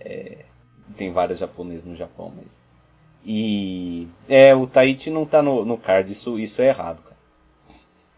É, 0.00 0.38
tem 0.96 1.12
vários 1.12 1.38
japoneses 1.38 1.84
no 1.84 1.96
Japão, 1.96 2.32
mas. 2.34 2.58
E. 3.24 4.08
É, 4.28 4.54
o 4.54 4.66
Taichi 4.66 5.10
não 5.10 5.24
tá 5.24 5.42
no, 5.42 5.64
no 5.64 5.78
card, 5.78 6.10
isso, 6.10 6.38
isso 6.38 6.60
é 6.60 6.68
errado, 6.68 7.02
cara. 7.02 7.16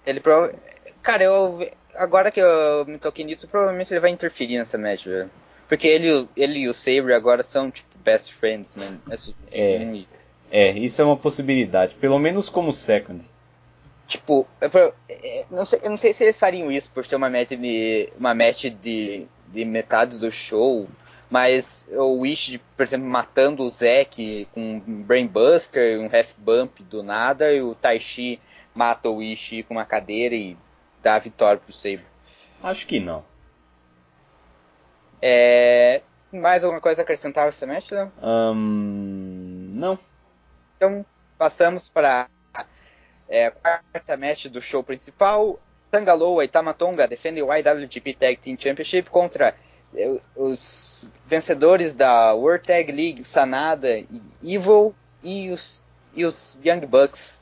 Ele 0.07 0.21
prova. 0.21 0.55
Cara, 1.03 1.25
eu. 1.25 1.69
Agora 1.95 2.31
que 2.31 2.41
eu 2.41 2.85
me 2.87 2.99
toquei 2.99 3.25
nisso, 3.25 3.47
provavelmente 3.47 3.93
ele 3.93 4.01
vai 4.01 4.11
interferir 4.11 4.59
nessa 4.59 4.79
match, 4.79 5.05
velho. 5.07 5.31
Porque 5.69 5.87
ele, 5.87 6.29
ele 6.37 6.61
e 6.61 6.69
o 6.69 6.75
Sabre 6.75 7.15
agora 7.15 7.43
são, 7.43 7.71
tipo, 7.71 7.94
best 8.05 8.33
friends, 8.33 8.77
né? 8.77 8.99
É, 9.51 10.05
é, 10.51 10.71
isso 10.73 11.01
é 11.01 11.05
uma 11.05 11.17
possibilidade. 11.17 11.95
Pelo 11.95 12.19
menos 12.19 12.49
como 12.49 12.73
second. 12.73 13.29
Tipo, 14.07 14.47
eu, 14.61 14.95
é, 15.09 15.45
não 15.51 15.65
sei, 15.65 15.81
eu 15.83 15.91
não 15.91 15.97
sei 15.97 16.13
se 16.13 16.25
eles 16.25 16.39
fariam 16.39 16.71
isso 16.71 16.91
por 16.91 17.07
ser 17.07 17.17
uma 17.17 17.31
match 17.31 17.51
de. 17.51 18.09
uma 18.19 18.35
match 18.35 18.65
de, 18.65 19.27
de 19.49 19.65
metade 19.65 20.19
do 20.19 20.31
show. 20.31 20.89
Mas 21.31 21.85
o 21.91 22.21
Wish, 22.21 22.61
por 22.77 22.85
exemplo, 22.85 23.09
matando 23.09 23.65
o 23.65 23.69
Zack 23.69 24.47
com 24.53 24.81
um 24.87 25.03
Brainbuster, 25.03 25.99
um 25.99 26.05
Half 26.05 26.35
Bump 26.39 26.81
do 26.83 27.03
nada, 27.03 27.53
e 27.53 27.61
o 27.61 27.75
Taishi 27.75 28.39
mata 28.75 29.09
o 29.09 29.17
Wish 29.17 29.63
com 29.65 29.75
uma 29.75 29.85
cadeira 29.85 30.35
e 30.35 30.57
dá 31.03 31.17
a 31.17 31.19
vitória 31.19 31.59
pro 31.59 31.73
Sabre. 31.73 32.05
Acho 32.63 32.87
que 32.87 33.01
não. 33.01 33.25
É, 35.21 36.03
mais 36.35 36.65
alguma 36.65 36.81
coisa 36.81 37.03
a 37.03 37.05
acrescentar 37.05 37.49
esse 37.49 37.65
match, 37.67 37.91
Léo? 37.91 38.13
Um, 38.23 39.73
não. 39.75 39.99
Então, 40.77 41.05
passamos 41.39 41.89
para 41.89 42.27
é, 43.29 43.47
a 43.47 43.81
quarta 43.93 44.17
match 44.17 44.47
do 44.47 44.61
show 44.61 44.83
principal. 44.83 45.59
Tangaloa 45.91 46.45
e 46.45 46.49
Tamatonga 46.49 47.07
defendem 47.07 47.43
o 47.43 47.55
IWGP 47.55 48.15
Tag 48.15 48.37
Team 48.37 48.57
Championship 48.59 49.09
contra 49.11 49.55
é, 49.95 50.19
os 50.35 51.09
vencedores 51.27 51.95
da 51.95 52.33
World 52.35 52.67
Tag 52.67 52.91
League, 52.91 53.25
Sanada 53.25 53.99
e 53.99 54.09
Evil, 54.43 54.95
e 55.23 55.51
os, 55.51 55.85
e 56.15 56.25
os 56.25 56.59
Young 56.65 56.81
Bucks, 56.81 57.41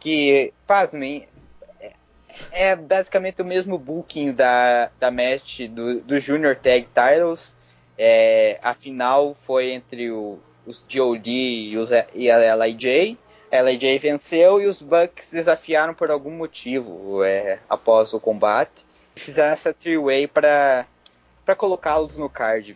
que, 0.00 0.52
pasmem, 0.66 1.28
é, 1.80 2.70
é 2.70 2.76
basicamente 2.76 3.42
o 3.42 3.44
mesmo 3.44 3.78
booking 3.78 4.32
da, 4.32 4.90
da 4.98 5.10
match 5.10 5.68
do, 5.68 6.00
do 6.00 6.18
Junior 6.18 6.56
Tag 6.56 6.88
Titles, 6.94 7.54
é, 8.02 8.58
a 8.62 8.72
final 8.72 9.34
foi 9.34 9.72
entre 9.72 10.10
o, 10.10 10.38
os 10.66 10.82
GOD 10.90 11.30
e, 11.30 11.76
os, 11.76 11.90
e 12.14 12.30
a 12.30 12.56
LIJ. 12.56 13.18
A 13.52 13.60
LIJ 13.60 13.98
venceu 13.98 14.58
e 14.58 14.64
os 14.64 14.80
Bucks 14.80 15.30
desafiaram 15.30 15.92
por 15.92 16.10
algum 16.10 16.30
motivo 16.30 17.22
é, 17.22 17.58
após 17.68 18.14
o 18.14 18.18
combate. 18.18 18.86
E 19.14 19.20
fizeram 19.20 19.52
essa 19.52 19.74
three-way 19.74 20.26
para 20.26 20.86
colocá-los 21.58 22.16
no 22.16 22.30
card. 22.30 22.74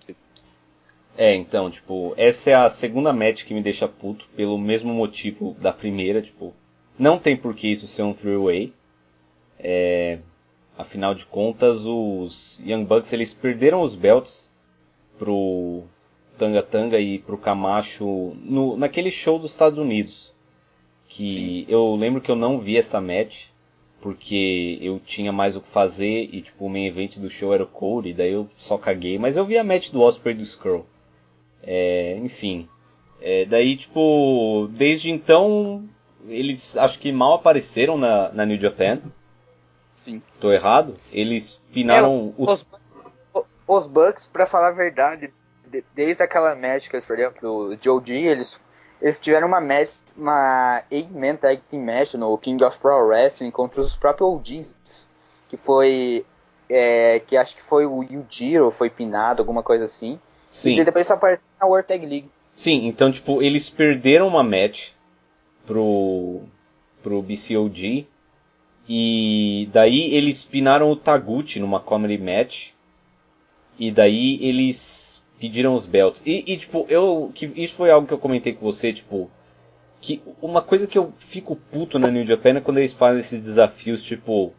É, 1.16 1.34
então, 1.34 1.70
tipo, 1.70 2.12
essa 2.18 2.50
é 2.50 2.54
a 2.54 2.68
segunda 2.68 3.10
match 3.10 3.44
que 3.44 3.54
me 3.54 3.62
deixa 3.62 3.88
puto, 3.88 4.26
pelo 4.36 4.58
mesmo 4.58 4.92
motivo 4.92 5.56
da 5.58 5.72
primeira, 5.72 6.20
tipo, 6.20 6.52
não 6.98 7.18
tem 7.18 7.34
por 7.34 7.54
que 7.54 7.68
isso 7.68 7.86
ser 7.86 8.02
um 8.02 8.12
three-way. 8.12 8.74
É, 9.58 10.18
afinal 10.76 11.14
de 11.14 11.24
contas, 11.24 11.78
os 11.86 12.60
Young 12.60 12.84
Bucks 12.84 13.10
eles 13.10 13.32
perderam 13.32 13.80
os 13.80 13.94
belts 13.94 14.52
pro 15.18 15.84
Tanga 16.38 16.62
Tanga 16.62 16.98
e 16.98 17.18
pro 17.18 17.38
Camacho 17.38 18.34
no, 18.42 18.76
naquele 18.76 19.10
show 19.10 19.38
dos 19.38 19.52
Estados 19.52 19.78
Unidos. 19.78 20.32
Que 21.08 21.64
Sim. 21.66 21.66
eu 21.68 21.94
lembro 21.94 22.20
que 22.20 22.30
eu 22.30 22.36
não 22.36 22.58
vi 22.58 22.76
essa 22.76 23.00
match, 23.00 23.44
porque 24.00 24.78
eu 24.80 25.00
tinha 25.00 25.32
mais 25.32 25.54
o 25.56 25.60
que 25.60 25.68
fazer 25.68 26.28
e 26.32 26.42
tipo 26.42 26.66
o 26.66 26.68
main 26.68 26.86
event 26.86 27.18
do 27.18 27.30
show 27.30 27.54
era 27.54 27.62
o 27.62 27.68
Cody, 27.68 28.12
daí 28.12 28.32
eu 28.32 28.48
só 28.58 28.76
caguei, 28.76 29.18
mas 29.18 29.36
eu 29.36 29.44
vi 29.44 29.56
a 29.56 29.64
match 29.64 29.90
do 29.90 30.02
Osprey 30.02 30.34
e 30.34 30.38
do 30.38 30.44
Skrull. 30.44 30.84
É, 31.62 32.18
enfim. 32.18 32.68
É, 33.20 33.44
daí 33.44 33.76
tipo, 33.76 34.68
desde 34.72 35.10
então 35.10 35.88
eles 36.28 36.76
acho 36.76 36.98
que 36.98 37.12
mal 37.12 37.34
apareceram 37.34 37.96
na, 37.96 38.30
na 38.32 38.44
New 38.44 38.60
Japan. 38.60 39.00
Sim. 40.04 40.20
Tô 40.40 40.52
errado? 40.52 40.94
Eles 41.12 41.58
pinaram 41.72 42.34
é, 42.38 42.42
os... 42.42 42.60
os 42.60 42.66
os 43.66 43.86
Bucks, 43.86 44.26
para 44.26 44.46
falar 44.46 44.68
a 44.68 44.72
verdade, 44.72 45.32
de, 45.66 45.84
desde 45.94 46.22
aquela 46.22 46.54
match 46.54 46.88
que 46.88 46.96
eles 46.96 47.04
perderam 47.04 47.32
pro 47.32 47.76
Joe 47.80 48.02
G, 48.04 48.14
eles, 48.14 48.60
eles 49.00 49.18
tiveram 49.18 49.48
uma 49.48 49.60
match, 49.60 49.90
uma 50.16 50.82
8-man 50.90 51.36
tag 51.36 51.62
team 51.68 51.82
match 51.82 52.14
no 52.14 52.36
King 52.38 52.62
of 52.64 52.78
Pro 52.78 53.06
Wrestling 53.06 53.50
contra 53.50 53.80
os 53.80 53.96
próprios 53.96 54.30
OGs, 54.30 55.08
que 55.48 55.56
foi, 55.56 56.24
é, 56.68 57.20
que 57.26 57.36
acho 57.36 57.56
que 57.56 57.62
foi 57.62 57.86
o 57.86 58.02
Yujiro, 58.02 58.70
foi 58.70 58.90
pinado, 58.90 59.42
alguma 59.42 59.62
coisa 59.62 59.84
assim. 59.84 60.18
Sim. 60.50 60.78
E 60.78 60.84
depois 60.84 61.06
só 61.06 61.14
apareceu 61.14 61.44
na 61.60 61.66
World 61.66 61.88
Tag 61.88 62.06
League. 62.06 62.30
Sim, 62.54 62.86
então, 62.86 63.10
tipo, 63.10 63.42
eles 63.42 63.68
perderam 63.68 64.28
uma 64.28 64.44
match 64.44 64.90
pro, 65.66 66.42
pro 67.02 67.20
BCOG, 67.20 68.06
e 68.88 69.68
daí 69.72 70.14
eles 70.14 70.44
pinaram 70.44 70.90
o 70.90 70.96
Taguchi 70.96 71.58
numa 71.58 71.80
comedy 71.80 72.18
match, 72.18 72.73
e 73.78 73.90
daí 73.90 74.38
eles 74.40 75.22
pediram 75.38 75.74
os 75.74 75.86
belts. 75.86 76.22
E, 76.24 76.44
e, 76.46 76.56
tipo, 76.56 76.86
eu. 76.88 77.30
Que, 77.34 77.46
isso 77.56 77.74
foi 77.74 77.90
algo 77.90 78.06
que 78.06 78.14
eu 78.14 78.18
comentei 78.18 78.52
com 78.52 78.64
você, 78.64 78.92
tipo. 78.92 79.30
Que 80.00 80.20
uma 80.42 80.60
coisa 80.60 80.86
que 80.86 80.98
eu 80.98 81.12
fico 81.18 81.56
puto 81.56 81.98
na 81.98 82.08
New 82.08 82.26
Japan 82.26 82.58
é 82.58 82.60
quando 82.60 82.78
eles 82.78 82.92
fazem 82.92 83.20
esses 83.20 83.42
desafios, 83.42 84.02
tipo. 84.02 84.52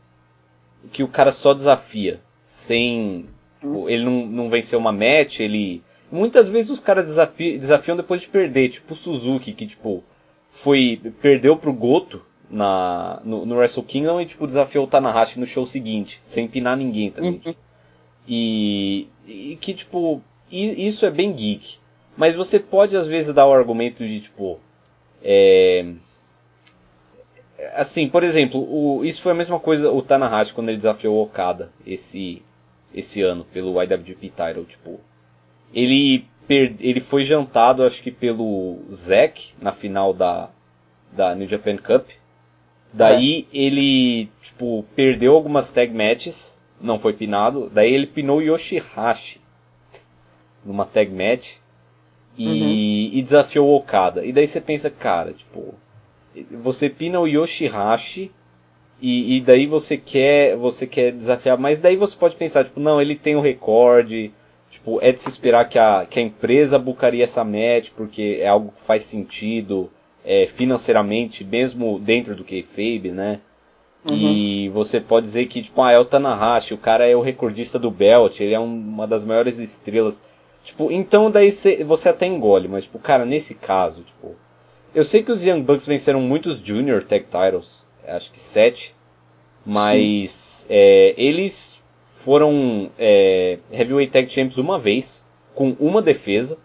Que 0.91 1.03
o 1.03 1.07
cara 1.07 1.31
só 1.31 1.53
desafia. 1.53 2.19
Sem. 2.47 3.25
Tipo, 3.59 3.89
ele 3.89 4.03
não, 4.03 4.25
não 4.25 4.49
venceu 4.49 4.79
uma 4.79 4.91
match, 4.91 5.39
ele. 5.39 5.81
Muitas 6.11 6.47
vezes 6.47 6.71
os 6.71 6.79
caras 6.79 7.07
desafiam, 7.07 7.57
desafiam 7.57 7.97
depois 7.97 8.21
de 8.21 8.27
perder, 8.27 8.69
tipo 8.69 8.93
o 8.93 8.97
Suzuki, 8.97 9.53
que 9.53 9.65
tipo. 9.65 10.03
Foi. 10.51 10.99
Perdeu 11.21 11.57
pro 11.57 11.73
Goto 11.73 12.21
na, 12.49 13.19
no, 13.23 13.45
no 13.45 13.55
Wrestle 13.57 13.83
Kingdom 13.83 14.21
e 14.21 14.25
tipo 14.25 14.47
desafiou 14.47 14.85
o 14.85 14.87
Tanahashi 14.87 15.39
no 15.39 15.47
show 15.47 15.65
seguinte, 15.65 16.19
sem 16.23 16.47
pinar 16.47 16.77
ninguém 16.77 17.11
também. 17.11 17.41
Uhum. 17.45 17.55
E, 18.27 19.07
e 19.27 19.57
que, 19.59 19.73
tipo, 19.73 20.21
isso 20.51 21.05
é 21.05 21.11
bem 21.11 21.31
geek. 21.31 21.77
Mas 22.17 22.35
você 22.35 22.59
pode, 22.59 22.95
às 22.95 23.07
vezes, 23.07 23.33
dar 23.33 23.45
o 23.47 23.53
argumento 23.53 24.05
de, 24.05 24.21
tipo, 24.21 24.59
é... 25.23 25.85
Assim, 27.73 28.07
por 28.07 28.23
exemplo, 28.23 28.59
o, 28.59 29.03
isso 29.03 29.21
foi 29.21 29.31
a 29.31 29.35
mesma 29.35 29.59
coisa 29.59 29.89
o 29.89 30.01
Tanahashi 30.01 30.53
quando 30.53 30.69
ele 30.69 30.77
desafiou 30.77 31.15
o 31.15 31.23
Okada 31.23 31.71
esse, 31.85 32.41
esse 32.93 33.21
ano 33.21 33.43
pelo 33.45 33.81
IWGP 33.81 34.29
Title, 34.29 34.65
tipo... 34.65 34.99
Ele, 35.73 36.25
per, 36.47 36.75
ele 36.79 37.01
foi 37.01 37.23
jantado, 37.23 37.83
acho 37.83 38.01
que 38.01 38.11
pelo 38.11 38.79
Zack 38.93 39.53
na 39.61 39.73
final 39.73 40.13
da, 40.13 40.49
da 41.11 41.35
New 41.35 41.47
Japan 41.47 41.77
Cup. 41.77 42.07
Daí 42.93 43.47
é. 43.51 43.57
ele, 43.57 44.29
tipo, 44.41 44.85
perdeu 44.95 45.33
algumas 45.33 45.71
tag 45.71 45.93
matches 45.93 46.54
não 46.85 46.99
foi 46.99 47.13
pinado. 47.13 47.69
Daí 47.73 47.93
ele 47.93 48.07
pinou 48.07 48.41
Yoshihashi 48.41 49.39
numa 50.63 50.85
tag 50.85 51.11
match 51.11 51.55
e, 52.37 52.47
uhum. 52.47 52.69
e 53.13 53.21
desafiou 53.21 53.67
o 53.69 53.75
Okada. 53.75 54.25
E 54.25 54.31
daí 54.31 54.47
você 54.47 54.59
pensa, 54.59 54.89
cara, 54.89 55.33
tipo, 55.33 55.75
você 56.51 56.89
pina 56.89 57.19
o 57.19 57.27
Yoshihashi 57.27 58.31
e, 59.01 59.37
e, 59.37 59.41
daí 59.41 59.65
você 59.65 59.97
quer 59.97 60.55
você 60.55 60.87
quer 60.87 61.11
desafiar, 61.11 61.57
mas 61.57 61.79
daí 61.79 61.95
você 61.95 62.15
pode 62.15 62.35
pensar, 62.35 62.63
tipo, 62.63 62.79
não, 62.79 63.01
ele 63.01 63.15
tem 63.15 63.35
o 63.35 63.39
um 63.39 63.41
recorde, 63.41 64.31
tipo, 64.71 64.99
é 65.01 65.11
de 65.11 65.19
se 65.19 65.29
esperar 65.29 65.67
que 65.67 65.77
a, 65.77 66.05
que 66.09 66.19
a 66.19 66.23
empresa 66.23 66.79
bucaria 66.79 67.23
essa 67.23 67.43
match, 67.43 67.89
porque 67.95 68.39
é 68.41 68.47
algo 68.47 68.71
que 68.71 68.81
faz 68.85 69.03
sentido 69.03 69.91
é, 70.23 70.47
financeiramente, 70.47 71.43
mesmo 71.43 71.99
dentro 71.99 72.35
do 72.35 72.43
kayfabe, 72.43 73.11
né? 73.11 73.39
Uhum. 74.09 74.15
E 74.15 74.69
você 74.69 74.99
pode 74.99 75.25
dizer 75.25 75.47
que, 75.47 75.63
tipo, 75.63 75.81
ah, 75.81 75.91
é 75.91 75.97
o 75.97 76.05
Tanahashi, 76.05 76.75
o 76.75 76.77
cara 76.77 77.07
é 77.07 77.15
o 77.15 77.21
recordista 77.21 77.79
do 77.79 77.89
Belt, 77.89 78.39
ele 78.39 78.53
é 78.53 78.59
um, 78.59 78.65
uma 78.65 79.07
das 79.07 79.23
maiores 79.23 79.57
estrelas. 79.57 80.21
Tipo, 80.63 80.91
então 80.91 81.31
daí 81.31 81.51
cê, 81.51 81.83
você 81.83 82.09
até 82.09 82.27
engole, 82.27 82.67
mas, 82.67 82.83
tipo, 82.83 82.99
cara, 82.99 83.25
nesse 83.25 83.55
caso, 83.55 84.01
tipo... 84.01 84.35
Eu 84.93 85.03
sei 85.03 85.23
que 85.23 85.31
os 85.31 85.43
Young 85.43 85.61
Bucks 85.61 85.85
venceram 85.85 86.21
muitos 86.21 86.59
Junior 86.59 87.03
Tag 87.03 87.25
Titles, 87.25 87.83
acho 88.07 88.31
que 88.31 88.39
sete, 88.39 88.93
mas 89.65 90.65
é, 90.69 91.13
eles 91.17 91.83
foram 92.23 92.89
é, 92.97 93.57
Heavyweight 93.71 94.13
Tag 94.13 94.31
Champions 94.31 94.57
uma 94.57 94.79
vez, 94.79 95.23
com 95.53 95.75
uma 95.79 96.01
defesa, 96.01 96.57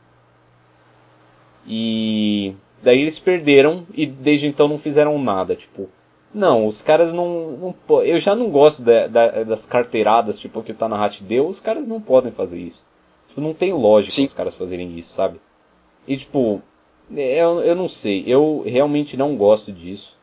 e 1.66 2.54
daí 2.82 3.00
eles 3.00 3.18
perderam 3.18 3.84
e 3.94 4.06
desde 4.06 4.46
então 4.46 4.68
não 4.68 4.78
fizeram 4.78 5.18
nada, 5.18 5.56
tipo... 5.56 5.88
Não, 6.32 6.66
os 6.66 6.80
caras 6.80 7.12
não. 7.12 7.74
não 7.88 8.02
eu 8.02 8.20
já 8.20 8.36
não 8.36 8.50
gosto 8.50 8.82
da, 8.82 9.08
da, 9.08 9.42
das 9.42 9.66
carteiradas, 9.66 10.38
tipo, 10.38 10.62
que 10.62 10.72
o 10.72 10.74
Tanahashi 10.74 11.24
deu, 11.24 11.46
os 11.46 11.58
caras 11.58 11.88
não 11.88 12.00
podem 12.00 12.30
fazer 12.30 12.58
isso. 12.58 12.82
Tipo, 13.28 13.40
não 13.40 13.52
tem 13.52 13.72
lógica 13.72 14.14
Sim. 14.14 14.24
os 14.24 14.32
caras 14.32 14.54
fazerem 14.54 14.96
isso, 14.96 15.14
sabe? 15.14 15.40
E 16.06 16.16
tipo, 16.16 16.62
é, 17.16 17.42
eu, 17.42 17.60
eu 17.60 17.74
não 17.74 17.88
sei, 17.88 18.24
eu 18.26 18.62
realmente 18.64 19.16
não 19.16 19.36
gosto 19.36 19.72
disso. 19.72 20.14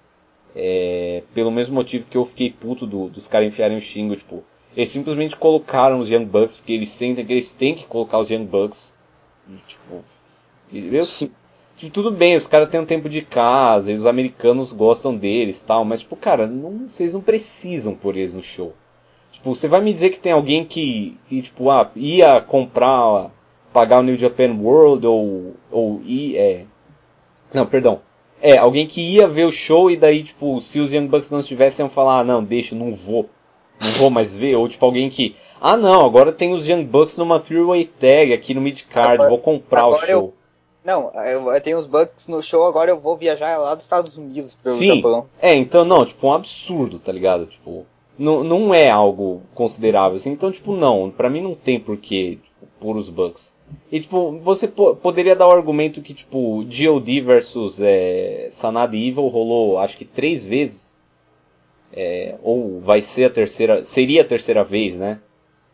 É, 0.56 1.22
pelo 1.36 1.52
mesmo 1.52 1.76
motivo 1.76 2.06
que 2.10 2.18
eu 2.18 2.26
fiquei 2.26 2.52
puto 2.52 2.88
do, 2.88 3.10
dos 3.10 3.28
caras 3.28 3.48
enfiarem 3.48 3.78
o 3.78 3.82
xingo, 3.82 4.16
tipo, 4.16 4.44
eles 4.76 4.90
simplesmente 4.90 5.36
colocaram 5.36 6.00
os 6.00 6.10
Young 6.10 6.26
Bucks 6.26 6.58
porque 6.58 6.74
eles 6.74 6.90
sentem 6.90 7.26
que 7.26 7.34
eles 7.34 7.54
têm 7.54 7.76
que 7.76 7.86
colocar 7.86 8.20
os 8.20 8.30
Young 8.30 8.46
Bucks. 8.46 8.94
E, 9.50 9.56
tipo, 9.68 10.04
eu, 10.72 11.04
Tipo, 11.78 11.94
tudo 11.94 12.10
bem, 12.10 12.36
os 12.36 12.48
caras 12.48 12.70
têm 12.70 12.80
um 12.80 12.86
tempo 12.86 13.08
de 13.08 13.22
casa 13.22 13.92
e 13.92 13.96
os 13.96 14.08
americanos 14.08 14.74
gostam 14.74 15.16
deles 15.16 15.62
tal, 15.62 15.86
mas, 15.86 16.00
tipo, 16.00 16.16
cara, 16.16 16.48
não, 16.48 16.90
vocês 16.90 17.14
não 17.14 17.22
precisam 17.22 17.94
por 17.94 18.18
eles 18.18 18.34
no 18.34 18.42
show. 18.42 18.74
Tipo, 19.32 19.54
você 19.54 19.68
vai 19.68 19.80
me 19.80 19.94
dizer 19.94 20.10
que 20.10 20.18
tem 20.18 20.32
alguém 20.32 20.66
que, 20.66 21.16
que 21.30 21.44
tipo, 21.44 21.70
ah, 21.70 21.92
ia 21.96 22.42
comprar, 22.42 23.30
pagar 23.72 24.00
o 24.00 24.04
New 24.04 24.16
Japan 24.16 24.56
World 24.60 25.06
ou, 25.06 25.56
ou 25.72 26.02
ia, 26.04 26.40
é... 26.40 26.66
Não, 27.54 27.68
perdão. 27.68 28.00
É, 28.42 28.58
alguém 28.58 28.88
que 28.88 29.02
ia 29.02 29.28
ver 29.28 29.46
o 29.46 29.52
show 29.52 29.92
e 29.92 29.98
daí, 29.98 30.24
tipo, 30.24 30.60
se 30.60 30.80
os 30.80 30.92
Young 30.92 31.08
Bucks 31.08 31.30
não 31.30 31.42
estivessem, 31.42 31.86
iam 31.86 31.90
falar, 31.92 32.22
ah, 32.22 32.24
não, 32.24 32.44
deixa, 32.44 32.74
não 32.74 32.96
vou. 32.96 33.30
Não 33.80 33.92
vou 33.92 34.10
mais 34.10 34.34
ver. 34.34 34.56
Ou, 34.56 34.68
tipo, 34.68 34.84
alguém 34.84 35.12
que, 35.12 35.36
ah, 35.62 35.78
não, 35.78 36.04
agora 36.04 36.32
tem 36.32 36.54
os 36.54 36.68
Young 36.68 36.86
Bucks 36.86 37.18
numa 37.18 37.40
three-way 37.40 37.86
tag 37.86 38.34
aqui 38.34 38.56
no 38.56 38.62
mid-card, 38.62 39.28
vou 39.30 39.38
comprar 39.38 39.88
o 39.88 40.00
show. 40.00 40.08
Eu 40.08 40.37
não, 40.88 41.12
eu, 41.26 41.52
eu 41.52 41.62
tenho 41.62 41.78
os 41.78 41.86
Bucks 41.86 42.30
no 42.30 42.42
show, 42.42 42.66
agora 42.66 42.90
eu 42.90 42.98
vou 42.98 43.18
viajar 43.18 43.58
lá 43.58 43.76
dos 43.76 43.84
Estados 43.84 44.16
Unidos 44.16 44.54
pro 44.54 44.72
Sim. 44.72 44.96
Japão. 44.96 45.28
É, 45.42 45.54
então 45.54 45.84
não, 45.84 46.06
tipo, 46.06 46.26
um 46.26 46.32
absurdo, 46.32 46.98
tá 46.98 47.12
ligado? 47.12 47.46
Tipo, 47.46 47.86
não, 48.18 48.42
não 48.42 48.74
é 48.74 48.90
algo 48.90 49.42
considerável 49.54 50.16
assim. 50.16 50.32
Então, 50.32 50.50
tipo, 50.50 50.78
não, 50.78 51.12
pra 51.12 51.30
mim 51.30 51.42
não 51.42 51.54
tem 51.54 51.78
porquê 51.78 52.40
tipo, 52.42 52.68
por 52.80 52.96
os 52.96 53.10
Bucks. 53.10 53.52
E, 53.92 54.00
tipo, 54.00 54.40
você 54.40 54.66
po 54.66 54.96
poderia 54.96 55.36
dar 55.36 55.50
o 55.50 55.52
argumento 55.52 56.02
que, 56.02 56.14
tipo, 56.14 56.66
G.O.D. 56.70 57.20
versus 57.20 57.82
é, 57.82 58.48
Sanada 58.50 58.96
Evil 58.96 59.28
rolou, 59.28 59.78
acho 59.80 59.98
que 59.98 60.06
três 60.06 60.46
vezes. 60.46 60.94
É, 61.92 62.36
ou 62.42 62.80
vai 62.80 63.02
ser 63.02 63.26
a 63.26 63.30
terceira, 63.30 63.84
seria 63.84 64.22
a 64.22 64.26
terceira 64.26 64.64
vez, 64.64 64.96
né? 64.96 65.20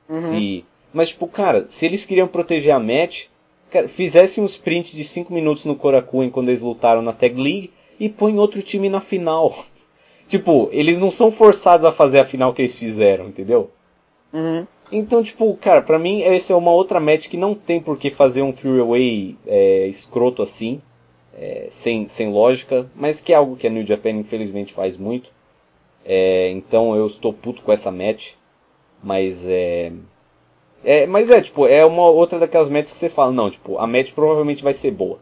Uhum. 0.10 0.22
Se, 0.22 0.65
mas, 0.91 1.10
tipo, 1.10 1.27
cara, 1.27 1.68
se 1.69 1.85
eles 1.85 2.03
queriam 2.03 2.27
proteger 2.27 2.73
a 2.73 2.80
match, 2.80 3.26
Cara, 3.74 3.88
fizessem 3.88 4.44
um 4.44 4.45
sprint 4.45 4.95
de 4.95 5.04
5 5.04 5.34
minutos 5.34 5.66
no 5.66 5.76
Korakuen 5.76 6.30
quando 6.30 6.50
eles 6.50 6.62
lutaram 6.62 7.02
na 7.02 7.12
Tag 7.12 7.34
League 7.34 7.74
e 8.00 8.08
põe 8.08 8.38
outro 8.38 8.62
time 8.62 8.88
na 8.88 9.02
final. 9.02 9.66
Tipo, 10.30 10.70
eles 10.72 10.98
não 10.98 11.12
são 11.12 11.32
forçados 11.32 11.84
a 11.84 11.91
fazer 11.91 12.20
a 12.20 12.26
final 12.26 12.54
que 12.54 12.62
eles 12.62 12.74
fizeram, 12.74 13.28
entendeu? 13.28 13.70
Uhum. 14.32 14.66
Então, 14.91 15.22
tipo, 15.22 15.54
cara, 15.58 15.82
pra 15.82 16.00
mim 16.00 16.22
essa 16.22 16.54
é 16.54 16.56
uma 16.56 16.72
outra 16.72 17.00
match 17.00 17.28
que 17.28 17.36
não 17.36 17.54
tem 17.54 17.82
por 17.82 17.98
que 17.98 18.10
fazer 18.10 18.41
um 18.41 18.52
three-way 18.52 19.36
é, 19.45 19.88
escroto 19.88 20.41
assim, 20.41 20.82
é, 21.36 21.68
sem, 21.70 22.08
sem 22.08 22.32
lógica, 22.32 22.90
mas 22.95 23.20
que 23.20 23.34
é 23.34 23.36
algo 23.36 23.58
que 23.58 23.68
a 23.68 23.70
New 23.70 23.86
Japan 23.86 24.12
infelizmente 24.12 24.74
faz 24.74 24.95
muito. 24.95 25.30
É, 26.06 26.50
então 26.52 26.95
eu 26.95 27.08
estou 27.08 27.34
puto 27.34 27.62
com 27.62 27.72
essa 27.72 27.91
match, 27.91 28.32
mas 29.04 29.45
é, 29.45 29.91
é, 30.84 31.05
mas 31.05 31.30
é, 31.30 31.41
tipo, 31.41 31.65
é 31.65 31.85
uma 31.85 32.10
outra 32.10 32.39
daquelas 32.39 32.69
metas 32.69 32.91
que 32.91 32.97
você 32.97 33.10
fala, 33.10 33.31
não, 33.31 33.49
tipo, 33.49 33.77
a 33.77 33.88
match 33.88 34.11
provavelmente 34.14 34.64
vai 34.64 34.73
ser 34.73 34.91
boa. 34.91 35.19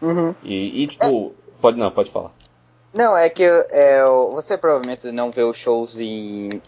Uhum. 0.00 0.34
E, 0.42 0.82
e, 0.82 0.86
tipo, 0.88 1.04
é. 1.04 1.30
pode 1.60 1.78
não, 1.78 1.90
pode 1.90 2.10
falar. 2.10 2.32
Não, 2.92 3.16
é 3.16 3.28
que 3.30 3.44
é, 3.44 4.04
você 4.32 4.58
provavelmente 4.58 5.10
não 5.12 5.30
vê 5.30 5.42
os 5.42 5.56
shows 5.56 5.98
em, 5.98 6.60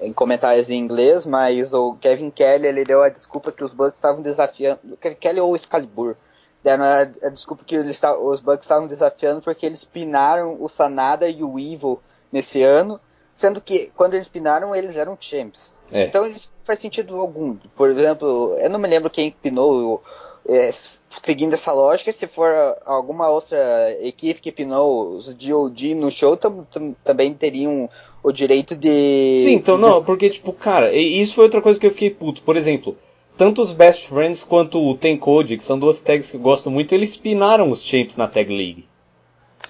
em 0.00 0.12
comentários 0.12 0.68
em 0.68 0.78
inglês, 0.78 1.24
mas 1.24 1.72
o 1.72 1.94
Kevin 1.94 2.30
Kelly 2.30 2.66
ele 2.66 2.84
deu 2.84 3.02
a 3.02 3.08
desculpa 3.08 3.52
que 3.52 3.64
os 3.64 3.72
Bucks 3.72 3.94
estavam 3.94 4.20
desafiando. 4.20 4.96
Kevin 5.00 5.16
Kelly 5.16 5.40
ou 5.40 5.54
Excalibur 5.54 6.16
deram 6.62 6.84
a, 6.84 7.00
a 7.00 7.30
desculpa 7.30 7.64
que 7.64 7.76
eles, 7.76 8.00
os 8.20 8.40
Bucks 8.40 8.64
estavam 8.64 8.88
desafiando 8.88 9.40
porque 9.40 9.64
eles 9.64 9.84
pinaram 9.84 10.56
o 10.60 10.68
Sanada 10.68 11.28
e 11.28 11.42
o 11.42 11.58
Evil 11.58 12.00
nesse 12.30 12.62
ano, 12.62 13.00
sendo 13.34 13.60
que 13.60 13.90
quando 13.96 14.14
eles 14.14 14.28
pinaram 14.28 14.74
eles 14.74 14.96
eram 14.96 15.16
champs. 15.20 15.78
É. 15.92 16.04
Então 16.04 16.26
isso 16.26 16.50
faz 16.64 16.78
sentido 16.78 17.16
algum. 17.16 17.56
Por 17.76 17.90
exemplo, 17.90 18.56
eu 18.58 18.70
não 18.70 18.78
me 18.78 18.88
lembro 18.88 19.10
quem 19.10 19.30
pinou, 19.30 20.02
é, 20.48 20.70
seguindo 21.24 21.54
essa 21.54 21.72
lógica, 21.72 22.12
se 22.12 22.26
for 22.26 22.52
alguma 22.86 23.28
outra 23.28 23.58
equipe 24.00 24.40
que 24.40 24.52
pinou 24.52 25.16
os 25.16 25.34
DOD 25.34 25.94
no 25.94 26.10
show, 26.10 26.36
tam, 26.36 26.64
tam, 26.70 26.94
também 27.04 27.34
teriam 27.34 27.88
o 28.22 28.32
direito 28.32 28.76
de. 28.76 29.40
Sim, 29.42 29.54
então 29.54 29.78
não, 29.78 30.04
porque, 30.04 30.30
tipo, 30.30 30.52
cara, 30.52 30.92
isso 30.94 31.34
foi 31.34 31.44
outra 31.44 31.62
coisa 31.62 31.80
que 31.80 31.86
eu 31.86 31.90
fiquei 31.90 32.10
puto. 32.10 32.42
Por 32.42 32.56
exemplo, 32.56 32.96
tanto 33.36 33.62
os 33.62 33.72
Best 33.72 34.08
Friends 34.08 34.44
quanto 34.44 34.78
o 34.78 34.96
Ten 34.96 35.16
Code, 35.16 35.56
que 35.56 35.64
são 35.64 35.78
duas 35.78 36.00
tags 36.00 36.30
que 36.30 36.36
eu 36.36 36.40
gosto 36.40 36.70
muito, 36.70 36.94
eles 36.94 37.16
pinaram 37.16 37.70
os 37.70 37.82
champs 37.82 38.16
na 38.16 38.28
Tag 38.28 38.54
League. 38.54 38.84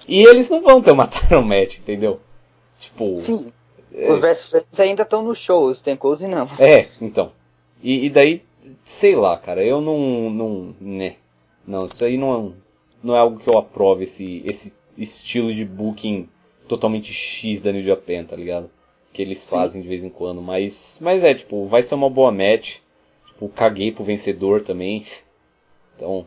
E 0.07 0.23
eles 0.23 0.49
não 0.49 0.61
vão 0.61 0.81
ter 0.81 0.91
uma 0.91 1.07
Title 1.07 1.41
Match, 1.41 1.77
entendeu? 1.79 2.19
Tipo. 2.81 3.17
Sim. 3.17 3.51
Os 4.09 4.19
Best 4.19 4.55
ainda 4.79 5.03
estão 5.03 5.21
no 5.21 5.35
show, 5.35 5.65
os 5.65 5.81
Tenkose 5.81 6.27
não. 6.27 6.47
É, 6.59 6.87
então. 6.99 7.31
E, 7.83 8.05
e, 8.05 8.09
daí, 8.09 8.41
sei 8.85 9.15
lá, 9.15 9.37
cara, 9.37 9.63
eu 9.63 9.79
não. 9.79 10.29
não 10.29 10.75
né. 10.81 11.15
Não, 11.67 11.85
isso 11.85 12.03
aí 12.03 12.17
não, 12.17 12.53
não 13.03 13.15
é 13.15 13.19
algo 13.19 13.37
que 13.37 13.47
eu 13.47 13.57
aprove, 13.57 14.05
esse, 14.05 14.41
esse 14.45 14.73
estilo 14.97 15.53
de 15.53 15.63
booking 15.63 16.27
totalmente 16.67 17.13
X 17.13 17.61
da 17.61 17.71
New 17.71 17.83
Japan, 17.83 18.23
tá 18.23 18.35
ligado? 18.35 18.69
Que 19.13 19.21
eles 19.21 19.43
fazem 19.43 19.81
Sim. 19.81 19.83
de 19.83 19.89
vez 19.89 20.03
em 20.03 20.09
quando. 20.09 20.41
Mas, 20.41 20.97
mas 20.99 21.23
é, 21.23 21.35
tipo, 21.35 21.67
vai 21.67 21.83
ser 21.83 21.95
uma 21.95 22.09
boa 22.09 22.31
match. 22.31 22.77
Tipo, 23.27 23.49
caguei 23.49 23.91
pro 23.91 24.03
vencedor 24.03 24.63
também. 24.63 25.05
Então. 25.95 26.25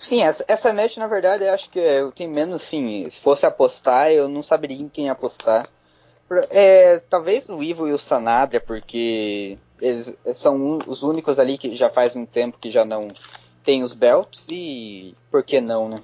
Sim, 0.00 0.22
essa, 0.22 0.42
essa 0.48 0.72
match, 0.72 0.96
na 0.96 1.06
verdade, 1.06 1.44
eu 1.44 1.52
acho 1.52 1.68
que 1.68 1.78
eu 1.78 2.10
tenho 2.10 2.30
menos, 2.30 2.62
sim. 2.62 3.06
Se 3.06 3.20
fosse 3.20 3.44
apostar, 3.44 4.10
eu 4.10 4.28
não 4.28 4.42
saberia 4.42 4.78
em 4.78 4.88
quem 4.88 5.10
apostar. 5.10 5.66
É, 6.48 6.98
talvez 7.10 7.50
o 7.50 7.62
Ivo 7.62 7.86
e 7.86 7.92
o 7.92 7.98
Sanada, 7.98 8.58
porque 8.60 9.58
eles 9.78 10.16
são 10.32 10.78
os 10.86 11.02
únicos 11.02 11.38
ali 11.38 11.58
que 11.58 11.76
já 11.76 11.90
faz 11.90 12.16
um 12.16 12.24
tempo 12.24 12.56
que 12.58 12.70
já 12.70 12.82
não 12.82 13.08
tem 13.62 13.84
os 13.84 13.92
belts 13.92 14.46
e 14.50 15.14
por 15.30 15.42
que 15.42 15.60
não, 15.60 15.90
né? 15.90 15.98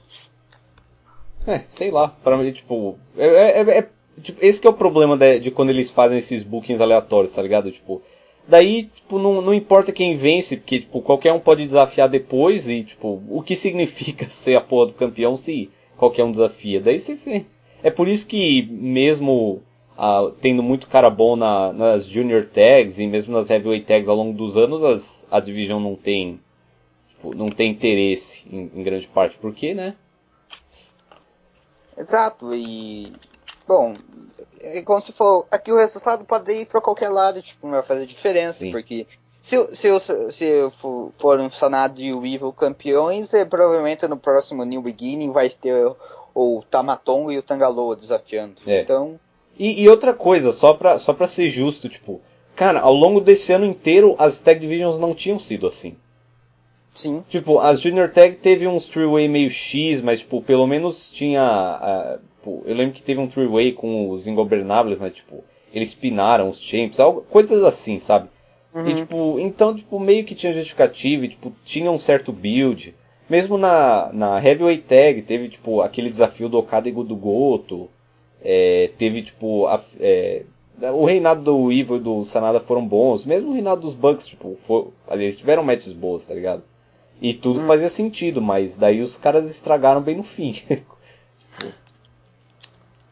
É, 1.47 1.61
sei 1.61 1.91
lá, 1.91 2.09
para 2.23 2.37
mim, 2.37 2.53
tipo, 2.53 2.99
é, 3.17 3.27
é, 3.27 3.63
é, 3.63 3.79
é, 3.79 3.89
tipo, 4.21 4.45
esse 4.45 4.61
que 4.61 4.67
é 4.67 4.71
o 4.71 4.75
problema 4.75 5.17
de, 5.17 5.41
de, 5.41 5.51
quando 5.51 5.71
eles 5.71 5.89
fazem 5.89 6.19
esses 6.19 6.43
bookings 6.43 6.83
aleatórios, 6.83 7.33
tá 7.33 7.41
ligado? 7.41 7.71
Tipo, 7.71 8.03
daí, 8.47 8.85
tipo, 8.85 9.19
não, 9.19 9.41
não 9.41 9.55
importa 9.55 9.93
quem 9.93 10.17
vence, 10.17 10.57
porque, 10.57 10.81
tipo, 10.81 11.01
qualquer 11.03 11.33
um 11.33 11.41
pode 11.41 11.65
desafiar 11.65 12.09
depois 12.09 12.69
e, 12.69 12.85
tipo, 12.85 13.23
o 13.29 13.43
que 13.43 13.55
significa 13.57 14.29
ser 14.29 14.57
a 14.57 14.61
porra 14.61 14.87
do 14.87 14.95
campeão 14.95 15.37
se 15.37 15.71
qualquer 15.97 16.25
um 16.25 16.31
desafia? 16.33 16.81
Daí 16.81 16.99
você 16.99 17.45
É 17.83 17.91
por 17.91 18.09
isso 18.09 18.27
que 18.27 18.63
mesmo 18.71 19.63
ah, 19.99 20.31
tendo 20.43 20.63
muito 20.63 20.87
cara 20.89 21.09
bom 21.09 21.37
na, 21.37 21.73
nas 21.73 22.05
Junior 22.05 22.47
Tags 22.47 22.99
e 22.99 23.07
mesmo 23.07 23.33
nas 23.33 23.49
Heavyweight 23.49 23.87
Tags 23.87 24.09
ao 24.09 24.17
longo 24.17 24.37
dos 24.37 24.57
anos, 24.57 24.85
as, 24.85 25.27
a 25.31 25.41
Division 25.41 25.81
não 25.81 25.95
tem, 25.95 26.39
tipo, 27.09 27.35
não 27.35 27.49
tem 27.49 27.71
interesse 27.71 28.43
em, 28.51 28.71
em, 28.75 28.83
grande 28.83 29.07
parte. 29.07 29.39
Por 29.39 29.55
quê, 29.55 29.73
né? 29.73 29.95
Exato, 31.97 32.55
e. 32.55 33.11
Bom, 33.67 33.95
é 34.61 34.83
como 34.83 35.01
se 35.01 35.13
for. 35.13 35.47
Aqui 35.51 35.73
o 35.73 35.77
resultado 35.77 36.25
pode 36.25 36.53
ir 36.53 36.67
para 36.67 36.81
qualquer 36.81 37.09
lado, 37.09 37.43
tipo, 37.43 37.67
não 37.67 37.75
vai 37.75 37.83
fazer 37.83 38.07
diferença, 38.07 38.61
Sim. 38.61 38.71
porque. 38.71 39.07
Se, 39.41 39.57
se, 39.77 40.33
se 40.33 40.71
for 41.13 41.39
um 41.39 41.49
Sanado 41.49 42.01
e 42.01 42.13
o 42.13 42.27
Evil 42.27 42.53
campeões, 42.53 43.33
é, 43.33 43.45
provavelmente 43.45 44.05
no 44.09 44.17
próximo 44.17 44.65
New 44.65 44.83
Beginning 44.83 45.31
vai 45.31 45.49
ter 45.49 45.87
o 46.35 46.65
Tamatongo 46.69 47.31
e 47.31 47.39
o 47.39 47.43
Tangaloa 47.43 47.95
desafiando. 47.95 48.57
É. 48.67 48.83
Então, 48.83 49.21
E, 49.57 49.83
e, 49.83 49.89
outra 49.89 50.13
coisa, 50.13 50.53
só 50.53 50.75
pra, 50.75 50.99
só 50.99 51.13
pra 51.13 51.29
ser 51.29 51.49
justo, 51.49 51.89
tipo, 51.89 52.21
cara, 52.57 52.81
ao 52.81 52.93
longo 52.93 53.21
desse 53.21 53.53
ano 53.53 53.65
inteiro 53.65 54.17
as 54.19 54.41
Tag 54.41 54.59
Divisions 54.59 54.99
não 54.99 55.15
tinham 55.15 55.39
sido 55.39 55.69
assim. 55.69 55.97
Sim. 56.93 57.23
Tipo, 57.29 57.61
a 57.61 57.75
Junior 57.75 58.11
Tag 58.11 58.37
teve 58.37 58.67
um 58.67 58.81
three-way 58.81 59.29
meio 59.29 59.51
X, 59.51 60.01
mas, 60.01 60.21
tipo, 60.21 60.43
pelo 60.43 60.67
menos 60.67 61.11
tinha. 61.11 62.19
Uh, 62.47 62.63
eu 62.65 62.75
lembro 62.75 62.95
que 62.95 63.03
teve 63.03 63.21
um 63.21 63.27
three-way 63.27 63.73
com 63.73 64.11
os 64.11 64.27
Ingobernables, 64.27 64.99
né? 64.99 65.11
Tipo, 65.11 65.43
eles 65.73 65.95
pinaram 65.95 66.49
os 66.49 66.61
champs, 66.61 67.01
algo, 67.01 67.23
coisas 67.23 67.63
assim, 67.65 67.99
sabe? 67.99 68.29
Uhum. 68.75 68.89
E, 68.89 68.95
tipo, 68.95 69.39
então, 69.41 69.75
tipo, 69.75 69.99
meio 69.99 70.25
que 70.25 70.35
tinha 70.35 70.53
justificativa, 70.53 71.25
e, 71.25 71.29
tipo, 71.29 71.53
tinha 71.65 71.91
um 71.91 71.99
certo 71.99 72.33
build. 72.33 72.95
Mesmo 73.29 73.59
na, 73.59 74.11
na 74.13 74.43
Heavyweight 74.43 74.83
Tag, 74.83 75.23
teve, 75.23 75.49
tipo, 75.49 75.81
aquele 75.81 76.11
desafio 76.11 76.49
do 76.49 76.59
Okada 76.59 76.89
e 76.89 76.93
do 76.93 77.17
Goto. 77.17 77.91
É, 78.43 78.91
teve, 78.97 79.23
tipo, 79.23 79.67
a, 79.67 79.81
é, 79.99 80.45
o 80.93 81.05
reinado 81.05 81.43
do 81.43 81.73
Evil 81.73 81.97
e 81.97 82.01
do 82.01 82.25
Sanada 82.25 82.61
foram 82.61 82.87
bons. 82.87 83.25
Mesmo 83.25 83.51
o 83.51 83.55
reinado 83.55 83.81
dos 83.81 83.95
Bucks, 83.95 84.27
tipo, 84.27 84.57
foi, 84.67 84.87
eles 85.11 85.39
tiveram 85.39 85.65
matches 85.65 85.93
boas, 85.93 86.27
tá 86.27 86.35
ligado? 86.35 86.63
E 87.21 87.33
tudo 87.33 87.61
hum. 87.61 87.67
fazia 87.67 87.89
sentido, 87.89 88.43
mas 88.43 88.77
daí 88.77 89.01
os 89.01 89.17
caras 89.17 89.49
estragaram 89.49 90.01
bem 90.01 90.17
no 90.17 90.23
fim. 90.23 90.55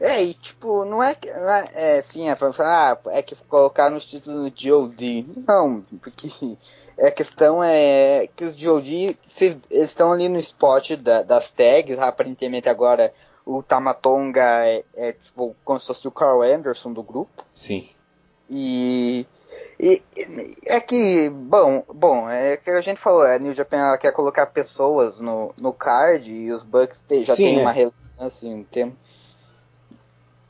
é, 0.00 0.22
e 0.22 0.34
tipo, 0.34 0.84
não 0.84 1.02
é 1.02 1.14
que. 1.14 1.30
Não 1.30 1.50
é, 1.50 1.70
é 1.74 1.98
assim, 1.98 2.28
é 2.28 2.34
pra 2.34 2.52
falar, 2.52 3.00
ah, 3.04 3.10
é 3.10 3.22
que 3.22 3.36
colocaram 3.36 3.96
os 3.96 4.04
títulos 4.04 4.42
no 4.44 4.50
GOD. 4.50 5.26
Não, 5.46 5.82
porque 6.02 6.28
a 6.98 7.10
questão 7.10 7.62
é 7.62 8.28
que 8.34 8.44
os 8.44 8.54
GOD, 8.54 9.16
se, 9.26 9.56
eles 9.70 9.90
estão 9.90 10.12
ali 10.12 10.28
no 10.28 10.38
spot 10.38 10.92
da, 10.92 11.22
das 11.22 11.50
tags, 11.50 11.98
aparentemente 11.98 12.68
agora 12.68 13.12
o 13.46 13.62
Tamatonga 13.62 14.66
é, 14.66 14.82
é 14.94 15.12
tipo 15.12 15.54
como 15.64 15.78
se 15.78 15.86
fosse 15.86 16.08
o 16.08 16.12
Carl 16.12 16.42
Anderson 16.42 16.92
do 16.92 17.02
grupo. 17.02 17.44
Sim. 17.56 17.88
E 18.50 19.26
e, 19.78 20.02
é 20.66 20.80
que, 20.80 21.28
bom, 21.30 21.84
bom, 21.92 22.28
é 22.28 22.56
que 22.56 22.70
a 22.70 22.80
gente 22.80 22.98
falou, 22.98 23.22
a 23.22 23.38
New 23.38 23.52
Japan 23.52 23.96
quer 23.98 24.12
colocar 24.12 24.46
pessoas 24.46 25.18
no, 25.18 25.52
no 25.60 25.72
card 25.72 26.32
e 26.32 26.52
os 26.52 26.62
Bucks 26.62 27.00
já 27.24 27.34
Sim, 27.34 27.44
tem 27.44 27.58
é. 27.58 27.60
uma 27.60 27.72
relevância 27.72 28.46
em 28.46 28.54
um 28.54 28.64
tempo. 28.64 28.96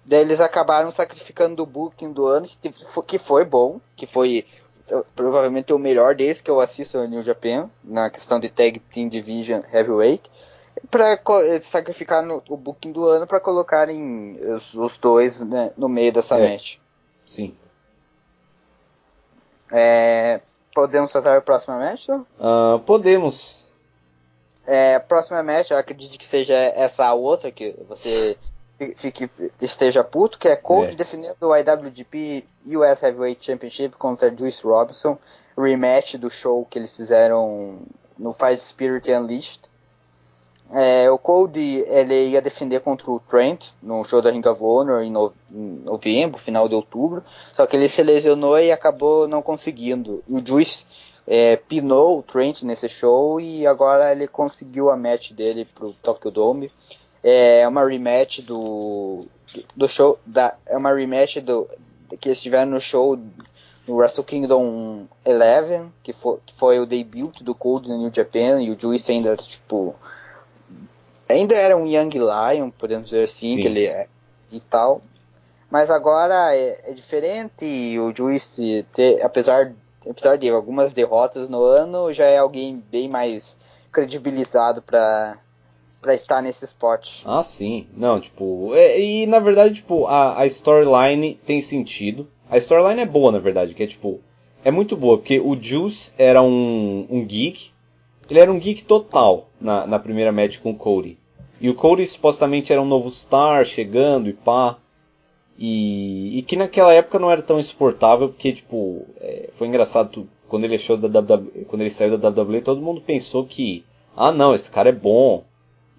Daí 0.05 0.21
eles 0.21 0.41
acabaram 0.41 0.91
sacrificando 0.91 1.63
o 1.63 1.67
booking 1.67 2.13
do 2.13 2.27
ano, 2.27 2.49
que, 3.07 3.19
foi 3.19 3.45
bom, 3.45 3.81
que 3.97 4.07
foi 4.07 4.47
provavelmente 5.17 5.73
o 5.73 5.79
melhor 5.79 6.15
desde 6.15 6.43
que 6.43 6.51
eu 6.51 6.61
assisto 6.61 6.99
a 6.99 7.07
New 7.07 7.23
Japan, 7.23 7.71
na 7.83 8.11
questão 8.11 8.39
de 8.39 8.49
Tag 8.49 8.79
Team 8.79 9.09
Division 9.09 9.63
Heavyweight, 9.73 10.31
para 10.91 11.19
sacrificar 11.63 12.23
no, 12.23 12.43
o 12.49 12.57
booking 12.57 12.93
do 12.93 13.05
ano 13.07 13.27
para 13.27 13.41
colocarem 13.41 14.39
os, 14.43 14.75
os 14.75 14.99
dois 14.99 15.41
né, 15.41 15.73
no 15.77 15.89
meio 15.89 16.13
dessa 16.13 16.39
é. 16.39 16.53
match. 16.53 16.77
Sim. 17.27 17.55
É, 19.73 20.41
podemos 20.75 21.11
fazer 21.11 21.31
a 21.31 21.41
próxima 21.41 21.79
match? 21.79 22.09
Uh, 22.09 22.79
podemos. 22.85 23.65
É, 24.67 24.97
a 24.97 25.01
próxima 25.01 25.43
match, 25.43 25.71
eu 25.71 25.79
acredito 25.79 26.19
que 26.19 26.27
seja 26.27 26.55
essa 26.55 27.13
outra 27.15 27.51
que 27.51 27.75
você 27.89 28.37
fique, 28.97 29.31
esteja 29.61 30.03
puto, 30.03 30.39
que 30.39 30.49
é 30.49 30.57
Cold 30.57 30.93
é. 30.93 30.95
defendendo 30.95 31.37
o 31.41 31.57
IWGP 31.57 32.45
US 32.67 33.03
Heavyweight 33.03 33.45
Championship 33.45 33.97
contra 33.97 34.35
Juice 34.35 34.63
Robinson, 34.63 35.19
rematch 35.57 36.15
do 36.17 36.29
show 36.29 36.67
que 36.69 36.79
eles 36.79 36.97
fizeram 36.97 37.79
no 38.19 38.33
Fight 38.33 38.61
Spirit 38.61 39.11
Unleashed. 39.11 39.61
É, 40.73 41.11
o 41.11 41.19
Cody 41.19 41.85
ele 41.87 42.31
ia 42.31 42.41
defender 42.41 42.81
contra 42.81 43.11
o 43.11 43.21
Trent 43.21 43.67
no 43.83 44.03
show 44.03 44.23
da 44.23 44.31
Ring 44.31 44.47
of 44.47 44.63
Honor 44.63 45.03
em, 45.03 45.11
no, 45.11 45.33
em, 45.53 45.83
novembro, 45.85 46.39
final 46.39 46.69
de 46.69 46.75
outubro. 46.75 47.23
Só 47.55 47.67
que 47.67 47.77
ele 47.77 47.89
se 47.89 48.03
lesionou 48.03 48.59
e 48.59 48.73
acabou 48.73 49.29
não 49.29 49.43
conseguindo. 49.43 50.23
O 50.29 50.45
Juice 50.45 50.85
é, 51.27 51.57
pinou 51.57 52.19
o 52.19 52.23
Trent 52.23 52.63
nesse 52.63 52.89
show 52.89 53.41
e 53.41 53.67
agora 53.67 54.13
ele 54.13 54.27
conseguiu 54.27 54.91
a 54.91 54.97
match 54.97 55.33
dele 55.33 55.65
pro 55.65 55.93
Tokyo 56.03 56.31
Dome. 56.31 56.73
É 57.25 57.67
uma 57.67 57.85
rematch 57.85 58.41
do, 58.41 59.27
do 59.75 59.89
show 59.89 60.19
da 60.27 60.55
é 60.67 60.77
uma 60.77 60.95
rematch 60.95 61.39
do 61.41 61.67
que 62.21 62.29
eles 62.29 62.43
tiveram 62.43 62.71
no 62.71 62.81
show 62.81 63.19
no 63.89 63.97
Wrestle 63.97 64.25
Kingdom 64.25 65.07
11, 65.27 65.91
que 66.03 66.13
foi, 66.13 66.39
que 66.45 66.55
foi 66.55 66.79
o 66.79 66.87
debut 66.87 67.43
do 67.43 67.55
Cody 67.55 67.89
no 67.89 67.99
New 67.99 68.13
Japan 68.15 68.61
e 68.61 68.71
o 68.71 68.79
Juice 68.79 69.11
ainda 69.11 69.37
tipo 69.37 69.95
ainda 71.29 71.55
era 71.55 71.77
um 71.77 71.87
Young 71.87 72.11
Lion, 72.11 72.71
podemos 72.71 73.07
dizer 73.07 73.25
assim, 73.25 73.57
Sim. 73.57 73.63
que 73.63 73.67
ele 73.67 73.87
é 73.87 74.07
e 74.53 74.61
tal. 74.61 75.03
Mas 75.71 75.91
agora 75.91 76.55
é, 76.55 76.91
é 76.91 76.93
diferente, 76.93 77.99
o 77.99 78.15
Juice, 78.15 78.87
ter, 78.95 79.21
apesar, 79.23 79.73
apesar 80.09 80.37
de 80.37 80.49
algumas 80.49 80.93
derrotas 80.93 81.49
no 81.49 81.65
ano, 81.65 82.13
já 82.13 82.27
é 82.27 82.39
alguém 82.39 82.83
bem 82.91 83.09
mais 83.09 83.57
credibilizado 83.91 84.83
para 84.83 85.37
para 86.05 86.15
estar 86.15 86.43
nesse 86.43 86.67
spot. 86.67 87.23
Ah, 87.25 87.43
sim. 87.43 87.87
Não, 87.97 88.21
tipo, 88.21 88.75
é, 88.75 89.01
e 89.01 89.27
na 89.27 89.39
verdade, 89.39 89.77
tipo, 89.77 90.07
a, 90.07 90.39
a 90.39 90.47
storyline 90.47 91.41
tem 91.47 91.63
sentido. 91.63 92.29
A 92.51 92.59
storyline 92.59 93.01
é 93.01 93.07
boa, 93.07 93.33
na 93.33 93.39
verdade, 93.39 93.73
que 93.73 93.83
é 93.83 93.87
tipo, 93.87 94.21
é 94.63 94.71
muito 94.71 94.99
boa, 94.99 95.17
porque 95.17 95.41
o 95.41 95.57
Juice 95.57 96.13
era 96.19 96.43
um, 96.43 97.07
um 97.09 97.25
geek, 97.25 97.71
ele 98.29 98.39
era 98.39 98.53
um 98.53 98.59
geek 98.59 98.85
total 98.85 99.49
na, 99.59 99.87
na 99.87 99.99
primeira 99.99 100.31
match 100.31 100.59
com 100.59 100.73
o 100.73 100.77
Cody. 100.77 101.17
E 101.59 101.71
o 101.71 101.75
Cody 101.75 102.07
supostamente 102.07 102.71
era 102.71 102.83
um 102.83 102.87
novo 102.87 103.11
star 103.11 103.65
chegando 103.65 104.29
e 104.29 104.35
pá. 104.35 104.77
E, 105.59 106.39
e 106.39 106.43
que 106.43 106.57
naquela 106.57 106.93
época 106.93 107.19
não 107.19 107.31
era 107.31 107.41
tão 107.41 107.59
insuportável, 107.59 108.29
porque, 108.29 108.53
tipo, 108.53 109.07
é, 109.23 109.49
foi 109.57 109.69
engraçado, 109.69 110.29
quando 110.49 110.65
ele 110.65 110.75
achou 110.75 110.99
da 110.99 111.09
WWE, 111.21 111.65
quando 111.65 111.81
ele 111.81 111.91
saiu 111.91 112.19
da 112.19 112.29
WWE, 112.29 112.61
todo 112.61 112.83
mundo 112.83 113.01
pensou 113.01 113.47
que, 113.47 113.83
ah 114.15 114.33
não, 114.33 114.55
esse 114.55 114.69
cara 114.69 114.91
é 114.91 114.93
bom 114.93 115.43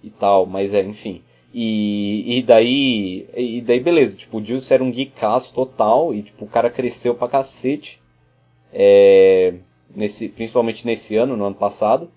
e 0.06 0.10
tal, 0.12 0.46
mas 0.46 0.74
é, 0.74 0.82
enfim. 0.82 1.22
E, 1.54 2.38
e 2.38 2.44
daí, 2.44 3.28
e 3.36 3.62
daí 3.62 3.80
beleza, 3.80 4.16
tipo, 4.16 4.38
o 4.38 4.46
Juice 4.46 4.74
era 4.74 4.84
um 4.84 4.94
geekaço 4.94 5.54
total, 5.54 6.14
e 6.14 6.22
tipo, 6.22 6.46
o 6.46 6.50
cara 6.50 6.70
cresceu 6.70 7.16
pra 7.16 7.28
cacete, 7.28 8.00
é, 8.74 9.54
nesse, 9.96 10.30
principalmente 10.30 10.86
nesse 10.86 11.16
ano, 11.16 11.36
no 11.36 11.46
ano 11.46 11.56
passado. 11.56 12.10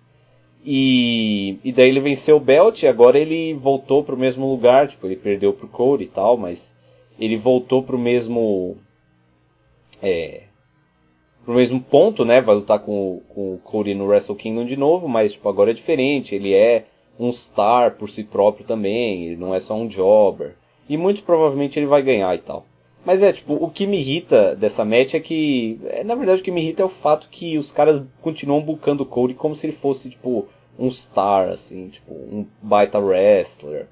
E, 0.65 1.57
e 1.65 1.73
daí 1.73 1.89
ele 1.89 2.01
venceu 2.01 2.37
o 2.37 2.41
Belt 2.41 2.83
e 2.83 2.89
agora 2.89 3.19
ele 3.19 3.55
voltou 3.55 4.03
para 4.03 4.15
o 4.15 4.19
mesmo 4.19 4.51
lugar. 4.51 4.89
Tipo, 4.89 5.07
ele 5.07 5.17
perdeu 5.17 5.53
pro 5.53 5.69
Cody 5.69 6.05
e 6.05 6.09
tal, 6.09 6.37
mas 6.37 6.75
ele 7.19 7.37
voltou 7.37 7.83
para 7.83 7.97
o 7.97 7.99
mesmo. 7.99 8.77
É, 10.03 10.43
pro 11.45 11.55
mesmo 11.55 11.81
ponto, 11.81 12.25
né? 12.25 12.41
Vai 12.41 12.57
lutar 12.57 12.81
com, 12.81 13.23
com 13.29 13.55
o 13.55 13.59
Cody 13.59 13.95
no 13.95 14.07
Wrestle 14.07 14.37
Kingdom 14.37 14.67
de 14.67 14.77
novo, 14.77 15.09
mas 15.09 15.33
tipo, 15.33 15.49
agora 15.49 15.71
é 15.71 15.75
diferente. 15.75 16.35
Ele 16.35 16.53
é 16.53 16.85
um 17.19 17.33
star 17.33 17.97
por 17.97 18.11
si 18.11 18.25
próprio 18.25 18.67
também, 18.67 19.27
ele 19.27 19.37
não 19.37 19.55
é 19.55 19.61
só 19.61 19.75
um 19.75 19.89
jobber. 19.89 20.55
E 20.89 20.97
muito 20.97 21.23
provavelmente 21.23 21.79
ele 21.79 21.87
vai 21.87 22.03
ganhar 22.03 22.35
e 22.35 22.39
tal. 22.39 22.65
Mas 23.05 23.23
é, 23.23 23.33
tipo, 23.33 23.55
o 23.55 23.71
que 23.71 23.87
me 23.87 23.99
irrita 23.99 24.55
dessa 24.55 24.85
match 24.85 25.15
é 25.15 25.21
que. 25.21 25.81
É, 25.85 26.05
na 26.05 26.15
verdade, 26.15 26.41
o 26.41 26.45
que 26.45 26.51
me 26.51 26.61
irrita 26.61 26.83
é 26.83 26.87
o 26.87 26.91
fato 26.91 27.29
que 27.31 27.57
os 27.57 27.71
caras 27.71 28.03
continuam 28.21 28.61
bucando 28.61 29.03
o 29.03 29.07
Cody 29.07 29.35
como 29.35 29.57
se 29.57 29.67
ele 29.67 29.77
fosse, 29.77 30.11
tipo, 30.11 30.47
um 30.79 30.91
star, 30.91 31.49
assim, 31.49 31.89
tipo, 31.89 32.13
um 32.13 32.47
baita 32.63 32.99
wrestler. 32.99 33.87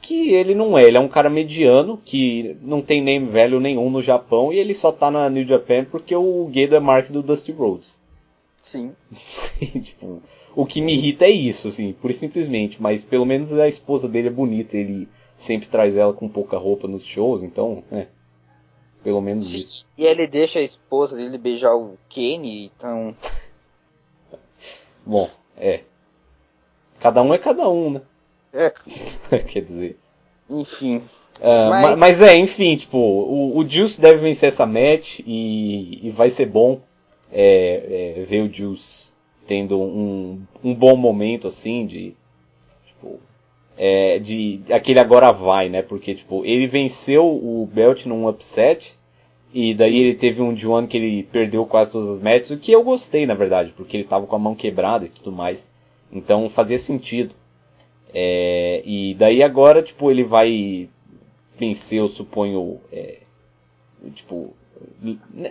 Que 0.00 0.32
ele 0.32 0.54
não 0.54 0.78
é, 0.78 0.84
ele 0.84 0.98
é 0.98 1.00
um 1.00 1.08
cara 1.08 1.30
mediano, 1.30 1.96
que 1.96 2.56
não 2.62 2.82
tem 2.82 3.02
nem 3.02 3.24
velho 3.26 3.58
nenhum 3.58 3.90
no 3.90 4.02
Japão, 4.02 4.52
e 4.52 4.58
ele 4.58 4.74
só 4.74 4.92
tá 4.92 5.10
na 5.10 5.30
New 5.30 5.44
Japan 5.44 5.84
porque 5.84 6.14
o 6.14 6.50
Gedo 6.52 6.76
é 6.76 6.80
Mark 6.80 7.10
do 7.10 7.22
Dusty 7.22 7.52
Rhodes. 7.52 7.98
Sim. 8.62 8.92
tipo, 9.82 10.22
o 10.54 10.66
que 10.66 10.80
me 10.80 10.94
irrita 10.94 11.24
é 11.24 11.30
isso, 11.30 11.68
assim, 11.68 11.92
pura 11.92 12.12
e 12.12 12.16
simplesmente, 12.16 12.80
mas 12.80 13.02
pelo 13.02 13.24
menos 13.24 13.52
a 13.52 13.68
esposa 13.68 14.08
dele 14.08 14.28
é 14.28 14.32
bonita, 14.32 14.76
ele 14.76 15.08
sempre 15.36 15.68
traz 15.68 15.96
ela 15.96 16.12
com 16.12 16.28
pouca 16.28 16.56
roupa 16.56 16.88
nos 16.88 17.04
shows, 17.04 17.42
então, 17.42 17.82
é. 17.90 18.06
Pelo 19.02 19.20
menos 19.20 19.48
Sim. 19.48 19.58
isso. 19.58 19.84
E 19.98 20.04
ele 20.06 20.26
deixa 20.26 20.58
a 20.58 20.62
esposa 20.62 21.16
dele 21.16 21.36
beijar 21.36 21.74
o 21.76 21.98
Kenny, 22.08 22.72
então. 22.74 23.14
Bom, 25.04 25.28
é. 25.58 25.80
Cada 27.00 27.22
um 27.22 27.34
é 27.34 27.38
cada 27.38 27.68
um, 27.68 27.90
né? 27.90 28.02
É. 28.52 28.70
Quer 29.44 29.60
dizer. 29.60 29.98
Enfim. 30.48 31.02
Uh, 31.40 31.68
mas... 31.68 31.98
mas... 31.98 32.22
é, 32.22 32.36
enfim, 32.36 32.76
tipo, 32.76 32.96
o, 32.96 33.58
o 33.58 33.68
Juice 33.68 34.00
deve 34.00 34.20
vencer 34.20 34.48
essa 34.48 34.64
match 34.64 35.18
e, 35.26 36.06
e 36.06 36.10
vai 36.10 36.30
ser 36.30 36.46
bom 36.46 36.80
é, 37.30 38.16
é, 38.20 38.24
ver 38.24 38.42
o 38.42 38.52
Juice 38.52 39.13
tendo 39.46 39.78
um, 39.78 40.40
um 40.62 40.74
bom 40.74 40.96
momento 40.96 41.48
assim 41.48 41.86
de 41.86 42.14
tipo, 42.86 43.20
é, 43.76 44.18
de 44.18 44.60
aquele 44.70 45.00
agora 45.00 45.32
vai, 45.32 45.68
né? 45.68 45.82
Porque 45.82 46.14
tipo, 46.14 46.44
ele 46.44 46.66
venceu 46.66 47.26
o 47.26 47.68
Belt 47.72 48.06
num 48.06 48.28
upset 48.28 48.94
e 49.52 49.74
daí 49.74 49.92
Sim. 49.92 49.98
ele 49.98 50.14
teve 50.14 50.42
um 50.42 50.52
de 50.52 50.66
ano 50.66 50.88
que 50.88 50.96
ele 50.96 51.22
perdeu 51.24 51.64
quase 51.64 51.90
todas 51.90 52.08
as 52.08 52.22
matches, 52.22 52.50
o 52.50 52.58
que 52.58 52.72
eu 52.72 52.82
gostei 52.82 53.26
na 53.26 53.34
verdade, 53.34 53.72
porque 53.76 53.96
ele 53.96 54.04
tava 54.04 54.26
com 54.26 54.36
a 54.36 54.38
mão 54.38 54.54
quebrada 54.54 55.06
e 55.06 55.08
tudo 55.08 55.32
mais. 55.32 55.70
Então 56.12 56.48
fazia 56.48 56.78
sentido. 56.78 57.34
É, 58.12 58.80
e 58.84 59.14
daí 59.14 59.42
agora, 59.42 59.82
tipo, 59.82 60.08
ele 60.10 60.22
vai 60.22 60.88
vencer, 61.58 61.98
eu 61.98 62.08
suponho, 62.08 62.80
é, 62.92 63.18
tipo, 64.14 64.54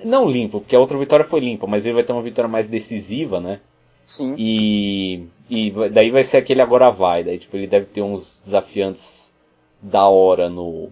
não 0.04 0.30
limpo, 0.30 0.60
porque 0.60 0.76
a 0.76 0.80
outra 0.80 0.98
vitória 0.98 1.26
foi 1.26 1.40
limpa, 1.40 1.68
mas 1.68 1.86
ele 1.86 1.96
vai 1.96 2.04
ter 2.04 2.14
uma 2.14 2.22
vitória 2.22 2.50
mais 2.50 2.68
decisiva, 2.68 3.42
né? 3.42 3.60
Sim. 4.04 4.36
E, 4.38 5.26
e 5.50 5.72
daí 5.90 6.12
vai 6.12 6.24
ser 6.24 6.38
aquele 6.38 6.62
agora 6.62 6.92
vai, 6.92 7.24
daí 7.24 7.40
tipo, 7.40 7.56
ele 7.56 7.68
deve 7.68 7.86
ter 7.86 8.02
uns 8.02 8.42
desafiantes 8.44 9.32
da 9.82 10.08
hora 10.08 10.50
no, 10.50 10.90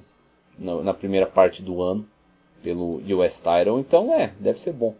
no 0.57 0.81
na 0.83 0.93
primeira 0.93 1.25
parte 1.25 1.61
do 1.61 1.81
ano 1.81 2.07
pelo 2.63 3.01
US 3.17 3.35
Title, 3.37 3.79
então 3.79 4.13
é, 4.13 4.31
deve 4.39 4.59
ser 4.59 4.71
bom. 4.73 4.95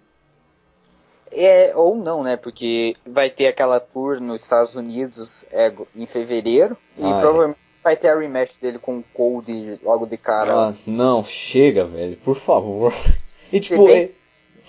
É, 1.32 1.74
ou 1.76 1.96
não, 1.96 2.24
né? 2.24 2.36
Porque 2.36 2.96
vai 3.06 3.30
ter 3.30 3.48
aquela 3.48 3.80
tour 3.80 4.20
nos 4.20 4.42
Estados 4.42 4.76
Unidos 4.76 5.46
é, 5.52 5.72
em 5.96 6.06
fevereiro 6.06 6.76
e 6.98 7.04
Ah, 7.04 7.16
é. 7.16 7.20
provavelmente 7.20 7.60
vai 7.82 7.96
ter 7.96 8.10
a 8.10 8.20
rematch 8.20 8.58
dele 8.60 8.78
com 8.78 8.98
o 8.98 9.04
Cold 9.14 9.80
logo 9.82 10.06
de 10.06 10.18
cara. 10.18 10.54
Ah, 10.70 10.74
não, 10.86 11.24
chega, 11.24 11.86
velho, 11.86 12.18
por 12.18 12.36
favor. 12.36 12.94
E 13.52 13.60
tipo, 13.62 13.86
bem- 13.86 14.04
é- 14.04 14.10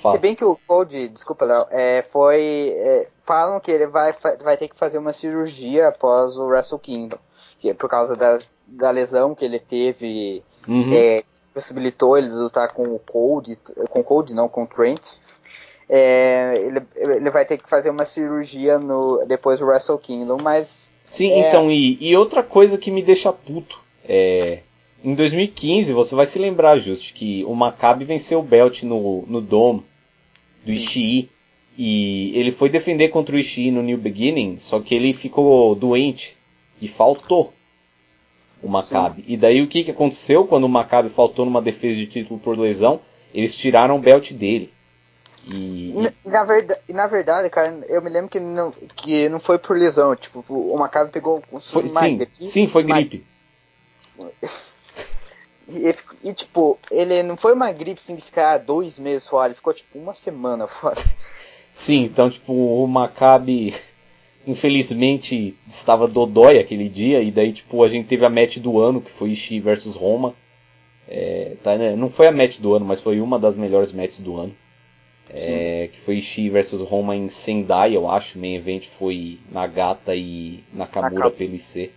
fala. 0.02 0.14
Se 0.16 0.20
bem 0.20 0.34
que 0.34 0.44
o 0.44 0.58
Cold, 0.66 1.08
desculpa, 1.08 1.44
Léo, 1.44 1.66
é, 1.70 2.02
foi. 2.02 2.72
é, 2.76 3.08
falam 3.24 3.60
que 3.60 3.70
ele 3.70 3.86
vai, 3.86 4.14
vai 4.42 4.56
ter 4.56 4.68
que 4.68 4.76
fazer 4.76 4.98
uma 4.98 5.12
cirurgia 5.12 5.88
após 5.88 6.36
o 6.36 6.46
Wrestle 6.46 6.78
Kingdom. 6.78 7.18
Que 7.58 7.70
é 7.70 7.74
por 7.74 7.88
causa 7.88 8.16
da, 8.16 8.38
da 8.66 8.90
lesão 8.90 9.34
que 9.34 9.44
ele 9.44 9.58
teve, 9.60 10.42
Uhum. 10.68 10.92
é, 10.94 11.24
possibilitou 11.54 12.16
ele 12.16 12.28
lutar 12.28 12.68
com 12.72 12.82
o 12.84 12.98
Cold, 12.98 13.56
com 13.90 14.00
o 14.00 14.04
Cold 14.04 14.32
não, 14.34 14.48
com 14.48 14.62
o 14.64 14.66
Trent. 14.66 15.00
É, 15.88 16.54
ele, 16.64 16.82
ele 16.96 17.30
vai 17.30 17.44
ter 17.44 17.58
que 17.58 17.68
fazer 17.68 17.90
uma 17.90 18.04
cirurgia 18.06 18.78
no, 18.78 19.24
depois 19.26 19.58
do 19.60 19.66
Wrestle 19.66 19.98
Kingdom, 19.98 20.38
mas 20.40 20.88
Sim, 21.06 21.30
É. 21.32 21.48
então, 21.48 21.70
e, 21.70 21.98
e 22.00 22.16
outra 22.16 22.42
coisa 22.42 22.78
que 22.78 22.90
me 22.90 23.02
deixa 23.02 23.32
puto 23.32 23.78
é. 24.08 24.60
Em 25.04 25.14
2015, 25.16 25.92
você 25.92 26.14
vai 26.14 26.26
se 26.26 26.38
lembrar, 26.38 26.78
Just, 26.78 27.12
que 27.12 27.44
o 27.44 27.54
Maccabi 27.56 28.04
venceu 28.04 28.38
o 28.38 28.42
Belt 28.42 28.84
no, 28.84 29.24
no 29.26 29.40
Dome 29.40 29.82
do 30.64 30.70
Sim. 30.70 30.76
Ishii. 30.76 31.30
E 31.76 32.32
ele 32.38 32.52
foi 32.52 32.68
defender 32.68 33.08
contra 33.08 33.34
o 33.34 33.38
Ishii 33.38 33.70
no 33.70 33.82
New 33.82 33.96
Beginning, 33.96 34.58
só 34.60 34.78
que 34.78 34.94
ele 34.94 35.14
ficou 35.14 35.74
doente 35.74 36.36
e 36.80 36.86
faltou 36.86 37.52
o 38.62 38.68
Maccabi. 38.68 39.24
E 39.26 39.36
daí 39.36 39.62
o 39.62 39.66
que, 39.66 39.82
que 39.82 39.90
aconteceu 39.90 40.46
quando 40.46 40.64
o 40.64 40.68
Maccabi 40.68 41.08
faltou 41.08 41.44
numa 41.44 41.62
defesa 41.62 41.96
de 41.96 42.06
título 42.06 42.38
por 42.38 42.58
lesão? 42.58 43.00
Eles 43.32 43.54
tiraram 43.54 43.96
o 43.96 44.00
belt 44.00 44.32
dele. 44.32 44.70
E, 45.48 45.94
E, 46.24 46.30
na- 46.30 46.44
verdade, 46.44 46.80
na 46.90 47.06
verdade, 47.06 47.50
cara, 47.50 47.80
eu 47.88 48.02
me 48.02 48.10
lembro 48.10 48.28
que 48.30 48.38
não, 48.38 48.70
que 48.70 49.28
não 49.30 49.40
foi 49.40 49.58
por 49.58 49.76
lesão. 49.76 50.14
Tipo, 50.14 50.44
o 50.48 50.78
Maccabi 50.78 51.10
pegou 51.10 51.42
foi, 51.58 51.88
sim, 51.88 52.26
sim, 52.42 52.68
foi 52.68 52.82
gripe. 52.82 53.24
E, 55.68 55.94
e, 56.28 56.32
tipo, 56.34 56.78
ele 56.90 57.22
não 57.22 57.36
foi 57.36 57.52
uma 57.54 57.70
gripe 57.72 58.00
assim 58.02 58.16
de 58.16 58.22
ficar 58.22 58.58
dois 58.58 58.98
meses 58.98 59.26
fora, 59.26 59.48
ele 59.48 59.54
ficou 59.54 59.72
tipo 59.72 59.98
uma 59.98 60.14
semana 60.14 60.66
fora. 60.68 61.02
Sim, 61.74 62.02
então, 62.04 62.28
tipo, 62.30 62.52
o 62.52 62.86
Maccabi, 62.86 63.74
infelizmente, 64.46 65.56
estava 65.68 66.06
dodói 66.06 66.58
aquele 66.58 66.88
dia, 66.88 67.22
e 67.22 67.30
daí, 67.30 67.52
tipo, 67.52 67.82
a 67.82 67.88
gente 67.88 68.08
teve 68.08 68.24
a 68.24 68.30
match 68.30 68.58
do 68.58 68.80
ano, 68.80 69.00
que 69.00 69.10
foi 69.10 69.30
Ishii 69.30 69.60
versus 69.60 69.94
Roma. 69.94 70.34
É, 71.08 71.56
tá, 71.62 71.76
né? 71.76 71.96
Não 71.96 72.08
foi 72.10 72.26
a 72.28 72.32
match 72.32 72.58
do 72.58 72.74
ano, 72.74 72.84
mas 72.84 73.00
foi 73.00 73.20
uma 73.20 73.38
das 73.38 73.56
melhores 73.56 73.92
matches 73.92 74.20
do 74.20 74.36
ano. 74.36 74.54
É, 75.34 75.88
que 75.92 75.98
foi 76.00 76.16
Ishii 76.16 76.50
versus 76.50 76.80
Roma 76.86 77.16
em 77.16 77.28
Sendai, 77.30 77.96
eu 77.96 78.10
acho. 78.10 78.36
O 78.36 78.40
main 78.40 78.54
event 78.56 78.86
foi 78.98 79.38
Nagata 79.50 80.14
e 80.14 80.62
Nakamura 80.72 81.14
Nakam- 81.14 81.30
pelo 81.32 81.54
IC. 81.54 81.90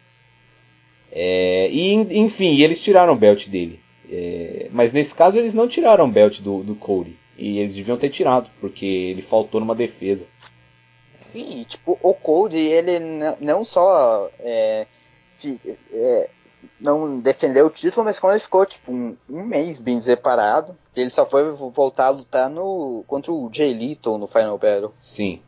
É, 1.16 1.70
e, 1.72 1.94
enfim, 1.94 2.60
eles 2.62 2.82
tiraram 2.82 3.14
o 3.14 3.18
belt 3.18 3.48
dele. 3.48 3.80
É, 4.12 4.68
mas 4.72 4.92
nesse 4.94 5.16
caso 5.16 5.38
eles 5.38 5.54
não 5.54 5.68
tiraram 5.68 6.06
o 6.06 6.12
belt 6.12 6.42
do, 6.42 6.62
do 6.62 6.76
Cody. 6.76 7.16
E 7.38 7.60
eles 7.60 7.74
deviam 7.74 7.98
ter 7.98 8.10
tirado, 8.10 8.50
porque 8.60 8.86
ele 8.86 9.22
faltou 9.22 9.60
numa 9.60 9.74
defesa. 9.76 10.26
Sim, 11.20 11.64
tipo, 11.68 11.98
o 12.04 12.14
Cold, 12.14 12.56
ele 12.56 13.00
não 13.42 13.64
só 13.64 14.30
é, 14.40 14.86
é, 15.92 16.30
não 16.80 17.20
defendeu 17.20 17.66
o 17.66 17.70
título, 17.70 18.06
mas 18.06 18.20
como 18.20 18.32
ele 18.32 18.40
ficou, 18.40 18.66
tipo, 18.66 18.92
um, 18.92 19.16
um 19.30 19.44
mês 19.44 19.80
bem 19.80 20.00
separado, 20.02 20.76
ele 20.96 21.10
só 21.10 21.26
foi 21.26 21.50
vo- 21.52 21.70
voltar 21.70 22.06
a 22.08 22.10
lutar 22.12 22.50
no, 22.50 23.04
contra 23.08 23.32
o 23.32 23.50
Jay 23.52 23.74
Little 23.74 24.18
no 24.18 24.28
Final 24.28 24.58
Battle. 24.58 24.94
Sim. 25.02 25.42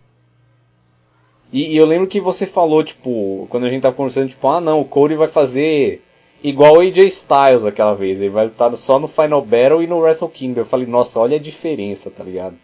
E, 1.51 1.73
e 1.73 1.77
eu 1.77 1.85
lembro 1.85 2.07
que 2.07 2.19
você 2.19 2.45
falou, 2.45 2.83
tipo, 2.83 3.47
quando 3.49 3.65
a 3.65 3.69
gente 3.69 3.81
tava 3.81 3.95
conversando, 3.95 4.29
tipo, 4.29 4.47
ah 4.47 4.59
não, 4.59 4.81
o 4.81 4.85
Cody 4.85 5.15
vai 5.15 5.27
fazer 5.27 6.01
igual 6.43 6.75
o 6.77 6.79
AJ 6.81 6.97
Styles 7.07 7.65
aquela 7.65 7.93
vez, 7.93 8.19
ele 8.19 8.29
vai 8.29 8.45
lutar 8.45 8.75
só 8.77 8.99
no 8.99 9.07
Final 9.07 9.41
Battle 9.41 9.81
e 9.81 9.87
no 9.87 9.99
Wrestle 9.99 10.29
Kingdom. 10.29 10.61
Eu 10.61 10.65
falei, 10.65 10.85
nossa, 10.85 11.19
olha 11.19 11.37
a 11.37 11.39
diferença, 11.39 12.11
tá 12.11 12.23
ligado? 12.23 12.55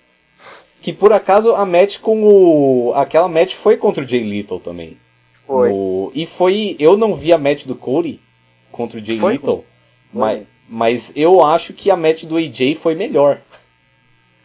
Que 0.81 0.91
por 0.91 1.13
acaso 1.13 1.55
a 1.55 1.65
match 1.65 1.99
com 1.99 2.23
o. 2.23 2.93
aquela 2.93 3.29
match 3.29 3.53
foi 3.53 3.77
contra 3.77 4.03
o 4.03 4.07
Jay 4.07 4.21
Little 4.21 4.59
também. 4.59 4.97
Foi. 5.31 5.69
No- 5.69 6.11
e 6.13 6.25
foi. 6.25 6.75
Eu 6.77 6.97
não 6.97 7.15
vi 7.15 7.31
a 7.31 7.37
match 7.37 7.65
do 7.65 7.75
Cody 7.75 8.19
contra 8.69 8.99
o 8.99 9.01
Jay 9.03 9.17
Foi 9.17 9.33
Little, 9.33 9.63
mas, 10.13 10.43
mas 10.67 11.11
eu 11.15 11.41
acho 11.41 11.71
que 11.73 11.89
a 11.89 11.95
match 11.95 12.23
do 12.25 12.35
AJ 12.35 12.75
foi 12.75 12.95
melhor. 12.95 13.39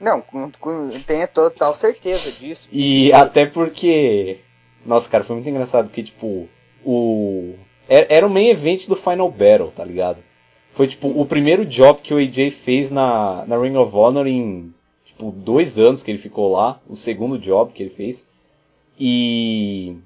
Não, 0.00 0.20
com, 0.20 0.50
com, 0.60 0.90
tenho 1.06 1.26
total 1.28 1.74
certeza 1.74 2.30
disso. 2.30 2.68
E 2.70 3.12
até 3.12 3.46
porque. 3.46 4.38
Nossa, 4.86 5.08
cara, 5.08 5.24
foi 5.24 5.36
muito 5.36 5.48
engraçado 5.48 5.86
porque, 5.86 6.04
tipo, 6.04 6.48
o. 6.84 7.54
Era 7.88 8.06
era 8.08 8.26
o 8.26 8.30
main 8.30 8.48
event 8.48 8.86
do 8.86 8.94
Final 8.94 9.30
Battle, 9.30 9.72
tá 9.74 9.84
ligado? 9.84 10.18
Foi, 10.74 10.86
tipo, 10.86 11.08
o 11.08 11.26
primeiro 11.26 11.64
job 11.64 12.00
que 12.00 12.14
o 12.14 12.18
AJ 12.18 12.52
fez 12.52 12.90
na, 12.90 13.44
na 13.46 13.58
Ring 13.58 13.76
of 13.76 13.94
Honor 13.96 14.28
em, 14.28 14.72
tipo, 15.04 15.32
dois 15.32 15.78
anos 15.78 16.02
que 16.02 16.10
ele 16.10 16.18
ficou 16.18 16.52
lá. 16.52 16.80
O 16.86 16.96
segundo 16.96 17.38
job 17.38 17.72
que 17.72 17.82
ele 17.82 17.90
fez. 17.90 18.24
E. 18.98 19.96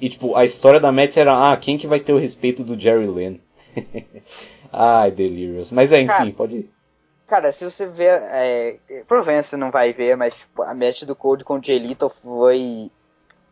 E, 0.00 0.08
tipo, 0.08 0.34
a 0.34 0.44
história 0.44 0.80
da 0.80 0.92
match 0.92 1.16
era, 1.16 1.52
ah, 1.52 1.56
quem 1.56 1.76
que 1.78 1.86
vai 1.86 2.00
ter 2.00 2.12
o 2.12 2.18
respeito 2.18 2.62
do 2.62 2.78
Jerry 2.78 3.06
Lynn? 3.06 3.36
Ai, 4.72 5.10
Delirious. 5.10 5.70
Mas 5.70 5.92
é, 5.92 5.98
enfim, 6.00 6.06
Cara, 6.08 6.32
pode 6.32 6.56
ir. 6.56 6.70
Cara, 7.30 7.52
se 7.52 7.64
você 7.64 7.86
ver, 7.86 8.20
é, 8.24 8.76
provavelmente 9.06 9.46
você 9.46 9.56
não 9.56 9.70
vai 9.70 9.92
ver, 9.92 10.16
mas 10.16 10.34
tipo, 10.34 10.64
a 10.64 10.74
match 10.74 11.04
do 11.04 11.14
Cold 11.14 11.44
com 11.44 11.54
o 11.54 11.58
Little 11.58 12.08
foi, 12.08 12.90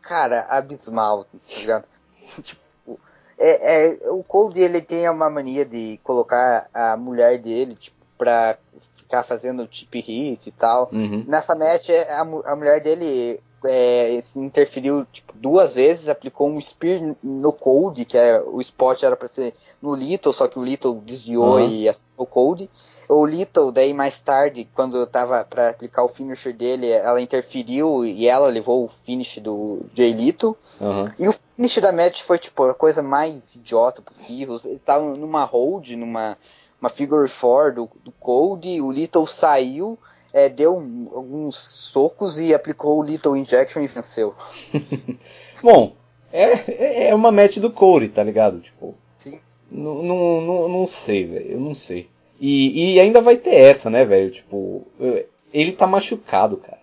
cara, 0.01 0.41
abismal, 0.49 1.23
tá 1.23 1.55
ligado? 1.57 1.85
tipo, 2.43 2.99
é, 3.37 3.85
é, 3.85 4.11
o 4.11 4.21
Cold 4.21 4.59
ele 4.59 4.81
tem 4.81 5.09
uma 5.09 5.29
mania 5.29 5.63
de 5.63 5.97
colocar 6.03 6.67
a 6.73 6.97
mulher 6.97 7.39
dele, 7.39 7.73
tipo, 7.73 7.95
pra 8.17 8.57
ficar 8.97 9.23
fazendo 9.23 9.65
tip 9.65 9.95
hit 9.95 10.49
e 10.49 10.51
tal. 10.51 10.89
Uhum. 10.91 11.23
Nessa 11.25 11.55
match, 11.55 11.87
é, 11.87 12.01
a, 12.11 12.19
a 12.19 12.55
mulher 12.57 12.81
dele 12.81 13.39
é, 13.63 14.21
se 14.25 14.37
interferiu 14.39 15.05
tipo, 15.05 15.31
duas 15.35 15.75
vezes, 15.75 16.09
aplicou 16.09 16.49
um 16.49 16.59
spear 16.59 17.15
no 17.23 17.53
Cold, 17.53 18.03
que 18.03 18.17
é, 18.17 18.41
o 18.41 18.59
spot 18.59 19.03
era 19.03 19.15
pra 19.15 19.29
ser 19.29 19.55
no 19.81 19.95
Little, 19.95 20.33
só 20.33 20.49
que 20.49 20.59
o 20.59 20.65
Little 20.65 20.95
desviou 20.95 21.59
Aham. 21.59 21.69
e 21.69 21.87
acertou 21.87 22.25
o 22.25 22.27
Cold. 22.27 22.69
O 23.09 23.25
Little, 23.25 23.71
daí 23.71 23.91
mais 23.91 24.19
tarde, 24.21 24.67
quando 24.75 25.03
tava 25.07 25.43
pra 25.43 25.69
aplicar 25.71 26.03
o 26.03 26.07
finisher 26.07 26.53
dele, 26.53 26.87
ela 26.89 27.19
interferiu 27.19 28.05
e 28.05 28.27
ela 28.27 28.47
levou 28.49 28.85
o 28.85 28.89
finish 29.03 29.39
do 29.39 29.81
Jay 29.95 30.13
Little. 30.13 30.55
Aham. 30.79 31.11
E 31.17 31.27
o 31.27 31.33
finish 31.33 31.79
da 31.79 31.91
match 31.91 32.21
foi 32.21 32.37
tipo 32.37 32.63
a 32.65 32.73
coisa 32.75 33.01
mais 33.01 33.55
idiota 33.55 33.99
possível. 33.99 34.59
Eles 34.63 34.79
estavam 34.79 35.17
numa 35.17 35.43
hold, 35.43 35.89
numa 35.91 36.37
uma 36.79 36.89
figure 36.89 37.27
four 37.27 37.73
do, 37.73 37.89
do 38.05 38.11
Cold, 38.19 38.79
o 38.79 38.91
Little 38.91 39.25
saiu, 39.27 39.97
é, 40.31 40.47
deu 40.47 40.77
um- 40.77 41.09
alguns 41.13 41.55
socos 41.57 42.39
e 42.39 42.53
aplicou 42.53 42.99
o 42.99 43.03
Little 43.03 43.35
Injection 43.35 43.81
e 43.81 43.87
venceu. 43.87 44.33
Bom, 45.61 45.93
é, 46.31 47.09
é 47.09 47.15
uma 47.15 47.31
match 47.31 47.57
do 47.57 47.71
Corey, 47.71 48.07
tá 48.07 48.23
ligado? 48.23 48.61
Tipo, 48.61 48.95
Sim. 49.15 49.39
não, 49.71 50.03
não, 50.03 50.69
não 50.69 50.87
sei, 50.87 51.25
velho, 51.25 51.51
eu 51.53 51.59
não 51.59 51.75
sei. 51.75 52.07
E, 52.39 52.93
e 52.93 52.99
ainda 52.99 53.21
vai 53.21 53.35
ter 53.35 53.55
essa, 53.55 53.89
né, 53.89 54.05
velho? 54.05 54.31
Tipo, 54.31 54.87
ele 55.53 55.73
tá 55.73 55.85
machucado, 55.85 56.57
cara. 56.57 56.79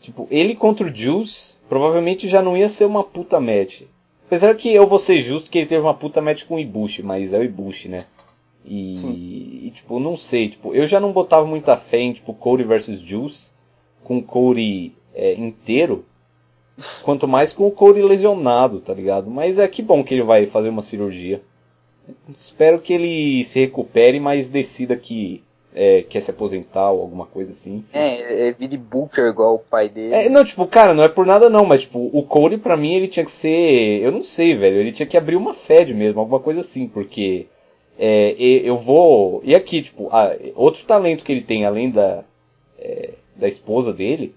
Tipo, 0.00 0.26
ele 0.30 0.54
contra 0.54 0.86
o 0.86 0.94
Juice 0.94 1.56
provavelmente 1.68 2.28
já 2.28 2.40
não 2.40 2.56
ia 2.56 2.68
ser 2.68 2.86
uma 2.86 3.04
puta 3.04 3.38
match. 3.38 3.82
Apesar 4.26 4.54
que 4.54 4.72
eu 4.72 4.86
vou 4.86 4.98
ser 4.98 5.20
justo 5.20 5.50
que 5.50 5.58
ele 5.58 5.66
teve 5.66 5.82
uma 5.82 5.94
puta 5.94 6.20
match 6.20 6.44
com 6.44 6.54
o 6.54 6.60
Ibushi, 6.60 7.02
mas 7.02 7.32
é 7.32 7.38
o 7.38 7.44
Ibushi, 7.44 7.88
né? 7.88 8.06
E, 8.64 9.66
e, 9.66 9.70
tipo, 9.70 9.98
não 9.98 10.16
sei, 10.16 10.50
tipo, 10.50 10.74
eu 10.74 10.86
já 10.86 11.00
não 11.00 11.12
botava 11.12 11.46
muita 11.46 11.76
fé 11.76 11.98
em, 11.98 12.12
tipo, 12.12 12.34
Cody 12.34 12.62
versus 12.62 13.00
Juice, 13.00 13.50
com 14.04 14.18
o 14.18 14.22
Cody 14.22 14.92
é, 15.14 15.34
inteiro, 15.34 16.04
quanto 17.02 17.26
mais 17.26 17.52
com 17.52 17.66
o 17.66 17.70
Cody 17.70 18.02
lesionado, 18.02 18.80
tá 18.80 18.94
ligado? 18.94 19.30
Mas 19.30 19.58
é 19.58 19.66
que 19.66 19.82
bom 19.82 20.04
que 20.04 20.14
ele 20.14 20.22
vai 20.22 20.46
fazer 20.46 20.68
uma 20.68 20.82
cirurgia. 20.82 21.40
Espero 22.28 22.78
que 22.80 22.92
ele 22.92 23.44
se 23.44 23.60
recupere, 23.60 24.18
mas 24.20 24.48
decida 24.48 24.96
que 24.96 25.42
é, 25.74 26.02
quer 26.02 26.20
se 26.20 26.30
aposentar 26.30 26.90
ou 26.90 27.00
alguma 27.00 27.26
coisa 27.26 27.52
assim. 27.52 27.84
É, 27.92 28.48
é 28.48 28.52
vire 28.52 28.76
Booker 28.76 29.26
igual 29.26 29.54
o 29.54 29.58
pai 29.58 29.88
dele. 29.88 30.14
É, 30.14 30.28
não, 30.28 30.44
tipo, 30.44 30.66
cara, 30.66 30.92
não 30.94 31.04
é 31.04 31.08
por 31.08 31.24
nada 31.24 31.48
não, 31.48 31.64
mas 31.64 31.82
tipo, 31.82 32.10
o 32.12 32.22
Cody 32.22 32.56
pra 32.58 32.76
mim 32.76 32.94
ele 32.94 33.08
tinha 33.08 33.24
que 33.24 33.30
ser, 33.32 34.02
eu 34.02 34.10
não 34.10 34.24
sei, 34.24 34.54
velho, 34.54 34.76
ele 34.76 34.92
tinha 34.92 35.06
que 35.06 35.16
abrir 35.16 35.36
uma 35.36 35.54
Fed 35.54 35.94
mesmo, 35.94 36.20
alguma 36.20 36.40
coisa 36.40 36.60
assim, 36.60 36.88
porque 36.88 37.46
É, 38.02 38.34
eu 38.38 38.78
vou. 38.78 39.42
E 39.44 39.54
aqui, 39.54 39.82
tipo, 39.82 40.10
outro 40.54 40.84
talento 40.86 41.22
que 41.22 41.30
ele 41.30 41.42
tem, 41.42 41.66
além 41.66 41.90
da, 41.90 42.24
é, 42.78 43.10
da 43.36 43.46
esposa 43.46 43.92
dele, 43.92 44.34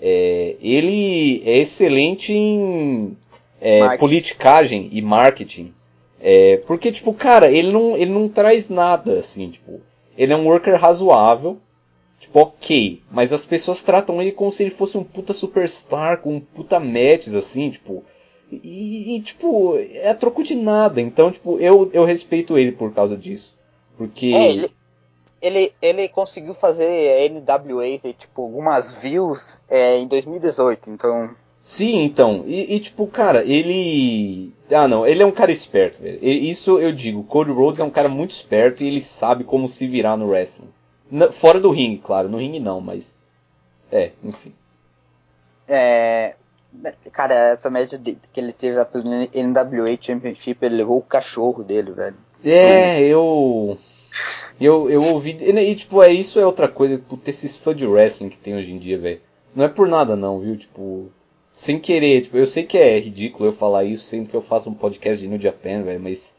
é, 0.00 0.56
ele 0.62 1.42
é 1.44 1.58
excelente 1.58 2.32
em 2.32 3.14
é, 3.60 3.96
politicagem 3.98 4.88
e 4.92 5.02
marketing. 5.02 5.72
É, 6.22 6.58
porque, 6.66 6.92
tipo, 6.92 7.12
cara, 7.12 7.50
ele 7.50 7.72
não, 7.72 7.96
ele 7.96 8.12
não 8.12 8.28
traz 8.28 8.68
nada, 8.68 9.18
assim, 9.18 9.50
tipo, 9.50 9.80
ele 10.16 10.32
é 10.32 10.36
um 10.36 10.46
worker 10.46 10.76
razoável, 10.76 11.58
tipo, 12.20 12.38
ok, 12.38 13.02
mas 13.10 13.32
as 13.32 13.44
pessoas 13.44 13.82
tratam 13.82 14.22
ele 14.22 14.30
como 14.30 14.52
se 14.52 14.62
ele 14.62 14.70
fosse 14.70 14.96
um 14.96 15.02
puta 15.02 15.34
superstar, 15.34 16.18
com 16.18 16.36
um 16.36 16.40
puta 16.40 16.78
matches, 16.78 17.34
assim, 17.34 17.70
tipo, 17.70 18.04
e, 18.62 19.16
e, 19.16 19.22
tipo, 19.22 19.76
é 19.78 20.10
a 20.10 20.14
troco 20.14 20.42
de 20.42 20.54
nada. 20.54 21.00
Então, 21.00 21.32
tipo, 21.32 21.58
eu, 21.58 21.90
eu 21.94 22.04
respeito 22.04 22.58
ele 22.58 22.72
por 22.72 22.92
causa 22.92 23.16
disso. 23.16 23.54
Porque. 23.96 24.26
É, 24.34 24.48
ele, 24.50 24.70
ele, 25.40 25.72
ele 25.80 26.08
conseguiu 26.08 26.52
fazer 26.52 27.30
NWA, 27.30 28.12
tipo, 28.12 28.42
algumas 28.42 28.94
views 28.94 29.56
é, 29.70 29.96
em 29.98 30.06
2018, 30.06 30.90
então. 30.90 31.30
Sim, 31.62 32.02
então. 32.02 32.44
E, 32.46 32.74
e, 32.74 32.80
tipo, 32.80 33.06
cara, 33.06 33.44
ele. 33.44 34.52
Ah, 34.70 34.88
não, 34.88 35.06
ele 35.06 35.22
é 35.22 35.26
um 35.26 35.32
cara 35.32 35.52
esperto, 35.52 36.02
velho. 36.02 36.18
Isso 36.22 36.78
eu 36.78 36.92
digo. 36.92 37.22
Cody 37.24 37.50
Rhodes 37.52 37.80
é 37.80 37.84
um 37.84 37.90
cara 37.90 38.08
muito 38.08 38.32
esperto 38.32 38.82
e 38.82 38.88
ele 38.88 39.00
sabe 39.00 39.44
como 39.44 39.68
se 39.68 39.86
virar 39.86 40.16
no 40.16 40.28
wrestling. 40.28 40.68
fora 41.40 41.60
do 41.60 41.70
ringue, 41.70 41.98
claro. 41.98 42.28
No 42.28 42.38
ringue 42.38 42.58
não, 42.58 42.80
mas. 42.80 43.18
É, 43.92 44.10
enfim. 44.24 44.52
É, 45.68 46.34
Cara, 47.12 47.34
essa 47.34 47.68
média 47.68 47.98
que 47.98 48.40
ele 48.40 48.52
teve 48.52 48.76
na 48.76 48.84
NWA 48.84 49.98
Championship, 50.00 50.64
ele 50.64 50.76
levou 50.76 50.98
o 50.98 51.02
cachorro 51.02 51.62
dele, 51.62 51.92
velho. 51.92 52.16
É, 52.44 53.00
eu. 53.00 53.78
Eu, 54.60 54.90
eu 54.90 55.02
ouvi. 55.02 55.30
E, 55.30 55.76
tipo, 55.76 56.02
é 56.02 56.12
isso 56.12 56.40
é 56.40 56.46
outra 56.46 56.68
coisa, 56.68 56.98
ter 57.22 57.30
esses 57.30 57.56
fãs 57.56 57.76
de 57.76 57.86
wrestling 57.86 58.30
que 58.30 58.38
tem 58.38 58.54
hoje 58.54 58.72
em 58.72 58.78
dia, 58.78 58.98
velho. 58.98 59.20
Não 59.54 59.64
é 59.64 59.68
por 59.68 59.86
nada 59.86 60.16
não, 60.16 60.40
viu? 60.40 60.56
Tipo. 60.56 61.10
Sem 61.62 61.78
querer, 61.78 62.22
tipo, 62.22 62.36
eu 62.36 62.44
sei 62.44 62.64
que 62.64 62.76
é 62.76 62.98
ridículo 62.98 63.48
eu 63.48 63.52
falar 63.52 63.84
isso 63.84 64.04
sempre 64.06 64.28
que 64.28 64.36
eu 64.36 64.42
faço 64.42 64.68
um 64.68 64.74
podcast 64.74 65.22
de 65.22 65.28
New 65.28 65.40
Japan, 65.40 65.84
velho, 65.84 66.00
mas. 66.00 66.34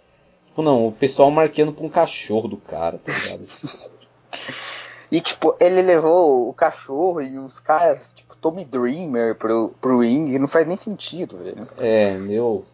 Tipo, 0.50 0.62
não, 0.62 0.86
o 0.86 0.92
pessoal 0.92 1.32
marcando 1.32 1.72
pra 1.72 1.86
um 1.86 1.88
cachorro 1.88 2.50
do 2.50 2.58
cara, 2.58 2.98
tá 2.98 3.10
ligado? 3.10 3.88
e 5.10 5.22
tipo, 5.22 5.56
ele 5.62 5.82
levou 5.82 6.50
o 6.50 6.54
cachorro 6.54 7.22
e 7.22 7.38
os 7.40 7.58
caras, 7.58 8.12
tipo, 8.14 8.36
Tommy 8.36 8.66
Dreamer 8.66 9.36
pro, 9.36 9.74
pro 9.80 10.02
ring, 10.02 10.38
não 10.38 10.48
faz 10.50 10.68
nem 10.68 10.76
sentido, 10.76 11.38
velho. 11.38 11.56
É, 11.80 12.18
meu. 12.18 12.66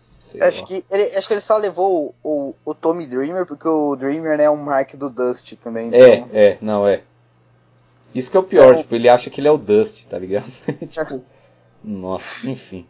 Acho 0.41 0.65
que, 0.65 0.83
ele, 0.89 1.03
acho 1.15 1.27
que 1.27 1.33
ele 1.35 1.41
só 1.41 1.55
levou 1.55 2.15
o, 2.23 2.49
o, 2.49 2.55
o, 2.65 2.73
Tommy 2.73 3.05
Dreamer 3.05 3.45
porque 3.45 3.67
o 3.67 3.95
Dreamer 3.95 4.39
é 4.39 4.49
um 4.49 4.57
mark 4.57 4.95
do 4.95 5.07
Dust 5.07 5.53
também. 5.57 5.89
Então... 5.89 5.99
É, 6.33 6.47
é, 6.47 6.57
não, 6.59 6.87
é. 6.87 7.03
Isso 8.15 8.31
que 8.31 8.37
é 8.37 8.39
o 8.39 8.43
pior, 8.43 8.69
então... 8.69 8.81
tipo, 8.81 8.95
ele 8.95 9.07
acha 9.07 9.29
que 9.29 9.39
ele 9.39 9.47
é 9.47 9.51
o 9.51 9.57
Dust, 9.57 10.07
tá 10.07 10.17
ligado? 10.17 10.51
tipo, 10.89 11.23
nossa, 11.83 12.49
enfim. 12.49 12.87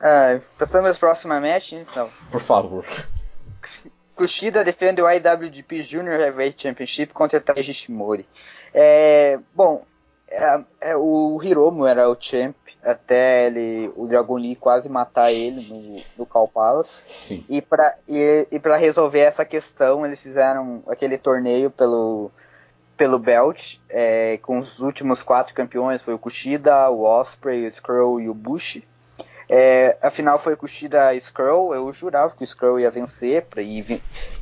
Ah, 0.00 0.40
passamos 0.58 0.90
para 0.98 1.08
a 1.08 1.10
próxima 1.10 1.40
match, 1.40 1.72
então. 1.72 2.10
Por 2.30 2.40
favor. 2.40 2.84
Kushida 4.14 4.64
defende 4.64 5.02
o 5.02 5.10
IWGP 5.10 5.82
Junior 5.82 6.18
Heavyweight 6.18 6.62
Championship 6.62 7.12
contra 7.12 7.40
Taiji 7.40 7.74
Shimori. 7.74 8.26
É, 8.72 9.38
bom, 9.54 9.84
é, 10.28 10.64
é, 10.80 10.96
o 10.96 11.38
Hiromu 11.42 11.86
era 11.86 12.08
o 12.08 12.16
champ 12.18 12.56
até 12.82 13.46
ele, 13.46 13.92
o 13.96 14.06
Dragon 14.06 14.36
Lee 14.36 14.56
quase 14.56 14.88
matar 14.88 15.32
ele 15.32 15.68
no, 15.68 16.02
no 16.18 16.26
Cal 16.26 16.48
Palace. 16.48 17.02
Sim. 17.06 17.44
E 17.48 17.60
para 17.60 17.96
e, 18.08 18.46
e 18.50 18.58
pra 18.58 18.76
resolver 18.76 19.20
essa 19.20 19.44
questão, 19.44 20.06
eles 20.06 20.22
fizeram 20.22 20.82
aquele 20.86 21.18
torneio 21.18 21.70
pelo, 21.70 22.30
pelo 22.96 23.18
belt, 23.18 23.76
é, 23.88 24.38
com 24.42 24.58
os 24.58 24.80
últimos 24.80 25.22
quatro 25.22 25.54
campeões, 25.54 26.02
foi 26.02 26.14
o 26.14 26.18
Kushida, 26.18 26.88
o 26.90 27.02
Osprey, 27.02 27.64
o 27.64 27.68
Skrull 27.68 28.20
e 28.20 28.28
o 28.28 28.34
Bush. 28.34 28.82
É, 29.48 29.96
afinal 30.02 30.38
foi 30.38 30.56
Kushida 30.56 31.14
Skrull, 31.14 31.74
eu 31.74 31.92
jurava 31.92 32.34
que 32.34 32.42
o 32.42 32.44
Skrull 32.44 32.80
ia 32.80 32.90
vencer 32.90 33.42
para 33.42 33.62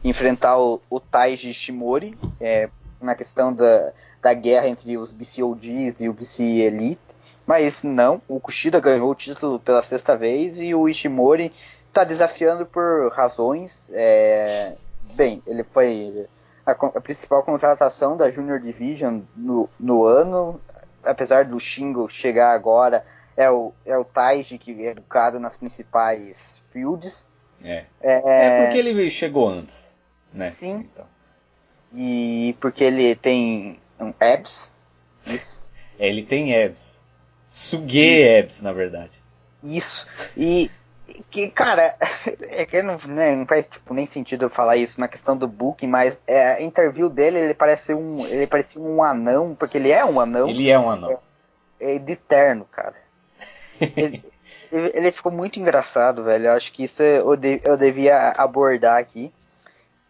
enfrentar 0.02 0.56
o, 0.58 0.80
o 0.88 0.98
Taiji 0.98 1.52
Shimori, 1.52 2.16
é, 2.40 2.68
na 3.00 3.14
questão 3.14 3.52
da, 3.52 3.92
da 4.22 4.32
guerra 4.32 4.68
entre 4.68 4.96
os 4.96 5.12
BCOGs 5.12 6.00
e 6.00 6.08
o 6.08 6.12
BC 6.12 6.42
Elite, 6.42 7.00
mas 7.46 7.82
não, 7.82 8.22
o 8.26 8.40
Kushida 8.40 8.80
ganhou 8.80 9.10
o 9.10 9.14
título 9.14 9.60
pela 9.60 9.82
sexta 9.82 10.16
vez 10.16 10.58
e 10.58 10.74
o 10.74 10.88
Ishimori 10.88 11.52
está 11.88 12.02
desafiando 12.02 12.64
por 12.64 13.12
razões. 13.12 13.90
É, 13.92 14.72
bem, 15.14 15.42
ele 15.46 15.62
foi 15.62 16.26
a, 16.66 16.72
a, 16.72 17.00
principal 17.00 17.42
contratação 17.42 18.16
da 18.16 18.30
Junior 18.30 18.60
Division 18.60 19.20
no, 19.36 19.68
no 19.78 20.04
ano, 20.04 20.60
apesar 21.02 21.44
do 21.44 21.60
Shingo 21.60 22.08
chegar 22.08 22.52
agora, 22.52 23.04
é 23.36 23.50
o, 23.50 23.72
é 23.84 23.96
o 23.96 24.04
Taiji 24.04 24.58
que 24.58 24.86
é 24.86 24.90
educado 24.90 25.38
nas 25.38 25.56
principais 25.56 26.62
fields. 26.70 27.26
É. 27.62 27.84
É, 28.00 28.22
é 28.24 28.64
porque 28.64 28.78
ele 28.78 29.10
chegou 29.10 29.48
antes, 29.48 29.92
né? 30.32 30.50
Sim. 30.50 30.88
Então. 30.92 31.06
E 31.94 32.56
porque 32.60 32.84
ele 32.84 33.14
tem 33.14 33.78
um 34.00 34.12
abs. 34.20 34.72
Isso. 35.26 35.64
É, 35.98 36.08
ele 36.08 36.24
tem 36.24 36.54
abs. 36.62 37.02
Sugue 37.50 38.38
abs, 38.38 38.60
na 38.60 38.72
verdade. 38.72 39.22
Isso. 39.62 40.06
E 40.36 40.70
que, 41.30 41.50
cara, 41.50 41.94
é 42.50 42.64
que 42.64 42.82
não, 42.82 42.98
né, 43.06 43.34
não 43.36 43.46
faz 43.46 43.66
tipo, 43.66 43.92
nem 43.92 44.06
sentido 44.06 44.44
eu 44.44 44.50
falar 44.50 44.76
isso 44.76 44.98
na 44.98 45.08
questão 45.08 45.36
do 45.36 45.46
book, 45.46 45.86
mas 45.86 46.20
é, 46.26 46.54
a 46.54 46.62
interview 46.62 47.08
dele, 47.08 47.38
ele 47.38 47.54
parece 47.54 47.92
um. 47.94 48.26
Ele 48.26 48.46
parecia 48.46 48.80
um 48.80 49.02
anão, 49.02 49.54
porque 49.54 49.78
ele 49.78 49.90
é 49.90 50.04
um 50.04 50.20
anão. 50.20 50.48
Ele 50.48 50.70
é 50.70 50.78
um 50.78 50.90
anão. 50.90 51.18
É, 51.80 51.96
é 51.96 51.98
de 51.98 52.16
terno, 52.16 52.64
cara. 52.64 52.94
ele, 53.80 54.22
ele, 54.70 55.12
ficou 55.12 55.30
muito 55.30 55.58
engraçado, 55.60 56.24
velho. 56.24 56.46
Eu 56.46 56.52
acho 56.52 56.72
que 56.72 56.84
isso 56.84 57.02
eu, 57.02 57.36
de, 57.36 57.60
eu 57.64 57.76
devia 57.76 58.30
abordar 58.30 58.98
aqui. 58.98 59.32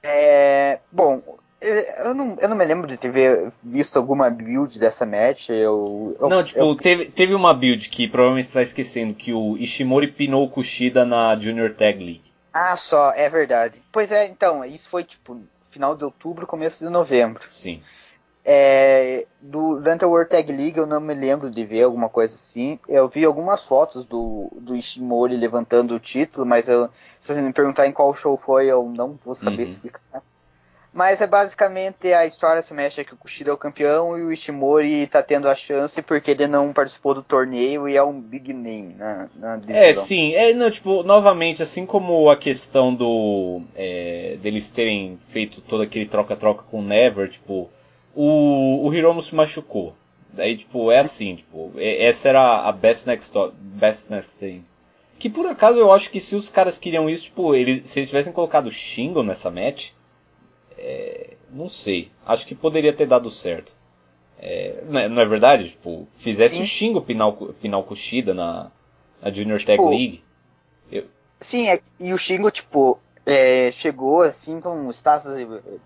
É, 0.03 0.79
bom, 0.93 1.23
eu 1.65 2.15
não, 2.15 2.37
eu 2.41 2.49
não 2.49 2.57
me 2.57 2.65
lembro 2.65 2.87
de 2.87 2.97
ter 2.97 3.11
visto 3.63 3.97
alguma 3.97 4.31
build 4.31 4.79
dessa 4.79 5.07
match. 5.07 5.51
Eu, 5.51 6.17
eu 6.21 6.29
não, 6.29 6.43
tipo, 6.43 6.59
eu... 6.59 6.77
Teve, 6.77 7.07
teve 7.07 7.35
uma 7.35 7.55
build 7.55 7.89
que 7.89 8.07
provavelmente 8.09 8.47
você 8.47 8.59
está 8.59 8.63
esquecendo, 8.63 9.15
que 9.15 9.33
o 9.33 9.57
Ishimori 9.57 10.09
pinou 10.09 10.45
o 10.45 10.51
Kushida 10.51 11.05
na 11.05 11.35
Junior 11.37 11.73
Tag 11.73 11.99
League. 11.99 12.33
Ah, 12.53 12.77
só, 12.77 13.13
é 13.13 13.29
verdade. 13.29 13.83
Pois 13.91 14.13
é, 14.13 14.27
então, 14.27 14.65
isso 14.65 14.89
foi 14.89 15.03
tipo 15.03 15.41
final 15.71 15.97
de 15.97 16.05
outubro, 16.05 16.47
começo 16.47 16.85
de 16.85 16.91
novembro. 16.91 17.43
Sim. 17.51 17.83
É, 18.45 19.27
durante 19.41 20.05
a 20.05 20.07
World 20.07 20.31
Tag 20.31 20.53
League 20.53 20.79
eu 20.79 20.87
não 20.87 21.01
me 21.01 21.15
lembro 21.15 21.51
de 21.51 21.65
ver 21.65 21.83
alguma 21.83 22.09
coisa 22.09 22.35
assim. 22.35 22.79
Eu 22.87 23.09
vi 23.09 23.25
algumas 23.25 23.65
fotos 23.65 24.05
do, 24.05 24.51
do 24.55 24.77
Ishimori 24.77 25.37
levantando 25.37 25.95
o 25.95 26.01
título, 26.01 26.47
mas 26.47 26.69
eu, 26.69 26.89
se 27.21 27.33
você 27.33 27.41
me 27.41 27.53
perguntar 27.53 27.87
em 27.87 27.93
qual 27.93 28.15
show 28.15 28.37
foi, 28.37 28.67
eu 28.67 28.85
não 28.97 29.19
vou 29.25 29.35
saber 29.35 29.65
uhum. 29.65 29.71
explicar. 29.71 30.23
Mas 30.95 31.21
é 31.21 31.27
basicamente 31.27 32.13
a 32.13 32.25
história 32.25 32.63
se 32.63 32.73
mexe 32.73 33.01
é 33.01 33.05
que 33.05 33.13
o 33.13 33.17
Kushida 33.17 33.51
é 33.51 33.53
o 33.53 33.59
campeão 33.59 34.17
e 34.17 34.23
o 34.23 34.33
Ishimori 34.33 35.09
tá 35.09 35.25
tendo 35.25 35.49
a 35.49 35.55
chance 35.57 36.01
porque 36.01 36.31
ele 36.31 36.47
não 36.47 36.73
participou 36.73 37.13
do 37.13 37.23
torneio 37.23 37.89
e 37.89 37.97
é 37.97 38.03
um 38.05 38.21
big 38.21 38.53
name 38.53 38.95
na, 38.95 39.29
na 39.35 39.61
É, 39.71 39.93
sim. 39.93 40.35
É, 40.35 40.55
não, 40.55 40.71
tipo, 40.71 41.03
novamente, 41.03 41.61
assim 41.65 41.85
como 41.85 42.31
a 42.31 42.37
questão 42.37 42.95
do. 42.95 43.61
É, 43.75 44.37
deles 44.41 44.71
terem 44.71 45.19
feito 45.31 45.61
todo 45.61 45.83
aquele 45.83 46.07
troca-troca 46.07 46.63
com 46.63 46.79
o 46.79 46.83
Never, 46.83 47.29
tipo, 47.29 47.69
o, 48.15 48.87
o 48.87 48.95
Hiromu 48.95 49.21
se 49.21 49.35
machucou. 49.35 49.97
Daí, 50.33 50.57
tipo, 50.59 50.93
é 50.93 51.01
assim, 51.01 51.35
tipo, 51.35 51.73
essa 51.77 52.29
era 52.29 52.69
a 52.69 52.71
best 52.71 53.05
next, 53.05 53.37
best 53.59 54.09
next 54.13 54.39
thing. 54.39 54.65
Que 55.19 55.29
por 55.29 55.47
acaso 55.47 55.77
eu 55.77 55.91
acho 55.91 56.09
que 56.09 56.21
se 56.21 56.37
os 56.37 56.49
caras 56.49 56.79
queriam 56.79 57.11
isso, 57.11 57.25
tipo, 57.25 57.53
eles, 57.53 57.91
se 57.91 57.99
eles 57.99 58.09
tivessem 58.09 58.33
colocado 58.33 58.71
Shingo 58.71 59.25
nessa 59.25 59.51
match 59.51 59.91
é, 60.85 61.31
não 61.51 61.69
sei. 61.69 62.11
Acho 62.27 62.47
que 62.47 62.55
poderia 62.55 62.93
ter 62.93 63.07
dado 63.07 63.31
certo. 63.31 63.73
É, 64.39 64.83
não, 64.87 65.01
é, 65.01 65.09
não, 65.09 65.23
é, 65.23 65.25
verdade? 65.25 65.71
Tipo, 65.71 66.07
fizesse 66.19 66.57
Sim. 66.57 66.63
o 66.63 66.65
Shingo 66.65 67.01
pinar, 67.01 67.33
pinar 67.61 67.81
o 67.81 67.85
Kushida 67.85 68.35
na, 68.35 68.71
na 69.23 69.31
Junior 69.31 69.59
tipo, 69.59 69.73
Tag 69.73 69.83
League. 69.89 70.23
Eu... 70.93 71.05
Sim, 71.41 71.69
é, 71.69 71.81
e 71.99 72.13
o 72.13 72.19
Shingo, 72.19 72.51
tipo, 72.51 72.99
é, 73.25 73.71
chegou 73.73 74.21
assim 74.21 74.61
com 74.61 74.87
o 74.87 74.91
status. 74.91 75.33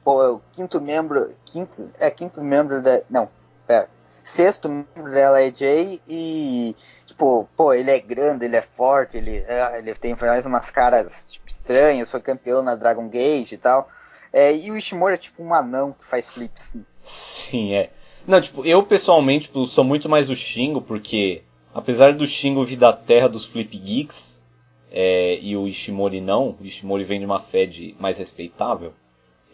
Pô, 0.03 0.23
é 0.23 0.31
o 0.31 0.41
quinto 0.53 0.81
membro. 0.81 1.33
Quinto. 1.45 1.89
É, 2.01 2.11
quinto 2.11 2.43
membro 2.43 2.83
da. 2.83 3.01
Não, 3.09 3.29
pera. 3.67 3.89
Sexto 4.25 4.69
membro 4.69 5.13
da 5.13 5.31
LAJ 5.31 6.01
e. 6.09 6.75
Tipo, 7.07 7.49
pô, 7.57 7.73
ele 7.73 7.91
é 7.91 8.01
grande, 8.01 8.45
ele 8.45 8.57
é 8.57 8.61
forte, 8.61 9.17
ele, 9.17 9.39
é, 9.47 9.79
ele 9.79 9.95
tem 9.95 10.15
umas 10.45 10.71
caras 10.71 11.25
tipo, 11.29 11.49
estranhas, 11.49 12.11
foi 12.11 12.21
campeão 12.21 12.63
na 12.63 12.75
Dragon 12.75 13.09
Gate 13.09 13.53
e 13.53 13.57
tal. 13.57 13.89
É, 14.33 14.55
e 14.55 14.71
o 14.71 14.77
Ishimori 14.77 15.15
é 15.15 15.19
tipo 15.19 15.43
um 15.43 15.55
anão 15.55 15.93
que 15.93 16.05
faz 16.05 16.29
flips. 16.29 16.77
Sim, 16.97 17.73
é. 17.75 17.91
Não, 18.27 18.41
tipo, 18.41 18.65
eu 18.65 18.83
pessoalmente 18.83 19.47
tipo, 19.47 19.67
sou 19.67 19.85
muito 19.85 20.09
mais 20.09 20.29
o 20.29 20.37
Shingo, 20.37 20.83
porque 20.83 21.43
apesar 21.75 22.13
do 22.13 22.27
Shingo 22.27 22.65
vir 22.65 22.77
da 22.77 22.93
terra 22.93 23.29
dos 23.29 23.47
Flip 23.47 23.77
Geeks, 23.77 24.43
é, 24.91 25.39
e 25.41 25.57
o 25.57 25.67
Ishimori 25.67 26.21
não, 26.21 26.57
o 26.61 26.65
Ishimori 26.65 27.05
vem 27.05 27.21
de 27.21 27.27
uma 27.27 27.41
fed 27.41 27.95
mais 27.99 28.19
respeitável, 28.19 28.93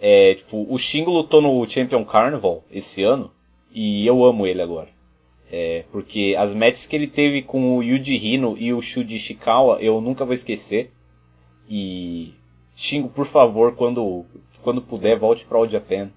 É, 0.01 0.35
tipo, 0.35 0.67
o 0.69 0.79
Shingo 0.79 1.11
lutou 1.11 1.41
no 1.41 1.67
Champion 1.69 2.05
Carnival 2.05 2.63
esse 2.71 3.03
ano 3.03 3.31
e 3.73 4.07
eu 4.07 4.25
amo 4.25 4.47
ele 4.47 4.61
agora. 4.61 4.89
É, 5.51 5.85
porque 5.93 6.35
as 6.37 6.53
matches 6.53 6.87
que 6.87 6.97
ele 6.97 7.07
teve 7.07 7.43
com 7.43 7.77
o 7.77 7.83
Yuji 7.83 8.17
Hino 8.17 8.57
e 8.59 8.73
o 8.73 8.83
Shuji 8.83 9.17
Ishikawa 9.17 9.79
eu 9.81 10.01
nunca 10.01 10.25
vou 10.25 10.35
esquecer. 10.35 10.91
E 11.69 12.35
Shingo, 12.77 13.09
por 13.09 13.27
favor, 13.27 13.75
quando, 13.77 14.27
quando 14.65 14.83
puder, 14.83 15.17
volte 15.17 15.45
para 15.45 15.59
o 15.59 15.69
Japan. 15.69 16.11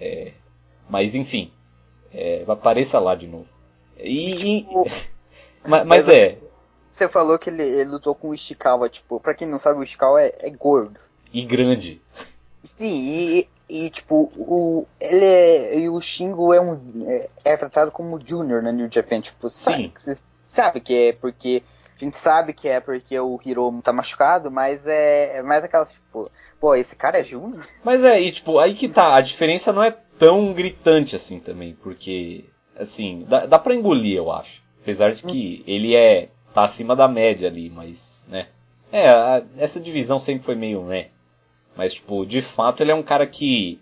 É, 0.00 0.32
mas 0.88 1.14
enfim, 1.14 1.50
é, 2.12 2.44
apareça 2.46 3.00
lá 3.00 3.14
de 3.14 3.26
novo. 3.26 3.46
E, 3.98 4.60
e 4.60 4.66
mas, 5.66 5.86
mas 5.86 6.08
é. 6.08 6.38
Você 6.90 7.08
falou 7.08 7.38
que 7.38 7.50
ele, 7.50 7.62
ele, 7.62 7.90
lutou 7.90 8.14
com 8.14 8.28
o 8.28 8.34
Ishikawa, 8.34 8.88
tipo, 8.88 9.18
pra 9.18 9.34
quem 9.34 9.48
não 9.48 9.58
sabe, 9.58 9.80
o 9.80 9.82
Ishikawa 9.82 10.22
é, 10.22 10.32
é 10.40 10.50
gordo. 10.50 10.98
E 11.32 11.42
grande. 11.42 12.00
Sim, 12.64 12.86
e, 12.88 13.48
e 13.68 13.90
tipo, 13.90 14.30
o, 14.36 14.86
ele 15.00 15.24
é, 15.24 15.78
e 15.78 15.88
o 15.88 16.00
Shingo 16.00 16.52
é 16.52 16.60
um 16.60 16.78
é, 17.06 17.28
é 17.44 17.56
tratado 17.56 17.90
como 17.90 18.20
junior 18.24 18.62
na 18.62 18.72
New 18.72 18.88
Japan, 18.90 19.20
tipo, 19.20 19.48
sabe, 19.48 19.92
Sim. 19.96 20.16
sabe 20.42 20.80
que 20.80 20.94
é 20.94 21.12
porque 21.12 21.62
a 22.00 22.04
gente 22.04 22.16
sabe 22.16 22.52
que 22.52 22.68
é 22.68 22.80
porque 22.80 23.18
o 23.18 23.40
Hiromu 23.44 23.82
tá 23.82 23.92
machucado, 23.92 24.50
mas 24.50 24.86
é, 24.86 25.38
é 25.38 25.42
mais 25.42 25.64
aquelas, 25.64 25.92
tipo, 25.92 26.30
pô, 26.60 26.74
esse 26.74 26.94
cara 26.94 27.18
é 27.18 27.24
junior? 27.24 27.66
Mas 27.84 28.04
é, 28.04 28.20
e 28.20 28.30
tipo, 28.30 28.58
aí 28.58 28.74
que 28.74 28.88
tá, 28.88 29.14
a 29.14 29.20
diferença 29.20 29.72
não 29.72 29.82
é 29.82 29.90
tão 30.18 30.52
gritante 30.52 31.16
assim 31.16 31.40
também, 31.40 31.76
porque, 31.82 32.44
assim, 32.78 33.24
dá, 33.28 33.46
dá 33.46 33.58
pra 33.58 33.74
engolir, 33.74 34.16
eu 34.16 34.30
acho. 34.30 34.60
Apesar 34.82 35.14
de 35.14 35.22
que 35.22 35.60
hum. 35.60 35.70
ele 35.70 35.94
é, 35.94 36.28
tá 36.54 36.64
acima 36.64 36.94
da 36.94 37.08
média 37.08 37.48
ali, 37.48 37.70
mas, 37.70 38.26
né. 38.28 38.46
É, 38.90 39.08
a, 39.08 39.42
essa 39.58 39.80
divisão 39.80 40.18
sempre 40.18 40.44
foi 40.44 40.54
meio, 40.54 40.82
né, 40.82 41.08
mas, 41.78 41.94
tipo, 41.94 42.26
de 42.26 42.42
fato 42.42 42.82
ele 42.82 42.90
é 42.90 42.94
um 42.94 43.04
cara 43.04 43.24
que, 43.24 43.80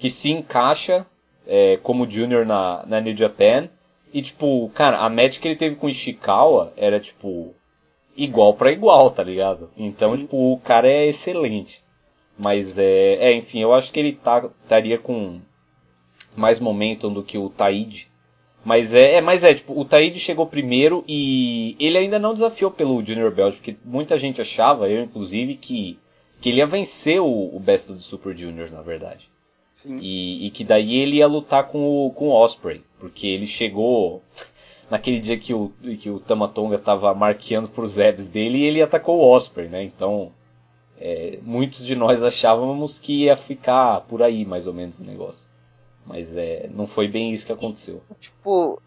que 0.00 0.10
se 0.10 0.30
encaixa 0.30 1.06
é, 1.46 1.78
como 1.82 2.10
junior 2.10 2.44
na, 2.44 2.84
na 2.86 3.00
New 3.00 3.16
Japan. 3.16 3.68
E, 4.12 4.22
tipo, 4.22 4.68
cara, 4.74 4.98
a 4.98 5.08
match 5.08 5.38
que 5.38 5.46
ele 5.46 5.56
teve 5.56 5.76
com 5.76 5.86
o 5.86 5.90
Ishikawa 5.90 6.72
era, 6.76 6.98
tipo, 6.98 7.54
igual 8.16 8.54
para 8.54 8.72
igual, 8.72 9.10
tá 9.10 9.22
ligado? 9.22 9.70
Então, 9.76 10.12
Sim. 10.12 10.22
tipo, 10.22 10.52
o 10.52 10.58
cara 10.60 10.88
é 10.88 11.06
excelente. 11.06 11.82
Mas, 12.38 12.78
é, 12.78 13.14
é 13.14 13.32
enfim, 13.34 13.60
eu 13.60 13.74
acho 13.74 13.92
que 13.92 14.00
ele 14.00 14.12
tá, 14.12 14.48
estaria 14.62 14.98
com 14.98 15.40
mais 16.36 16.58
momentum 16.58 17.12
do 17.12 17.22
que 17.22 17.38
o 17.38 17.48
Taide. 17.48 18.08
Mas 18.64 18.92
é, 18.92 19.14
é, 19.14 19.20
mas 19.20 19.44
é, 19.44 19.54
tipo, 19.54 19.78
o 19.78 19.84
Taide 19.84 20.18
chegou 20.18 20.46
primeiro 20.46 21.04
e 21.06 21.76
ele 21.78 21.98
ainda 21.98 22.18
não 22.18 22.34
desafiou 22.34 22.70
pelo 22.70 23.02
Junior 23.04 23.32
Belt, 23.32 23.54
porque 23.54 23.76
muita 23.84 24.18
gente 24.18 24.40
achava, 24.40 24.88
eu 24.88 25.02
inclusive, 25.02 25.54
que 25.54 25.98
que 26.40 26.50
ele 26.50 26.58
ia 26.58 26.66
vencer 26.66 27.20
o, 27.20 27.56
o 27.56 27.58
Best 27.58 27.90
of 27.90 28.00
the 28.00 28.06
Super 28.06 28.36
Juniors, 28.36 28.72
na 28.72 28.82
verdade. 28.82 29.28
E, 29.84 30.46
e, 30.46 30.50
que 30.50 30.64
daí 30.64 30.96
ele 30.96 31.16
ia 31.16 31.26
lutar 31.26 31.68
com 31.68 32.06
o, 32.06 32.10
com 32.10 32.28
o 32.28 32.32
Osprey, 32.32 32.80
porque 32.98 33.26
ele 33.26 33.46
chegou 33.46 34.22
naquele 34.90 35.20
dia 35.20 35.38
que 35.38 35.52
o, 35.52 35.72
que 36.00 36.10
o 36.10 36.20
Tamatonga 36.20 36.78
tava 36.78 37.12
marqueando 37.14 37.68
pros 37.68 37.98
Ebs 37.98 38.28
dele 38.28 38.58
e 38.58 38.64
ele 38.64 38.82
atacou 38.82 39.18
o 39.18 39.28
Osprey, 39.28 39.68
né? 39.68 39.82
Então, 39.82 40.30
é, 40.98 41.38
muitos 41.42 41.84
de 41.84 41.94
nós 41.94 42.22
achávamos 42.22 42.98
que 42.98 43.24
ia 43.24 43.36
ficar 43.36 44.00
por 44.02 44.22
aí, 44.22 44.44
mais 44.44 44.66
ou 44.66 44.74
menos, 44.74 44.98
o 44.98 45.04
negócio. 45.04 45.46
Mas 46.06 46.36
é, 46.36 46.68
não 46.72 46.86
foi 46.86 47.08
bem 47.08 47.32
isso 47.32 47.46
que 47.46 47.52
aconteceu. 47.52 48.00
Tipo, 48.20 48.80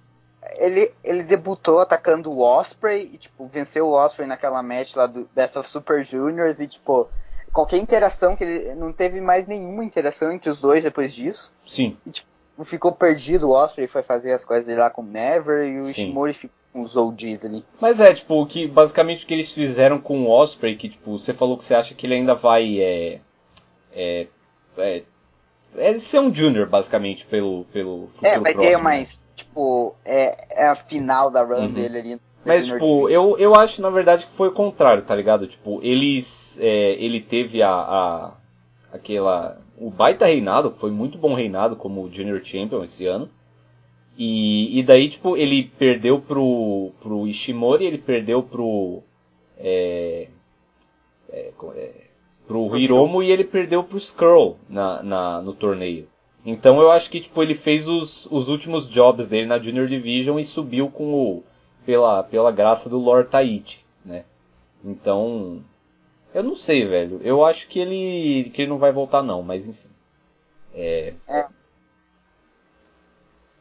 ele, 0.56 0.92
ele 1.04 1.24
debutou 1.24 1.80
atacando 1.80 2.32
o 2.32 2.42
Osprey 2.42 3.12
e, 3.14 3.18
tipo, 3.18 3.46
venceu 3.48 3.88
o 3.88 3.92
Osprey 3.92 4.28
naquela 4.28 4.64
match 4.64 4.96
lá 4.96 5.06
do 5.06 5.28
Best 5.36 5.58
of 5.60 5.70
Super 5.70 6.04
Juniors 6.04 6.60
e, 6.60 6.68
tipo, 6.68 7.10
qualquer 7.52 7.78
interação, 7.78 8.36
que 8.36 8.44
ele 8.44 8.76
não 8.76 8.94
teve 8.94 9.20
mais 9.20 9.48
nenhuma 9.48 9.84
interação 9.84 10.32
entre 10.32 10.50
os 10.50 10.62
dois 10.62 10.84
depois 10.84 11.14
disso. 11.14 11.52
Sim. 11.68 11.98
E, 12.06 12.12
tipo, 12.12 12.29
ficou 12.66 12.92
perdido 12.92 13.50
o 13.50 13.52
Osprey 13.52 13.88
foi 13.88 14.04
fazer 14.04 14.32
as 14.34 14.44
coisas 14.44 14.66
dele 14.66 14.80
lá 14.80 14.90
com 14.90 15.02
o 15.02 15.06
Never 15.06 15.68
e 15.68 15.80
o 15.80 15.86
Sim. 15.86 15.92
Ishimori 15.92 16.34
ficou 16.34 16.56
com 16.72 16.82
os 16.82 16.96
oldies 16.96 17.44
ali. 17.44 17.64
Mas 17.82 18.00
é, 18.00 18.14
tipo, 18.14 18.46
que 18.46 18.68
basicamente 18.68 19.24
o 19.24 19.28
que 19.28 19.34
eles 19.34 19.52
fizeram 19.52 20.00
com 20.00 20.24
o 20.24 20.30
Osprey, 20.30 20.76
que 20.76 20.90
tipo, 20.90 21.18
você 21.18 21.34
falou 21.34 21.58
que 21.58 21.64
você 21.64 21.74
acha 21.74 21.96
que 21.96 22.06
ele 22.06 22.16
ainda 22.16 22.36
vai 22.36 22.80
é, 22.80 23.20
é, 23.92 24.28
é, 24.78 25.04
é 25.76 26.00
ser 26.00 26.20
um 26.20 26.34
junior 26.34 26.68
basicamente 26.68 27.26
pelo 27.26 27.66
pelo 27.74 28.10
É, 28.22 28.40
vai 28.40 28.54
ter 28.54 28.78
mais, 28.78 29.10
né? 29.10 29.16
tipo, 29.36 29.96
é, 30.06 30.64
é 30.64 30.68
a 30.68 30.76
final 30.76 31.32
da 31.32 31.44
run 31.44 31.62
uhum. 31.62 31.74
dele 31.74 31.98
ali 31.98 32.20
mas, 32.46 32.68
tipo, 32.68 33.10
eu, 33.10 33.38
eu 33.38 33.56
acho, 33.56 33.82
na 33.82 33.90
verdade, 33.90 34.26
que 34.26 34.32
foi 34.34 34.48
o 34.48 34.54
contrário, 34.54 35.04
tá 35.04 35.16
ligado? 35.16 35.46
Tipo, 35.46 35.80
eles. 35.84 36.58
É, 36.62 36.94
ele 36.94 37.20
teve 37.20 37.62
a, 37.62 37.72
a. 37.72 38.32
aquela. 38.94 39.58
O 39.80 39.90
baita 39.90 40.26
reinado, 40.26 40.76
foi 40.80 40.92
muito 40.92 41.18
bom 41.18 41.34
reinado 41.34 41.76
como 41.76 42.12
Junior 42.12 42.44
Champion 42.44 42.84
esse 42.84 43.06
ano. 43.06 43.30
E, 44.18 44.78
e 44.78 44.84
daí, 44.84 45.10
tipo, 45.10 45.38
ele 45.38 45.72
perdeu 45.80 46.20
pro, 46.20 46.92
pro 47.00 47.28
Ishimori, 47.28 47.86
ele 47.86 47.98
perdeu 47.98 48.44
pro. 48.44 49.02
É, 49.58 50.28
é, 51.30 51.54
é, 51.76 52.10
pro 52.48 52.76
Hiromo 52.76 53.22
e 53.22 53.32
ele 53.32 53.44
perdeu 53.44 53.84
pro 53.84 54.00
Skrull 54.00 54.58
na, 54.68 55.04
na, 55.04 55.42
no 55.42 55.54
torneio. 55.54 56.08
Então 56.44 56.82
eu 56.82 56.90
acho 56.90 57.10
que 57.10 57.20
tipo, 57.20 57.44
ele 57.44 57.54
fez 57.54 57.88
os, 57.88 58.26
os 58.32 58.50
últimos 58.50 58.90
jobs 58.90 59.28
dele 59.28 59.46
na 59.46 59.60
Junior 59.60 59.88
Division 59.88 60.40
e 60.40 60.46
subiu 60.46 60.90
com 60.90 61.14
o, 61.14 61.44
pela, 61.86 62.24
pela 62.24 62.52
graça 62.52 62.90
do 62.90 62.98
Lord 62.98 63.30
Tahiti, 63.30 63.86
né? 64.04 64.24
Então, 64.84 65.62
eu 66.34 66.44
não 66.44 66.56
sei, 66.56 66.86
velho. 66.86 67.20
Eu 67.24 67.44
acho 67.46 67.68
que 67.68 67.80
ele, 67.80 68.52
que 68.52 68.62
ele 68.62 68.70
não 68.70 68.78
vai 68.78 68.92
voltar 68.92 69.24
não, 69.24 69.42
mas 69.42 69.66
enfim. 69.66 69.90
É... 70.74 71.14
é. 71.28 71.46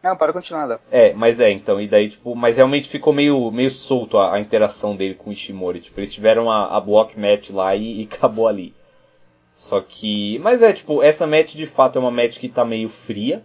Não, 0.02 0.16
para 0.16 0.32
continuar, 0.32 0.64
Léo. 0.66 0.78
É, 0.90 1.12
mas 1.12 1.40
é, 1.40 1.50
então, 1.50 1.80
e 1.80 1.88
daí, 1.88 2.10
tipo, 2.10 2.34
mas 2.36 2.56
realmente 2.56 2.88
ficou 2.88 3.12
meio, 3.12 3.50
meio 3.50 3.70
solto 3.70 4.16
a, 4.16 4.34
a 4.34 4.40
interação 4.40 4.94
dele 4.94 5.14
com 5.14 5.30
o 5.30 5.32
Ishimori. 5.32 5.80
Tipo, 5.80 5.98
eles 6.00 6.12
tiveram 6.12 6.50
a, 6.50 6.76
a 6.76 6.80
block 6.80 7.18
match 7.18 7.50
lá 7.50 7.74
e, 7.74 8.02
e 8.02 8.04
acabou 8.04 8.46
ali. 8.46 8.74
Só 9.54 9.80
que. 9.80 10.38
Mas 10.38 10.62
é, 10.62 10.72
tipo, 10.72 11.02
essa 11.02 11.26
match 11.26 11.54
de 11.54 11.66
fato 11.66 11.96
é 11.96 12.00
uma 12.00 12.12
match 12.12 12.38
que 12.38 12.48
tá 12.48 12.64
meio 12.64 12.88
fria. 12.88 13.42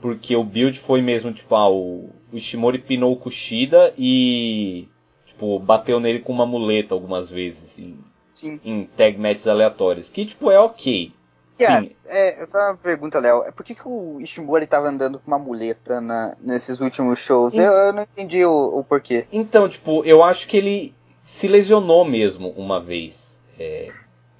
Porque 0.00 0.34
o 0.34 0.42
build 0.42 0.78
foi 0.80 1.02
mesmo, 1.02 1.32
tipo, 1.32 1.54
ah, 1.54 1.68
o, 1.68 2.10
o 2.32 2.36
Ishimori 2.36 2.78
pinou 2.78 3.12
o 3.12 3.16
Kushida 3.16 3.94
e, 3.98 4.88
tipo, 5.26 5.58
bateu 5.58 6.00
nele 6.00 6.20
com 6.20 6.32
uma 6.32 6.46
muleta 6.46 6.94
algumas 6.94 7.28
vezes, 7.28 7.64
assim. 7.64 7.98
Sim. 8.40 8.58
Em 8.64 8.84
tag 8.84 9.18
matches 9.18 9.46
aleatórias. 9.46 10.08
Que, 10.08 10.24
tipo, 10.24 10.50
é 10.50 10.58
ok. 10.58 11.12
Yeah, 11.60 11.82
Sim. 11.82 11.94
É, 12.06 12.42
eu 12.42 12.46
tenho 12.46 12.64
uma 12.64 12.76
pergunta, 12.76 13.18
Léo. 13.18 13.44
É 13.44 13.50
por 13.50 13.64
que, 13.64 13.74
que 13.74 13.86
o 13.86 14.18
Ishimori 14.18 14.66
tava 14.66 14.88
andando 14.88 15.18
com 15.18 15.26
uma 15.26 15.38
muleta 15.38 16.00
na, 16.00 16.34
nesses 16.40 16.80
últimos 16.80 17.18
shows? 17.18 17.54
Eu, 17.54 17.70
eu, 17.70 17.92
não 17.92 18.02
entendi 18.02 18.42
o, 18.44 18.78
o, 18.78 18.82
porquê. 18.82 19.26
Então, 19.30 19.68
tipo, 19.68 20.02
eu 20.06 20.24
acho 20.24 20.46
que 20.46 20.56
ele 20.56 20.94
se 21.22 21.46
lesionou 21.46 22.02
mesmo 22.02 22.48
uma 22.56 22.80
vez. 22.80 23.38
É, 23.58 23.92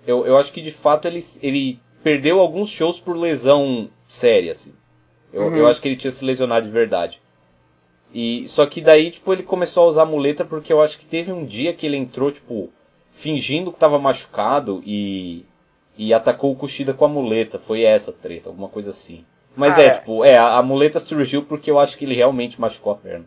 eu, 0.06 0.24
eu 0.24 0.38
acho 0.38 0.50
que 0.50 0.62
de 0.62 0.70
fato 0.70 1.06
ele, 1.06 1.22
ele 1.42 1.78
perdeu 2.02 2.40
alguns 2.40 2.70
shows 2.70 2.98
por 2.98 3.14
lesão 3.14 3.90
séria, 4.08 4.52
assim. 4.52 4.72
Eu, 5.30 5.42
uhum. 5.42 5.56
eu 5.56 5.68
acho 5.68 5.78
que 5.78 5.88
ele 5.88 5.96
tinha 5.96 6.10
se 6.10 6.24
lesionado 6.24 6.64
de 6.64 6.72
verdade. 6.72 7.20
E 8.14 8.48
só 8.48 8.64
que 8.64 8.80
daí, 8.80 9.10
tipo, 9.10 9.30
ele 9.30 9.42
começou 9.42 9.84
a 9.84 9.88
usar 9.88 10.04
muleta 10.06 10.42
porque 10.42 10.72
eu 10.72 10.80
acho 10.80 10.98
que 10.98 11.04
teve 11.04 11.30
um 11.30 11.44
dia 11.44 11.74
que 11.74 11.84
ele 11.84 11.98
entrou, 11.98 12.32
tipo, 12.32 12.72
fingindo 13.20 13.72
que 13.72 13.78
tava 13.78 13.98
machucado 13.98 14.82
e 14.84 15.44
e 15.96 16.14
atacou 16.14 16.50
o 16.50 16.56
Kushida 16.56 16.94
com 16.94 17.04
a 17.04 17.08
muleta. 17.08 17.58
Foi 17.58 17.82
essa 17.82 18.10
treta, 18.10 18.48
alguma 18.48 18.68
coisa 18.68 18.90
assim. 18.90 19.24
Mas 19.54 19.76
ah, 19.76 19.82
é, 19.82 19.86
é, 19.86 19.90
tipo, 19.90 20.24
é, 20.24 20.36
a, 20.36 20.56
a, 20.56 20.62
muleta 20.62 20.98
surgiu 20.98 21.42
porque 21.42 21.70
eu 21.70 21.78
acho 21.78 21.96
que 21.98 22.06
ele 22.06 22.14
realmente 22.14 22.58
machucou 22.58 22.92
a 22.92 22.96
perna. 22.96 23.26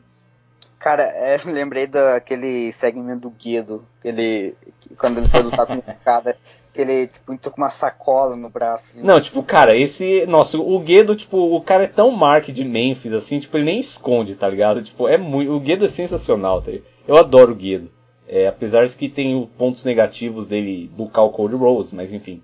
Cara, 0.79 1.03
é, 1.03 1.37
lembrei 1.45 1.85
daquele 1.85 2.71
segmento 2.71 3.21
do 3.21 3.29
Guido, 3.29 3.85
que 4.01 4.07
ele, 4.07 4.55
quando 4.97 5.19
ele 5.19 5.27
foi 5.27 5.43
lutar 5.43 5.67
com 5.67 5.75
o 5.75 5.83
cada 6.03 6.35
que 6.73 6.81
ele, 6.81 7.07
tipo, 7.07 7.31
entrou 7.31 7.53
com 7.53 7.61
uma 7.61 7.69
sacola 7.69 8.35
no 8.35 8.49
braço. 8.49 8.93
Assim. 8.93 9.03
Não, 9.03 9.21
tipo, 9.21 9.43
cara, 9.43 9.77
esse. 9.77 10.25
Nossa, 10.25 10.57
o 10.57 10.79
Guedo, 10.79 11.15
tipo, 11.15 11.55
o 11.55 11.61
cara 11.61 11.83
é 11.83 11.87
tão 11.87 12.09
mark 12.09 12.47
de 12.47 12.65
Memphis, 12.65 13.13
assim, 13.13 13.39
tipo, 13.39 13.55
ele 13.55 13.65
nem 13.65 13.79
esconde, 13.79 14.35
tá 14.35 14.49
ligado? 14.49 14.81
Tipo, 14.81 15.07
é 15.07 15.17
muito. 15.17 15.53
O 15.53 15.59
Guedo 15.59 15.85
é 15.85 15.87
sensacional, 15.87 16.61
tá? 16.61 16.71
Eu 17.07 17.17
adoro 17.17 17.51
o 17.51 17.55
Guedo. 17.55 17.91
É, 18.35 18.47
apesar 18.47 18.87
de 18.87 18.95
que 18.95 19.07
tem 19.07 19.45
pontos 19.59 19.83
negativos 19.83 20.47
dele 20.47 20.89
bucar 20.95 21.23
o 21.23 21.29
Cody 21.29 21.53
Rose, 21.53 21.93
mas 21.93 22.11
enfim. 22.11 22.41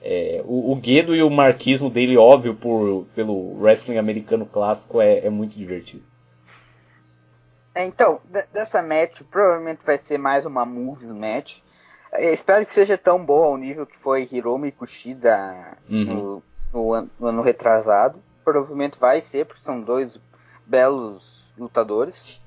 É, 0.00 0.40
o, 0.44 0.70
o 0.70 0.76
Guedo 0.76 1.16
e 1.16 1.22
o 1.24 1.28
marquismo 1.28 1.90
dele, 1.90 2.16
óbvio, 2.16 2.54
por, 2.54 3.04
pelo 3.12 3.60
wrestling 3.60 3.98
americano 3.98 4.46
clássico, 4.46 5.00
é, 5.00 5.18
é 5.18 5.28
muito 5.28 5.58
divertido. 5.58 6.04
É, 7.74 7.84
então, 7.84 8.20
dessa 8.52 8.80
match, 8.82 9.22
provavelmente 9.32 9.84
vai 9.84 9.98
ser 9.98 10.16
mais 10.16 10.46
uma 10.46 10.64
moves 10.64 11.10
match. 11.10 11.58
Eu 12.12 12.32
espero 12.32 12.64
que 12.64 12.72
seja 12.72 12.96
tão 12.96 13.24
bom 13.24 13.42
ao 13.42 13.56
nível 13.56 13.84
que 13.84 13.98
foi 13.98 14.28
Hiromi 14.30 14.70
Kushida 14.70 15.76
uhum. 15.90 16.04
no, 16.04 16.42
no, 16.72 16.92
ano, 16.92 17.10
no, 17.18 17.26
ano, 17.26 17.42
retrasado. 17.42 18.16
Provavelmente 18.44 18.96
vai 18.96 19.20
ser, 19.20 19.46
porque 19.46 19.60
são 19.60 19.80
dois 19.80 20.20
belos 20.64 21.52
lutadores. 21.58 22.40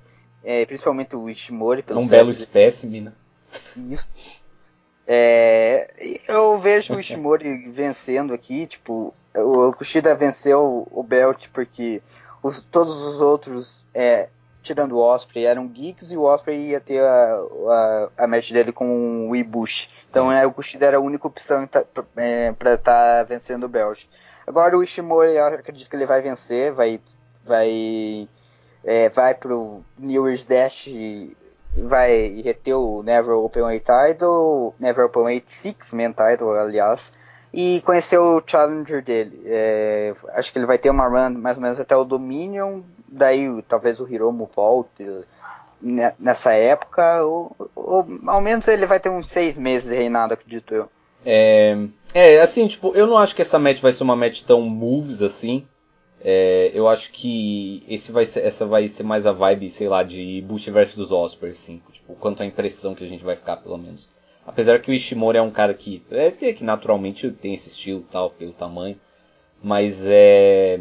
É, 0.46 0.66
principalmente 0.66 1.16
o 1.16 1.30
Ishimori. 1.30 1.84
Um 1.90 2.08
belo 2.08 2.30
espécime, 2.30 3.02
né? 3.02 3.12
Isso. 3.76 4.14
É, 5.08 5.90
eu 6.28 6.60
vejo 6.60 6.96
o 6.96 7.00
Ishimori 7.00 7.70
vencendo 7.70 8.34
aqui, 8.34 8.66
tipo, 8.66 9.14
o 9.36 9.74
Kushida 9.74 10.16
venceu 10.16 10.88
o 10.92 11.04
belt 11.04 11.48
porque 11.54 12.02
os, 12.42 12.64
todos 12.64 13.02
os 13.02 13.20
outros, 13.20 13.86
é, 13.94 14.30
tirando 14.64 14.94
o 14.94 15.00
Osprey, 15.00 15.46
eram 15.46 15.68
geeks 15.68 16.12
e 16.12 16.18
o 16.18 16.24
Osprey 16.24 16.70
ia 16.70 16.80
ter 16.80 17.02
a, 17.02 17.40
a, 17.68 18.10
a 18.24 18.28
match 18.28 18.52
dele 18.52 18.72
com 18.72 19.30
o 19.30 19.36
Ibushi. 19.36 19.90
Então 20.10 20.32
é, 20.32 20.46
o 20.46 20.52
Kushida 20.52 20.86
era 20.86 20.98
a 20.98 21.02
única 21.02 21.28
opção 21.28 21.68
para 21.68 21.84
é, 22.18 22.50
estar 22.50 22.78
tá 22.78 23.24
vencendo 23.24 23.66
o 23.66 23.70
belt. 23.70 24.06
Agora 24.48 24.78
o 24.78 24.84
Ishimori, 24.84 25.36
eu 25.36 25.46
acredito 25.46 25.90
que 25.90 25.96
ele 25.96 26.06
vai 26.06 26.22
vencer, 26.22 26.72
vai, 26.72 27.00
vai, 27.44 28.28
é, 28.86 29.10
vai 29.10 29.34
pro 29.34 29.82
New 29.98 30.28
Year's 30.28 30.46
Dash 30.46 30.88
vai 31.78 32.42
reter 32.42 32.74
o 32.74 33.04
Never 33.04 33.36
Openweight 33.36 33.86
Title, 33.86 34.74
Never 34.80 35.06
Openweight 35.06 35.52
Six 35.52 35.92
Man 35.92 36.14
Title, 36.14 36.52
aliás, 36.52 37.12
e 37.54 37.82
conhecer 37.86 38.18
o 38.18 38.42
challenger 38.46 39.04
dele. 39.04 39.42
É, 39.46 40.14
acho 40.34 40.52
que 40.52 40.60
ele 40.60 40.66
vai 40.66 40.78
ter 40.78 40.90
uma 40.90 41.08
run 41.08 41.38
mais 41.38 41.58
ou 41.58 41.64
menos 41.64 41.80
até 41.80 41.96
o 41.96 42.06
Dominion, 42.06 42.82
daí 43.08 43.62
talvez 43.68 44.00
o 44.00 44.08
Hiromu 44.08 44.50
volte 44.56 45.06
nessa 46.20 46.54
época, 46.54 47.24
ou, 47.24 47.56
ou 47.76 48.06
ao 48.28 48.42
menos 48.42 48.68
ele 48.68 48.86
vai 48.86 49.00
ter 49.00 49.10
uns 49.10 49.30
seis 49.30 49.58
meses 49.58 49.88
de 49.88 49.96
reinado, 49.96 50.34
acredito 50.34 50.74
eu. 50.74 50.90
É, 51.26 51.78
é, 52.14 52.40
assim, 52.40 52.68
tipo, 52.68 52.94
eu 52.96 53.08
não 53.08 53.18
acho 53.18 53.36
que 53.36 53.42
essa 53.42 53.60
match 53.60 53.82
vai 53.82 53.92
ser 53.92 54.04
uma 54.04 54.16
match 54.16 54.44
tão 54.44 54.62
moves 54.62 55.22
assim. 55.22 55.66
É, 56.24 56.72
eu 56.74 56.88
acho 56.88 57.12
que 57.12 57.84
esse 57.88 58.12
vai 58.12 58.26
ser, 58.26 58.42
essa 58.42 58.66
vai 58.66 58.88
ser 58.88 59.04
mais 59.04 59.28
a 59.28 59.32
vibe, 59.32 59.70
sei 59.70 59.88
lá, 59.88 60.02
de 60.02 60.44
Bush 60.48 60.66
versus 60.66 61.12
Osprey, 61.12 61.52
assim. 61.52 61.82
Tipo, 61.92 62.16
quanto 62.16 62.42
a 62.42 62.46
impressão 62.46 62.96
que 62.96 63.04
a 63.04 63.08
gente 63.08 63.24
vai 63.24 63.36
ficar, 63.36 63.58
pelo 63.58 63.78
menos. 63.78 64.10
Apesar 64.46 64.80
que 64.80 64.92
o 64.92 64.94
Ishimori 64.94 65.38
é 65.38 65.42
um 65.42 65.52
cara 65.52 65.74
que, 65.74 66.04
é, 66.12 66.32
que 66.32 66.64
naturalmente 66.64 67.30
tem 67.32 67.56
esse 67.56 67.70
estilo 67.70 68.06
tal, 68.12 68.30
pelo 68.30 68.54
tamanho. 68.54 68.96
Mas 69.64 70.06
é... 70.06 70.80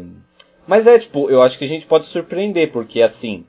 Mas 0.67 0.87
é, 0.87 0.97
tipo, 0.99 1.29
eu 1.29 1.41
acho 1.41 1.57
que 1.57 1.65
a 1.65 1.67
gente 1.67 1.85
pode 1.85 2.05
surpreender, 2.05 2.71
porque 2.71 3.01
assim, 3.01 3.45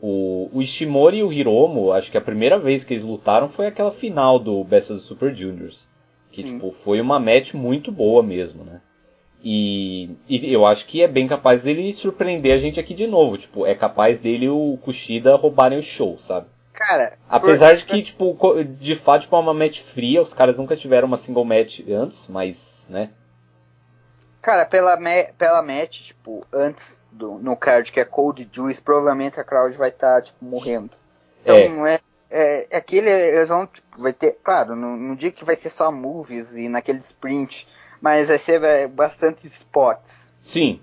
o, 0.00 0.50
o 0.52 0.62
Ishimori 0.62 1.18
e 1.18 1.22
o 1.22 1.32
Hiromo, 1.32 1.92
acho 1.92 2.10
que 2.10 2.18
a 2.18 2.20
primeira 2.20 2.58
vez 2.58 2.84
que 2.84 2.94
eles 2.94 3.04
lutaram 3.04 3.48
foi 3.48 3.66
aquela 3.66 3.90
final 3.90 4.38
do 4.38 4.62
Best 4.64 4.92
of 4.92 5.00
the 5.00 5.06
Super 5.06 5.34
Juniors. 5.34 5.86
Que, 6.30 6.42
tipo, 6.42 6.74
foi 6.84 7.00
uma 7.00 7.18
match 7.18 7.54
muito 7.54 7.90
boa 7.90 8.22
mesmo, 8.22 8.62
né? 8.62 8.80
E, 9.42 10.16
e, 10.28 10.52
eu 10.52 10.66
acho 10.66 10.86
que 10.86 11.02
é 11.02 11.08
bem 11.08 11.28
capaz 11.28 11.62
dele 11.62 11.92
surpreender 11.92 12.52
a 12.52 12.58
gente 12.58 12.80
aqui 12.80 12.94
de 12.94 13.06
novo. 13.06 13.38
Tipo, 13.38 13.66
é 13.66 13.74
capaz 13.74 14.18
dele 14.18 14.48
o 14.48 14.78
Kushida 14.82 15.36
roubarem 15.36 15.78
o 15.78 15.82
show, 15.82 16.18
sabe? 16.20 16.46
Cara. 16.72 17.14
Apesar 17.28 17.70
por... 17.70 17.76
de 17.76 17.84
que, 17.84 18.02
tipo, 18.02 18.36
de 18.64 18.96
fato, 18.96 19.22
tipo, 19.22 19.36
é 19.36 19.38
uma 19.38 19.54
match 19.54 19.80
fria, 19.80 20.20
os 20.20 20.32
caras 20.32 20.56
nunca 20.56 20.76
tiveram 20.76 21.08
uma 21.08 21.16
single 21.16 21.44
match 21.44 21.80
antes, 21.88 22.26
mas, 22.28 22.86
né? 22.90 23.10
Cara, 24.42 24.64
pela, 24.64 24.96
me... 24.96 25.24
pela 25.38 25.62
match, 25.62 26.08
tipo, 26.08 26.46
antes 26.52 27.06
do, 27.12 27.38
no 27.38 27.56
card 27.56 27.90
que 27.90 28.00
é 28.00 28.04
Cold 28.04 28.48
Juice, 28.52 28.80
provavelmente 28.80 29.40
a 29.40 29.44
crowd 29.44 29.76
vai 29.76 29.88
estar, 29.88 30.16
tá, 30.16 30.22
tipo, 30.22 30.44
morrendo. 30.44 30.90
Então, 31.44 31.86
é. 31.86 31.94
é 31.94 32.00
é, 32.30 32.66
é 32.70 32.76
aquele, 32.76 33.08
eles 33.08 33.48
vão, 33.48 33.66
tipo, 33.66 34.00
vai 34.00 34.12
ter, 34.12 34.38
claro, 34.42 34.74
no, 34.74 34.96
no, 34.96 35.16
dia 35.16 35.30
que 35.30 35.44
vai 35.44 35.56
ser 35.56 35.70
só 35.70 35.90
movies 35.90 36.56
e 36.56 36.68
naquele 36.68 36.98
sprint, 36.98 37.66
mas 38.06 38.28
vai 38.28 38.38
ser 38.38 38.62
é, 38.62 38.86
bastante 38.86 39.44
spots. 39.48 40.32
Sim, 40.40 40.80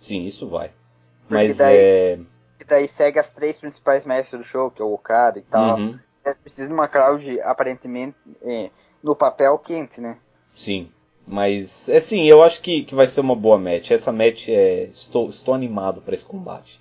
sim, 0.00 0.24
isso 0.24 0.48
vai. 0.48 0.72
Porque 1.20 1.34
mas 1.34 1.56
daí, 1.58 1.76
é... 1.76 2.18
daí 2.66 2.88
segue 2.88 3.20
as 3.20 3.30
três 3.30 3.56
principais 3.56 4.04
mestres 4.04 4.40
do 4.40 4.44
show, 4.44 4.68
que 4.68 4.82
é 4.82 4.84
o 4.84 4.92
Okada 4.92 5.38
e 5.38 5.42
tal. 5.42 5.78
Uhum. 5.78 5.96
Eles 6.24 6.38
precisam 6.38 6.66
de 6.66 6.74
uma 6.74 6.88
crowd, 6.88 7.40
aparentemente, 7.42 8.16
é, 8.42 8.68
no 9.00 9.14
papel 9.14 9.56
quente, 9.58 10.00
né? 10.00 10.18
Sim. 10.56 10.90
Mas, 11.24 11.88
assim, 11.88 12.24
eu 12.24 12.42
acho 12.42 12.60
que, 12.60 12.82
que 12.82 12.96
vai 12.96 13.06
ser 13.06 13.20
uma 13.20 13.36
boa 13.36 13.58
match. 13.58 13.92
Essa 13.92 14.10
match 14.10 14.48
é. 14.48 14.88
Estou, 14.92 15.30
estou 15.30 15.54
animado 15.54 16.00
para 16.00 16.16
esse 16.16 16.24
combate. 16.24 16.80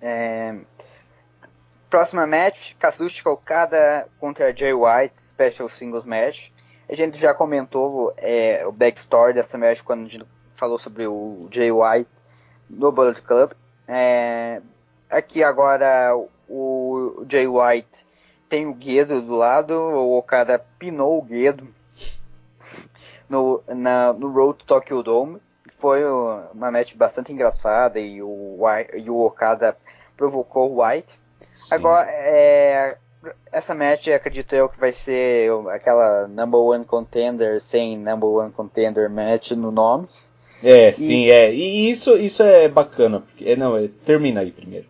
É, 0.00 0.60
próxima 1.90 2.24
match: 2.24 2.74
Kazuchika 2.78 3.30
Okada 3.30 4.06
contra 4.20 4.56
Jay 4.56 4.72
White, 4.72 5.20
Special 5.20 5.68
Singles 5.70 6.04
Match. 6.04 6.51
A 6.92 6.94
gente 6.94 7.18
já 7.18 7.32
comentou 7.32 8.12
é, 8.18 8.66
o 8.66 8.70
backstory 8.70 9.32
dessa 9.32 9.56
match 9.56 9.80
quando 9.80 10.04
a 10.04 10.08
gente 10.10 10.26
falou 10.56 10.78
sobre 10.78 11.06
o 11.06 11.48
Jay 11.50 11.72
White 11.72 12.10
no 12.68 12.92
Bullet 12.92 13.22
Club. 13.22 13.52
É, 13.88 14.60
aqui 15.08 15.42
agora 15.42 16.14
o 16.46 17.24
Jay 17.30 17.46
White 17.46 17.88
tem 18.46 18.66
o 18.66 18.74
Guedo 18.74 19.22
do 19.22 19.34
lado, 19.34 19.72
o 19.72 20.18
Okada 20.18 20.62
pinou 20.78 21.16
o 21.16 21.22
Guedo 21.22 21.66
no, 23.26 23.62
na, 23.68 24.12
no 24.12 24.30
Road 24.30 24.58
to 24.58 24.66
Tokyo 24.66 25.02
Dome. 25.02 25.40
Foi 25.78 26.04
uma 26.04 26.70
match 26.70 26.94
bastante 26.94 27.32
engraçada 27.32 28.00
e 28.00 28.22
o, 28.22 28.58
e 28.94 29.08
o 29.08 29.18
Okada 29.18 29.74
provocou 30.14 30.70
o 30.70 30.84
White. 30.84 31.08
Sim. 31.08 31.68
Agora, 31.70 32.06
é, 32.10 32.98
essa 33.50 33.74
match 33.74 34.08
acredito 34.08 34.54
eu 34.54 34.68
que 34.68 34.78
vai 34.78 34.92
ser 34.92 35.50
aquela 35.70 36.26
number 36.28 36.60
one 36.60 36.84
contender 36.84 37.60
sem 37.60 37.96
number 37.98 38.28
one 38.28 38.50
contender 38.50 39.08
match 39.08 39.52
no 39.52 39.70
nome. 39.70 40.08
É, 40.62 40.90
e... 40.90 40.94
sim, 40.94 41.28
é. 41.28 41.52
E 41.52 41.90
isso, 41.90 42.16
isso 42.16 42.42
é 42.42 42.68
bacana. 42.68 43.20
Porque, 43.20 43.48
é, 43.48 43.56
não, 43.56 43.76
é, 43.76 43.88
termina 44.04 44.40
aí 44.40 44.50
primeiro. 44.50 44.86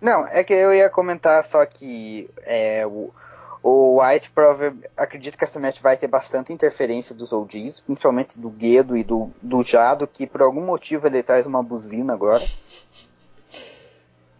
Não, 0.00 0.26
é 0.26 0.44
que 0.44 0.52
eu 0.52 0.74
ia 0.74 0.90
comentar 0.90 1.42
só 1.44 1.64
que 1.64 2.28
é, 2.42 2.86
o, 2.86 3.10
o 3.62 4.00
White 4.00 4.30
provavelmente 4.30 4.86
acredito 4.94 5.38
que 5.38 5.44
essa 5.44 5.58
match 5.58 5.80
vai 5.80 5.96
ter 5.96 6.08
bastante 6.08 6.52
interferência 6.52 7.14
dos 7.14 7.32
OGs, 7.32 7.80
principalmente 7.80 8.38
do 8.38 8.50
Guedo 8.50 8.96
e 8.96 9.02
do, 9.02 9.30
do 9.40 9.62
Jado, 9.62 10.06
que 10.06 10.26
por 10.26 10.42
algum 10.42 10.60
motivo 10.60 11.06
ele 11.06 11.22
traz 11.22 11.46
uma 11.46 11.62
buzina 11.62 12.12
agora. 12.12 12.46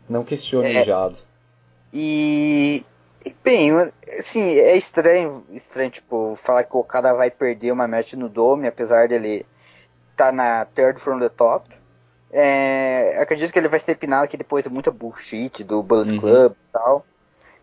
Não 0.08 0.22
questione 0.22 0.76
é, 0.76 0.82
o 0.82 0.84
Jado. 0.84 1.16
E, 1.94 2.84
Bem, 3.42 3.72
assim, 4.18 4.58
é 4.58 4.76
estranho, 4.76 5.44
estranho, 5.52 5.90
tipo, 5.90 6.36
falar 6.36 6.64
que 6.64 6.76
o 6.76 6.80
Okada 6.80 7.14
vai 7.14 7.30
perder 7.30 7.72
uma 7.72 7.88
match 7.88 8.14
no 8.14 8.28
Dome, 8.28 8.68
apesar 8.68 9.08
dele 9.08 9.46
estar 10.10 10.26
tá 10.26 10.32
na 10.32 10.64
third 10.66 11.00
from 11.00 11.18
the 11.18 11.28
top. 11.28 11.68
É, 12.30 13.16
acredito 13.20 13.52
que 13.52 13.58
ele 13.58 13.68
vai 13.68 13.78
ser 13.78 13.96
pinado 13.96 14.24
aqui 14.24 14.36
depois 14.36 14.64
de 14.64 14.70
muita 14.70 14.90
bullshit 14.90 15.62
do 15.62 15.82
Bullet 15.82 16.12
uhum. 16.12 16.18
Club 16.18 16.52
e 16.52 16.72
tal. 16.72 17.06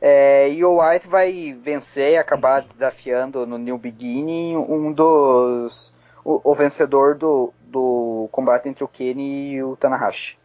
É, 0.01 0.49
e 0.49 0.63
o 0.65 0.81
White 0.81 1.07
vai 1.07 1.53
vencer 1.53 2.13
e 2.13 2.17
acabar 2.17 2.61
desafiando 2.61 3.45
no 3.45 3.57
New 3.57 3.77
Beginning 3.77 4.55
um 4.55 4.91
dos. 4.91 5.93
o, 6.25 6.51
o 6.51 6.55
vencedor 6.55 7.15
do, 7.15 7.53
do 7.67 8.27
combate 8.31 8.67
entre 8.67 8.83
o 8.83 8.87
Kenny 8.87 9.51
e 9.53 9.63
o 9.63 9.75
Tanahashi. 9.75 10.37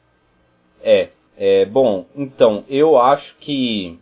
É, 0.83 1.09
é, 1.39 1.65
bom, 1.65 2.05
então, 2.15 2.65
eu 2.69 2.99
acho 2.99 3.37
que 3.37 3.99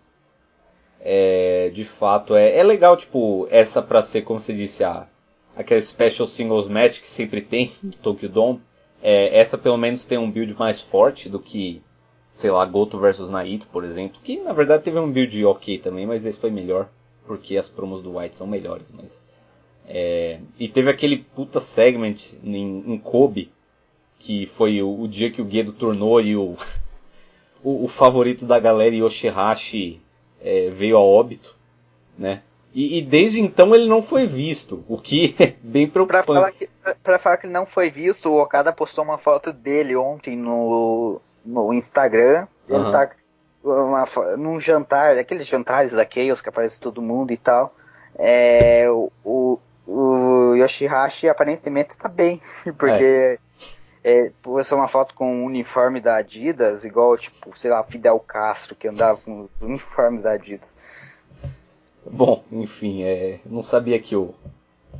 é, 1.06 1.70
de 1.74 1.84
fato, 1.84 2.34
é, 2.34 2.56
é 2.56 2.62
legal, 2.62 2.96
tipo, 2.96 3.46
essa 3.50 3.82
pra 3.82 4.00
ser, 4.00 4.22
como 4.22 4.40
você 4.40 4.54
disse, 4.54 4.82
a, 4.82 5.06
aquele 5.54 5.82
special 5.82 6.26
singles 6.26 6.66
match 6.66 7.00
que 7.00 7.10
sempre 7.10 7.42
tem 7.42 7.70
no 7.82 7.92
Tokyo 7.92 8.28
Dome. 8.28 8.60
É, 9.02 9.38
essa 9.38 9.58
pelo 9.58 9.76
menos 9.76 10.06
tem 10.06 10.16
um 10.16 10.30
build 10.30 10.54
mais 10.54 10.80
forte 10.80 11.28
do 11.28 11.38
que, 11.38 11.82
sei 12.32 12.50
lá, 12.50 12.64
Goto 12.64 12.98
versus 12.98 13.28
Naito, 13.28 13.66
por 13.66 13.84
exemplo. 13.84 14.18
Que 14.24 14.38
na 14.40 14.54
verdade 14.54 14.82
teve 14.82 14.98
um 14.98 15.12
build 15.12 15.44
ok 15.44 15.76
também, 15.78 16.06
mas 16.06 16.24
esse 16.24 16.38
foi 16.38 16.50
melhor. 16.50 16.88
Porque 17.26 17.58
as 17.58 17.68
promos 17.68 18.02
do 18.02 18.16
White 18.16 18.36
são 18.36 18.46
melhores. 18.46 18.86
Mas, 18.94 19.18
é, 19.86 20.38
e 20.58 20.68
teve 20.68 20.90
aquele 20.90 21.18
puta 21.18 21.60
segment 21.60 22.16
em, 22.42 22.94
em 22.94 22.98
Kobe, 22.98 23.50
que 24.18 24.46
foi 24.46 24.82
o, 24.82 25.02
o, 25.02 25.06
dia 25.06 25.30
que 25.30 25.42
o 25.42 25.50
Gedo 25.50 25.72
tornou 25.72 26.18
e 26.18 26.34
o, 26.34 26.56
o, 27.62 27.84
o 27.84 27.88
favorito 27.88 28.46
da 28.46 28.58
galera 28.58 28.94
Yoshihashi 28.94 30.00
é, 30.44 30.70
veio 30.70 30.96
a 30.98 31.00
óbito, 31.00 31.54
né? 32.18 32.42
E, 32.74 32.98
e, 32.98 33.02
desde 33.02 33.40
então 33.40 33.74
ele 33.74 33.88
não 33.88 34.02
foi 34.02 34.26
visto, 34.26 34.84
o 34.88 34.98
que 34.98 35.34
é 35.40 35.54
bem 35.62 35.88
preocupante. 35.88 36.26
Pra 36.26 36.34
falar, 36.34 36.52
que, 36.52 36.68
pra, 36.82 36.94
pra 37.02 37.18
falar 37.18 37.36
que 37.38 37.46
não 37.46 37.64
foi 37.64 37.88
visto, 37.88 38.28
o 38.28 38.42
Okada 38.42 38.72
postou 38.72 39.04
uma 39.04 39.16
foto 39.16 39.52
dele 39.52 39.96
ontem 39.96 40.36
no, 40.36 41.20
no 41.44 41.72
Instagram. 41.72 42.46
Ele 42.68 42.78
uhum. 42.78 42.90
tá 42.90 43.10
uma, 43.62 44.08
num 44.36 44.60
jantar, 44.60 45.16
aqueles 45.16 45.46
jantares 45.46 45.92
da 45.92 46.04
Chaos 46.04 46.42
que 46.42 46.48
aparece 46.48 46.78
todo 46.78 47.00
mundo 47.00 47.32
e 47.32 47.36
tal. 47.36 47.74
É, 48.16 48.86
o, 48.90 49.10
o, 49.24 49.58
o 49.86 50.54
Yoshihashi 50.54 51.28
aparentemente 51.28 51.96
tá 51.96 52.08
bem, 52.08 52.40
porque 52.76 53.04
é, 53.04 53.38
postou 54.42 54.78
uma 54.78 54.88
foto 54.88 55.14
com 55.14 55.34
um 55.34 55.44
uniforme 55.44 56.00
da 56.00 56.16
Adidas, 56.16 56.84
igual, 56.84 57.16
tipo, 57.16 57.58
sei 57.58 57.70
lá, 57.70 57.82
Fidel 57.82 58.20
Castro, 58.20 58.74
que 58.74 58.88
andava 58.88 59.18
com 59.18 59.42
os 59.42 59.62
uniformes 59.62 60.22
da 60.22 60.32
Adidas. 60.32 60.74
Bom, 62.06 62.44
enfim, 62.52 63.02
é, 63.02 63.40
não 63.46 63.62
sabia 63.62 63.98
que 63.98 64.14
o, 64.14 64.34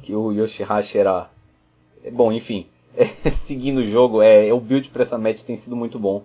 que 0.03 0.15
o 0.15 0.33
Yoshihashi 0.33 0.99
era. 0.99 1.29
É, 2.03 2.11
bom, 2.11 2.33
enfim, 2.33 2.67
é, 2.97 3.31
seguindo 3.31 3.79
o 3.79 3.87
jogo, 3.87 4.23
é, 4.23 4.53
o 4.53 4.61
build 4.61 4.89
para 4.89 5.03
essa 5.03 5.19
match 5.19 5.43
tem 5.43 5.57
sido 5.57 5.77
muito 5.77 5.99
bom. 5.99 6.23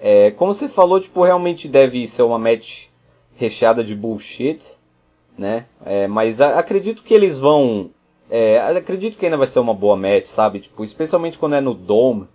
É, 0.00 0.30
como 0.32 0.54
você 0.54 0.68
falou, 0.68 1.00
tipo, 1.00 1.24
realmente 1.24 1.66
deve 1.66 2.06
ser 2.06 2.22
uma 2.22 2.38
match 2.38 2.86
recheada 3.36 3.82
de 3.82 3.94
bullshit. 3.94 4.76
né? 5.36 5.64
É, 5.84 6.06
mas 6.06 6.40
a, 6.40 6.58
acredito 6.58 7.02
que 7.02 7.14
eles 7.14 7.38
vão. 7.38 7.90
É, 8.30 8.58
acredito 8.58 9.16
que 9.16 9.24
ainda 9.24 9.36
vai 9.36 9.46
ser 9.46 9.58
uma 9.58 9.74
boa 9.74 9.96
match, 9.96 10.26
sabe? 10.26 10.60
Tipo, 10.60 10.84
especialmente 10.84 11.38
quando 11.38 11.54
é 11.54 11.60
no 11.60 11.74
Dome, 11.74 12.26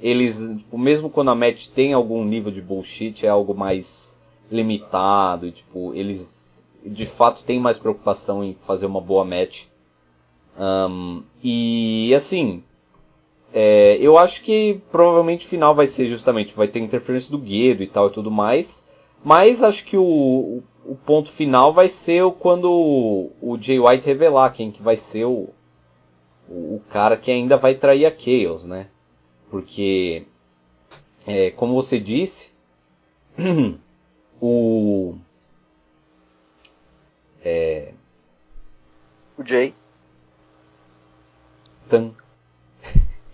eles, 0.00 0.38
tipo, 0.38 0.76
mesmo 0.76 1.08
quando 1.08 1.30
a 1.30 1.34
match 1.34 1.68
tem 1.68 1.92
algum 1.92 2.24
nível 2.24 2.52
de 2.52 2.60
bullshit, 2.60 3.24
é 3.24 3.28
algo 3.28 3.54
mais 3.54 4.18
limitado, 4.50 5.50
tipo, 5.50 5.94
eles 5.94 6.62
de 6.84 7.06
fato 7.06 7.42
têm 7.42 7.58
mais 7.58 7.78
preocupação 7.78 8.44
em 8.44 8.56
fazer 8.66 8.86
uma 8.86 9.00
boa 9.00 9.24
match. 9.24 9.64
Um, 10.58 11.22
e 11.42 12.12
assim, 12.14 12.62
é, 13.52 13.96
eu 14.00 14.16
acho 14.18 14.42
que 14.42 14.80
provavelmente 14.90 15.46
o 15.46 15.48
final 15.48 15.74
vai 15.74 15.86
ser 15.86 16.08
justamente, 16.08 16.54
vai 16.54 16.68
ter 16.68 16.78
interferência 16.78 17.30
do 17.30 17.38
Guedo 17.38 17.82
e 17.82 17.86
tal 17.86 18.08
e 18.08 18.12
tudo 18.12 18.30
mais. 18.30 18.84
Mas 19.24 19.62
acho 19.62 19.84
que 19.84 19.96
o, 19.96 20.02
o 20.02 20.62
ponto 20.94 21.32
final 21.32 21.72
vai 21.72 21.88
ser 21.88 22.22
quando 22.38 22.70
o, 22.70 23.32
o 23.40 23.58
Jay 23.60 23.80
White 23.80 24.06
revelar 24.06 24.52
quem 24.52 24.70
que 24.70 24.80
vai 24.80 24.96
ser 24.96 25.24
o, 25.24 25.48
o, 26.48 26.80
cara 26.90 27.16
que 27.16 27.30
ainda 27.30 27.56
vai 27.56 27.74
trair 27.74 28.06
a 28.06 28.12
Chaos, 28.16 28.64
né? 28.64 28.86
Porque, 29.50 30.26
é, 31.26 31.50
como 31.50 31.74
você 31.74 31.98
disse, 31.98 32.52
o. 34.40 35.16
É, 37.44 37.92
o 39.38 39.44
Jay. 39.46 39.74
Tan. 41.88 42.12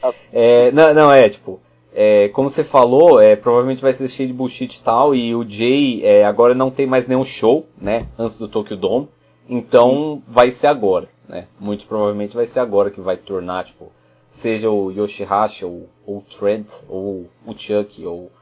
Ah. 0.02 0.12
É, 0.32 0.72
não, 0.72 0.92
não, 0.92 1.12
é 1.12 1.28
tipo. 1.28 1.60
É, 1.94 2.28
como 2.28 2.48
você 2.48 2.64
falou, 2.64 3.20
é, 3.20 3.36
provavelmente 3.36 3.82
vai 3.82 3.92
ser 3.92 4.08
cheio 4.08 4.28
de 4.28 4.34
bullshit 4.34 4.76
e 4.76 4.82
tal, 4.82 5.14
e 5.14 5.34
o 5.34 5.44
Jay 5.44 6.04
é, 6.04 6.24
agora 6.24 6.54
não 6.54 6.70
tem 6.70 6.86
mais 6.86 7.06
nenhum 7.06 7.24
show, 7.24 7.66
né, 7.76 8.06
antes 8.18 8.38
do 8.38 8.48
Tokyo 8.48 8.76
Dome, 8.76 9.08
então 9.46 10.22
vai 10.26 10.50
ser 10.50 10.68
agora, 10.68 11.06
né, 11.28 11.46
muito 11.60 11.86
provavelmente 11.86 12.34
vai 12.34 12.46
ser 12.46 12.60
agora 12.60 12.90
que 12.90 13.00
vai 13.00 13.18
tornar, 13.18 13.66
tipo, 13.66 13.92
seja 14.26 14.70
o 14.70 14.90
Yoshihashi, 14.90 15.66
ou, 15.66 15.86
ou 16.06 16.18
o 16.18 16.22
Trent, 16.22 16.66
ou 16.88 17.28
o 17.44 17.54
Chuck, 17.54 18.04
ou 18.06 18.32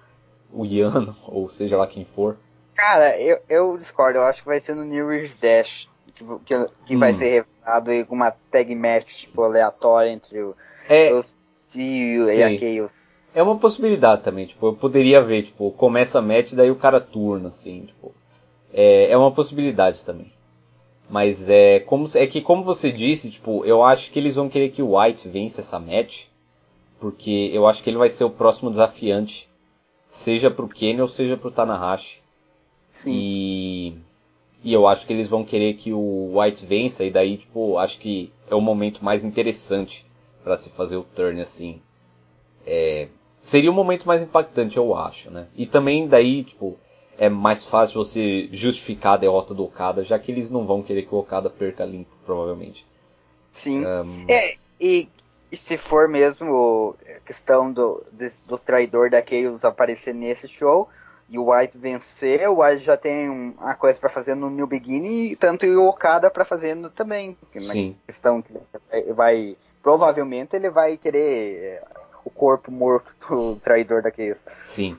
o 0.52 0.64
Yano, 0.64 1.16
ou 1.26 1.48
seja 1.50 1.76
lá 1.76 1.88
quem 1.88 2.04
for. 2.04 2.36
Cara, 2.76 3.20
eu, 3.20 3.38
eu 3.48 3.76
discordo, 3.76 4.18
eu 4.20 4.22
acho 4.22 4.42
que 4.42 4.48
vai 4.48 4.60
ser 4.60 4.76
no 4.76 4.84
New 4.84 5.12
Year's 5.12 5.34
Dash, 5.34 5.88
que, 6.14 6.24
que, 6.24 6.66
que 6.86 6.96
hum. 6.96 6.98
vai 7.00 7.14
ser 7.14 7.44
revelado 7.64 8.06
com 8.06 8.14
uma 8.14 8.30
tag 8.30 8.72
match, 8.76 9.22
tipo, 9.22 9.42
aleatória 9.42 10.10
entre 10.10 10.40
o, 10.40 10.54
é, 10.88 11.12
os 11.12 11.32
e 11.74 12.42
a 12.42 12.58
Chaos. 12.58 12.99
É 13.34 13.42
uma 13.42 13.56
possibilidade 13.58 14.22
também, 14.22 14.46
tipo, 14.46 14.66
eu 14.66 14.74
poderia 14.74 15.20
ver, 15.20 15.44
tipo, 15.44 15.70
começa 15.72 16.18
a 16.18 16.22
match 16.22 16.52
daí 16.52 16.70
o 16.70 16.76
cara 16.76 17.00
turna, 17.00 17.48
assim, 17.48 17.86
tipo. 17.86 18.12
É, 18.72 19.10
é 19.10 19.16
uma 19.16 19.30
possibilidade 19.30 20.04
também. 20.04 20.32
Mas 21.08 21.48
é 21.48 21.80
como 21.80 22.08
é 22.14 22.26
que 22.26 22.40
como 22.40 22.62
você 22.62 22.90
disse, 22.92 23.30
tipo, 23.30 23.64
eu 23.64 23.82
acho 23.82 24.10
que 24.10 24.18
eles 24.18 24.36
vão 24.36 24.48
querer 24.48 24.70
que 24.70 24.82
o 24.82 24.96
White 24.96 25.28
vença 25.28 25.60
essa 25.60 25.78
match, 25.78 26.24
porque 27.00 27.50
eu 27.52 27.66
acho 27.66 27.82
que 27.82 27.90
ele 27.90 27.96
vai 27.98 28.10
ser 28.10 28.24
o 28.24 28.30
próximo 28.30 28.70
desafiante, 28.70 29.48
seja 30.08 30.50
pro 30.50 30.68
Kenny 30.68 31.00
ou 31.00 31.08
seja 31.08 31.36
pro 31.36 31.50
Tanahashi. 31.50 32.20
Sim. 32.92 33.12
E 33.12 33.98
e 34.62 34.72
eu 34.72 34.86
acho 34.86 35.06
que 35.06 35.12
eles 35.12 35.28
vão 35.28 35.44
querer 35.44 35.74
que 35.74 35.92
o 35.92 36.38
White 36.38 36.66
vença 36.66 37.02
e 37.04 37.10
daí, 37.10 37.38
tipo, 37.38 37.78
acho 37.78 37.98
que 37.98 38.30
é 38.50 38.54
o 38.54 38.60
momento 38.60 39.02
mais 39.04 39.24
interessante 39.24 40.04
para 40.44 40.58
se 40.58 40.70
fazer 40.70 40.96
o 40.96 41.02
turn 41.02 41.40
assim. 41.40 41.80
É, 42.66 43.08
seria 43.42 43.70
o 43.70 43.74
momento 43.74 44.06
mais 44.06 44.22
impactante, 44.22 44.76
eu 44.76 44.94
acho, 44.94 45.30
né? 45.30 45.46
E 45.56 45.66
também 45.66 46.06
daí, 46.06 46.44
tipo, 46.44 46.78
é 47.18 47.28
mais 47.28 47.64
fácil 47.64 48.02
você 48.02 48.48
justificar 48.52 49.14
a 49.14 49.18
derrota 49.18 49.52
do 49.52 49.64
Okada, 49.64 50.04
já 50.04 50.18
que 50.18 50.32
eles 50.32 50.50
não 50.50 50.66
vão 50.66 50.82
querer 50.82 51.02
que 51.02 51.14
o 51.14 51.18
Okada 51.18 51.50
perca 51.50 51.84
limpo, 51.84 52.10
provavelmente. 52.24 52.86
Sim. 53.52 53.84
Um... 53.84 54.24
É, 54.28 54.54
e, 54.80 55.08
e, 55.52 55.56
se 55.56 55.76
for 55.76 56.08
mesmo 56.08 56.96
a 57.06 57.20
questão 57.20 57.70
do, 57.70 58.02
do 58.46 58.56
traidor 58.56 59.10
da 59.10 59.22
Chaos 59.22 59.64
aparecer 59.64 60.14
nesse 60.14 60.48
show 60.48 60.88
e 61.28 61.38
o 61.38 61.52
White 61.52 61.76
vencer, 61.76 62.48
o 62.48 62.62
White 62.62 62.84
já 62.84 62.96
tem 62.96 63.28
uma 63.28 63.74
coisa 63.74 63.98
para 63.98 64.08
fazer 64.08 64.34
no 64.34 64.48
New 64.48 64.66
Beginning, 64.66 65.36
tanto 65.36 65.66
o 65.66 65.88
Okada 65.88 66.30
para 66.30 66.44
fazer 66.44 66.76
também. 66.90 67.36
Sim. 67.52 67.90
Na 67.90 68.06
questão 68.06 68.42
que 68.42 68.52
vai. 69.12 69.56
Provavelmente 69.82 70.56
ele 70.56 70.68
vai 70.68 70.98
querer 70.98 71.82
o 72.24 72.30
corpo 72.30 72.70
morto 72.70 73.14
do 73.28 73.56
traidor 73.56 74.02
daqueles. 74.02 74.46
Sim. 74.64 74.96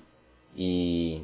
E, 0.56 1.22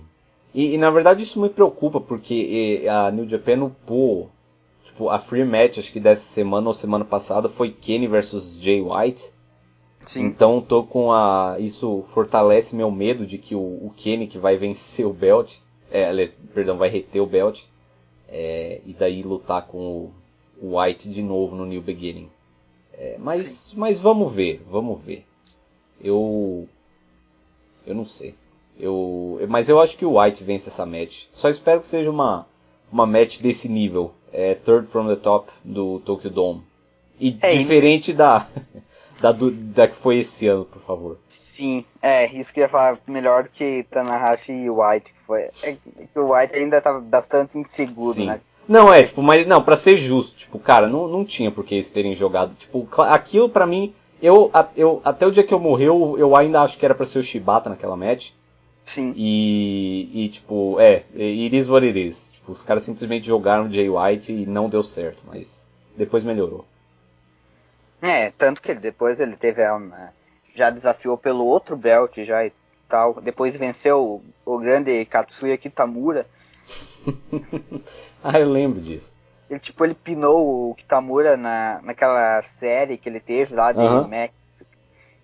e, 0.53 0.73
e, 0.73 0.77
na 0.77 0.89
verdade 0.89 1.23
isso 1.23 1.41
me 1.41 1.49
preocupa, 1.49 1.99
porque 1.99 2.85
a 2.89 3.11
New 3.11 3.27
Japan 3.27 3.63
upou, 3.63 4.31
tipo, 4.85 5.09
a 5.09 5.19
free 5.19 5.43
match, 5.43 5.77
acho 5.77 5.91
que 5.91 5.99
dessa 5.99 6.25
semana 6.25 6.67
ou 6.67 6.73
semana 6.73 7.05
passada, 7.05 7.49
foi 7.49 7.71
Kenny 7.71 8.07
versus 8.07 8.57
Jay 8.57 8.81
White. 8.81 9.31
Sim. 10.05 10.23
Então 10.23 10.61
tô 10.61 10.83
com 10.83 11.11
a. 11.11 11.57
Isso 11.59 12.05
fortalece 12.13 12.73
meu 12.73 12.89
medo 12.89 13.27
de 13.27 13.37
que 13.37 13.53
o, 13.53 13.59
o 13.59 13.93
Kenny 13.95 14.25
que 14.25 14.37
vai 14.37 14.55
vencer 14.55 15.05
o 15.05 15.11
belt. 15.11 15.57
É, 15.91 16.07
aliás, 16.07 16.37
perdão, 16.53 16.77
vai 16.77 16.87
reter 16.87 17.21
o 17.21 17.25
belt. 17.25 17.63
É, 18.29 18.79
e 18.85 18.93
daí 18.93 19.21
lutar 19.21 19.67
com 19.67 19.77
o, 19.77 20.13
o 20.61 20.79
White 20.79 21.09
de 21.09 21.21
novo 21.21 21.55
no 21.57 21.65
New 21.65 21.81
Beginning. 21.81 22.29
É, 22.93 23.17
mas, 23.19 23.73
mas 23.75 23.99
vamos 23.99 24.33
ver, 24.33 24.63
vamos 24.69 25.01
ver. 25.01 25.25
Eu. 26.01 26.67
Eu 27.85 27.95
não 27.95 28.05
sei. 28.05 28.35
Eu, 28.79 29.39
mas 29.49 29.69
eu 29.69 29.79
acho 29.81 29.97
que 29.97 30.05
o 30.05 30.19
White 30.19 30.43
vence 30.43 30.69
essa 30.69 30.85
match. 30.85 31.25
Só 31.31 31.49
espero 31.49 31.81
que 31.81 31.87
seja 31.87 32.11
uma, 32.11 32.45
uma 32.91 33.05
match 33.05 33.39
desse 33.39 33.67
nível. 33.67 34.13
É, 34.31 34.55
third 34.55 34.87
from 34.87 35.07
the 35.07 35.15
top 35.15 35.49
do 35.63 35.99
Tokyo 35.99 36.29
Dome. 36.29 36.61
E 37.19 37.35
é, 37.41 37.55
diferente 37.55 38.13
da, 38.13 38.47
da, 39.19 39.33
da 39.33 39.87
que 39.87 39.95
foi 39.95 40.19
esse 40.19 40.47
ano, 40.47 40.65
por 40.65 40.81
favor. 40.81 41.17
Sim, 41.29 41.83
é, 42.01 42.31
isso 42.31 42.53
que 42.53 42.59
eu 42.59 42.65
ia 42.65 42.69
falar 42.69 42.99
melhor 43.07 43.43
do 43.43 43.49
que 43.49 43.83
Tanahashi 43.89 44.51
e 44.51 44.69
White. 44.69 45.11
Que 45.11 45.19
foi, 45.21 45.49
é 45.63 45.73
que 46.13 46.19
o 46.19 46.33
White 46.33 46.53
ainda 46.53 46.79
tá 46.79 46.99
bastante 46.99 47.57
inseguro, 47.57 48.13
Sim. 48.13 48.27
né? 48.27 48.41
Não, 48.67 48.93
é, 48.93 49.01
tipo, 49.01 49.23
mas 49.23 49.47
não, 49.47 49.63
para 49.63 49.77
ser 49.77 49.97
justo, 49.97 50.37
tipo, 50.37 50.59
cara, 50.59 50.87
não, 50.87 51.07
não 51.07 51.23
tinha 51.23 51.49
por 51.49 51.63
que 51.63 51.75
eles 51.75 51.89
terem 51.89 52.15
jogado. 52.15 52.53
Tipo, 52.53 52.87
aquilo 53.01 53.49
para 53.49 53.65
mim 53.65 53.95
eu, 54.21 54.51
eu, 54.75 55.01
até 55.03 55.25
o 55.25 55.31
dia 55.31 55.43
que 55.43 55.53
eu 55.53 55.59
morreu, 55.59 56.15
eu 56.17 56.35
ainda 56.35 56.61
acho 56.61 56.77
que 56.77 56.85
era 56.85 56.95
para 56.95 57.05
ser 57.05 57.19
o 57.19 57.23
Shibata 57.23 57.69
naquela 57.69 57.95
match. 57.95 58.31
Sim. 58.85 59.13
E, 59.15 60.09
e 60.13 60.29
tipo, 60.29 60.79
é, 60.79 61.03
it 61.13 61.55
is 61.55 61.69
what 61.69 61.85
it 61.85 61.99
is. 61.99 62.31
Tipo, 62.31 62.51
os 62.51 62.63
caras 62.63 62.83
simplesmente 62.83 63.27
jogaram 63.27 63.65
o 63.65 63.71
Jay 63.71 63.89
White 63.89 64.31
e 64.31 64.45
não 64.45 64.69
deu 64.69 64.81
certo, 64.81 65.21
mas 65.25 65.67
depois 65.95 66.23
melhorou. 66.23 66.65
É, 68.01 68.31
tanto 68.31 68.61
que 68.61 68.73
depois 68.73 69.19
ele 69.19 69.35
teve 69.35 69.67
uma, 69.69 70.13
já 70.55 70.69
desafiou 70.69 71.17
pelo 71.17 71.45
outro 71.45 71.75
belt 71.75 72.15
já 72.23 72.45
e 72.45 72.51
tal. 72.87 73.21
Depois 73.21 73.55
venceu 73.55 74.21
o, 74.45 74.55
o 74.55 74.59
grande 74.59 75.05
Katsuya 75.05 75.57
Kitamura. 75.57 76.25
ah, 78.23 78.39
eu 78.39 78.49
lembro 78.49 78.81
disso. 78.81 79.13
Ele, 79.49 79.59
tipo, 79.59 79.85
ele 79.85 79.95
pinou 79.95 80.71
o 80.71 80.75
Kitamura 80.75 81.37
na, 81.37 81.79
naquela 81.81 82.41
série 82.41 82.97
que 82.97 83.07
ele 83.07 83.19
teve 83.19 83.55
lá 83.55 83.71
de 83.71 83.79
uhum. 83.79 84.07
Max. 84.07 84.33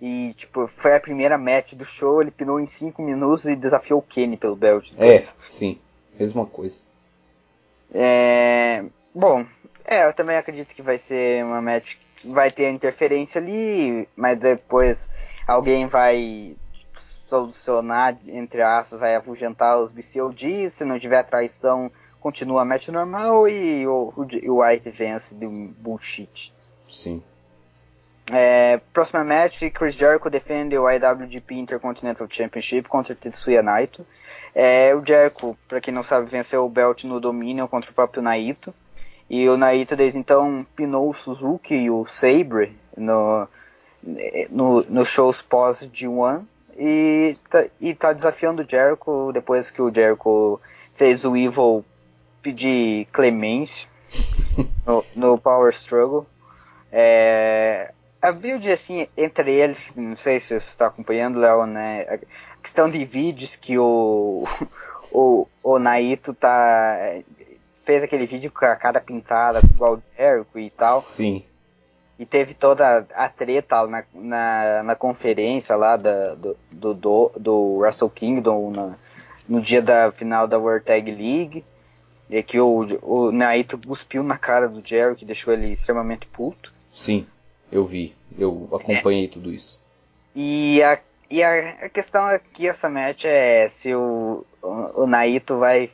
E, 0.01 0.33
tipo, 0.33 0.69
foi 0.77 0.95
a 0.95 0.99
primeira 0.99 1.37
match 1.37 1.73
do 1.73 1.85
show, 1.85 2.21
ele 2.21 2.31
pinou 2.31 2.59
em 2.59 2.65
5 2.65 3.01
minutos 3.01 3.45
e 3.45 3.55
desafiou 3.55 3.99
o 3.99 4.03
Kenny 4.03 4.35
pelo 4.35 4.55
belt. 4.55 4.91
É, 4.97 5.19
sim. 5.47 5.79
Mesma 6.19 6.45
coisa. 6.45 6.81
É... 7.93 8.83
Bom, 9.15 9.45
é, 9.85 10.07
eu 10.07 10.13
também 10.13 10.37
acredito 10.37 10.73
que 10.73 10.81
vai 10.81 10.97
ser 10.97 11.43
uma 11.43 11.61
match 11.61 11.95
que 12.17 12.27
vai 12.27 12.51
ter 12.51 12.69
interferência 12.69 13.39
ali, 13.39 14.07
mas 14.15 14.37
depois 14.39 15.09
alguém 15.47 15.87
vai 15.87 16.55
solucionar, 16.97 18.17
entre 18.27 18.61
aspas, 18.61 18.99
vai 18.99 19.15
afugentar 19.15 19.79
os 19.79 19.91
BCOD, 19.91 20.69
se 20.69 20.85
não 20.85 20.99
tiver 20.99 21.23
traição 21.23 21.91
continua 22.23 22.61
a 22.61 22.65
match 22.65 22.87
normal 22.87 23.49
e 23.49 23.85
o, 23.85 24.13
o 24.15 24.61
White 24.63 24.89
vence 24.89 25.35
de 25.35 25.45
um 25.45 25.67
bullshit. 25.77 26.53
Sim. 26.89 27.21
É, 28.31 28.79
próxima 28.93 29.25
match, 29.25 29.63
Chris 29.73 29.93
Jericho 29.93 30.29
defende 30.29 30.77
o 30.77 30.89
IWGP 30.89 31.55
Intercontinental 31.55 32.25
Championship 32.29 32.87
contra 32.87 33.13
Tetsuya 33.13 33.61
Naito. 33.61 34.07
É, 34.55 34.95
o 34.95 35.05
Jericho, 35.05 35.57
para 35.67 35.81
quem 35.81 35.93
não 35.93 36.01
sabe, 36.01 36.29
venceu 36.29 36.65
o 36.65 36.69
belt 36.69 37.03
no 37.03 37.19
Dominion 37.19 37.67
contra 37.67 37.91
o 37.91 37.93
próprio 37.93 38.23
Naito. 38.23 38.73
E 39.29 39.49
o 39.49 39.57
Naito 39.57 39.93
desde 39.93 40.17
então 40.17 40.65
pinou 40.77 41.09
o 41.09 41.13
Suzuki 41.13 41.75
e 41.75 41.91
o 41.91 42.05
Sabre 42.07 42.73
no, 42.95 43.47
no, 44.49 44.83
no 44.83 45.05
shows 45.05 45.41
pós 45.41 45.89
G1 45.89 46.45
e 46.77 47.35
tá, 47.49 47.65
e 47.81 47.93
tá 47.93 48.13
desafiando 48.13 48.61
o 48.61 48.69
Jericho 48.69 49.31
depois 49.33 49.69
que 49.69 49.81
o 49.81 49.93
Jericho 49.93 50.61
fez 50.95 51.25
o 51.25 51.35
Evil 51.35 51.83
pedir 52.43 53.07
clemência 53.11 53.87
no, 54.85 55.05
no 55.15 55.37
Power 55.37 55.73
Struggle. 55.73 56.27
É, 56.91 57.91
a 58.21 58.31
build, 58.31 58.69
assim, 58.71 59.07
entre 59.17 59.51
eles, 59.51 59.79
não 59.95 60.15
sei 60.15 60.39
se 60.39 60.59
você 60.59 60.67
está 60.67 60.87
acompanhando, 60.87 61.39
Léo, 61.39 61.65
né? 61.65 62.01
A 62.01 62.19
questão 62.61 62.89
de 62.89 63.03
vídeos 63.03 63.55
que 63.55 63.79
o, 63.79 64.43
o, 65.11 65.47
o 65.63 65.79
Naito 65.79 66.33
tá. 66.33 66.97
fez 67.83 68.03
aquele 68.03 68.27
vídeo 68.27 68.51
com 68.51 68.65
a 68.65 68.75
cara 68.75 69.01
pintada, 69.01 69.59
igual 69.59 69.95
o 69.95 70.03
Jericho 70.15 70.59
e 70.59 70.69
tal. 70.69 71.01
Sim. 71.01 71.43
E 72.19 72.25
teve 72.25 72.53
toda 72.53 73.05
a 73.15 73.27
treta 73.27 73.87
na, 73.87 74.03
na, 74.13 74.83
na 74.83 74.95
conferência 74.95 75.75
lá 75.75 75.97
da, 75.97 76.35
do, 76.35 76.55
do, 76.71 76.93
do, 76.93 77.31
do 77.35 77.77
Wrestle 77.79 78.09
Kingdom 78.09 78.71
na, 78.71 78.95
no 79.49 79.59
dia 79.59 79.81
da 79.81 80.11
final 80.11 80.47
da 80.47 80.59
World 80.59 80.85
Tag 80.85 81.11
League. 81.11 81.65
E 82.33 82.41
que 82.41 82.59
o, 82.59 82.97
o 83.03 83.31
Naito 83.31 83.77
cuspiu 83.77 84.23
na 84.23 84.39
cara 84.39 84.67
do 84.67 84.81
Jerry, 84.83 85.15
que 85.15 85.23
deixou 85.23 85.53
ele 85.53 85.71
extremamente 85.71 86.25
puto. 86.25 86.73
Sim, 86.91 87.27
eu 87.71 87.85
vi. 87.85 88.15
Eu 88.35 88.67
acompanhei 88.73 89.25
é. 89.25 89.27
tudo 89.27 89.51
isso. 89.51 89.79
E 90.35 90.81
a, 90.81 90.99
e 91.29 91.43
a, 91.43 91.85
a 91.85 91.89
questão 91.89 92.25
aqui, 92.25 92.67
essa 92.67 92.89
match, 92.89 93.25
é 93.25 93.69
se 93.69 93.93
o, 93.93 94.43
o, 94.63 95.03
o 95.03 95.05
Naito 95.05 95.59
vai 95.59 95.91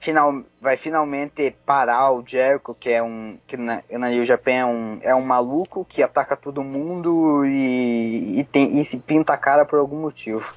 final, 0.00 0.42
vai 0.60 0.76
finalmente 0.76 1.54
parar 1.64 2.10
o 2.10 2.24
Jericho, 2.26 2.74
que 2.74 2.90
é 2.90 3.00
um. 3.00 3.38
que 3.46 3.56
na, 3.56 3.80
na 3.88 4.08
New 4.08 4.24
Japan 4.24 4.50
é 4.50 4.66
um, 4.66 4.98
é 5.02 5.14
um 5.14 5.22
maluco 5.22 5.84
que 5.84 6.02
ataca 6.02 6.36
todo 6.36 6.64
mundo 6.64 7.46
e, 7.46 8.40
e, 8.40 8.44
tem, 8.44 8.80
e 8.80 8.84
se 8.84 8.98
pinta 8.98 9.32
a 9.32 9.38
cara 9.38 9.64
por 9.64 9.78
algum 9.78 10.00
motivo. 10.00 10.52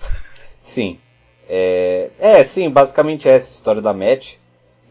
Sim. 0.63 0.99
É, 1.47 2.09
é, 2.17 2.43
sim, 2.43 2.71
basicamente 2.71 3.29
é 3.29 3.33
essa 3.33 3.53
história 3.53 3.83
da 3.83 3.93
match. 3.93 4.40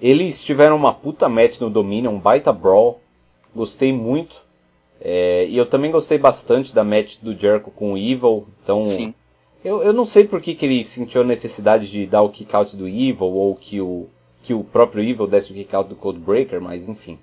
Eles 0.00 0.42
tiveram 0.42 0.76
uma 0.76 0.94
puta 0.94 1.28
match 1.28 1.60
no 1.60 1.70
Dominion, 1.70 2.12
um 2.12 2.18
baita 2.18 2.52
brawl. 2.52 3.00
Gostei 3.54 3.92
muito. 3.92 4.36
É, 5.00 5.46
e 5.46 5.56
eu 5.56 5.66
também 5.66 5.90
gostei 5.90 6.18
bastante 6.18 6.74
da 6.74 6.84
match 6.84 7.16
do 7.22 7.34
Jericho 7.34 7.70
com 7.70 7.94
o 7.94 7.98
Evil. 7.98 8.46
Então, 8.62 8.86
sim. 8.86 9.14
Eu, 9.64 9.82
eu 9.82 9.92
não 9.92 10.06
sei 10.06 10.24
por 10.24 10.40
que, 10.40 10.54
que 10.54 10.64
ele 10.64 10.82
sentiu 10.82 11.20
a 11.20 11.24
necessidade 11.24 11.90
de 11.90 12.06
dar 12.06 12.22
o 12.22 12.30
kick 12.30 12.54
out 12.54 12.74
do 12.76 12.88
Evil 12.88 13.26
ou 13.26 13.54
que 13.54 13.80
o, 13.80 14.08
que 14.42 14.54
o 14.54 14.64
próprio 14.64 15.02
Evil 15.02 15.26
desse 15.26 15.52
o 15.52 15.54
kick 15.54 15.74
out 15.74 15.88
do 15.88 15.96
Codebreaker, 15.96 16.60
mas 16.60 16.88
enfim. 16.88 17.18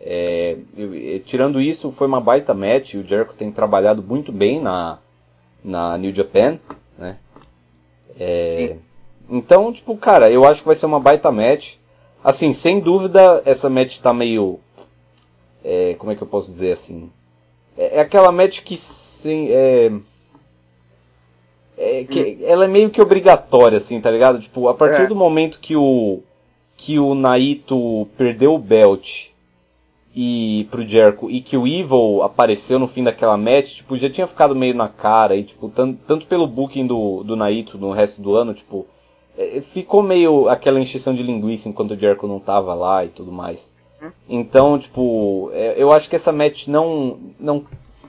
É, 0.00 0.56
eu, 0.76 1.20
tirando 1.20 1.60
isso, 1.60 1.92
foi 1.92 2.06
uma 2.06 2.20
baita 2.20 2.54
match. 2.54 2.94
O 2.94 3.02
Jericho 3.02 3.34
tem 3.34 3.50
trabalhado 3.50 4.02
muito 4.02 4.30
bem 4.30 4.60
na, 4.60 4.98
na 5.64 5.98
New 5.98 6.12
Japan, 6.12 6.58
né? 6.98 7.16
É, 8.18 8.76
então, 9.30 9.72
tipo, 9.72 9.96
cara, 9.96 10.30
eu 10.30 10.44
acho 10.44 10.60
que 10.60 10.66
vai 10.66 10.76
ser 10.76 10.86
uma 10.86 11.00
baita 11.00 11.32
match. 11.32 11.74
Assim, 12.24 12.52
sem 12.52 12.80
dúvida, 12.80 13.42
essa 13.44 13.68
match 13.68 13.98
tá 13.98 14.12
meio. 14.12 14.60
É, 15.64 15.94
como 15.94 16.12
é 16.12 16.14
que 16.14 16.22
eu 16.22 16.26
posso 16.26 16.50
dizer 16.50 16.72
assim? 16.72 17.10
É, 17.76 17.98
é 17.98 18.00
aquela 18.00 18.30
match 18.30 18.62
que 18.62 18.76
sim, 18.76 19.48
é, 19.50 19.90
é 21.76 22.04
que 22.04 22.20
hum. 22.20 22.38
ela 22.44 22.64
é 22.64 22.68
meio 22.68 22.90
que 22.90 23.00
obrigatória, 23.00 23.78
assim, 23.78 24.00
tá 24.00 24.10
ligado? 24.10 24.40
Tipo, 24.40 24.68
a 24.68 24.74
partir 24.74 25.02
é. 25.02 25.06
do 25.06 25.16
momento 25.16 25.58
que 25.58 25.76
o 25.76 26.22
que 26.76 26.98
o 26.98 27.14
Naito 27.14 28.08
perdeu 28.16 28.54
o 28.54 28.58
belt 28.58 29.28
e 30.14 30.66
pro 30.70 30.86
Jericho 30.86 31.30
e 31.30 31.40
que 31.40 31.56
o 31.56 31.66
Evil 31.66 32.22
apareceu 32.22 32.78
no 32.78 32.88
fim 32.88 33.04
daquela 33.04 33.36
match, 33.36 33.76
tipo, 33.76 33.96
já 33.96 34.10
tinha 34.10 34.26
ficado 34.26 34.54
meio 34.54 34.74
na 34.74 34.88
cara 34.88 35.36
e 35.36 35.44
tipo, 35.44 35.68
tanto, 35.68 36.00
tanto 36.06 36.26
pelo 36.26 36.46
booking 36.46 36.86
do, 36.86 37.22
do 37.22 37.36
Naito 37.36 37.78
no 37.78 37.92
resto 37.92 38.20
do 38.20 38.34
ano, 38.34 38.52
tipo, 38.52 38.86
ficou 39.72 40.02
meio 40.02 40.48
aquela 40.48 40.80
encheção 40.80 41.14
de 41.14 41.22
linguiça 41.22 41.68
enquanto 41.68 41.92
o 41.92 41.96
Jericho 41.96 42.26
não 42.26 42.38
tava 42.38 42.74
lá 42.74 43.04
e 43.04 43.08
tudo 43.08 43.32
mais. 43.32 43.72
Hum? 44.02 44.10
Então, 44.28 44.78
tipo, 44.78 45.50
é, 45.52 45.74
eu 45.76 45.92
acho 45.92 46.08
que 46.08 46.16
essa 46.16 46.32
match 46.32 46.66
não, 46.66 47.18
não, 47.38 47.64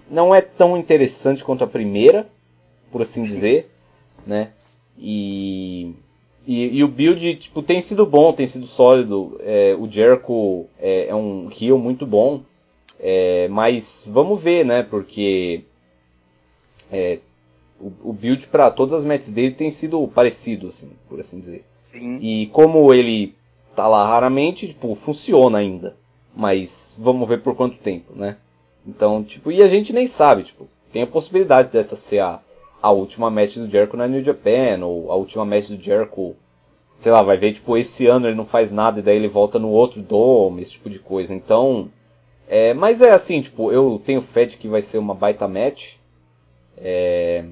não 0.10 0.36
é 0.36 0.41
tão 0.41 0.78
interessante 0.78 1.44
quanto 1.44 1.64
a 1.64 1.68
primeira, 1.68 2.28
por 2.91 3.02
assim 3.02 3.24
dizer, 3.24 3.70
né? 4.28 4.52
E, 4.98 5.94
e, 6.45 6.78
e, 6.78 6.84
o 6.84 6.88
build, 6.88 7.36
tipo, 7.38 7.64
tem 7.64 7.82
sido 7.82 8.06
bom, 8.06 8.34
tem 8.34 8.45
sido 8.45 8.68
sólido. 8.68 9.40
É, 9.41 9.76
o 9.78 9.90
Jericho 9.90 10.68
é, 10.80 11.08
é, 11.08 11.16
um 11.16 11.50
heal 11.50 11.78
muito 11.78 12.06
bom. 12.06 12.41
É, 13.00 13.48
mas 13.50 14.06
vamos 14.08 14.41
ver, 14.41 14.66
né? 14.66 14.84
Porque 14.84 15.64
é, 16.91 17.20
o, 17.88 18.10
o, 18.10 18.14
build 18.14 18.47
para 18.47 18.72
todas 18.72 18.93
as 18.93 19.05
matches 19.05 19.30
dele 19.30 19.51
tem 19.51 19.69
sido 19.69 20.07
parecido, 20.07 20.69
assim, 20.69 20.91
por 21.10 21.19
assim 21.19 21.39
dizer. 21.39 21.65
Sim. 21.91 22.18
E 22.22 22.47
como 22.47 22.93
ele 22.93 23.35
tá 23.76 23.88
lá 23.88 24.07
raramente, 24.07 24.68
tipo, 24.68 24.95
funciona 24.95 25.57
ainda. 25.57 25.95
Mas 26.35 26.95
vamos 26.97 27.27
ver 27.27 27.41
por 27.41 27.55
quanto 27.55 27.77
tempo, 27.77 28.14
né? 28.15 28.38
Então, 28.88 29.23
tipo, 29.23 29.51
e 29.51 29.61
a 29.61 29.68
gente 29.68 29.93
nem 29.93 30.07
sabe, 30.07 30.43
tipo, 30.43 30.68
tem 30.91 31.03
a 31.03 31.07
possibilidade 31.07 31.69
dessa 31.69 31.95
ser 31.95 32.19
a 32.19 32.41
a 32.84 32.91
última 32.91 33.30
match 33.30 33.55
do 33.55 33.69
Jericho 33.69 33.95
na 33.95 34.10
New 34.10 34.22
Japan, 34.22 34.85
ou 34.85 35.10
a 35.10 35.15
última 35.15 35.45
match 35.45 35.69
do 35.69 35.81
Jericho, 35.81 36.35
sei 36.97 37.14
lá, 37.14 37.22
vai 37.22 37.38
ver, 37.38 37.53
tipo, 37.53 37.77
esse 37.77 38.07
ano 38.07 38.27
ele 38.27 38.35
não 38.35 38.45
faz 38.45 38.73
nada 38.73 38.99
e 38.99 39.01
daí 39.01 39.15
ele 39.15 39.30
volta 39.30 39.57
no 39.57 39.69
outro 39.69 40.01
Dome, 40.01 40.61
esse 40.61 40.72
tipo 40.72 40.89
de 40.89 40.99
coisa. 40.99 41.34
Então, 41.34 41.89
é, 42.45 42.73
mas 42.73 42.99
é 42.99 43.11
assim, 43.11 43.41
tipo, 43.41 43.72
eu 43.72 44.01
tenho 44.05 44.22
fé 44.22 44.43
de 44.43 44.57
que 44.57 44.68
vai 44.68 44.81
ser 44.81 44.97
uma 44.97 45.15
baita 45.15 45.47
match. 45.47 45.93
É, 46.77 47.45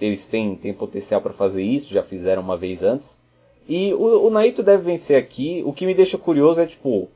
eles 0.00 0.26
têm, 0.26 0.56
têm 0.56 0.72
potencial 0.72 1.20
para 1.20 1.32
fazer 1.32 1.62
isso, 1.62 1.92
já 1.92 2.02
fizeram 2.02 2.42
uma 2.42 2.56
vez 2.56 2.82
antes. 2.82 3.20
E 3.68 3.92
o, 3.94 4.26
o 4.26 4.30
Naito 4.30 4.62
deve 4.62 4.84
vencer 4.84 5.18
aqui. 5.18 5.62
O 5.64 5.72
que 5.72 5.86
me 5.86 5.94
deixa 5.94 6.18
curioso 6.18 6.60
é, 6.60 6.66
tipo, 6.66 7.08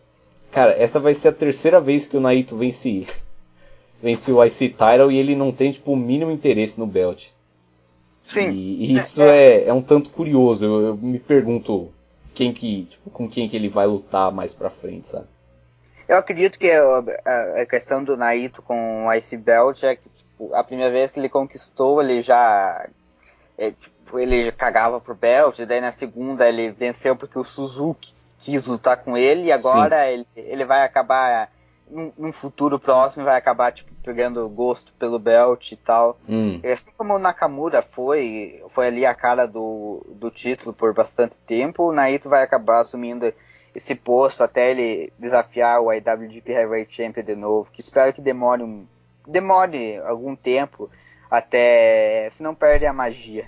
cara, 0.51 0.73
essa 0.73 0.99
vai 0.99 1.15
ser 1.15 1.29
a 1.29 1.33
terceira 1.33 1.81
vez 1.81 2.07
que 2.07 2.17
o 2.17 2.21
Naito 2.21 2.57
vence, 2.57 3.07
vence 4.03 4.33
o 4.33 4.45
IC 4.45 4.71
Title 4.71 5.13
e 5.13 5.19
ele 5.19 5.37
não 5.37 5.53
tem, 5.53 5.73
tipo, 5.73 5.93
o 5.93 5.97
mínimo 5.97 6.31
interesse 6.31 6.79
no 6.79 6.87
belt. 6.87 7.29
Sim. 8.33 8.51
E, 8.51 8.95
isso 8.95 9.23
é, 9.23 9.47
é, 9.47 9.69
é, 9.69 9.73
um 9.73 9.83
tanto 9.83 10.11
curioso. 10.11 10.65
Eu, 10.65 10.81
eu, 10.83 10.97
me 10.97 11.19
pergunto 11.19 11.93
quem 12.35 12.53
que, 12.53 12.85
tipo, 12.85 13.11
com 13.11 13.29
quem 13.29 13.49
que 13.49 13.57
ele 13.57 13.69
vai 13.69 13.87
lutar 13.87 14.33
mais 14.33 14.53
pra 14.53 14.71
frente, 14.71 15.09
sabe? 15.09 15.27
Eu 16.09 16.17
acredito 16.17 16.59
que 16.59 16.71
a, 16.71 17.63
a 17.63 17.67
questão 17.67 18.03
do 18.03 18.17
Naito 18.17 18.63
com 18.63 19.07
o 19.07 19.13
Ice 19.15 19.37
Belt 19.37 19.83
é 19.85 19.95
que 19.95 20.09
a 20.55 20.65
primeira 20.65 20.91
vez 20.91 21.11
que 21.11 21.21
ele 21.21 21.29
conquistou, 21.29 22.01
ele 22.03 22.23
já 22.23 22.87
é, 23.59 23.71
tipo, 23.71 24.19
ele 24.19 24.51
cagava 24.53 25.01
pro 25.01 25.15
Belt, 25.15 25.59
e 25.59 25.67
daí 25.67 25.81
na 25.81 25.93
segunda 25.93 26.49
ele 26.49 26.71
venceu 26.71 27.15
porque 27.15 27.39
o 27.39 27.45
Suzuki 27.45 28.13
quis 28.41 28.65
lutar 28.65 28.97
com 28.99 29.17
ele 29.17 29.45
e 29.45 29.53
agora 29.53 30.11
ele, 30.11 30.27
ele 30.35 30.65
vai 30.65 30.83
acabar 30.83 31.51
num, 31.91 32.13
num 32.17 32.33
futuro 32.33 32.79
próximo 32.79 33.25
vai 33.25 33.37
acabar 33.37 33.73
tipo 33.73 33.91
pegando 34.03 34.49
gosto 34.49 34.93
pelo 34.93 35.19
belt 35.19 35.73
e 35.73 35.77
tal. 35.77 36.17
Hum. 36.29 36.61
Assim 36.65 36.91
como 36.97 37.15
o 37.15 37.19
Nakamura 37.19 37.83
foi, 37.83 38.63
foi 38.69 38.87
ali 38.87 39.05
a 39.05 39.15
cara 39.15 39.47
do, 39.47 40.03
do 40.19 40.31
título 40.31 40.73
por 40.73 40.95
bastante 40.95 41.37
tempo, 41.47 41.85
o 41.85 41.93
Naito 41.93 42.29
vai 42.29 42.43
acabar 42.43 42.81
assumindo 42.81 43.31
esse 43.75 43.95
posto 43.95 44.43
até 44.43 44.71
ele 44.71 45.13
desafiar 45.19 45.81
o 45.81 45.93
IWGP 45.93 46.51
Heavyweight 46.51 46.93
Champion 46.93 47.23
de 47.23 47.37
novo, 47.37 47.71
que 47.71 47.81
espero 47.81 48.13
que 48.13 48.23
demore 48.23 48.63
um, 48.63 48.87
demore 49.31 49.99
algum 49.99 50.35
tempo 50.37 50.91
até 51.31 52.31
se 52.37 52.43
não 52.43 52.55
perde 52.55 52.87
a 52.87 52.93
magia. 52.93 53.47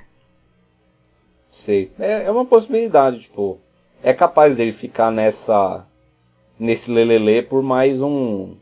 Sei. 1.50 1.92
É, 1.98 2.24
é 2.24 2.30
uma 2.30 2.46
possibilidade, 2.46 3.20
tipo, 3.20 3.58
é 4.02 4.14
capaz 4.14 4.56
dele 4.56 4.72
ficar 4.72 5.10
nessa 5.10 5.86
nesse 6.58 6.90
lelele 6.90 7.42
por 7.42 7.62
mais 7.62 8.00
um 8.00 8.56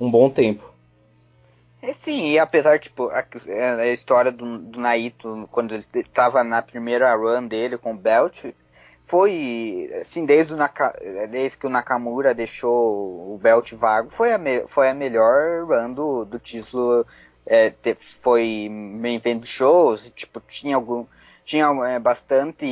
um 0.00 0.10
bom 0.10 0.28
tempo. 0.28 0.74
É, 1.80 1.92
sim, 1.92 2.30
e 2.30 2.38
apesar, 2.38 2.78
tipo, 2.78 3.10
a, 3.10 3.24
a 3.78 3.88
história 3.88 4.32
do, 4.32 4.58
do, 4.58 4.80
Naito, 4.80 5.46
quando 5.52 5.74
ele 5.74 5.84
estava 5.94 6.42
na 6.42 6.62
primeira 6.62 7.14
run 7.14 7.46
dele 7.46 7.76
com 7.76 7.92
o 7.92 7.96
Belt, 7.96 8.42
foi, 9.06 9.90
assim, 10.00 10.24
desde, 10.24 10.54
o 10.54 10.56
Naka, 10.56 10.94
desde 11.30 11.58
que 11.58 11.66
o 11.66 11.70
Nakamura 11.70 12.34
deixou 12.34 13.34
o 13.34 13.38
Belt 13.42 13.72
vago, 13.74 14.10
foi 14.10 14.32
a, 14.32 14.38
me, 14.38 14.66
foi 14.68 14.88
a 14.88 14.94
melhor 14.94 15.66
run 15.66 15.92
do, 15.92 16.24
do 16.24 16.38
título, 16.38 17.06
é, 17.46 17.70
te, 17.70 17.96
foi 18.22 18.68
main 18.70 19.16
event 19.16 19.44
shows, 19.44 20.10
tipo, 20.16 20.40
tinha 20.48 20.76
algum, 20.76 21.04
tinha 21.44 21.66
é, 21.86 21.98
bastante 21.98 22.64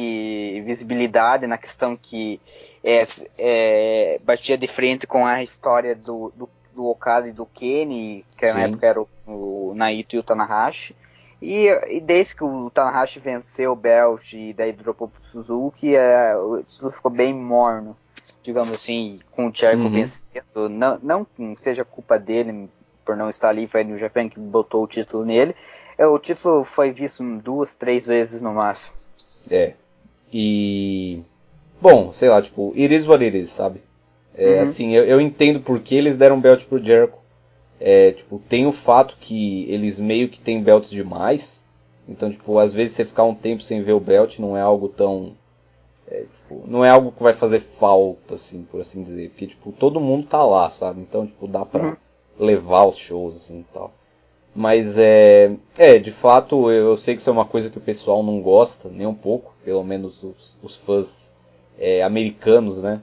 visibilidade 0.62 1.46
na 1.46 1.58
questão 1.58 1.96
que 1.96 2.40
é, 2.82 3.06
é, 3.38 4.20
batia 4.24 4.56
de 4.56 4.66
frente 4.66 5.06
com 5.06 5.26
a 5.26 5.42
história 5.42 5.94
do, 5.94 6.32
do 6.34 6.48
do 6.74 6.88
Okada 6.88 7.28
e 7.28 7.32
do 7.32 7.46
Kenny, 7.46 8.24
que 8.36 8.46
Sim. 8.46 8.54
na 8.54 8.60
época 8.62 8.86
era 8.86 9.00
o, 9.00 9.08
o 9.26 9.72
Naito 9.74 10.16
e 10.16 10.18
o 10.18 10.22
Tanahashi. 10.22 10.96
E, 11.42 11.66
e, 11.96 12.00
desde 12.00 12.36
que 12.36 12.44
o 12.44 12.70
Tanahashi 12.70 13.18
venceu 13.18 13.72
o 13.72 13.76
Belt 13.76 14.32
e 14.32 14.52
daí 14.52 14.72
dropou 14.72 15.08
pro 15.08 15.24
Suzuki, 15.24 15.96
é, 15.96 16.36
o 16.36 16.62
título 16.62 16.92
ficou 16.92 17.10
bem 17.10 17.34
morno, 17.34 17.96
digamos 18.44 18.72
assim, 18.72 19.18
com 19.32 19.48
o 19.48 19.52
Jericho 19.52 19.82
uhum. 19.82 19.90
vencendo. 19.90 20.68
Não, 21.02 21.26
não 21.36 21.56
seja 21.56 21.84
culpa 21.84 22.16
dele 22.16 22.68
por 23.04 23.16
não 23.16 23.28
estar 23.28 23.48
ali, 23.48 23.66
foi 23.66 23.82
no 23.82 23.98
Japan 23.98 24.28
que 24.28 24.38
botou 24.38 24.84
o 24.84 24.86
título 24.86 25.24
nele. 25.24 25.52
É, 25.98 26.06
o 26.06 26.16
título 26.16 26.62
foi 26.62 26.92
visto 26.92 27.24
duas, 27.40 27.74
três 27.74 28.06
vezes 28.06 28.40
no 28.40 28.54
máximo. 28.54 28.94
É. 29.50 29.74
E. 30.32 31.22
Bom, 31.80 32.12
sei 32.12 32.28
lá, 32.28 32.40
tipo, 32.40 32.72
it 32.76 32.94
is 32.94 33.04
what 33.04 33.24
it 33.24 33.36
is, 33.36 33.50
sabe? 33.50 33.82
É, 34.34 34.56
uhum. 34.56 34.62
Assim, 34.62 34.94
eu, 34.94 35.04
eu, 35.04 35.20
entendo 35.20 35.60
porque 35.60 35.96
eles 35.96 36.16
deram 36.16 36.40
belt 36.40 36.64
pro 36.66 36.78
Jericho. 36.78 37.18
É, 37.84 38.12
tipo, 38.12 38.38
tem 38.38 38.64
o 38.64 38.70
fato 38.70 39.16
que 39.20 39.68
eles 39.68 39.98
meio 39.98 40.28
que 40.28 40.38
têm 40.38 40.62
belts 40.62 40.88
demais. 40.88 41.60
Então, 42.08 42.30
tipo, 42.30 42.56
às 42.58 42.72
vezes 42.72 42.94
você 42.94 43.04
ficar 43.04 43.24
um 43.24 43.34
tempo 43.34 43.60
sem 43.60 43.82
ver 43.82 43.92
o 43.92 44.00
belt 44.00 44.38
não 44.38 44.56
é 44.56 44.60
algo 44.60 44.88
tão. 44.88 45.32
É, 46.06 46.20
tipo, 46.20 46.62
não 46.68 46.84
é 46.84 46.90
algo 46.90 47.10
que 47.10 47.22
vai 47.22 47.34
fazer 47.34 47.60
falta, 47.80 48.36
assim, 48.36 48.62
por 48.70 48.80
assim 48.80 49.02
dizer. 49.02 49.30
Porque, 49.30 49.48
tipo, 49.48 49.72
todo 49.72 50.00
mundo 50.00 50.28
tá 50.28 50.44
lá, 50.44 50.70
sabe? 50.70 51.00
Então, 51.00 51.26
tipo, 51.26 51.48
dá 51.48 51.66
pra 51.66 51.82
uhum. 51.82 51.96
levar 52.38 52.84
os 52.84 52.96
shows, 52.96 53.36
assim, 53.36 53.60
e 53.60 53.74
tal. 53.74 53.92
Mas 54.54 54.96
é. 54.96 55.50
É, 55.76 55.98
de 55.98 56.12
fato, 56.12 56.70
eu 56.70 56.96
sei 56.96 57.14
que 57.14 57.20
isso 57.20 57.30
é 57.30 57.32
uma 57.32 57.46
coisa 57.46 57.68
que 57.68 57.78
o 57.78 57.82
pessoal 57.82 58.22
não 58.22 58.40
gosta, 58.40 58.88
nem 58.90 59.08
um 59.08 59.14
pouco. 59.14 59.52
Pelo 59.64 59.82
menos 59.82 60.22
os, 60.22 60.56
os 60.62 60.76
fãs 60.76 61.34
é, 61.78 62.04
americanos, 62.04 62.78
né? 62.78 63.02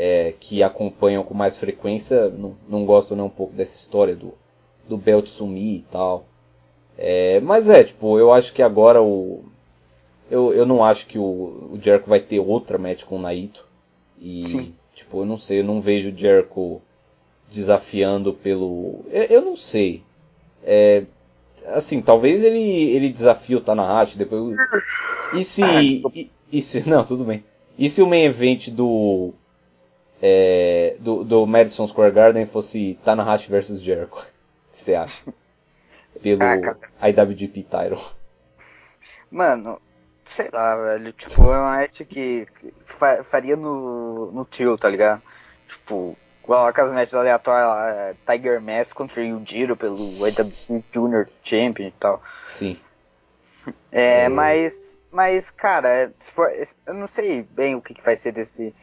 É, 0.00 0.32
que 0.38 0.62
acompanham 0.62 1.24
com 1.24 1.34
mais 1.34 1.56
frequência, 1.56 2.28
não, 2.28 2.54
não 2.68 2.86
gostam 2.86 3.16
nem 3.16 3.26
um 3.26 3.30
pouco 3.30 3.52
dessa 3.52 3.74
história 3.74 4.14
do, 4.14 4.32
do 4.88 4.96
Belt 4.96 5.26
sumir 5.26 5.78
e 5.78 5.84
tal. 5.90 6.24
É, 6.96 7.40
mas 7.40 7.68
é, 7.68 7.82
tipo, 7.82 8.18
eu 8.18 8.32
acho 8.32 8.52
que 8.52 8.62
agora 8.62 9.02
o. 9.02 9.44
Eu, 10.30 10.52
eu 10.52 10.66
não 10.66 10.84
acho 10.84 11.06
que 11.06 11.18
o, 11.18 11.22
o 11.22 11.80
Jericho 11.82 12.08
vai 12.08 12.20
ter 12.20 12.38
outra 12.38 12.78
match 12.78 13.04
com 13.04 13.16
o 13.16 13.20
Naito. 13.20 13.64
E, 14.20 14.44
Sim. 14.44 14.74
tipo, 14.94 15.20
eu 15.20 15.24
não 15.24 15.38
sei, 15.38 15.60
eu 15.60 15.64
não 15.64 15.80
vejo 15.80 16.10
o 16.10 16.16
Jericho 16.16 16.80
desafiando 17.50 18.32
pelo. 18.32 19.04
Eu, 19.10 19.22
eu 19.24 19.42
não 19.42 19.56
sei. 19.56 20.02
É, 20.62 21.04
assim, 21.66 22.00
talvez 22.00 22.42
ele, 22.42 22.58
ele 22.58 23.08
desafie 23.10 23.56
o 23.56 23.60
Tanahashi 23.60 24.18
depois. 24.18 24.56
E 25.34 25.44
se. 25.44 25.62
Ah, 25.64 25.82
e, 25.82 26.30
e 26.52 26.62
se 26.62 26.88
não, 26.88 27.04
tudo 27.04 27.24
bem. 27.24 27.44
E 27.78 27.88
se 27.88 28.02
o 28.02 28.06
main 28.06 28.24
event 28.24 28.70
do. 28.70 29.32
É, 30.20 30.96
do, 30.98 31.22
do 31.24 31.46
Madison 31.46 31.86
Square 31.86 32.12
Garden 32.12 32.46
fosse 32.46 32.98
Tanahashi 33.04 33.50
versus 33.50 33.80
Jericho? 33.80 34.18
O 34.18 34.76
que 34.76 34.82
você 34.82 34.94
acha? 34.94 35.22
pelo 36.22 36.42
ah, 36.42 37.08
IWGP 37.08 37.62
Title. 37.62 38.04
Mano, 39.30 39.80
sei 40.34 40.48
lá, 40.52 40.76
velho. 40.76 41.12
Tipo, 41.12 41.42
é 41.52 41.58
uma 41.58 41.76
match 41.76 42.02
que 42.02 42.46
fa 42.84 43.22
faria 43.24 43.56
no, 43.56 44.32
no 44.32 44.44
trio, 44.44 44.76
tá 44.76 44.88
ligado? 44.88 45.22
Tipo, 45.68 46.16
igual 46.42 46.66
aquelas 46.66 46.92
matches 46.92 47.14
aleatórias 47.14 47.68
lá, 47.68 47.90
é, 47.90 48.14
Tiger 48.26 48.60
Mask 48.60 48.94
contra 48.94 49.20
o 49.20 49.46
Jiro 49.46 49.76
pelo 49.76 49.98
IWGP 50.26 50.84
Junior 50.92 51.28
Champion 51.44 51.88
e 51.88 51.92
tal. 51.92 52.22
Sim. 52.46 52.78
É, 53.92 54.24
é... 54.24 54.28
mas. 54.28 54.98
Mas, 55.10 55.50
cara, 55.50 56.12
for, 56.18 56.52
eu 56.86 56.92
não 56.92 57.06
sei 57.06 57.40
bem 57.40 57.74
o 57.74 57.80
que, 57.80 57.94
que 57.94 58.04
vai 58.04 58.14
ser 58.14 58.30
desse 58.30 58.74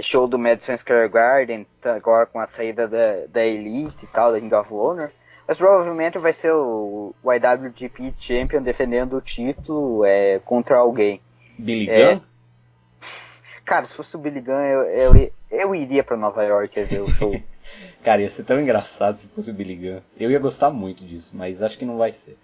show 0.00 0.26
do 0.26 0.38
Madison 0.38 0.76
Square 0.76 1.08
Garden, 1.08 1.66
tá, 1.80 1.94
agora 1.94 2.26
com 2.26 2.38
a 2.38 2.46
saída 2.46 2.86
da, 2.86 3.26
da 3.28 3.44
Elite 3.44 4.04
e 4.04 4.08
tal, 4.08 4.32
da 4.32 4.38
Ring 4.38 4.54
of 4.54 4.72
Honor. 4.72 5.10
Mas 5.46 5.56
provavelmente 5.56 6.18
vai 6.18 6.32
ser 6.32 6.52
o, 6.52 7.14
o 7.22 7.32
IWGP 7.32 8.14
Champion 8.18 8.62
defendendo 8.62 9.16
o 9.16 9.20
título 9.20 10.04
é, 10.04 10.38
contra 10.38 10.78
alguém. 10.78 11.20
Billy 11.58 11.90
é, 11.90 12.14
Gunn? 12.14 12.20
Cara, 13.64 13.84
se 13.84 13.94
fosse 13.94 14.14
o 14.14 14.18
Billy 14.18 14.40
Gunn, 14.40 14.60
eu, 14.60 14.82
eu, 14.82 15.32
eu 15.50 15.74
iria 15.74 16.04
pra 16.04 16.16
Nova 16.16 16.44
York 16.44 16.84
ver 16.84 17.00
o 17.00 17.08
show. 17.08 17.32
cara, 18.02 18.22
ia 18.22 18.30
ser 18.30 18.44
tão 18.44 18.60
engraçado 18.60 19.16
se 19.16 19.28
fosse 19.28 19.50
o 19.50 19.54
Billy 19.54 19.76
Gunn. 19.76 20.00
Eu 20.18 20.30
ia 20.30 20.38
gostar 20.38 20.70
muito 20.70 21.04
disso, 21.04 21.32
mas 21.34 21.62
acho 21.62 21.78
que 21.78 21.84
não 21.84 21.98
vai 21.98 22.12
ser. 22.12 22.36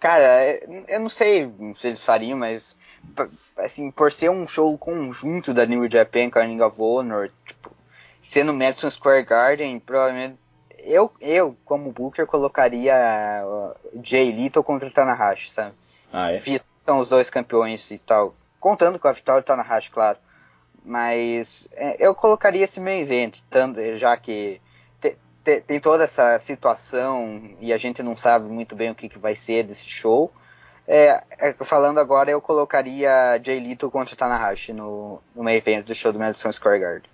Cara, 0.00 0.24
é, 0.24 0.84
eu 0.88 1.00
não 1.00 1.08
sei 1.08 1.52
se 1.76 1.88
eles 1.88 2.02
fariam, 2.02 2.38
mas 2.38 2.74
assim, 3.56 3.90
por 3.90 4.12
ser 4.12 4.30
um 4.30 4.46
show 4.46 4.76
conjunto 4.78 5.52
da 5.52 5.66
New 5.66 5.88
Japan 5.90 6.30
com 6.30 6.38
a 6.38 6.42
Ring 6.42 6.60
of 6.60 6.80
Honor, 6.80 7.30
tipo, 7.46 7.70
sendo 8.28 8.52
Madison 8.52 8.90
Square 8.90 9.24
Garden, 9.24 9.78
provavelmente 9.80 10.38
eu, 10.84 11.12
eu, 11.20 11.56
como 11.64 11.92
Booker, 11.92 12.26
colocaria 12.26 12.94
Jay 14.02 14.30
Little 14.30 14.64
contra 14.64 14.88
o 14.88 14.90
Tanahashi, 14.90 15.50
sabe? 15.50 15.74
Ah, 16.12 16.32
é? 16.32 16.40
são 16.84 16.98
os 16.98 17.08
dois 17.08 17.30
campeões 17.30 17.90
e 17.90 17.98
tal. 17.98 18.34
Contando 18.58 18.98
com 18.98 19.08
a 19.08 19.12
vitória 19.12 19.42
do 19.42 19.44
Tanahashi, 19.44 19.90
claro. 19.90 20.18
Mas 20.84 21.68
é, 21.72 21.96
eu 21.98 22.14
colocaria 22.14 22.64
esse 22.64 22.80
main 22.80 23.00
event, 23.00 23.40
tanto, 23.50 23.78
já 23.98 24.16
que 24.16 24.60
te, 25.00 25.16
te, 25.44 25.60
tem 25.60 25.78
toda 25.78 26.04
essa 26.04 26.38
situação 26.38 27.40
e 27.60 27.72
a 27.72 27.76
gente 27.76 28.02
não 28.02 28.16
sabe 28.16 28.46
muito 28.46 28.74
bem 28.74 28.90
o 28.90 28.94
que, 28.94 29.08
que 29.08 29.18
vai 29.18 29.36
ser 29.36 29.64
desse 29.64 29.88
show. 29.88 30.32
É, 30.92 31.22
é, 31.38 31.52
falando 31.52 32.00
agora, 32.00 32.32
eu 32.32 32.40
colocaria 32.40 33.40
Jay 33.44 33.60
Little 33.60 33.92
contra 33.92 34.16
Tanahashi 34.16 34.72
no, 34.72 35.22
no 35.36 35.44
main 35.44 35.54
event 35.54 35.86
do 35.86 35.94
show 35.94 36.12
do 36.12 36.18
Madison 36.18 36.50
Square 36.50 36.80
Garden. 36.80 37.10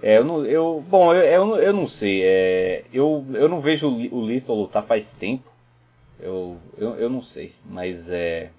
É, 0.00 0.18
eu 0.18 0.24
não, 0.24 0.46
eu, 0.46 0.84
bom, 0.88 1.12
eu, 1.12 1.22
eu, 1.22 1.56
eu 1.56 1.72
não 1.72 1.88
sei. 1.88 2.22
É, 2.22 2.84
eu, 2.92 3.26
eu 3.34 3.48
não 3.48 3.60
vejo 3.60 3.88
o 3.88 4.20
Lethal 4.20 4.54
lutar 4.54 4.84
faz 4.84 5.12
tempo. 5.12 5.42
Eu, 6.20 6.56
eu, 6.78 6.94
eu 6.94 7.10
não 7.10 7.20
sei. 7.20 7.52
Mas 7.64 8.08
é. 8.10 8.50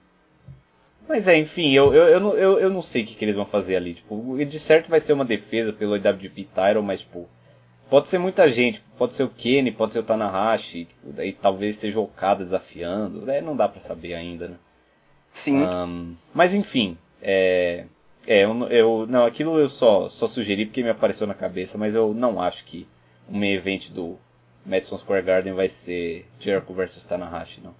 Mas 1.07 1.29
é, 1.29 1.37
enfim, 1.37 1.71
eu, 1.71 1.93
eu, 1.93 2.07
eu, 2.09 2.19
não, 2.19 2.33
eu, 2.33 2.59
eu 2.59 2.69
não 2.69 2.81
sei 2.81 3.03
o 3.03 3.05
que, 3.05 3.15
que 3.15 3.23
eles 3.23 3.37
vão 3.37 3.45
fazer 3.45 3.77
ali. 3.77 3.93
Tipo, 3.93 4.35
de 4.43 4.59
certo 4.59 4.89
vai 4.89 4.99
ser 4.99 5.13
uma 5.13 5.23
defesa 5.23 5.71
pelo 5.71 5.95
IWGP 5.95 6.49
Title, 6.53 6.83
mas 6.83 6.99
tipo. 6.99 7.25
Pode 7.89 8.07
ser 8.07 8.17
muita 8.17 8.49
gente, 8.49 8.81
pode 8.97 9.13
ser 9.13 9.23
o 9.23 9.29
Kenny, 9.29 9.71
pode 9.71 9.93
ser 9.93 9.99
o 9.99 10.03
Tanahashi, 10.03 10.85
tipo, 10.85 11.13
daí 11.13 11.31
talvez 11.31 11.75
seja 11.75 11.99
o 11.99 12.03
Okada 12.03 12.43
desafiando, 12.43 13.21
daí 13.21 13.41
não 13.41 13.55
dá 13.55 13.67
para 13.67 13.79
saber 13.79 14.15
ainda, 14.15 14.47
né? 14.47 14.55
Sim. 15.33 15.61
Um, 15.61 16.15
mas 16.33 16.55
enfim, 16.55 16.97
é, 17.21 17.85
é, 18.25 18.43
eu, 18.43 18.67
eu, 18.69 19.07
não, 19.07 19.25
aquilo 19.25 19.59
eu 19.59 19.69
só, 19.69 20.09
só 20.09 20.27
sugeri 20.27 20.65
porque 20.65 20.81
me 20.81 20.89
apareceu 20.89 21.27
na 21.27 21.33
cabeça, 21.33 21.77
mas 21.77 21.93
eu 21.93 22.13
não 22.13 22.41
acho 22.41 22.63
que 22.65 22.87
o 23.27 23.35
main 23.35 23.53
event 23.53 23.89
do 23.91 24.17
Madison 24.65 24.97
Square 24.97 25.23
Garden 25.23 25.53
vai 25.53 25.69
ser 25.69 26.25
Jericho 26.39 26.73
versus 26.73 27.05
Tanahashi, 27.05 27.61
não. 27.63 27.73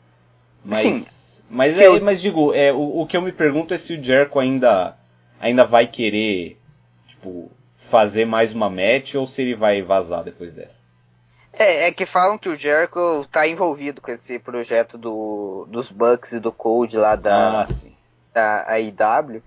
Mas, 0.64 0.82
Sim. 0.82 1.44
mas, 1.50 1.78
é, 1.80 1.88
eu... 1.88 2.02
mas 2.02 2.22
digo, 2.22 2.54
é, 2.54 2.72
o, 2.72 3.02
o 3.02 3.08
que 3.08 3.18
eu 3.18 3.22
me 3.22 3.32
pergunto 3.32 3.74
é 3.74 3.78
se 3.78 3.94
o 3.94 4.04
Jericho 4.04 4.40
ainda, 4.40 4.96
ainda 5.40 5.64
vai 5.64 5.88
querer, 5.88 6.60
tipo, 7.08 7.52
fazer 7.96 8.26
mais 8.26 8.52
uma 8.52 8.70
match 8.70 9.16
ou 9.16 9.26
se 9.26 9.42
ele 9.42 9.56
vai 9.56 9.82
vazar 9.82 10.22
depois 10.22 10.54
dessa. 10.54 10.78
É, 11.54 11.88
é 11.88 11.92
que 11.94 12.06
falam 12.06 12.38
que 12.38 12.50
o 12.50 12.56
Jericho 12.58 13.22
está 13.22 13.48
envolvido 13.48 14.02
com 14.02 14.12
esse 14.12 14.38
projeto 14.38 14.98
do, 14.98 15.66
dos 15.70 15.90
Bucks 15.92 16.34
e 16.34 16.40
do 16.42 16.52
Code 16.52 16.98
lá 16.98 17.16
da, 17.16 17.62
ah, 17.62 17.68
da 18.34 18.66
AEW. 18.74 19.42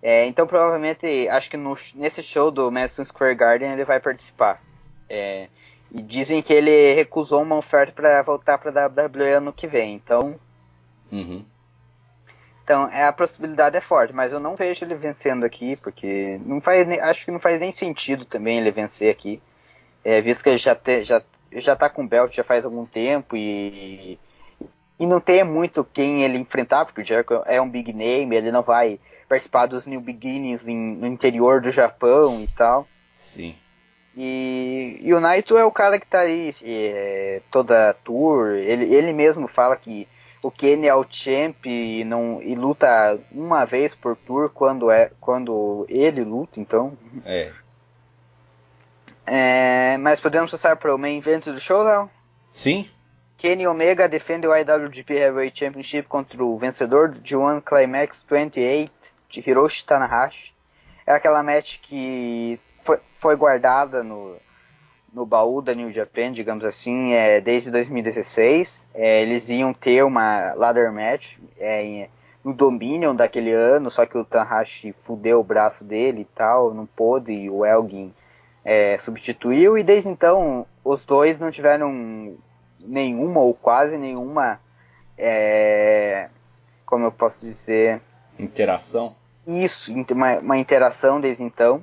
É, 0.00 0.26
então 0.26 0.46
provavelmente, 0.46 1.28
acho 1.28 1.50
que 1.50 1.56
no, 1.56 1.76
nesse 1.96 2.22
show 2.22 2.52
do 2.52 2.70
Madison 2.70 3.04
Square 3.04 3.34
Garden 3.34 3.72
ele 3.72 3.84
vai 3.84 3.98
participar. 3.98 4.62
É, 5.10 5.48
e 5.90 6.00
dizem 6.00 6.40
que 6.40 6.52
ele 6.52 6.94
recusou 6.94 7.42
uma 7.42 7.56
oferta 7.56 7.92
para 7.92 8.22
voltar 8.22 8.58
para 8.58 8.84
a 8.84 8.86
WWE 8.86 9.32
ano 9.32 9.52
que 9.52 9.66
vem. 9.66 9.96
Então, 9.96 10.38
uhum. 11.10 11.44
Então 12.68 12.86
é, 12.90 13.04
a 13.04 13.12
possibilidade 13.14 13.78
é 13.78 13.80
forte, 13.80 14.12
mas 14.12 14.30
eu 14.30 14.38
não 14.38 14.54
vejo 14.54 14.84
ele 14.84 14.94
vencendo 14.94 15.44
aqui, 15.44 15.74
porque 15.76 16.38
não 16.44 16.60
faz, 16.60 16.86
acho 17.00 17.24
que 17.24 17.30
não 17.30 17.40
faz 17.40 17.58
nem 17.58 17.72
sentido 17.72 18.26
também 18.26 18.58
ele 18.58 18.70
vencer 18.70 19.10
aqui, 19.10 19.40
é, 20.04 20.20
visto 20.20 20.42
que 20.42 20.50
ele 20.50 20.58
já, 20.58 20.74
te, 20.74 21.02
já 21.02 21.22
já 21.50 21.74
tá 21.74 21.88
com 21.88 22.04
o 22.04 22.06
belt 22.06 22.36
já 22.36 22.44
faz 22.44 22.66
algum 22.66 22.84
tempo 22.84 23.34
e 23.34 24.18
e 25.00 25.06
não 25.06 25.18
tem 25.18 25.42
muito 25.44 25.82
quem 25.82 26.24
ele 26.24 26.36
enfrentar, 26.36 26.84
porque 26.84 27.00
o 27.00 27.04
Jericho 27.04 27.42
é 27.46 27.58
um 27.58 27.70
big 27.70 27.90
name, 27.92 28.36
ele 28.36 28.52
não 28.52 28.62
vai 28.62 29.00
participar 29.28 29.64
dos 29.64 29.86
New 29.86 30.00
Beginnings 30.00 30.68
em, 30.68 30.76
no 30.76 31.06
interior 31.06 31.62
do 31.62 31.70
Japão 31.70 32.42
e 32.42 32.48
tal. 32.48 32.86
Sim. 33.18 33.54
E, 34.16 34.98
e 35.00 35.14
o 35.14 35.20
Naito 35.20 35.56
é 35.56 35.64
o 35.64 35.70
cara 35.70 36.00
que 36.00 36.06
tá 36.06 36.20
aí 36.20 36.52
é, 36.62 37.40
toda 37.50 37.94
tour. 38.04 38.48
Ele, 38.48 38.92
ele 38.92 39.12
mesmo 39.12 39.46
fala 39.46 39.76
que 39.76 40.08
o 40.42 40.50
Kenny 40.50 40.86
é 40.86 40.94
o 40.94 41.04
champ 41.08 41.66
e, 41.66 42.04
não, 42.04 42.40
e 42.42 42.54
luta 42.54 43.18
uma 43.32 43.64
vez 43.64 43.94
por 43.94 44.16
tour 44.16 44.50
quando, 44.50 44.90
é, 44.90 45.10
quando 45.20 45.86
ele 45.88 46.22
luta, 46.22 46.60
então. 46.60 46.96
É. 47.24 47.52
é 49.26 49.96
mas 49.98 50.20
podemos 50.20 50.50
passar 50.50 50.76
para 50.76 50.94
o 50.94 50.98
main 50.98 51.18
event 51.18 51.46
do 51.46 51.60
show, 51.60 51.82
Léo? 51.82 52.10
Sim. 52.52 52.88
Kenny 53.36 53.66
Omega 53.66 54.08
defende 54.08 54.46
o 54.46 54.56
IWGP 54.56 55.14
Heavyweight 55.14 55.58
Championship 55.58 56.08
contra 56.08 56.44
o 56.44 56.58
vencedor 56.58 57.10
de 57.10 57.36
One 57.36 57.60
Climax 57.60 58.24
28 58.28 58.90
de 59.28 59.48
Hiroshi 59.48 59.84
Tanahashi. 59.84 60.52
É 61.06 61.12
aquela 61.12 61.42
match 61.42 61.78
que 61.82 62.58
foi, 62.84 62.98
foi 63.20 63.36
guardada 63.36 64.02
no, 64.02 64.36
no 65.12 65.24
baú 65.26 65.60
da 65.62 65.74
New 65.74 65.90
Japan, 65.90 66.32
digamos 66.32 66.64
assim, 66.64 67.12
é, 67.12 67.40
desde 67.40 67.70
2016. 67.70 68.86
É, 68.94 69.22
eles 69.22 69.48
iam 69.48 69.72
ter 69.72 70.04
uma 70.04 70.52
ladder 70.54 70.92
match 70.92 71.36
é, 71.58 72.08
no 72.44 72.52
Dominion 72.52 73.14
daquele 73.14 73.52
ano, 73.52 73.90
só 73.90 74.06
que 74.06 74.16
o 74.16 74.24
Tanahashi 74.24 74.92
fudeu 74.92 75.40
o 75.40 75.44
braço 75.44 75.84
dele 75.84 76.22
e 76.22 76.24
tal, 76.24 76.72
não 76.72 76.86
pôde, 76.86 77.32
e 77.32 77.50
o 77.50 77.64
Elgin 77.64 78.12
é, 78.64 78.96
substituiu, 78.98 79.76
e 79.78 79.82
desde 79.82 80.08
então 80.08 80.66
os 80.84 81.04
dois 81.04 81.38
não 81.38 81.50
tiveram 81.50 82.36
nenhuma 82.80 83.40
ou 83.40 83.54
quase 83.54 83.96
nenhuma, 83.96 84.60
é, 85.16 86.28
como 86.86 87.04
eu 87.04 87.12
posso 87.12 87.40
dizer, 87.40 88.00
Interação? 88.38 89.16
Isso, 89.46 89.92
uma, 90.12 90.38
uma 90.38 90.58
interação 90.58 91.20
desde 91.20 91.42
então. 91.42 91.82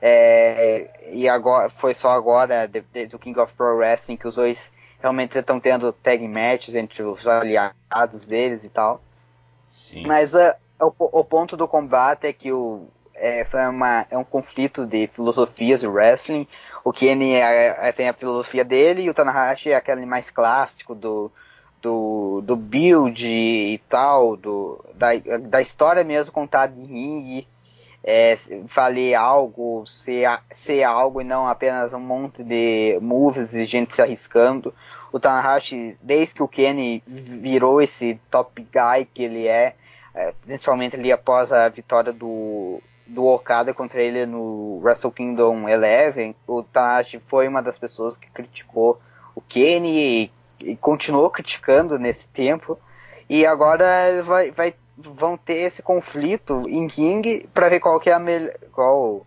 É, 0.00 1.10
e 1.12 1.28
agora 1.28 1.70
foi 1.70 1.94
só 1.94 2.10
agora, 2.12 2.68
desde 2.92 3.16
o 3.16 3.18
King 3.18 3.38
of 3.40 3.52
Pro 3.54 3.76
Wrestling, 3.76 4.16
que 4.16 4.28
os 4.28 4.36
dois 4.36 4.70
realmente 5.00 5.38
estão 5.38 5.58
tendo 5.58 5.92
tag 5.92 6.26
matches 6.26 6.74
entre 6.74 7.02
os 7.02 7.26
aliados 7.26 8.26
deles 8.26 8.64
e 8.64 8.68
tal. 8.68 9.00
Sim. 9.72 10.06
Mas 10.06 10.34
uh, 10.34 10.52
o, 10.80 11.20
o, 11.20 11.24
ponto 11.24 11.56
do 11.56 11.66
combate 11.66 12.26
é 12.26 12.32
que 12.32 12.52
o, 12.52 12.86
é, 13.14 13.46
é, 13.52 13.68
uma, 13.68 14.06
é 14.10 14.18
um 14.18 14.24
conflito 14.24 14.86
de 14.86 15.06
filosofias 15.08 15.82
do 15.82 15.90
wrestling. 15.90 16.46
O 16.84 16.92
Kenny 16.92 17.34
é, 17.34 17.88
é, 17.88 17.92
tem 17.92 18.08
a 18.08 18.12
filosofia 18.12 18.64
dele 18.64 19.02
e 19.02 19.10
o 19.10 19.14
Tanahashi 19.14 19.70
é 19.70 19.76
aquele 19.76 20.06
mais 20.06 20.30
clássico 20.30 20.94
do, 20.94 21.30
do, 21.82 22.40
do 22.44 22.56
build 22.56 23.26
e 23.26 23.78
tal, 23.88 24.36
do, 24.36 24.84
da, 24.94 25.08
da 25.40 25.60
história 25.60 26.04
mesmo 26.04 26.32
contada 26.32 26.74
em 26.74 26.84
ringue 26.84 27.48
é, 28.02 28.36
valer 28.74 29.14
algo, 29.14 29.84
ser, 29.86 30.28
ser 30.52 30.82
algo 30.82 31.20
e 31.20 31.24
não 31.24 31.48
apenas 31.48 31.92
um 31.92 32.00
monte 32.00 32.42
de 32.42 32.98
moves 33.00 33.52
e 33.52 33.64
gente 33.64 33.94
se 33.94 34.02
arriscando. 34.02 34.72
O 35.12 35.18
Tanahashi, 35.18 35.96
desde 36.02 36.34
que 36.34 36.42
o 36.42 36.48
Kenny 36.48 37.02
virou 37.06 37.80
esse 37.80 38.20
top 38.30 38.62
guy 38.62 39.06
que 39.12 39.22
ele 39.22 39.46
é, 39.46 39.74
é 40.14 40.32
principalmente 40.44 40.96
ali 40.96 41.10
após 41.10 41.50
a 41.52 41.68
vitória 41.68 42.12
do, 42.12 42.80
do 43.06 43.26
Okada 43.26 43.72
contra 43.72 44.02
ele 44.02 44.26
no 44.26 44.80
Wrestle 44.82 45.12
Kingdom 45.12 45.64
11, 45.64 46.36
o 46.46 46.62
Tanahashi 46.62 47.18
foi 47.18 47.48
uma 47.48 47.62
das 47.62 47.78
pessoas 47.78 48.16
que 48.16 48.30
criticou 48.30 49.00
o 49.34 49.40
Kenny 49.40 50.30
e, 50.60 50.70
e 50.72 50.76
continuou 50.76 51.30
criticando 51.30 51.98
nesse 51.98 52.28
tempo. 52.28 52.78
E 53.30 53.44
agora 53.44 54.22
vai, 54.22 54.50
vai 54.50 54.74
vão 54.98 55.36
ter 55.36 55.58
esse 55.58 55.82
conflito 55.82 56.62
em 56.68 56.88
ring 56.88 57.46
para 57.54 57.68
ver 57.68 57.80
qual 57.80 58.00
que 58.00 58.10
é 58.10 58.12
a 58.12 58.18
melhor. 58.18 58.52
Qual. 58.72 59.26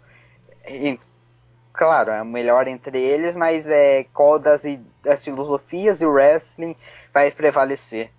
claro, 1.74 2.12
é 2.12 2.22
o 2.22 2.26
melhor 2.26 2.68
entre 2.68 3.00
eles, 3.00 3.36
mas 3.36 3.68
é 3.68 4.06
qual 4.14 4.38
das, 4.38 4.64
das 5.04 5.24
filosofias 5.24 6.02
e 6.02 6.06
o 6.06 6.12
wrestling 6.12 6.76
vai 7.14 7.32
prevalecer. 7.32 8.10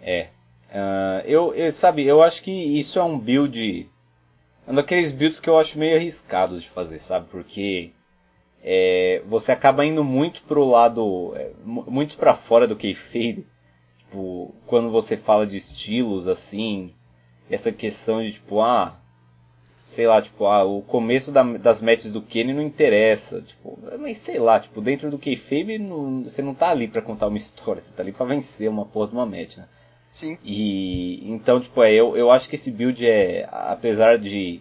É. 0.00 0.28
Uh, 0.70 1.26
eu, 1.26 1.54
eu, 1.54 1.70
sabe, 1.70 2.06
eu 2.06 2.22
acho 2.22 2.42
que 2.42 2.50
isso 2.50 2.98
é 2.98 3.04
um 3.04 3.18
build. 3.18 3.88
Um 4.66 4.74
daqueles 4.74 5.12
builds 5.12 5.38
que 5.38 5.50
eu 5.50 5.58
acho 5.58 5.78
meio 5.78 5.96
arriscado 5.96 6.58
de 6.58 6.70
fazer, 6.70 6.98
sabe? 6.98 7.26
Porque 7.30 7.92
é, 8.64 9.20
você 9.26 9.52
acaba 9.52 9.84
indo 9.84 10.02
muito 10.02 10.42
pro 10.42 10.64
lado. 10.64 11.34
É, 11.36 11.50
muito 11.64 12.16
para 12.16 12.34
fora 12.34 12.66
do 12.66 12.76
kayfabe 12.76 13.46
tipo, 14.12 14.54
quando 14.66 14.90
você 14.90 15.16
fala 15.16 15.46
de 15.46 15.56
estilos 15.56 16.28
assim, 16.28 16.92
essa 17.50 17.72
questão 17.72 18.22
de 18.22 18.32
tipo, 18.32 18.60
ah, 18.60 18.94
sei 19.90 20.06
lá, 20.06 20.20
tipo, 20.20 20.44
ah, 20.46 20.64
o 20.64 20.82
começo 20.82 21.32
da, 21.32 21.42
das 21.42 21.80
matches 21.80 22.12
do 22.12 22.20
Kenny 22.20 22.52
não 22.52 22.62
interessa, 22.62 23.40
tipo, 23.40 23.78
mas 23.98 24.18
sei 24.18 24.38
lá, 24.38 24.60
tipo, 24.60 24.80
dentro 24.82 25.10
do 25.10 25.18
kayfabe 25.18 25.78
não, 25.78 26.24
você 26.24 26.42
não 26.42 26.54
tá 26.54 26.68
ali 26.68 26.86
para 26.86 27.02
contar 27.02 27.28
uma 27.28 27.38
história, 27.38 27.80
você 27.80 27.90
tá 27.92 28.02
ali 28.02 28.12
para 28.12 28.26
vencer 28.26 28.68
uma 28.68 28.84
porra 28.84 29.08
de 29.08 29.14
uma 29.14 29.26
match, 29.26 29.56
né? 29.56 29.66
Sim. 30.10 30.36
E 30.44 31.26
então, 31.26 31.58
tipo, 31.58 31.82
é, 31.82 31.92
eu, 31.92 32.14
eu 32.14 32.30
acho 32.30 32.48
que 32.48 32.56
esse 32.56 32.70
build 32.70 33.04
é, 33.06 33.48
apesar 33.50 34.18
de 34.18 34.60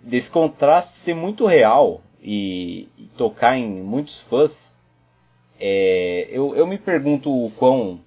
desse 0.00 0.30
contraste 0.30 0.92
ser 0.92 1.14
muito 1.14 1.46
real 1.46 2.00
e, 2.22 2.88
e 2.96 3.06
tocar 3.16 3.56
em 3.56 3.82
muitos 3.82 4.20
fãs, 4.20 4.76
é, 5.58 6.28
eu, 6.30 6.54
eu 6.54 6.64
me 6.66 6.78
pergunto 6.78 7.28
o 7.28 7.50
quão 7.52 7.98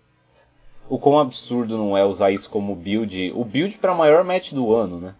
o 0.89 0.97
quão 0.97 1.19
absurdo 1.19 1.77
não 1.77 1.97
é 1.97 2.03
usar 2.05 2.31
isso 2.31 2.49
como 2.49 2.76
build, 2.76 3.31
o 3.35 3.43
build 3.43 3.77
para 3.77 3.93
maior 3.93 4.23
match 4.23 4.51
do 4.51 4.73
ano, 4.73 4.99
né? 4.99 5.15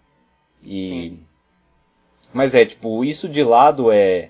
E 0.64 1.12
Sim. 1.12 1.20
mas 2.34 2.56
é 2.56 2.66
tipo 2.66 3.04
isso 3.04 3.28
de 3.28 3.44
lado 3.44 3.92
é 3.92 4.30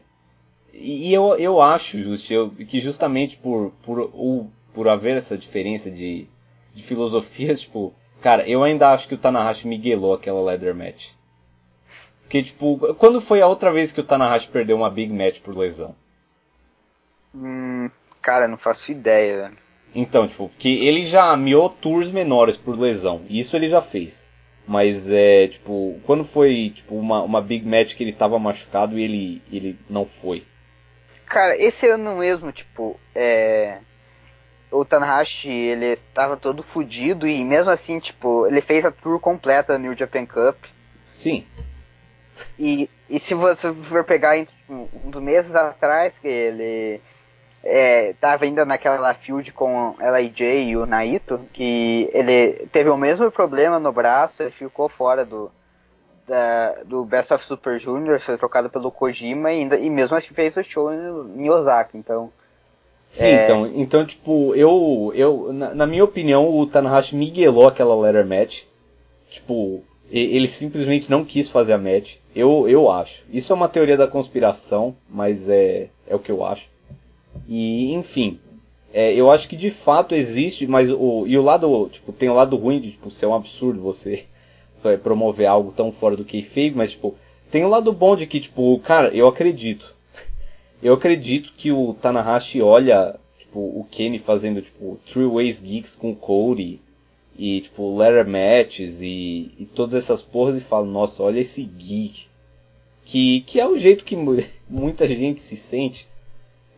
e 0.73 1.11
eu, 1.11 1.35
eu 1.37 1.59
acho 1.59 2.01
just, 2.01 2.29
eu, 2.29 2.49
que 2.49 2.79
justamente 2.79 3.35
por 3.37 3.71
por 3.83 3.99
o, 4.13 4.49
por 4.77 4.87
haver 4.87 5.17
essa 5.17 5.35
diferença 5.35 5.89
de, 5.89 6.27
de 6.75 6.83
filosofias, 6.83 7.61
tipo, 7.61 7.91
cara, 8.21 8.47
eu 8.47 8.63
ainda 8.63 8.91
acho 8.91 9.07
que 9.07 9.15
o 9.15 9.17
Tanahashi 9.17 9.67
miguelou 9.67 10.13
aquela 10.13 10.39
leather 10.39 10.75
match. 10.75 11.07
Porque, 12.21 12.43
tipo, 12.43 12.93
quando 12.95 13.21
foi 13.21 13.41
a 13.41 13.47
outra 13.47 13.71
vez 13.71 13.91
que 13.91 14.01
o 14.01 14.03
Tanahashi 14.03 14.49
perdeu 14.49 14.75
uma 14.75 14.89
big 14.89 15.11
match 15.11 15.39
por 15.39 15.57
lesão? 15.57 15.95
Hum, 17.33 17.89
cara, 18.21 18.47
não 18.47 18.57
faço 18.57 18.91
ideia, 18.91 19.43
velho. 19.43 19.57
Então, 19.93 20.27
tipo, 20.27 20.51
que 20.59 20.85
ele 20.85 21.05
já 21.05 21.35
miou 21.35 21.69
tours 21.69 22.09
menores 22.09 22.55
por 22.55 22.77
lesão. 22.77 23.21
Isso 23.29 23.55
ele 23.55 23.67
já 23.67 23.81
fez. 23.81 24.25
Mas 24.67 25.09
é, 25.09 25.47
tipo, 25.47 25.99
quando 26.05 26.25
foi 26.25 26.73
tipo 26.75 26.95
uma, 26.95 27.21
uma 27.21 27.41
big 27.41 27.65
match 27.65 27.95
que 27.95 28.03
ele 28.03 28.11
tava 28.11 28.37
machucado 28.37 28.99
e 28.99 29.03
ele, 29.03 29.41
ele 29.51 29.79
não 29.89 30.05
foi. 30.05 30.43
Cara, 31.25 31.57
esse 31.57 31.87
ano 31.87 32.17
mesmo, 32.17 32.51
tipo, 32.51 32.99
é 33.15 33.77
o 34.71 34.83
Tanahashi, 34.83 35.49
ele 35.49 35.85
estava 35.85 36.35
todo 36.35 36.61
fudido 36.61 37.27
e 37.27 37.43
mesmo 37.43 37.71
assim, 37.71 37.99
tipo, 37.99 38.45
ele 38.47 38.61
fez 38.61 38.85
a 38.85 38.91
tour 38.91 39.19
completa 39.19 39.73
da 39.73 39.79
New 39.79 39.95
Japan 39.95 40.25
Cup. 40.25 40.57
Sim. 41.13 41.45
E, 42.59 42.89
e 43.09 43.19
se 43.19 43.33
você 43.33 43.73
for 43.73 44.03
pegar 44.03 44.37
tipo, 44.45 44.89
uns 45.05 45.17
meses 45.17 45.55
atrás 45.55 46.19
que 46.19 46.27
ele 46.27 47.01
é, 47.69 48.13
tava 48.13 48.45
ainda 48.45 48.63
naquela 48.63 49.13
field 49.13 49.51
com 49.51 49.93
LIJ 49.99 50.69
e 50.69 50.77
o 50.77 50.85
Naito, 50.85 51.37
que 51.51 52.09
ele 52.13 52.65
teve 52.71 52.89
o 52.89 52.95
mesmo 52.95 53.29
problema 53.29 53.77
no 53.77 53.91
braço, 53.91 54.41
ele 54.41 54.51
ficou 54.51 54.87
fora 54.87 55.25
do, 55.25 55.51
da, 56.25 56.75
do 56.85 57.03
Best 57.03 57.33
of 57.33 57.43
Super 57.43 57.77
Junior, 57.77 58.21
foi 58.21 58.37
trocado 58.37 58.69
pelo 58.69 58.89
Kojima 58.89 59.51
e, 59.51 59.59
ainda, 59.59 59.77
e 59.77 59.89
mesmo 59.89 60.15
assim 60.15 60.33
fez 60.33 60.55
o 60.55 60.63
show 60.63 60.93
em, 60.93 61.43
em 61.43 61.49
Osaka, 61.49 61.97
então. 61.97 62.31
Sim, 63.11 63.25
é... 63.25 63.43
então, 63.43 63.67
então, 63.67 64.05
tipo, 64.05 64.55
eu, 64.55 65.11
eu 65.13 65.51
na, 65.51 65.75
na, 65.75 65.85
minha 65.85 66.05
opinião, 66.05 66.49
o 66.49 66.65
Tanahashi 66.65 67.15
miguelou 67.15 67.67
aquela 67.67 67.95
letter 67.99 68.25
match. 68.25 68.63
Tipo, 69.29 69.83
ele 70.09 70.47
simplesmente 70.47 71.11
não 71.11 71.25
quis 71.25 71.49
fazer 71.49 71.73
a 71.73 71.77
match. 71.77 72.15
Eu, 72.33 72.67
eu 72.69 72.89
acho. 72.89 73.23
Isso 73.29 73.51
é 73.51 73.55
uma 73.55 73.67
teoria 73.67 73.97
da 73.97 74.07
conspiração, 74.07 74.95
mas 75.09 75.49
é, 75.49 75.89
é 76.07 76.15
o 76.15 76.19
que 76.19 76.31
eu 76.31 76.45
acho. 76.45 76.65
E, 77.47 77.93
enfim, 77.93 78.39
é, 78.93 79.13
eu 79.13 79.29
acho 79.29 79.47
que 79.47 79.55
de 79.55 79.69
fato 79.69 80.15
existe, 80.15 80.65
mas 80.65 80.89
o, 80.89 81.25
e 81.27 81.37
o 81.37 81.41
lado, 81.41 81.89
tipo, 81.91 82.11
tem 82.13 82.29
o 82.29 82.33
lado 82.33 82.55
ruim 82.55 82.79
de, 82.79 82.91
tipo, 82.91 83.11
ser 83.11 83.25
um 83.25 83.33
absurdo 83.33 83.81
você 83.81 84.25
promover 85.03 85.47
algo 85.47 85.71
tão 85.71 85.91
fora 85.91 86.15
do 86.15 86.25
fez, 86.25 86.73
mas, 86.73 86.91
tipo, 86.91 87.15
tem 87.51 87.63
o 87.63 87.69
lado 87.69 87.91
bom 87.91 88.15
de 88.15 88.25
que, 88.25 88.39
tipo, 88.39 88.79
cara, 88.79 89.09
eu 89.09 89.27
acredito. 89.27 89.93
Eu 90.81 90.93
acredito 90.93 91.53
que 91.57 91.71
o 91.71 91.95
Tanahashi 91.95 92.61
olha, 92.61 93.15
tipo, 93.39 93.59
o 93.59 93.83
Kenny 93.89 94.19
fazendo, 94.19 94.61
tipo, 94.61 94.99
Three 95.11 95.25
Ways 95.25 95.59
Geeks 95.59 95.95
com 95.95 96.11
o 96.11 96.15
Cody, 96.15 96.79
e, 97.35 97.61
tipo, 97.61 97.97
Letter 97.97 98.27
Matches, 98.27 99.01
e, 99.01 99.51
e 99.59 99.65
todas 99.65 100.03
essas 100.03 100.21
porras, 100.21 100.55
e 100.55 100.61
fala, 100.61 100.85
nossa, 100.85 101.23
olha 101.23 101.39
esse 101.39 101.63
geek. 101.63 102.27
Que, 103.05 103.41
que 103.41 103.59
é 103.59 103.67
o 103.67 103.77
jeito 103.77 104.03
que 104.03 104.15
muita 104.69 105.07
gente 105.07 105.41
se 105.41 105.57
sente 105.57 106.05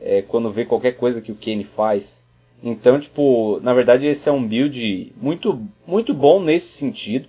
é, 0.01 0.21
quando 0.21 0.51
vê 0.51 0.65
qualquer 0.65 0.93
coisa 0.93 1.21
que 1.21 1.31
o 1.31 1.35
Kenny 1.35 1.63
faz. 1.63 2.21
Então, 2.63 2.99
tipo, 2.99 3.59
na 3.61 3.73
verdade 3.73 4.05
esse 4.05 4.27
é 4.27 4.31
um 4.31 4.45
build 4.45 5.13
muito, 5.21 5.61
muito 5.87 6.13
bom 6.13 6.41
nesse 6.41 6.67
sentido, 6.67 7.27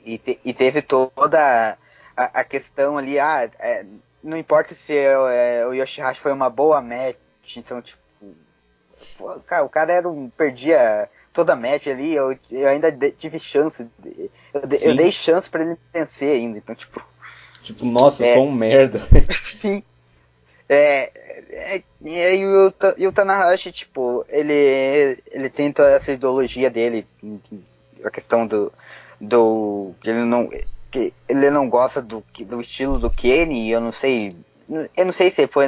e, 0.04 0.18
te, 0.18 0.40
e 0.44 0.54
teve 0.54 0.82
toda 0.82 1.78
a, 2.16 2.24
a, 2.24 2.44
questão 2.44 2.98
ali, 2.98 3.20
ah, 3.20 3.50
é, 3.60 3.86
não 4.24 4.38
importa 4.38 4.74
se 4.74 4.96
é, 4.96 5.14
é 5.60 5.68
o 5.68 5.74
Yoshihashi 5.74 6.20
foi 6.20 6.32
uma 6.32 6.50
boa 6.50 6.82
match, 6.82 7.58
então, 7.58 7.82
tipo, 7.82 8.00
cara, 9.46 9.64
o 9.64 9.70
cara 9.70 9.94
era 9.94 10.10
um, 10.10 10.30
perdia 10.30 11.10
toda 11.36 11.54
a 11.54 11.56
match 11.56 11.88
ali, 11.88 12.16
eu, 12.16 12.36
eu 12.50 12.68
ainda 12.68 12.90
de, 12.90 13.12
tive 13.12 13.40
chance, 13.40 13.86
eu, 14.04 14.30
eu, 14.82 14.96
dei 14.96 15.12
chance 15.12 15.48
para 15.50 15.64
ele 15.64 15.78
vencer 15.94 16.30
ainda, 16.30 16.58
então, 16.58 16.74
tipo... 16.74 17.02
Tipo, 17.62 17.86
nossa, 17.86 18.26
é, 18.26 18.36
sou 18.36 18.48
um 18.48 18.52
merda. 18.52 19.02
sim. 19.32 19.84
É, 20.70 21.12
é, 21.50 21.82
e, 22.36 22.46
o, 22.46 22.74
e 22.98 23.08
o 23.08 23.12
Tanahashi, 23.12 23.72
tipo, 23.72 24.26
ele, 24.30 25.18
ele 25.32 25.50
tem 25.50 25.72
toda 25.72 25.92
essa 25.92 26.12
ideologia 26.12 26.70
dele, 26.70 27.06
a 28.04 28.10
questão 28.10 28.48
do, 28.48 28.72
do 29.20 29.94
ele 30.04 30.24
não 30.24 30.50
que 30.92 31.14
ele 31.28 31.50
não 31.50 31.70
gosta 31.70 32.02
do, 32.02 32.24
do 32.40 32.62
estilo 32.62 33.00
do 33.00 33.10
Kenny, 33.10 33.70
eu 33.70 33.82
não 33.82 33.92
sei, 33.92 34.36
eu 34.96 35.06
não 35.06 35.12
sei 35.12 35.30
se 35.30 35.46
foi 35.48 35.68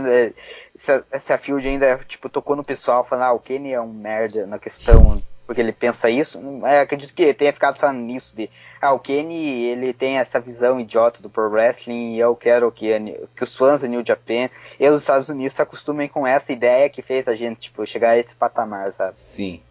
se, 0.78 1.04
se 1.20 1.34
a 1.34 1.38
Field 1.38 1.68
ainda 1.68 2.00
tipo 2.08 2.30
tocou 2.30 2.56
no 2.56 2.64
pessoal 2.64 3.04
falando 3.04 3.26
ah, 3.26 3.34
o 3.34 3.40
Kenny 3.40 3.74
é 3.74 3.82
um 3.82 3.92
merda 3.92 4.48
na 4.48 4.58
questão 4.58 5.22
porque 5.48 5.62
ele 5.62 5.72
pensa 5.72 6.10
isso, 6.10 6.40
é, 6.66 6.82
acredito 6.82 7.14
que 7.14 7.34
tenha 7.34 7.54
ficado 7.54 7.80
só 7.80 7.92
nisso 7.92 8.36
de 8.36 8.50
ah, 8.82 8.92
o 8.92 9.00
Kenny, 9.00 9.64
ele 9.64 9.94
tem 9.94 10.18
essa 10.18 10.40
visão 10.40 10.80
idiota 10.80 11.22
do 11.22 11.30
pro 11.30 11.50
wrestling 11.50 12.14
e 12.14 12.20
eu 12.20 12.36
quero 12.36 12.72
que, 12.72 12.92
que 13.36 13.44
os 13.44 13.56
fãs 13.56 13.82
do 13.82 13.88
New 13.88 14.06
Japan 14.06 14.50
e 14.80 14.88
os 14.90 15.02
Estados 15.02 15.30
Unidos 15.30 15.56
se 15.56 15.62
acostumem 15.62 16.08
com 16.08 16.28
essa 16.28 16.52
ideia 16.52 16.90
que 16.90 17.02
fez 17.02 17.28
a 17.28 17.36
gente, 17.36 17.62
tipo, 17.62 17.88
chegar 17.88 18.12
a 18.12 18.18
esse 18.18 18.36
patamar, 18.36 18.94
sabe? 18.94 19.18
Sim. 19.18 19.62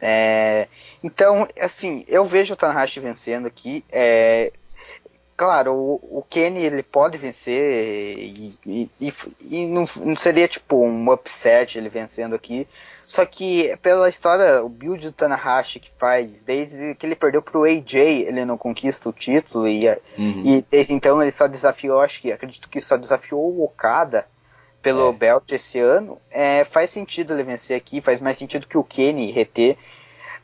É, 0.00 0.66
então, 1.04 1.46
assim, 1.60 2.04
eu 2.08 2.24
vejo 2.24 2.54
o 2.54 2.56
Tanahashi 2.56 2.98
vencendo 2.98 3.46
aqui. 3.46 3.84
É, 3.92 4.50
claro, 5.40 5.72
o, 5.72 6.18
o 6.18 6.22
Kenny 6.28 6.62
ele 6.62 6.82
pode 6.82 7.16
vencer 7.16 8.18
e, 8.18 8.54
e, 8.66 8.90
e, 9.00 9.14
e 9.40 9.66
não, 9.66 9.86
não, 9.96 10.14
seria 10.14 10.46
tipo 10.46 10.84
um 10.84 11.10
upset 11.10 11.78
ele 11.78 11.88
vencendo 11.88 12.34
aqui. 12.34 12.68
Só 13.06 13.24
que 13.24 13.74
pela 13.80 14.10
história, 14.10 14.62
o 14.62 14.68
build 14.68 15.06
do 15.06 15.12
Tanahashi 15.14 15.80
que 15.80 15.90
faz, 15.98 16.42
desde 16.42 16.94
que 16.94 17.06
ele 17.06 17.14
perdeu 17.14 17.40
pro 17.40 17.64
AJ, 17.64 17.94
ele 17.94 18.44
não 18.44 18.58
conquista 18.58 19.08
o 19.08 19.14
título 19.14 19.66
e, 19.66 19.88
uhum. 20.18 20.42
e 20.44 20.64
desde 20.70 20.92
então 20.92 21.22
ele 21.22 21.30
só 21.30 21.46
desafiou, 21.46 22.02
acho 22.02 22.20
que 22.20 22.30
acredito 22.30 22.68
que 22.68 22.82
só 22.82 22.98
desafiou 22.98 23.40
o 23.40 23.64
Okada 23.64 24.26
pelo 24.82 25.08
é. 25.08 25.12
belt 25.14 25.50
esse 25.52 25.78
ano. 25.78 26.18
É, 26.30 26.64
faz 26.64 26.90
sentido 26.90 27.32
ele 27.32 27.44
vencer 27.44 27.78
aqui, 27.78 28.02
faz 28.02 28.20
mais 28.20 28.36
sentido 28.36 28.66
que 28.66 28.76
o 28.76 28.84
Kenny 28.84 29.32
reter. 29.32 29.78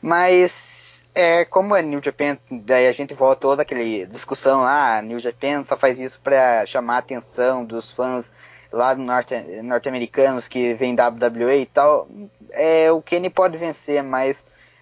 Mas 0.01 0.76
é, 1.17 1.45
como 1.45 1.75
é 1.75 1.81
New 1.81 1.99
Japan, 1.99 2.37
daí 2.51 2.87
a 2.87 2.91
gente 2.91 3.15
volta 3.15 3.41
toda 3.41 3.63
aquela 3.63 4.05
discussão 4.05 4.61
lá, 4.61 5.01
New 5.01 5.17
Japan 5.17 5.63
só 5.63 5.75
faz 5.75 5.99
isso 5.99 6.19
para 6.23 6.63
chamar 6.67 6.97
a 6.97 6.99
atenção 6.99 7.65
dos 7.65 7.91
fãs 7.91 8.31
lá 8.71 8.93
norte-americanos 8.93 10.43
norte 10.43 10.49
que 10.49 10.75
vem 10.75 10.95
WWE 10.95 11.61
e 11.61 11.65
tal. 11.65 12.07
É, 12.51 12.91
o 12.91 13.01
Kenny 13.01 13.31
pode 13.31 13.57
vencer, 13.57 14.03
mas 14.03 14.37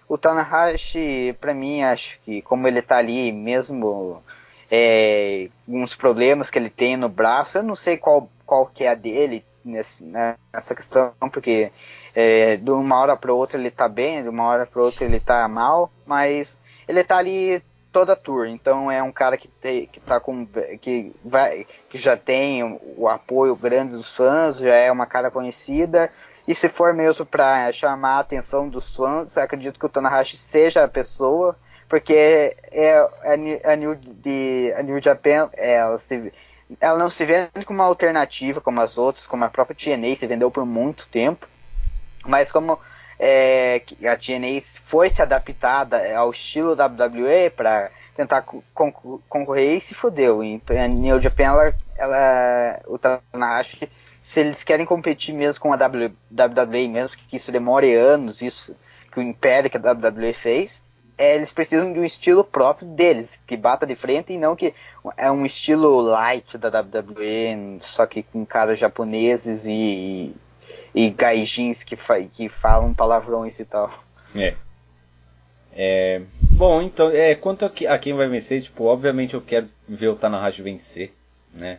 o 0.06 0.18
Tanahashi, 0.18 1.34
para 1.40 1.54
mim, 1.54 1.82
acho 1.82 2.18
que 2.22 2.42
como 2.42 2.68
ele 2.68 2.82
tá 2.82 2.98
ali, 2.98 3.32
mesmo 3.32 4.22
é, 4.70 5.48
uns 5.66 5.94
problemas 5.94 6.50
que 6.50 6.58
ele 6.58 6.68
tem 6.68 6.98
no 6.98 7.08
braço, 7.08 7.56
eu 7.56 7.62
não 7.62 7.74
sei 7.74 7.96
qual, 7.96 8.28
qual 8.44 8.66
que 8.66 8.84
é 8.84 8.90
a 8.90 8.94
dele 8.94 9.42
nessa 9.64 10.74
questão, 10.74 11.12
porque 11.32 11.72
é, 12.16 12.56
de 12.56 12.70
uma 12.70 12.98
hora 12.98 13.14
para 13.14 13.34
outra 13.34 13.58
ele 13.58 13.70
tá 13.70 13.86
bem, 13.86 14.22
de 14.22 14.30
uma 14.30 14.44
hora 14.44 14.64
para 14.64 14.80
outra 14.80 15.04
ele 15.04 15.20
tá 15.20 15.46
mal, 15.46 15.90
mas 16.06 16.56
ele 16.88 17.04
tá 17.04 17.18
ali 17.18 17.62
toda 17.92 18.16
tour, 18.16 18.46
então 18.46 18.90
é 18.90 19.02
um 19.02 19.12
cara 19.12 19.36
que, 19.36 19.48
tem, 19.48 19.86
que 19.86 20.00
tá 20.00 20.18
com 20.18 20.46
que 20.80 21.14
vai 21.22 21.66
que 21.90 21.98
já 21.98 22.16
tem 22.16 22.78
o 22.96 23.06
apoio 23.06 23.54
grande 23.54 23.92
dos 23.92 24.14
fãs, 24.16 24.56
já 24.56 24.74
é 24.74 24.90
uma 24.90 25.04
cara 25.06 25.30
conhecida. 25.30 26.10
E 26.48 26.54
se 26.54 26.68
for 26.68 26.94
mesmo 26.94 27.26
para 27.26 27.70
chamar 27.72 28.16
a 28.16 28.20
atenção 28.20 28.68
dos 28.68 28.94
fãs, 28.94 29.36
acredito 29.36 29.78
que 29.78 29.86
o 29.86 29.88
Tanahashi 29.88 30.36
seja 30.36 30.84
a 30.84 30.88
pessoa, 30.88 31.56
porque 31.88 32.56
é, 32.70 32.98
a, 32.98 33.72
a, 33.72 33.76
New, 33.76 33.94
de, 33.94 34.72
a 34.76 34.82
New 34.82 35.02
Japan, 35.02 35.50
ela, 35.54 35.98
se, 35.98 36.32
ela 36.80 36.98
não 36.98 37.10
se 37.10 37.24
vende 37.24 37.64
como 37.64 37.80
uma 37.80 37.88
alternativa 37.88 38.60
como 38.60 38.80
as 38.80 38.96
outras, 38.96 39.26
como 39.26 39.44
a 39.44 39.50
própria 39.50 39.76
TNA 39.76 40.16
se 40.16 40.26
vendeu 40.26 40.50
por 40.50 40.64
muito 40.64 41.06
tempo. 41.08 41.46
Mas 42.26 42.50
como 42.50 42.78
é, 43.18 43.82
a 44.04 44.16
TNA 44.16 44.60
foi 44.84 45.08
se 45.08 45.22
adaptada 45.22 46.16
ao 46.16 46.30
estilo 46.30 46.72
WWE 46.72 47.50
para 47.50 47.90
tentar 48.16 48.42
concorrer 49.28 49.76
e 49.76 49.80
se 49.80 49.94
fodeu. 49.94 50.42
Então 50.42 50.76
a 50.78 50.88
New 50.88 51.20
Japan, 51.20 51.44
ela, 51.44 51.72
ela, 51.98 52.80
o 52.86 52.98
Tanahashi, 52.98 53.88
se 54.20 54.40
eles 54.40 54.64
querem 54.64 54.86
competir 54.86 55.34
mesmo 55.34 55.60
com 55.60 55.72
a 55.72 55.76
WWE, 55.76 56.88
mesmo 56.88 57.16
que 57.28 57.36
isso 57.36 57.52
demore 57.52 57.94
anos, 57.94 58.42
isso 58.42 58.76
que 59.12 59.20
o 59.20 59.22
império 59.22 59.70
que 59.70 59.76
a 59.76 59.92
WWE 59.92 60.32
fez, 60.32 60.82
é, 61.18 61.36
eles 61.36 61.50
precisam 61.50 61.92
de 61.92 61.98
um 61.98 62.04
estilo 62.04 62.44
próprio 62.44 62.88
deles, 62.88 63.38
que 63.46 63.56
bata 63.56 63.86
de 63.86 63.94
frente 63.94 64.32
e 64.32 64.38
não 64.38 64.54
que 64.54 64.74
é 65.16 65.30
um 65.30 65.46
estilo 65.46 66.00
light 66.02 66.58
da 66.58 66.68
WWE, 66.68 67.80
só 67.82 68.04
que 68.04 68.22
com 68.22 68.44
caras 68.44 68.78
japoneses 68.78 69.64
e 69.66 70.34
e 70.96 71.10
gaijins 71.10 71.84
que, 71.84 71.94
fa 71.94 72.22
que 72.22 72.48
falam 72.48 72.94
palavrões 72.94 73.60
e 73.60 73.66
tal. 73.66 73.92
É. 74.34 74.54
é 75.74 76.22
bom, 76.52 76.80
então, 76.80 77.10
é, 77.10 77.34
quanto 77.34 77.66
a, 77.66 77.70
que, 77.70 77.86
a, 77.86 77.98
quem 77.98 78.14
vai 78.14 78.26
vencer, 78.26 78.62
tipo, 78.62 78.84
obviamente 78.84 79.34
eu 79.34 79.42
quero 79.42 79.68
ver 79.86 80.08
o 80.08 80.16
Tanahashi 80.16 80.62
vencer, 80.62 81.12
né? 81.52 81.78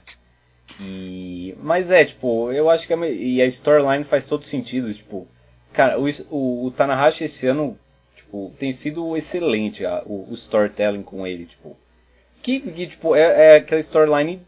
E, 0.80 1.56
mas 1.64 1.90
é, 1.90 2.06
tipo, 2.06 2.52
eu 2.52 2.70
acho 2.70 2.86
que 2.86 2.94
a, 2.94 2.98
e 3.08 3.42
a 3.42 3.48
storyline 3.48 4.04
faz 4.04 4.28
todo 4.28 4.46
sentido, 4.46 4.94
tipo, 4.94 5.28
cara, 5.74 6.00
o, 6.00 6.06
o, 6.30 6.68
o 6.68 6.72
Tanahashi 6.72 7.24
esse 7.24 7.48
ano, 7.48 7.76
tipo, 8.16 8.54
tem 8.60 8.72
sido 8.72 9.18
excelente 9.18 9.84
a, 9.84 10.04
o, 10.06 10.32
o, 10.32 10.36
storytelling 10.36 11.02
com 11.02 11.26
ele, 11.26 11.48
tipo, 11.48 11.76
que, 12.44 12.60
que 12.60 12.86
tipo, 12.86 13.16
é, 13.16 13.54
é 13.54 13.56
aquela 13.56 13.82
storyline, 13.82 14.40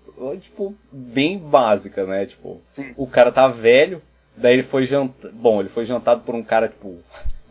tipo, 0.42 0.76
bem 0.92 1.40
básica, 1.40 2.06
né, 2.06 2.28
tipo, 2.28 2.62
Sim. 2.76 2.94
o 2.96 3.08
cara 3.08 3.32
tá 3.32 3.48
velho, 3.48 4.00
Daí 4.40 4.54
ele 4.54 4.64
foi 4.64 4.86
jantado. 4.86 5.34
Bom, 5.36 5.60
ele 5.60 5.70
foi 5.70 5.86
jantado 5.86 6.22
por 6.22 6.34
um 6.34 6.44
cara, 6.44 6.68
tipo, 6.70 6.98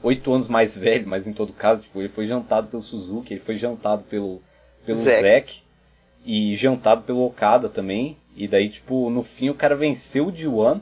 oito 0.03 0.33
anos 0.33 0.49
mais 0.49 0.77
velho, 0.77 1.07
mas 1.07 1.27
em 1.27 1.33
todo 1.33 1.53
caso, 1.53 1.83
tipo, 1.83 2.01
ele 2.01 2.09
foi 2.09 2.27
jantado 2.27 2.69
pelo 2.69 2.83
Suzuki, 2.83 3.35
ele 3.35 3.43
foi 3.43 3.59
jantado 3.59 4.03
pelo, 4.05 4.43
pelo 4.87 4.99
Zack. 4.99 5.61
e 6.25 6.57
jantado 6.57 7.03
pelo 7.03 7.25
Okada 7.25 7.69
também. 7.69 8.17
E 8.35 8.49
daí, 8.49 8.71
tipo, 8.71 9.11
no 9.11 9.23
fim 9.23 9.51
o 9.51 9.55
cara 9.55 9.75
venceu 9.75 10.29
o 10.29 10.33
D1 10.33 10.81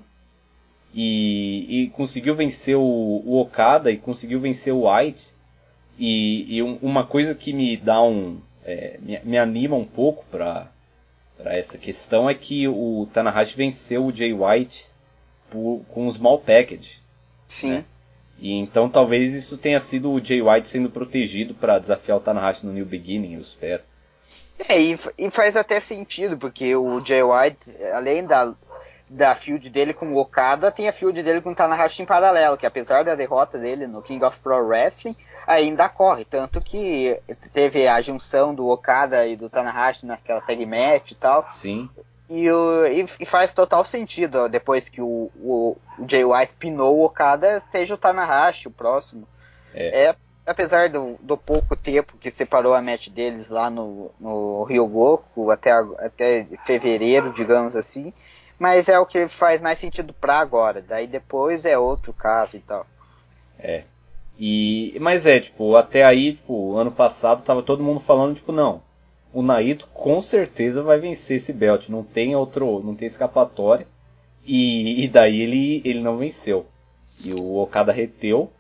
e, 0.95 1.85
e 1.85 1.89
conseguiu 1.89 2.35
vencer 2.35 2.77
o, 2.77 2.81
o, 2.81 3.41
Okada 3.41 3.91
e 3.91 3.97
conseguiu 3.97 4.39
vencer 4.39 4.73
o 4.73 4.89
White. 4.89 5.31
E, 5.99 6.57
e 6.57 6.63
um, 6.63 6.79
uma 6.83 7.05
coisa 7.05 7.35
que 7.35 7.53
me 7.53 7.77
dá 7.77 8.03
um. 8.03 8.41
É, 8.65 8.99
me, 9.01 9.19
me, 9.25 9.39
anima 9.39 9.77
um 9.77 9.85
pouco 9.85 10.25
pra, 10.31 10.71
pra 11.37 11.57
essa 11.57 11.79
questão 11.79 12.29
é 12.29 12.35
que 12.35 12.67
o 12.69 13.09
Tanahashi 13.13 13.57
venceu 13.57 14.05
o 14.05 14.13
Jay 14.13 14.33
White 14.33 14.87
por, 15.51 15.83
com 15.89 16.11
small 16.13 16.39
package. 16.39 16.99
Sim. 17.49 17.71
Né? 17.71 17.85
E 18.39 18.53
então 18.53 18.89
talvez 18.89 19.33
isso 19.33 19.57
tenha 19.57 19.81
sido 19.81 20.13
o 20.13 20.21
Jay 20.21 20.43
White 20.43 20.69
sendo 20.69 20.91
protegido 20.91 21.55
para 21.55 21.79
desafiar 21.79 22.19
o 22.19 22.21
Tanahashi 22.21 22.67
no 22.67 22.73
New 22.73 22.85
Beginning, 22.85 23.35
eu 23.35 23.41
espero. 23.41 23.83
É, 24.69 24.81
e, 24.81 24.99
e, 25.19 25.31
faz 25.31 25.55
até 25.55 25.81
sentido, 25.81 26.37
porque 26.37 26.75
o 26.75 27.05
Jay 27.05 27.23
White, 27.23 27.59
além 27.93 28.25
da, 28.25 28.55
da 29.09 29.35
field 29.35 29.69
dele 29.69 29.93
com 29.93 30.13
o 30.13 30.19
Okada, 30.19 30.73
tem 30.73 30.89
a 30.89 30.93
field 30.93 31.23
dele 31.23 31.43
com 31.43 31.51
o 31.51 31.55
Tanahashi 31.55 32.03
em 32.03 32.07
paralelo, 32.07 32.57
que 32.57 32.65
apesar 32.65 33.05
da 33.05 33.15
derrota 33.15 33.59
dele 33.59 33.87
no 33.87 34.03
King 34.03 34.25
of 34.25 34.39
Pro 34.41 34.67
Wrestling, 34.67 35.17
ainda 35.47 35.89
corre. 35.89 36.25
Tanto 36.25 36.61
que 36.61 37.19
teve 37.53 37.87
a 37.87 38.01
junção 38.01 38.55
do 38.55 38.69
Okada 38.69 39.27
e 39.27 39.37
do 39.37 39.51
Tanahashi 39.51 40.07
naquela 40.07 40.41
tag 40.41 40.65
match 40.65 41.13
e 41.13 41.15
tal. 41.15 41.47
Sim. 41.49 41.89
E, 42.29 42.49
e, 43.21 43.27
faz 43.27 43.55
total 43.55 43.85
sentido, 43.85 44.49
depois 44.49 44.89
que 44.89 45.01
o, 45.01 45.31
o, 45.37 45.77
o 45.97 46.09
Jay 46.09 46.25
White 46.25 46.55
pinou 46.59 46.99
o 46.99 47.05
Okada, 47.05 47.61
seja 47.71 47.95
o 47.95 47.99
Tanahashi 47.99 48.67
o 48.67 48.73
próximo. 48.73 49.27
É. 49.73 50.07
é 50.07 50.17
apesar 50.45 50.89
do, 50.89 51.17
do, 51.21 51.37
pouco 51.37 51.77
tempo 51.77 52.17
que 52.19 52.31
separou 52.31 52.75
a 52.75 52.83
match 52.83 53.09
deles 53.09 53.49
lá 53.49 53.71
no, 53.71 54.11
no 54.19 54.65
Rio 54.65 54.87
Goku, 54.87 55.51
até, 55.51 55.71
até 55.71 56.47
fevereiro, 56.65 57.33
digamos 57.33 57.77
assim, 57.77 58.13
mas 58.59 58.89
é 58.89 58.99
o 58.99 59.07
que 59.07 59.29
faz 59.29 59.61
mais 59.61 59.79
sentido 59.79 60.13
pra 60.13 60.39
agora. 60.39 60.81
Daí 60.81 61.07
depois 61.07 61.65
é 61.65 61.79
outro 61.79 62.13
caso 62.13 62.57
e 62.57 62.61
tal. 62.61 62.87
É. 63.59 63.85
E, 64.39 64.97
mas 65.01 65.27
é, 65.27 65.41
tipo, 65.41 65.77
até 65.77 66.05
aí, 66.05 66.35
tipo, 66.35 66.77
ano 66.77 66.91
passado 66.91 67.43
tava 67.43 67.63
todo 67.63 67.83
mundo 67.83 68.01
falando, 68.01 68.35
tipo, 68.35 68.53
não, 68.53 68.83
o 69.37 69.43
Naito 69.43 69.87
com 69.93 70.23
certeza 70.23 70.83
vai 70.83 70.99
vencer 70.99 71.37
esse 71.37 71.53
belt, 71.53 71.91
não 71.91 72.03
tem 72.03 72.35
outro, 72.35 72.83
não 72.83 72.97
tem 72.97 73.07
escapatória. 73.07 73.87
E, 74.47 75.05
e 75.05 75.09
daí 75.09 75.43
ele, 75.43 75.83
ele 75.85 76.01
não 76.01 76.17
venceu. 76.17 76.67
E 77.23 77.35
o 77.35 77.59
Okada 77.59 77.93
reteu. 77.93 78.51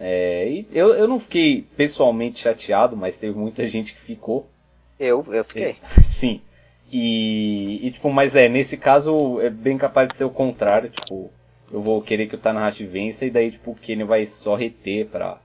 É, 0.00 0.48
e 0.48 0.66
eu, 0.72 0.88
eu 0.88 1.06
não 1.06 1.20
fiquei 1.20 1.64
pessoalmente 1.76 2.40
chateado, 2.40 2.96
mas 2.96 3.18
teve 3.18 3.38
muita 3.38 3.68
gente 3.68 3.94
que 3.94 4.00
ficou. 4.00 4.50
Eu, 4.98 5.24
eu 5.32 5.44
fiquei. 5.44 5.76
É, 5.96 6.02
sim. 6.02 6.40
E, 6.90 7.86
e, 7.86 7.92
tipo, 7.92 8.10
mas 8.10 8.34
é, 8.34 8.48
nesse 8.48 8.76
caso 8.76 9.40
é 9.40 9.48
bem 9.48 9.78
capaz 9.78 10.08
de 10.08 10.16
ser 10.16 10.24
o 10.24 10.30
contrário, 10.30 10.90
tipo, 10.90 11.30
eu 11.70 11.80
vou 11.80 12.02
querer 12.02 12.26
que 12.26 12.34
o 12.34 12.38
Tanahashi 12.38 12.84
vença 12.84 13.24
e 13.24 13.30
daí, 13.30 13.52
tipo, 13.52 13.70
o 13.70 13.76
Kenny 13.76 14.02
vai 14.02 14.26
só 14.26 14.56
reter 14.56 15.06
pra, 15.06 15.38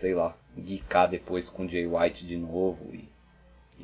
sei 0.00 0.14
lá, 0.14 0.34
guicar 0.58 1.08
depois 1.08 1.48
com 1.48 1.64
o 1.64 1.68
Jay 1.68 1.86
White 1.86 2.26
de 2.26 2.36
novo 2.36 2.92
e, 2.92 3.13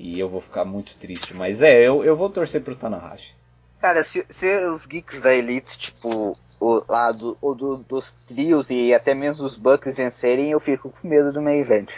e 0.00 0.18
eu 0.18 0.28
vou 0.28 0.40
ficar 0.40 0.64
muito 0.64 0.94
triste. 0.94 1.34
Mas 1.34 1.60
é, 1.60 1.86
eu, 1.86 2.02
eu 2.02 2.16
vou 2.16 2.30
torcer 2.30 2.62
pro 2.62 2.74
Tanahashi. 2.74 3.34
Cara, 3.80 4.02
se, 4.02 4.24
se 4.30 4.46
os 4.66 4.86
geeks 4.86 5.20
da 5.20 5.34
Elite, 5.34 5.78
tipo, 5.78 6.36
o, 6.58 6.84
lá 6.88 7.12
do, 7.12 7.36
o 7.40 7.54
do, 7.54 7.76
dos 7.76 8.12
trios 8.26 8.70
e 8.70 8.94
até 8.94 9.14
mesmo 9.14 9.44
os 9.44 9.56
Bucks 9.56 9.96
vencerem, 9.96 10.50
eu 10.50 10.60
fico 10.60 10.90
com 10.90 11.06
medo 11.06 11.32
do 11.32 11.42
main 11.42 11.60
event. 11.60 11.90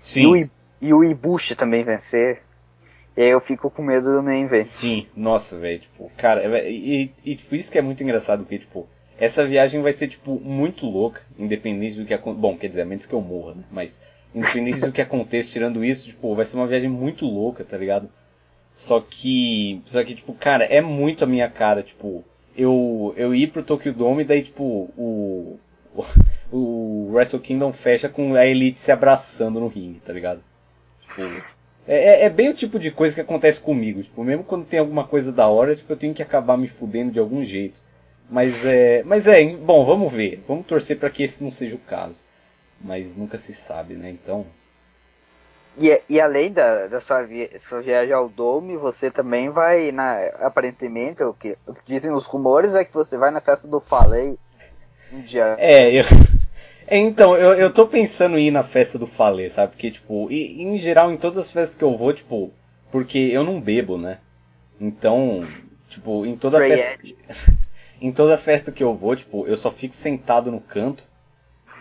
Sim. 0.00 0.22
E 0.22 0.26
o, 0.26 0.50
e 0.80 0.94
o 0.94 1.04
Ibushi 1.04 1.54
também 1.54 1.84
vencer. 1.84 2.42
E 3.16 3.22
aí 3.22 3.30
eu 3.30 3.40
fico 3.40 3.70
com 3.70 3.82
medo 3.82 4.14
do 4.14 4.22
main 4.22 4.44
event. 4.44 4.66
Sim, 4.66 5.06
nossa, 5.14 5.58
velho, 5.58 5.80
tipo, 5.80 6.10
cara, 6.16 6.42
é, 6.42 6.70
e, 6.70 7.12
e, 7.24 7.36
tipo, 7.36 7.54
isso 7.54 7.70
que 7.70 7.78
é 7.78 7.82
muito 7.82 8.02
engraçado, 8.02 8.40
porque, 8.40 8.58
tipo, 8.58 8.88
essa 9.18 9.44
viagem 9.44 9.82
vai 9.82 9.92
ser, 9.92 10.08
tipo, 10.08 10.40
muito 10.40 10.86
louca, 10.86 11.20
independente 11.38 11.96
do 11.96 12.06
que 12.06 12.14
aconteça. 12.14 12.40
Bom, 12.40 12.56
quer 12.56 12.68
dizer, 12.68 12.82
a 12.82 12.86
menos 12.86 13.04
que 13.04 13.12
eu 13.12 13.20
morra, 13.20 13.54
né? 13.54 13.64
Mas, 13.70 14.00
independente 14.34 14.80
do 14.80 14.92
que 14.92 15.02
aconteça, 15.02 15.52
tirando 15.52 15.84
isso, 15.84 16.06
tipo, 16.06 16.34
vai 16.34 16.44
ser 16.44 16.56
uma 16.56 16.66
viagem 16.66 16.88
muito 16.88 17.24
louca, 17.24 17.64
tá 17.64 17.76
ligado? 17.76 18.08
Só 18.74 19.00
que. 19.00 19.82
Só 19.86 20.02
que, 20.04 20.14
tipo, 20.14 20.32
cara, 20.34 20.64
é 20.64 20.80
muito 20.80 21.24
a 21.24 21.26
minha 21.26 21.48
cara, 21.48 21.82
tipo, 21.82 22.24
eu, 22.56 23.14
eu 23.16 23.34
ir 23.34 23.48
pro 23.48 23.62
Tokyo 23.62 23.92
Dome 23.92 24.22
e 24.22 24.26
daí, 24.26 24.42
tipo, 24.42 24.90
o. 24.96 25.58
O, 26.52 27.10
Wrestle 27.12 27.40
Kingdom 27.40 27.72
fecha 27.72 28.08
com 28.08 28.34
a 28.34 28.46
Elite 28.46 28.80
se 28.80 28.92
abraçando 28.92 29.60
no 29.60 29.68
ringue, 29.68 30.00
tá 30.00 30.12
ligado? 30.12 30.40
Tipo. 31.02 31.22
É, 31.86 32.22
é, 32.22 32.24
é, 32.24 32.30
bem 32.30 32.48
o 32.48 32.54
tipo 32.54 32.78
de 32.78 32.90
coisa 32.90 33.14
que 33.14 33.20
acontece 33.20 33.60
comigo. 33.60 34.02
Tipo, 34.02 34.22
mesmo 34.22 34.44
quando 34.44 34.64
tem 34.64 34.78
alguma 34.78 35.04
coisa 35.04 35.32
da 35.32 35.48
hora, 35.48 35.74
tipo, 35.74 35.92
eu 35.92 35.96
tenho 35.96 36.14
que 36.14 36.22
acabar 36.22 36.56
me 36.56 36.68
fudendo 36.68 37.12
de 37.12 37.18
algum 37.18 37.44
jeito. 37.44 37.78
Mas 38.30 38.64
é. 38.64 39.02
Mas 39.04 39.26
é, 39.26 39.44
bom, 39.56 39.84
vamos 39.84 40.12
ver. 40.12 40.42
Vamos 40.46 40.66
torcer 40.66 40.98
para 40.98 41.10
que 41.10 41.22
esse 41.24 41.42
não 41.42 41.52
seja 41.52 41.74
o 41.74 41.80
caso. 41.80 42.20
Mas 42.80 43.14
nunca 43.16 43.38
se 43.38 43.52
sabe, 43.52 43.94
né? 43.94 44.10
Então. 44.10 44.46
E, 45.78 46.00
e 46.08 46.20
além 46.20 46.52
da, 46.52 46.86
da 46.86 47.00
sua, 47.00 47.22
via, 47.22 47.48
sua 47.60 47.80
viagem 47.80 48.12
ao 48.12 48.28
Dome, 48.28 48.76
você 48.76 49.10
também 49.10 49.50
vai, 49.50 49.92
na, 49.92 50.18
aparentemente, 50.40 51.22
o 51.22 51.32
que, 51.32 51.56
o 51.66 51.74
que 51.74 51.82
dizem 51.84 52.12
os 52.12 52.26
rumores 52.26 52.74
é 52.74 52.84
que 52.84 52.92
você 52.92 53.16
vai 53.16 53.30
na 53.30 53.40
festa 53.40 53.68
do 53.68 53.80
Falei 53.80 54.36
um 55.12 55.20
dia. 55.20 55.56
É, 55.58 55.92
eu, 55.92 56.04
é, 56.86 56.98
então, 56.98 57.36
eu, 57.36 57.54
eu 57.54 57.72
tô 57.72 57.86
pensando 57.86 58.38
em 58.38 58.48
ir 58.48 58.50
na 58.50 58.62
festa 58.62 58.98
do 58.98 59.06
Falei, 59.06 59.50
sabe? 59.50 59.72
Porque, 59.72 59.90
tipo, 59.90 60.30
e, 60.30 60.62
em 60.62 60.78
geral, 60.78 61.12
em 61.12 61.16
todas 61.16 61.38
as 61.38 61.50
festas 61.50 61.76
que 61.76 61.84
eu 61.84 61.96
vou, 61.96 62.12
tipo, 62.12 62.52
porque 62.90 63.18
eu 63.18 63.44
não 63.44 63.60
bebo, 63.60 63.98
né? 63.98 64.18
Então, 64.80 65.46
tipo, 65.88 66.24
em 66.24 66.36
toda 66.36 66.58
festa. 66.58 66.98
em 68.00 68.12
toda 68.12 68.38
festa 68.38 68.72
que 68.72 68.82
eu 68.82 68.94
vou, 68.94 69.14
tipo, 69.14 69.46
eu 69.46 69.56
só 69.56 69.70
fico 69.70 69.94
sentado 69.94 70.50
no 70.50 70.60
canto 70.60 71.09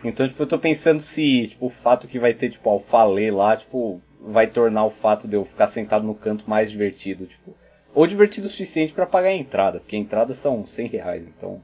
então, 0.03 0.27
tipo, 0.27 0.41
eu 0.41 0.47
tô 0.47 0.57
pensando 0.57 1.01
se 1.01 1.49
tipo, 1.49 1.67
o 1.67 1.69
fato 1.69 2.07
que 2.07 2.19
vai 2.19 2.33
ter, 2.33 2.49
tipo, 2.49 2.69
alfalê 2.69 3.31
lá, 3.31 3.57
tipo, 3.57 4.01
vai 4.21 4.47
tornar 4.47 4.85
o 4.85 4.91
fato 4.91 5.27
de 5.27 5.35
eu 5.35 5.45
ficar 5.45 5.67
sentado 5.67 6.05
no 6.05 6.15
canto 6.15 6.49
mais 6.49 6.71
divertido, 6.71 7.25
tipo. 7.25 7.53
Ou 7.93 8.05
divertido 8.05 8.47
o 8.47 8.49
suficiente 8.49 8.93
para 8.93 9.05
pagar 9.05 9.29
a 9.29 9.33
entrada, 9.33 9.79
porque 9.79 9.95
a 9.95 9.99
entrada 9.99 10.33
são 10.33 10.65
100 10.65 10.87
reais, 10.87 11.27
então. 11.27 11.61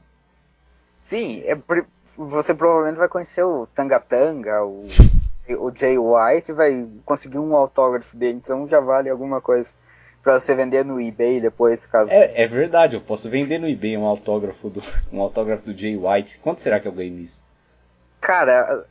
Sim, 0.97 1.43
é, 1.45 1.55
você 2.17 2.53
provavelmente 2.53 2.97
vai 2.97 3.07
conhecer 3.07 3.43
o 3.43 3.67
Tangatanga, 3.67 4.65
o, 4.65 4.87
o 5.59 5.71
Jay 5.75 5.97
White, 5.97 6.51
vai 6.51 6.87
conseguir 7.05 7.37
um 7.37 7.55
autógrafo 7.55 8.17
dele, 8.17 8.39
então 8.43 8.67
já 8.67 8.79
vale 8.79 9.09
alguma 9.09 9.39
coisa 9.39 9.69
para 10.23 10.39
você 10.39 10.55
vender 10.55 10.83
no 10.83 10.99
eBay 10.99 11.39
depois, 11.39 11.85
caso. 11.85 12.11
É, 12.11 12.43
é 12.43 12.47
verdade, 12.47 12.95
eu 12.95 13.01
posso 13.01 13.29
vender 13.29 13.59
no 13.59 13.69
eBay 13.69 13.95
um 13.95 14.05
autógrafo 14.05 14.69
do 14.71 14.81
um 15.13 15.21
autógrafo 15.21 15.63
do 15.63 15.77
Jay 15.77 15.95
White. 15.95 16.39
Quanto 16.39 16.61
será 16.61 16.79
que 16.79 16.87
eu 16.87 16.91
ganho 16.91 17.13
nisso? 17.13 17.44
Cara, 18.25 18.83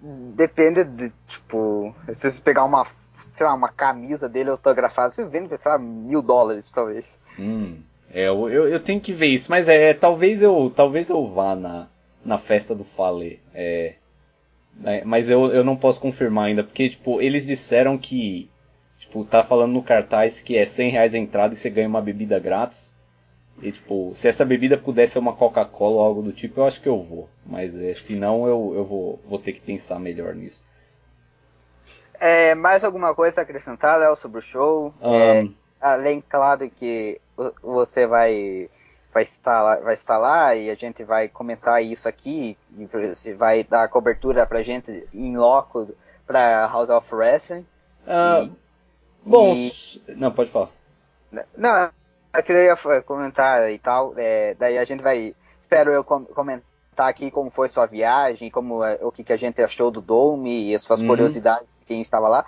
depende 0.00 0.84
de, 0.84 1.12
tipo, 1.28 1.94
se 2.14 2.30
você 2.30 2.40
pegar 2.40 2.64
uma, 2.64 2.86
sei 3.12 3.44
lá, 3.44 3.52
uma 3.52 3.68
camisa 3.68 4.26
dele 4.26 4.48
autografada, 4.48 5.12
você 5.12 5.22
vende, 5.22 5.54
sei 5.58 5.70
lá, 5.70 5.76
mil 5.76 6.22
dólares, 6.22 6.70
talvez. 6.70 7.18
Hum, 7.38 7.76
é, 8.10 8.28
eu, 8.28 8.48
eu, 8.48 8.80
tenho 8.80 9.02
que 9.02 9.12
ver 9.12 9.26
isso, 9.26 9.50
mas 9.50 9.68
é, 9.68 9.92
talvez 9.92 10.40
eu, 10.40 10.72
talvez 10.74 11.10
eu 11.10 11.26
vá 11.26 11.54
na, 11.54 11.86
na 12.24 12.38
festa 12.38 12.74
do 12.74 12.84
Fale, 12.84 13.38
é, 13.54 13.96
é, 14.82 15.04
mas 15.04 15.28
eu, 15.28 15.52
eu 15.52 15.62
não 15.62 15.76
posso 15.76 16.00
confirmar 16.00 16.46
ainda, 16.46 16.64
porque, 16.64 16.88
tipo, 16.88 17.20
eles 17.20 17.44
disseram 17.44 17.98
que, 17.98 18.48
tipo, 18.98 19.26
tá 19.26 19.44
falando 19.44 19.72
no 19.72 19.82
cartaz 19.82 20.40
que 20.40 20.56
é 20.56 20.64
100 20.64 20.90
reais 20.90 21.12
a 21.12 21.18
entrada 21.18 21.52
e 21.52 21.56
você 21.58 21.68
ganha 21.68 21.86
uma 21.86 22.00
bebida 22.00 22.38
grátis, 22.38 22.94
e 23.60 23.70
tipo, 23.70 24.14
se 24.16 24.26
essa 24.26 24.42
bebida 24.42 24.78
pudesse 24.78 25.12
ser 25.12 25.18
uma 25.18 25.34
Coca-Cola 25.34 25.96
ou 25.96 26.00
algo 26.00 26.22
do 26.22 26.32
tipo, 26.32 26.60
eu 26.60 26.66
acho 26.66 26.80
que 26.80 26.88
eu 26.88 27.02
vou. 27.02 27.28
Mas 27.46 27.74
é, 27.74 27.94
se 27.94 28.14
não, 28.14 28.46
eu, 28.46 28.72
eu 28.74 28.84
vou, 28.84 29.20
vou 29.28 29.38
ter 29.38 29.52
que 29.52 29.60
pensar 29.60 29.98
melhor 29.98 30.34
nisso. 30.34 30.62
É, 32.20 32.54
mais 32.54 32.84
alguma 32.84 33.14
coisa 33.14 33.40
a 33.40 33.42
acrescentar, 33.42 33.98
Léo, 33.98 34.16
sobre 34.16 34.38
o 34.38 34.42
show? 34.42 34.94
Um... 35.02 35.14
É, 35.14 35.48
além, 35.80 36.20
claro, 36.20 36.70
que 36.70 37.20
você 37.60 38.06
vai, 38.06 38.70
vai, 39.12 39.24
estar 39.24 39.60
lá, 39.60 39.76
vai 39.76 39.94
estar 39.94 40.18
lá 40.18 40.54
e 40.54 40.70
a 40.70 40.74
gente 40.76 41.02
vai 41.02 41.28
comentar 41.28 41.82
isso 41.82 42.08
aqui. 42.08 42.56
E 42.78 42.86
você 42.86 43.34
vai 43.34 43.64
dar 43.64 43.88
cobertura 43.88 44.46
pra 44.46 44.62
gente 44.62 45.04
em 45.12 45.36
loco 45.36 45.88
pra 46.24 46.66
House 46.66 46.90
of 46.90 47.12
Wrestling. 47.12 47.66
Uh, 48.06 48.44
e, 48.44 49.28
bom, 49.28 49.54
e... 49.54 49.72
não, 50.14 50.30
pode 50.30 50.50
falar. 50.50 50.70
Não, 51.56 51.90
eu 52.34 52.42
queria 52.42 52.76
comentar 53.04 53.70
e 53.70 53.78
tal, 53.78 54.14
é, 54.16 54.54
daí 54.54 54.78
a 54.78 54.84
gente 54.84 55.02
vai, 55.02 55.34
espero 55.58 55.90
eu 55.90 56.04
comentar 56.04 56.71
aqui 56.96 57.30
como 57.30 57.50
foi 57.50 57.68
sua 57.68 57.86
viagem, 57.86 58.50
como 58.50 58.84
é, 58.84 58.98
o 59.02 59.10
que, 59.10 59.24
que 59.24 59.32
a 59.32 59.36
gente 59.36 59.60
achou 59.60 59.90
do 59.90 60.00
Dome 60.00 60.70
e 60.70 60.74
as 60.74 60.82
suas 60.82 61.00
uhum. 61.00 61.08
curiosidades 61.08 61.66
de 61.80 61.86
quem 61.86 62.00
estava 62.00 62.28
lá. 62.28 62.44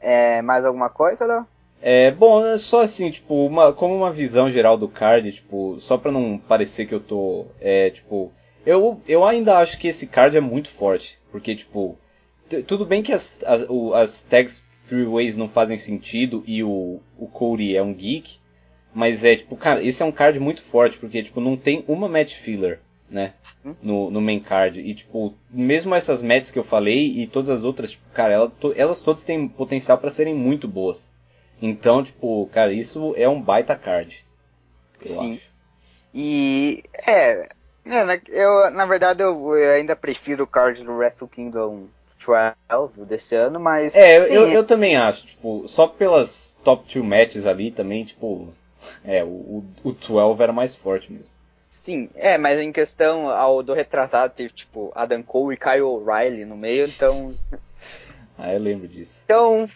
É, 0.00 0.42
mais 0.42 0.64
alguma 0.64 0.88
coisa, 0.88 1.26
não? 1.26 1.46
É, 1.80 2.10
bom, 2.10 2.44
é 2.44 2.58
só 2.58 2.82
assim, 2.82 3.10
tipo, 3.10 3.46
uma, 3.46 3.72
como 3.72 3.94
uma 3.94 4.10
visão 4.10 4.50
geral 4.50 4.76
do 4.76 4.88
card, 4.88 5.32
tipo, 5.32 5.78
só 5.80 5.96
pra 5.96 6.10
não 6.10 6.36
parecer 6.36 6.86
que 6.86 6.94
eu 6.94 7.00
tô, 7.00 7.46
é, 7.60 7.90
tipo, 7.90 8.32
eu, 8.66 9.00
eu 9.06 9.24
ainda 9.24 9.58
acho 9.58 9.78
que 9.78 9.88
esse 9.88 10.06
card 10.06 10.36
é 10.36 10.40
muito 10.40 10.70
forte, 10.70 11.18
porque, 11.30 11.54
tipo, 11.54 11.96
tudo 12.66 12.84
bem 12.84 13.02
que 13.02 13.12
as, 13.12 13.40
as, 13.44 13.64
o, 13.68 13.94
as 13.94 14.22
tags 14.22 14.60
freeways 14.86 15.36
não 15.36 15.48
fazem 15.48 15.78
sentido 15.78 16.42
e 16.46 16.64
o, 16.64 17.00
o 17.18 17.28
Cody 17.28 17.76
é 17.76 17.82
um 17.82 17.94
geek, 17.94 18.38
mas 18.94 19.22
é 19.22 19.36
tipo, 19.36 19.56
cara, 19.56 19.82
esse 19.82 20.02
é 20.02 20.06
um 20.06 20.12
card 20.12 20.40
muito 20.40 20.62
forte, 20.62 20.98
porque 20.98 21.22
tipo, 21.22 21.40
não 21.40 21.56
tem 21.56 21.84
uma 21.86 22.08
match 22.08 22.36
filler, 22.36 22.80
né? 23.10 23.32
No, 23.82 24.10
no 24.10 24.20
main 24.20 24.40
card. 24.40 24.80
E 24.80 24.94
tipo, 24.94 25.34
mesmo 25.50 25.94
essas 25.94 26.22
matches 26.22 26.50
que 26.50 26.58
eu 26.58 26.64
falei 26.64 27.22
e 27.22 27.26
todas 27.26 27.48
as 27.48 27.62
outras, 27.62 27.92
tipo, 27.92 28.08
cara, 28.12 28.34
elas, 28.34 28.52
elas 28.76 29.00
todas 29.00 29.24
têm 29.24 29.48
potencial 29.48 29.98
para 29.98 30.10
serem 30.10 30.34
muito 30.34 30.68
boas. 30.68 31.12
Então, 31.60 32.04
tipo, 32.04 32.48
cara, 32.52 32.72
isso 32.72 33.14
é 33.16 33.28
um 33.28 33.40
baita 33.40 33.74
card. 33.74 34.24
Eu 35.00 35.06
Sim. 35.06 35.32
acho. 35.34 35.48
E 36.14 36.84
é, 37.06 37.48
é 37.86 38.20
eu, 38.28 38.70
na 38.70 38.86
verdade 38.86 39.22
eu, 39.22 39.54
eu, 39.56 39.72
ainda 39.72 39.94
prefiro 39.94 40.44
o 40.44 40.46
card 40.46 40.82
do 40.82 40.96
Wrestle 40.96 41.28
Kingdom 41.28 41.86
12 42.68 43.04
desse 43.06 43.34
ano, 43.34 43.58
mas. 43.58 43.94
É, 43.94 44.18
eu, 44.18 44.48
eu 44.48 44.64
também 44.64 44.96
acho, 44.96 45.26
tipo, 45.26 45.66
só 45.68 45.86
pelas 45.86 46.56
top 46.64 46.84
2 46.92 47.04
matches 47.04 47.46
ali 47.46 47.70
também, 47.70 48.04
tipo, 48.04 48.52
é, 49.04 49.24
o, 49.24 49.64
o 49.82 49.92
12 49.92 50.42
era 50.42 50.52
mais 50.52 50.74
forte 50.74 51.12
mesmo. 51.12 51.37
Sim, 51.68 52.08
é, 52.14 52.38
mas 52.38 52.58
em 52.58 52.72
questão 52.72 53.28
ao 53.28 53.62
do 53.62 53.74
retrasado 53.74 54.32
teve 54.34 54.50
tipo 54.50 54.90
Adam 54.94 55.22
Cole 55.22 55.54
e 55.54 55.58
Kyle 55.58 55.82
O'Reilly 55.82 56.44
no 56.44 56.56
meio, 56.56 56.86
então. 56.86 57.34
ah, 58.38 58.52
eu 58.54 58.60
lembro 58.60 58.88
disso. 58.88 59.20
Então, 59.24 59.68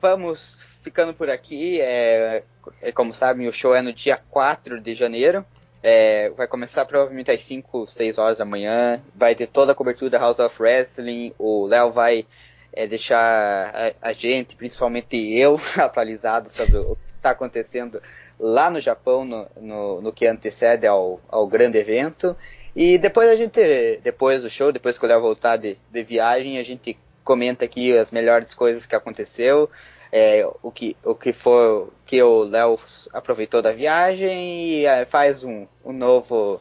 vamos 0.00 0.64
ficando 0.82 1.12
por 1.12 1.28
aqui. 1.28 1.80
É, 1.80 2.42
é, 2.82 2.92
como 2.92 3.12
sabem, 3.12 3.46
o 3.46 3.52
show 3.52 3.74
é 3.74 3.82
no 3.82 3.92
dia 3.92 4.18
4 4.30 4.80
de 4.80 4.94
janeiro. 4.94 5.44
É, 5.82 6.30
vai 6.30 6.46
começar 6.46 6.84
provavelmente 6.84 7.30
às 7.30 7.42
5, 7.42 7.86
6 7.86 8.18
horas 8.18 8.38
da 8.38 8.44
manhã. 8.44 9.00
Vai 9.14 9.34
ter 9.34 9.46
toda 9.46 9.72
a 9.72 9.74
cobertura 9.74 10.10
da 10.10 10.18
House 10.18 10.38
of 10.38 10.62
Wrestling. 10.62 11.32
O 11.38 11.66
Léo 11.66 11.90
vai 11.90 12.26
é, 12.72 12.86
deixar 12.86 13.74
a, 13.74 14.08
a, 14.08 14.12
gente, 14.12 14.56
principalmente 14.56 15.16
eu, 15.16 15.60
atualizado 15.78 16.50
sobre 16.50 16.78
o 16.78 16.96
que 16.96 17.14
está 17.14 17.30
acontecendo 17.30 18.00
lá 18.40 18.70
no 18.70 18.80
Japão, 18.80 19.24
no, 19.24 19.46
no, 19.60 20.00
no 20.00 20.12
que 20.12 20.26
antecede 20.26 20.86
ao, 20.86 21.20
ao, 21.28 21.46
grande 21.46 21.78
evento. 21.78 22.34
E 22.74 22.96
depois 22.96 23.28
a 23.28 23.36
gente, 23.36 24.00
depois 24.02 24.42
do 24.42 24.50
show, 24.50 24.72
depois 24.72 24.96
que 24.96 25.04
o 25.04 25.08
Léo 25.08 25.20
voltar 25.20 25.56
de, 25.56 25.76
de 25.90 26.02
viagem, 26.02 26.58
a 26.58 26.62
gente 26.62 26.96
comenta 27.22 27.64
aqui 27.64 27.96
as 27.96 28.10
melhores 28.10 28.54
coisas 28.54 28.86
que 28.86 28.94
aconteceu, 28.94 29.68
é, 30.10 30.48
o 30.62 30.72
que 30.72 30.96
o 31.04 31.14
que 31.14 31.32
for 31.32 31.92
que 32.06 32.20
o 32.22 32.44
Léo 32.44 32.78
aproveitou 33.12 33.62
da 33.62 33.72
viagem 33.72 34.64
e 34.64 34.86
é, 34.86 35.04
faz 35.04 35.44
um, 35.44 35.66
um 35.84 35.92
novo 35.92 36.60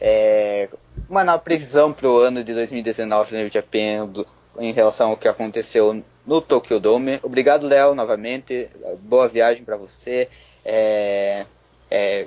é, 0.00 0.68
uma 1.08 1.24
nova 1.24 1.38
previsão 1.40 1.92
para 1.92 2.08
o 2.08 2.18
ano 2.18 2.44
de 2.44 2.54
2019 2.54 3.42
no 3.42 3.50
Japan 3.50 4.06
do, 4.06 4.26
em 4.58 4.72
relação 4.72 5.10
ao 5.10 5.16
que 5.16 5.26
aconteceu 5.26 6.04
no 6.26 6.40
Tokyo 6.40 6.78
Dome. 6.78 7.18
Obrigado, 7.22 7.66
Léo, 7.66 7.94
novamente. 7.94 8.68
Boa 9.00 9.26
viagem 9.26 9.64
para 9.64 9.76
você. 9.76 10.28
É, 10.72 11.44
é, 11.90 12.26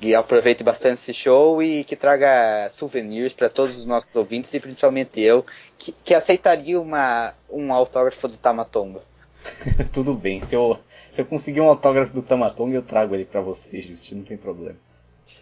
e 0.00 0.14
aproveite 0.14 0.62
bastante 0.62 0.94
esse 0.94 1.12
show 1.14 1.62
e 1.62 1.84
que 1.84 1.96
traga 1.96 2.68
souvenirs 2.70 3.32
para 3.32 3.48
todos 3.48 3.76
os 3.76 3.86
nossos 3.86 4.14
ouvintes 4.14 4.52
e 4.54 4.60
principalmente 4.60 5.20
eu, 5.20 5.44
que, 5.78 5.92
que 6.04 6.14
aceitaria 6.14 6.80
uma, 6.80 7.32
um 7.50 7.72
autógrafo 7.72 8.28
do 8.28 8.36
Tamatonga. 8.36 9.00
Tudo 9.92 10.14
bem, 10.14 10.44
se 10.46 10.54
eu, 10.54 10.78
se 11.10 11.20
eu 11.20 11.26
conseguir 11.26 11.60
um 11.60 11.68
autógrafo 11.68 12.12
do 12.12 12.22
Tamatonga, 12.22 12.76
eu 12.76 12.82
trago 12.82 13.14
ele 13.14 13.24
para 13.24 13.40
você, 13.40 13.80
Justo, 13.80 14.14
não 14.14 14.24
tem 14.24 14.36
problema. 14.36 14.76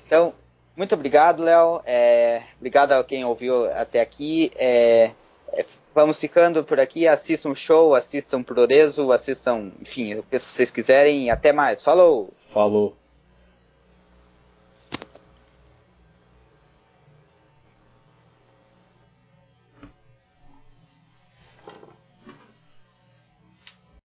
Então, 0.07 0.33
muito 0.77 0.95
obrigado, 0.95 1.43
Léo. 1.43 1.81
É, 1.85 2.43
obrigado 2.59 2.93
a 2.93 3.05
quem 3.05 3.25
ouviu 3.25 3.71
até 3.73 4.01
aqui. 4.01 4.51
É, 4.57 5.11
é, 5.53 5.65
vamos 5.95 6.19
ficando 6.19 6.63
por 6.65 6.79
aqui. 6.79 7.07
Assistam 7.07 7.51
o 7.51 7.55
show, 7.55 7.95
assistam 7.95 8.43
Prorezo, 8.43 9.13
assistam, 9.13 9.71
enfim, 9.81 10.15
o 10.15 10.23
que 10.23 10.39
vocês 10.39 10.71
quiserem. 10.71 11.31
Até 11.31 11.53
mais. 11.53 11.83
Falou! 11.83 12.31
Falou! 12.53 13.00